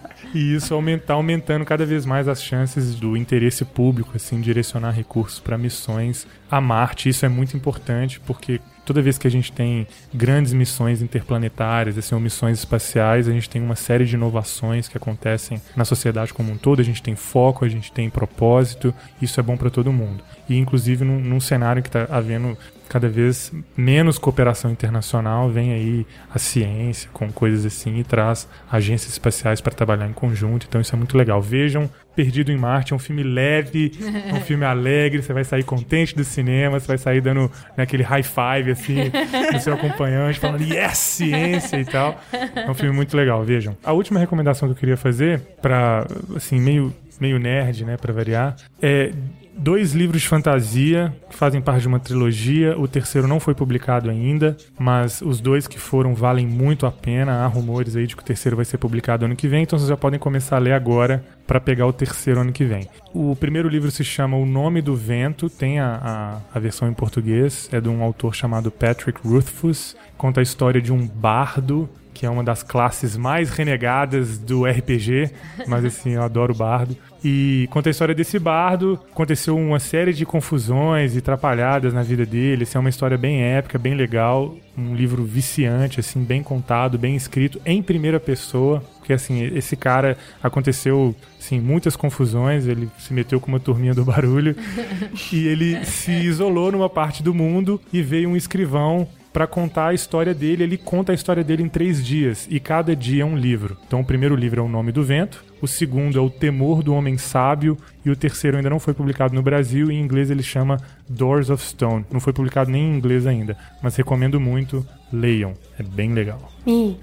isso 0.34 0.74
aumenta, 0.74 1.12
aumentando 1.12 1.64
cada 1.64 1.86
vez 1.86 2.04
mais 2.04 2.28
as 2.28 2.42
chances 2.42 2.94
do 2.94 3.16
interesse 3.16 3.64
público, 3.64 4.12
assim, 4.14 4.40
direcionar 4.40 4.90
recursos 4.90 5.38
para 5.38 5.56
missões 5.56 6.26
a 6.50 6.60
Marte. 6.60 7.08
Isso 7.08 7.24
é 7.24 7.28
muito 7.28 7.56
importante 7.56 8.20
porque 8.20 8.60
toda 8.84 9.02
vez 9.02 9.18
que 9.18 9.26
a 9.26 9.30
gente 9.30 9.50
tem 9.52 9.86
grandes 10.14 10.52
missões 10.52 11.02
interplanetárias, 11.02 11.98
assim, 11.98 12.14
ou 12.14 12.20
missões 12.20 12.58
espaciais, 12.58 13.28
a 13.28 13.32
gente 13.32 13.50
tem 13.50 13.60
uma 13.60 13.74
série 13.74 14.04
de 14.04 14.14
inovações 14.14 14.88
que 14.88 14.96
acontecem 14.96 15.60
na 15.74 15.84
sociedade 15.84 16.32
como 16.32 16.52
um 16.52 16.56
todo. 16.56 16.80
A 16.80 16.84
gente 16.84 17.02
tem 17.02 17.16
foco, 17.16 17.64
a 17.64 17.68
gente 17.68 17.90
tem 17.92 18.08
propósito. 18.08 18.94
Isso 19.20 19.40
é 19.40 19.42
bom 19.42 19.56
para 19.56 19.70
todo 19.70 19.92
mundo. 19.92 20.22
E 20.48 20.56
inclusive 20.56 21.04
num, 21.04 21.18
num 21.18 21.40
cenário 21.40 21.82
que 21.82 21.88
está 21.88 22.06
havendo 22.10 22.56
cada 22.88 23.08
vez 23.08 23.52
menos 23.76 24.18
cooperação 24.18 24.70
internacional, 24.70 25.48
vem 25.50 25.72
aí 25.72 26.06
a 26.32 26.38
ciência 26.38 27.10
com 27.12 27.30
coisas 27.30 27.66
assim 27.66 27.98
e 27.98 28.04
traz 28.04 28.48
agências 28.70 29.12
espaciais 29.12 29.60
para 29.60 29.72
trabalhar 29.72 30.06
em 30.06 30.12
conjunto. 30.12 30.66
Então 30.68 30.80
isso 30.80 30.94
é 30.94 30.98
muito 30.98 31.16
legal. 31.16 31.40
Vejam 31.40 31.90
Perdido 32.14 32.50
em 32.50 32.56
Marte, 32.56 32.94
é 32.94 32.96
um 32.96 32.98
filme 32.98 33.22
leve, 33.22 33.92
é 34.30 34.32
um 34.32 34.40
filme 34.40 34.64
alegre, 34.64 35.22
você 35.22 35.34
vai 35.34 35.44
sair 35.44 35.62
contente 35.62 36.16
do 36.16 36.24
cinema, 36.24 36.80
você 36.80 36.86
vai 36.86 36.98
sair 36.98 37.20
dando 37.20 37.50
né, 37.76 37.84
aquele 37.84 38.02
high 38.02 38.22
five 38.22 38.70
assim 38.70 39.12
no 39.52 39.60
seu 39.60 39.74
acompanhante, 39.74 40.40
falando 40.40 40.62
yes, 40.62 40.96
ciência 40.96 41.76
e 41.76 41.84
tal. 41.84 42.18
É 42.32 42.70
um 42.70 42.74
filme 42.74 42.94
muito 42.94 43.14
legal, 43.14 43.44
vejam. 43.44 43.76
A 43.84 43.92
última 43.92 44.18
recomendação 44.18 44.66
que 44.68 44.72
eu 44.72 44.78
queria 44.78 44.96
fazer 44.96 45.40
para 45.60 46.06
assim 46.34 46.58
meio 46.58 46.92
meio 47.20 47.38
nerd, 47.38 47.84
né, 47.84 47.96
para 47.96 48.12
variar, 48.12 48.56
é 48.80 49.10
dois 49.56 49.92
livros 49.92 50.22
de 50.22 50.28
fantasia 50.28 51.14
que 51.28 51.36
fazem 51.36 51.60
parte 51.60 51.82
de 51.82 51.88
uma 51.88 51.98
trilogia. 51.98 52.78
O 52.78 52.86
terceiro 52.86 53.26
não 53.26 53.40
foi 53.40 53.54
publicado 53.54 54.10
ainda, 54.10 54.56
mas 54.78 55.22
os 55.22 55.40
dois 55.40 55.66
que 55.66 55.78
foram 55.78 56.14
valem 56.14 56.46
muito 56.46 56.86
a 56.86 56.92
pena. 56.92 57.44
Há 57.44 57.46
rumores 57.46 57.96
aí 57.96 58.06
de 58.06 58.14
que 58.14 58.22
o 58.22 58.24
terceiro 58.24 58.56
vai 58.56 58.64
ser 58.64 58.78
publicado 58.78 59.24
ano 59.24 59.36
que 59.36 59.48
vem, 59.48 59.62
então 59.62 59.78
vocês 59.78 59.88
já 59.88 59.96
podem 59.96 60.18
começar 60.18 60.56
a 60.56 60.60
ler 60.60 60.72
agora 60.72 61.24
para 61.46 61.60
pegar 61.60 61.86
o 61.86 61.92
terceiro 61.92 62.40
ano 62.40 62.52
que 62.52 62.64
vem. 62.64 62.88
O 63.14 63.34
primeiro 63.34 63.68
livro 63.68 63.90
se 63.90 64.04
chama 64.04 64.36
O 64.36 64.44
Nome 64.44 64.82
do 64.82 64.94
Vento, 64.94 65.48
tem 65.48 65.78
a, 65.78 66.40
a, 66.52 66.56
a 66.56 66.60
versão 66.60 66.88
em 66.88 66.92
português, 66.92 67.68
é 67.72 67.80
de 67.80 67.88
um 67.88 68.02
autor 68.02 68.34
chamado 68.34 68.70
Patrick 68.70 69.26
Rothfuss. 69.26 69.96
Conta 70.16 70.40
a 70.40 70.42
história 70.42 70.80
de 70.80 70.92
um 70.92 71.06
bardo 71.06 71.88
que 72.16 72.24
é 72.24 72.30
uma 72.30 72.42
das 72.42 72.62
classes 72.62 73.14
mais 73.14 73.50
renegadas 73.50 74.38
do 74.38 74.64
RPG, 74.64 75.30
mas 75.66 75.84
assim, 75.84 76.12
eu 76.12 76.22
adoro 76.22 76.54
bardo. 76.54 76.96
E 77.22 77.68
conta 77.70 77.90
a 77.90 77.92
história 77.92 78.14
desse 78.14 78.38
bardo. 78.38 78.98
Aconteceu 79.12 79.54
uma 79.54 79.78
série 79.78 80.14
de 80.14 80.24
confusões 80.24 81.14
e 81.14 81.18
atrapalhadas 81.18 81.92
na 81.92 82.02
vida 82.02 82.24
dele. 82.24 82.62
Assim, 82.62 82.78
é 82.78 82.80
uma 82.80 82.88
história 82.88 83.18
bem 83.18 83.42
épica, 83.42 83.78
bem 83.78 83.94
legal. 83.94 84.56
Um 84.78 84.94
livro 84.94 85.24
viciante, 85.24 86.00
assim, 86.00 86.22
bem 86.22 86.42
contado, 86.42 86.96
bem 86.96 87.14
escrito, 87.16 87.60
em 87.66 87.82
primeira 87.82 88.18
pessoa. 88.18 88.82
Porque, 88.98 89.12
assim, 89.12 89.42
esse 89.54 89.76
cara 89.76 90.16
aconteceu, 90.42 91.14
assim, 91.38 91.60
muitas 91.60 91.96
confusões. 91.96 92.66
Ele 92.66 92.88
se 92.98 93.12
meteu 93.12 93.40
com 93.40 93.48
uma 93.48 93.60
turminha 93.60 93.92
do 93.92 94.04
barulho. 94.04 94.56
e 95.30 95.46
ele 95.48 95.84
se 95.84 96.12
isolou 96.12 96.72
numa 96.72 96.88
parte 96.88 97.22
do 97.22 97.34
mundo 97.34 97.78
e 97.92 98.00
veio 98.00 98.30
um 98.30 98.36
escrivão 98.36 99.06
para 99.36 99.46
contar 99.46 99.88
a 99.88 99.92
história 99.92 100.32
dele. 100.32 100.62
Ele 100.62 100.78
conta 100.78 101.12
a 101.12 101.14
história 101.14 101.44
dele 101.44 101.62
em 101.62 101.68
três 101.68 102.02
dias 102.02 102.48
e 102.50 102.58
cada 102.58 102.96
dia 102.96 103.22
é 103.22 103.26
um 103.26 103.36
livro. 103.36 103.76
Então, 103.86 104.00
o 104.00 104.04
primeiro 104.04 104.34
livro 104.34 104.62
é 104.62 104.64
O 104.64 104.68
Nome 104.68 104.92
do 104.92 105.04
Vento, 105.04 105.44
o 105.60 105.68
segundo 105.68 106.18
é 106.18 106.22
O 106.22 106.30
Temor 106.30 106.82
do 106.82 106.94
Homem 106.94 107.18
Sábio 107.18 107.76
e 108.02 108.08
o 108.08 108.16
terceiro 108.16 108.56
ainda 108.56 108.70
não 108.70 108.80
foi 108.80 108.94
publicado 108.94 109.34
no 109.34 109.42
Brasil. 109.42 109.90
Em 109.90 110.00
inglês 110.00 110.30
ele 110.30 110.42
chama 110.42 110.78
Doors 111.06 111.50
of 111.50 111.62
Stone. 111.62 112.06
Não 112.10 112.18
foi 112.18 112.32
publicado 112.32 112.70
nem 112.70 112.82
em 112.82 112.96
inglês 112.96 113.26
ainda, 113.26 113.58
mas 113.82 113.94
recomendo 113.94 114.40
muito. 114.40 114.86
Leiam, 115.12 115.52
é 115.78 115.82
bem 115.82 116.14
legal. 116.14 116.50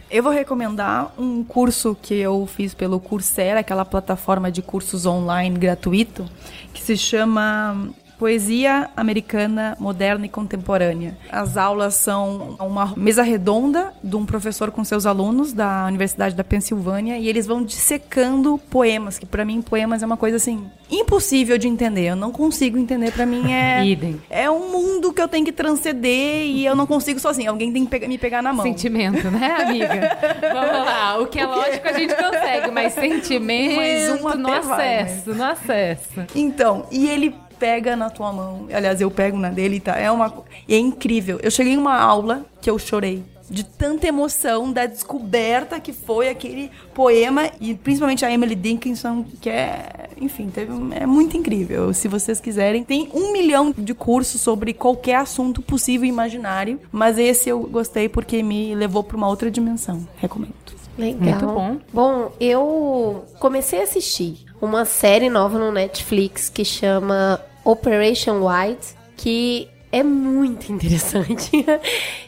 Eu 0.10 0.24
vou 0.24 0.32
recomendar 0.32 1.14
um 1.20 1.44
curso 1.44 1.96
que 2.02 2.16
eu 2.16 2.48
fiz 2.48 2.74
pelo 2.74 3.00
Coursera, 3.00 3.60
aquela 3.60 3.86
plataforma 3.86 4.52
de 4.52 4.64
cursos 4.64 5.06
online 5.06 5.56
gratuito, 5.60 6.26
que 6.74 6.82
se 6.82 6.98
chama 6.98 7.94
Poesia 8.24 8.90
Americana 8.96 9.76
Moderna 9.78 10.26
e 10.26 10.30
Contemporânea. 10.30 11.18
As 11.30 11.58
aulas 11.58 11.96
são 11.96 12.56
uma 12.58 12.94
mesa 12.96 13.22
redonda 13.22 13.92
de 14.02 14.16
um 14.16 14.26
professor 14.26 14.72
com 14.72 14.82
seus 14.86 15.06
alunos 15.06 15.52
da 15.52 15.86
Universidade 15.88 16.34
da 16.34 16.42
Pensilvânia 16.44 17.18
e 17.18 17.28
eles 17.28 17.46
vão 17.46 17.62
dissecando 17.62 18.58
poemas, 18.70 19.20
que 19.20 19.26
para 19.26 19.44
mim 19.44 19.62
poemas 19.62 20.02
é 20.02 20.06
uma 20.06 20.16
coisa 20.16 20.38
assim 20.38 20.64
impossível 20.90 21.58
de 21.58 21.68
entender. 21.68 22.06
Eu 22.06 22.16
não 22.16 22.32
consigo 22.32 22.78
entender, 22.78 23.12
para 23.12 23.26
mim 23.26 23.52
é 23.52 23.84
Idem. 23.86 24.22
é 24.30 24.50
um 24.50 24.72
mundo 24.72 25.12
que 25.12 25.22
eu 25.22 25.28
tenho 25.28 25.44
que 25.44 25.52
transcender 25.52 26.46
e 26.46 26.66
eu 26.66 26.76
não 26.78 26.86
consigo 26.88 27.20
sozinho. 27.20 27.50
Alguém 27.52 27.74
tem 27.74 27.84
que 27.84 27.90
pega- 27.92 28.08
me 28.08 28.18
pegar 28.18 28.42
na 28.42 28.54
mão. 28.54 28.66
Sentimento, 28.66 29.30
né, 29.30 29.58
amiga? 29.64 30.18
Vamos 30.54 30.86
lá. 30.86 31.20
O 31.20 31.26
que 31.28 31.40
é 31.40 31.46
lógico 31.46 31.88
a 31.90 31.94
gente 31.94 32.16
consegue, 32.16 32.72
mas 32.72 32.94
sentimento 32.96 33.76
Mas 33.76 34.22
um 34.22 34.38
no 34.38 34.62
vai, 34.62 35.00
acesso, 35.00 35.34
no 35.34 35.44
acesso. 35.44 36.26
Então, 36.36 36.86
e 36.92 37.10
ele 37.10 37.36
pega 37.60 37.96
na 37.96 38.10
tua 38.10 38.32
mão. 38.32 38.68
Aliás, 38.74 39.00
eu 39.02 39.10
pego 39.10 39.38
na 39.38 39.50
dele 39.50 39.80
tá. 39.80 39.98
É 39.98 40.10
uma 40.12 40.34
é 40.68 40.78
incrível. 40.78 41.40
Eu 41.42 41.52
cheguei 41.52 41.74
em 41.74 41.78
uma 41.78 41.98
aula 41.98 42.46
que 42.62 42.70
eu 42.70 42.78
chorei 42.80 43.24
de 43.50 43.64
tanta 43.64 44.08
emoção 44.08 44.72
da 44.72 44.86
descoberta 44.86 45.80
que 45.80 45.94
foi 45.94 46.30
aquele 46.30 46.72
poema 46.94 47.52
e 47.60 47.74
principalmente 47.74 48.26
a 48.26 48.32
Emily 48.32 48.56
Dickinson, 48.56 49.26
que 49.42 49.50
é, 49.50 50.10
enfim, 50.20 50.50
teve, 50.50 50.72
é 50.96 51.06
muito 51.06 51.38
incrível. 51.38 51.94
Se 51.94 52.08
vocês 52.08 52.40
quiserem, 52.40 52.84
tem 52.84 53.10
um 53.14 53.32
milhão 53.32 53.74
de 53.78 53.94
cursos 53.94 54.42
sobre 54.42 54.74
qualquer 54.74 55.16
assunto 55.16 55.62
possível 55.62 56.06
e 56.06 56.10
imaginário, 56.10 56.80
mas 56.92 57.18
esse 57.18 57.50
eu 57.50 57.60
gostei 57.60 58.10
porque 58.10 58.42
me 58.42 58.74
levou 58.76 59.04
para 59.04 59.18
uma 59.18 59.28
outra 59.28 59.52
dimensão. 59.52 60.08
Recomendo. 60.18 60.54
Legal. 60.98 61.20
Muito 61.20 61.46
bom. 61.48 61.78
Bom, 61.92 62.32
eu 62.40 63.26
comecei 63.40 63.80
a 63.82 63.84
assistir 63.84 64.46
uma 64.62 64.86
série 64.86 65.30
nova 65.30 65.58
no 65.58 65.72
Netflix 65.72 66.50
que 66.50 66.64
chama 66.64 67.40
Operation 67.66 68.48
White, 68.48 68.96
que 69.18 69.68
é 69.92 70.04
muito 70.04 70.72
interessante. 70.74 71.52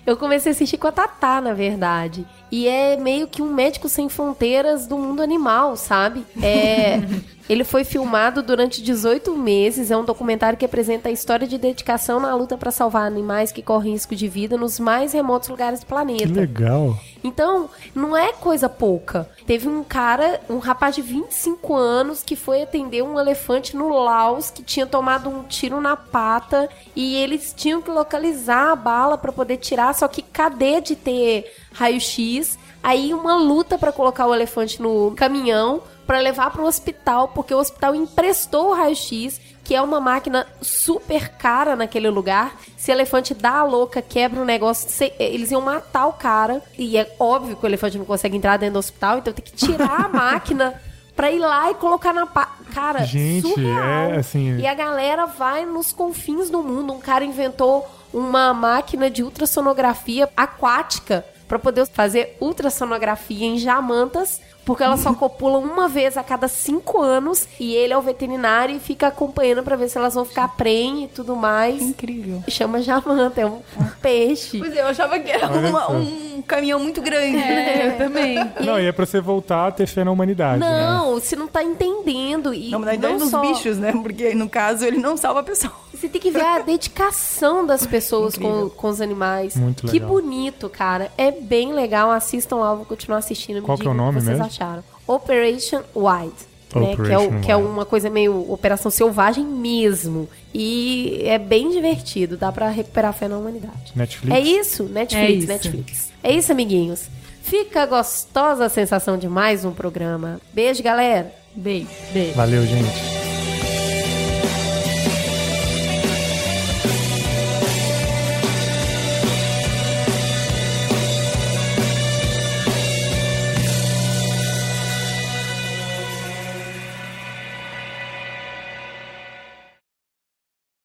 Eu 0.05 0.15
comecei 0.15 0.51
a 0.51 0.53
assistir 0.55 0.77
com 0.77 0.87
a 0.87 0.91
Tatá, 0.91 1.41
na 1.41 1.53
verdade. 1.53 2.25
E 2.51 2.67
é 2.67 2.95
meio 2.95 3.27
que 3.27 3.41
um 3.41 3.53
médico 3.53 3.89
sem 3.89 4.07
fronteiras 4.07 4.85
do 4.85 4.97
mundo 4.97 5.21
animal, 5.21 5.75
sabe? 5.75 6.25
É. 6.41 7.01
Ele 7.47 7.63
foi 7.63 7.83
filmado 7.83 8.41
durante 8.41 8.81
18 8.81 9.35
meses. 9.37 9.91
É 9.91 9.97
um 9.97 10.03
documentário 10.03 10.57
que 10.57 10.65
apresenta 10.65 11.09
a 11.09 11.11
história 11.11 11.47
de 11.47 11.57
dedicação 11.57 12.19
na 12.19 12.33
luta 12.33 12.57
para 12.57 12.71
salvar 12.71 13.05
animais 13.05 13.51
que 13.51 13.61
correm 13.61 13.93
risco 13.93 14.15
de 14.15 14.27
vida 14.27 14.57
nos 14.57 14.79
mais 14.79 15.13
remotos 15.13 15.49
lugares 15.49 15.79
do 15.79 15.85
planeta. 15.85 16.25
Que 16.25 16.33
legal. 16.33 16.97
Então, 17.23 17.69
não 17.93 18.15
é 18.17 18.33
coisa 18.33 18.67
pouca. 18.67 19.29
Teve 19.45 19.67
um 19.67 19.83
cara, 19.83 20.41
um 20.49 20.57
rapaz 20.57 20.95
de 20.95 21.01
25 21.01 21.75
anos, 21.75 22.23
que 22.23 22.35
foi 22.35 22.63
atender 22.63 23.03
um 23.03 23.19
elefante 23.19 23.75
no 23.75 23.89
Laos 23.89 24.49
que 24.49 24.63
tinha 24.63 24.85
tomado 24.85 25.29
um 25.29 25.43
tiro 25.43 25.79
na 25.79 25.95
pata 25.95 26.69
e 26.95 27.15
eles 27.15 27.53
tinham 27.55 27.81
que 27.81 27.91
localizar 27.91 28.71
a 28.71 28.75
bala 28.75 29.17
para 29.17 29.31
poder 29.31 29.57
tirar, 29.57 29.93
só 29.95 30.07
que 30.07 30.21
cadê 30.21 30.79
de 30.81 30.95
ter 30.95 31.51
raio-x? 31.73 32.57
Aí 32.83 33.13
uma 33.13 33.35
luta 33.37 33.77
para 33.77 33.91
colocar 33.91 34.27
o 34.27 34.33
elefante 34.35 34.81
no 34.81 35.11
caminhão 35.15 35.81
para 36.05 36.19
levar 36.19 36.51
para 36.51 36.61
o 36.61 36.67
hospital, 36.67 37.29
porque 37.29 37.53
o 37.53 37.57
hospital 37.57 37.95
emprestou 37.95 38.69
o 38.69 38.73
raio-x, 38.75 39.41
que 39.63 39.73
é 39.73 39.81
uma 39.81 39.99
máquina 39.99 40.45
super 40.61 41.29
cara 41.29 41.75
naquele 41.75 42.07
lugar. 42.11 42.55
Se 42.77 42.91
o 42.91 42.93
elefante 42.93 43.33
dá 43.33 43.53
a 43.59 43.63
louca, 43.63 44.03
quebra 44.03 44.39
o 44.39 44.45
negócio, 44.45 44.87
se- 44.87 45.11
eles 45.17 45.49
iam 45.49 45.61
matar 45.61 46.05
o 46.05 46.13
cara. 46.13 46.61
E 46.77 46.95
é 46.95 47.11
óbvio 47.19 47.55
que 47.55 47.65
o 47.65 47.67
elefante 47.67 47.97
não 47.97 48.05
consegue 48.05 48.37
entrar 48.37 48.57
dentro 48.57 48.73
do 48.73 48.79
hospital, 48.79 49.17
então 49.17 49.33
tem 49.33 49.43
que 49.43 49.53
tirar 49.53 50.05
a 50.05 50.09
máquina 50.13 50.79
pra 51.15 51.31
ir 51.31 51.39
lá 51.39 51.71
e 51.71 51.75
colocar 51.75 52.13
na 52.13 52.27
pá. 52.27 52.51
Cara, 52.71 53.03
Gente, 53.03 53.47
surreal. 53.47 54.11
é, 54.11 54.17
assim- 54.17 54.57
E 54.59 54.67
a 54.67 54.73
galera 54.75 55.25
vai 55.25 55.65
nos 55.65 55.91
confins 55.91 56.51
do 56.51 56.61
mundo. 56.61 56.93
Um 56.93 56.99
cara 56.99 57.25
inventou 57.25 57.87
uma 58.13 58.53
máquina 58.53 59.09
de 59.09 59.23
ultrassonografia 59.23 60.29
aquática 60.35 61.25
pra 61.47 61.59
poder 61.59 61.85
fazer 61.87 62.35
ultrassonografia 62.41 63.45
em 63.45 63.57
jamantas, 63.59 64.41
porque 64.65 64.81
elas 64.81 65.01
só 65.01 65.13
copulam 65.15 65.61
uma 65.63 65.87
vez 65.87 66.17
a 66.17 66.23
cada 66.23 66.47
cinco 66.47 66.99
anos 66.99 67.47
e 67.59 67.75
ele 67.75 67.93
é 67.93 67.97
o 67.97 68.01
veterinário 68.01 68.75
e 68.75 68.79
fica 68.79 69.05
acompanhando 69.07 69.61
pra 69.61 69.75
ver 69.75 69.87
se 69.87 69.95
elas 69.95 70.15
vão 70.15 70.25
ficar 70.25 70.47
prenhe 70.55 71.03
e 71.05 71.07
tudo 71.07 71.35
mais. 71.35 71.79
Incrível. 71.83 72.43
Chama 72.47 72.81
jamanta, 72.81 73.41
é 73.41 73.45
um, 73.45 73.57
um 73.79 73.85
peixe. 74.01 74.57
Pois 74.57 74.75
é, 74.75 74.81
eu 74.81 74.87
achava 74.87 75.19
que 75.19 75.29
era 75.29 75.47
uma- 75.47 75.91
um 75.91 76.41
caminhão 76.47 76.79
muito 76.79 76.99
grande. 76.99 77.37
É, 77.37 77.89
eu 77.93 77.97
também. 77.99 78.37
Não, 78.65 78.79
e 78.79 78.85
é 78.87 78.91
pra 78.91 79.05
você 79.05 79.21
voltar 79.21 79.67
a 79.67 79.71
ter 79.71 79.85
fé 79.85 80.03
na 80.03 80.09
humanidade, 80.11 80.59
né? 80.59 80.87
Não, 80.87 81.13
você 81.13 81.35
não 81.35 81.47
tá 81.47 81.63
entendendo. 81.63 82.51
E 82.55 82.71
Não, 82.71 82.79
mas 82.79 82.87
daí 82.87 82.97
não 82.97 83.17
dos 83.19 83.29
só- 83.29 83.41
bichos, 83.41 83.77
né? 83.77 83.91
Porque 83.91 84.33
no 84.33 84.49
caso 84.49 84.83
ele 84.83 84.97
não 84.97 85.15
salva 85.15 85.41
a 85.41 85.43
pessoa. 85.43 85.71
Você 86.05 86.09
tem 86.09 86.21
que 86.21 86.31
ver 86.31 86.41
a 86.45 86.59
dedicação 86.63 87.65
das 87.65 87.85
pessoas 87.85 88.37
com, 88.37 88.69
com 88.69 88.87
os 88.89 89.01
animais. 89.01 89.55
Muito 89.55 89.87
Que 89.87 89.93
legal. 89.93 90.09
bonito, 90.09 90.69
cara. 90.69 91.11
É 91.17 91.31
bem 91.31 91.73
legal. 91.73 92.11
Assistam 92.11 92.57
lá, 92.57 92.73
vou 92.75 92.85
continuar 92.85 93.17
assistindo. 93.17 93.61
Qual 93.61 93.77
que 93.77 93.87
é 93.87 93.89
o 93.89 93.93
nome 93.93 94.19
que 94.19 94.25
vocês 94.25 94.37
mesmo? 94.37 94.45
acharam. 94.45 94.83
Operation 95.07 95.82
Wide. 95.95 96.33
Né, 96.75 96.93
que, 96.93 97.11
é 97.13 97.17
o- 97.17 97.39
que 97.39 97.51
é 97.51 97.55
uma 97.55 97.86
coisa 97.86 98.09
meio 98.09 98.51
operação 98.51 98.91
selvagem 98.91 99.45
mesmo. 99.45 100.27
E 100.53 101.21
é 101.23 101.37
bem 101.39 101.69
divertido, 101.71 102.36
dá 102.36 102.51
pra 102.51 102.67
recuperar 102.69 103.11
a 103.11 103.13
fé 103.13 103.29
na 103.29 103.37
humanidade. 103.37 103.93
Netflix? 103.95 104.36
É 104.36 104.39
isso, 104.41 104.83
Netflix, 104.83 105.29
É 105.29 105.32
isso. 105.37 105.47
Netflix. 105.47 106.11
É 106.21 106.32
isso, 106.33 106.51
amiguinhos. 106.51 107.03
Fica 107.43 107.86
gostosa 107.86 108.65
a 108.65 108.69
sensação 108.69 109.17
de 109.17 109.29
mais 109.29 109.63
um 109.63 109.71
programa. 109.71 110.41
Beijo, 110.53 110.83
galera. 110.83 111.33
Beijo. 111.55 111.87
Beijo. 112.11 112.33
Valeu, 112.33 112.65
gente. 112.65 113.24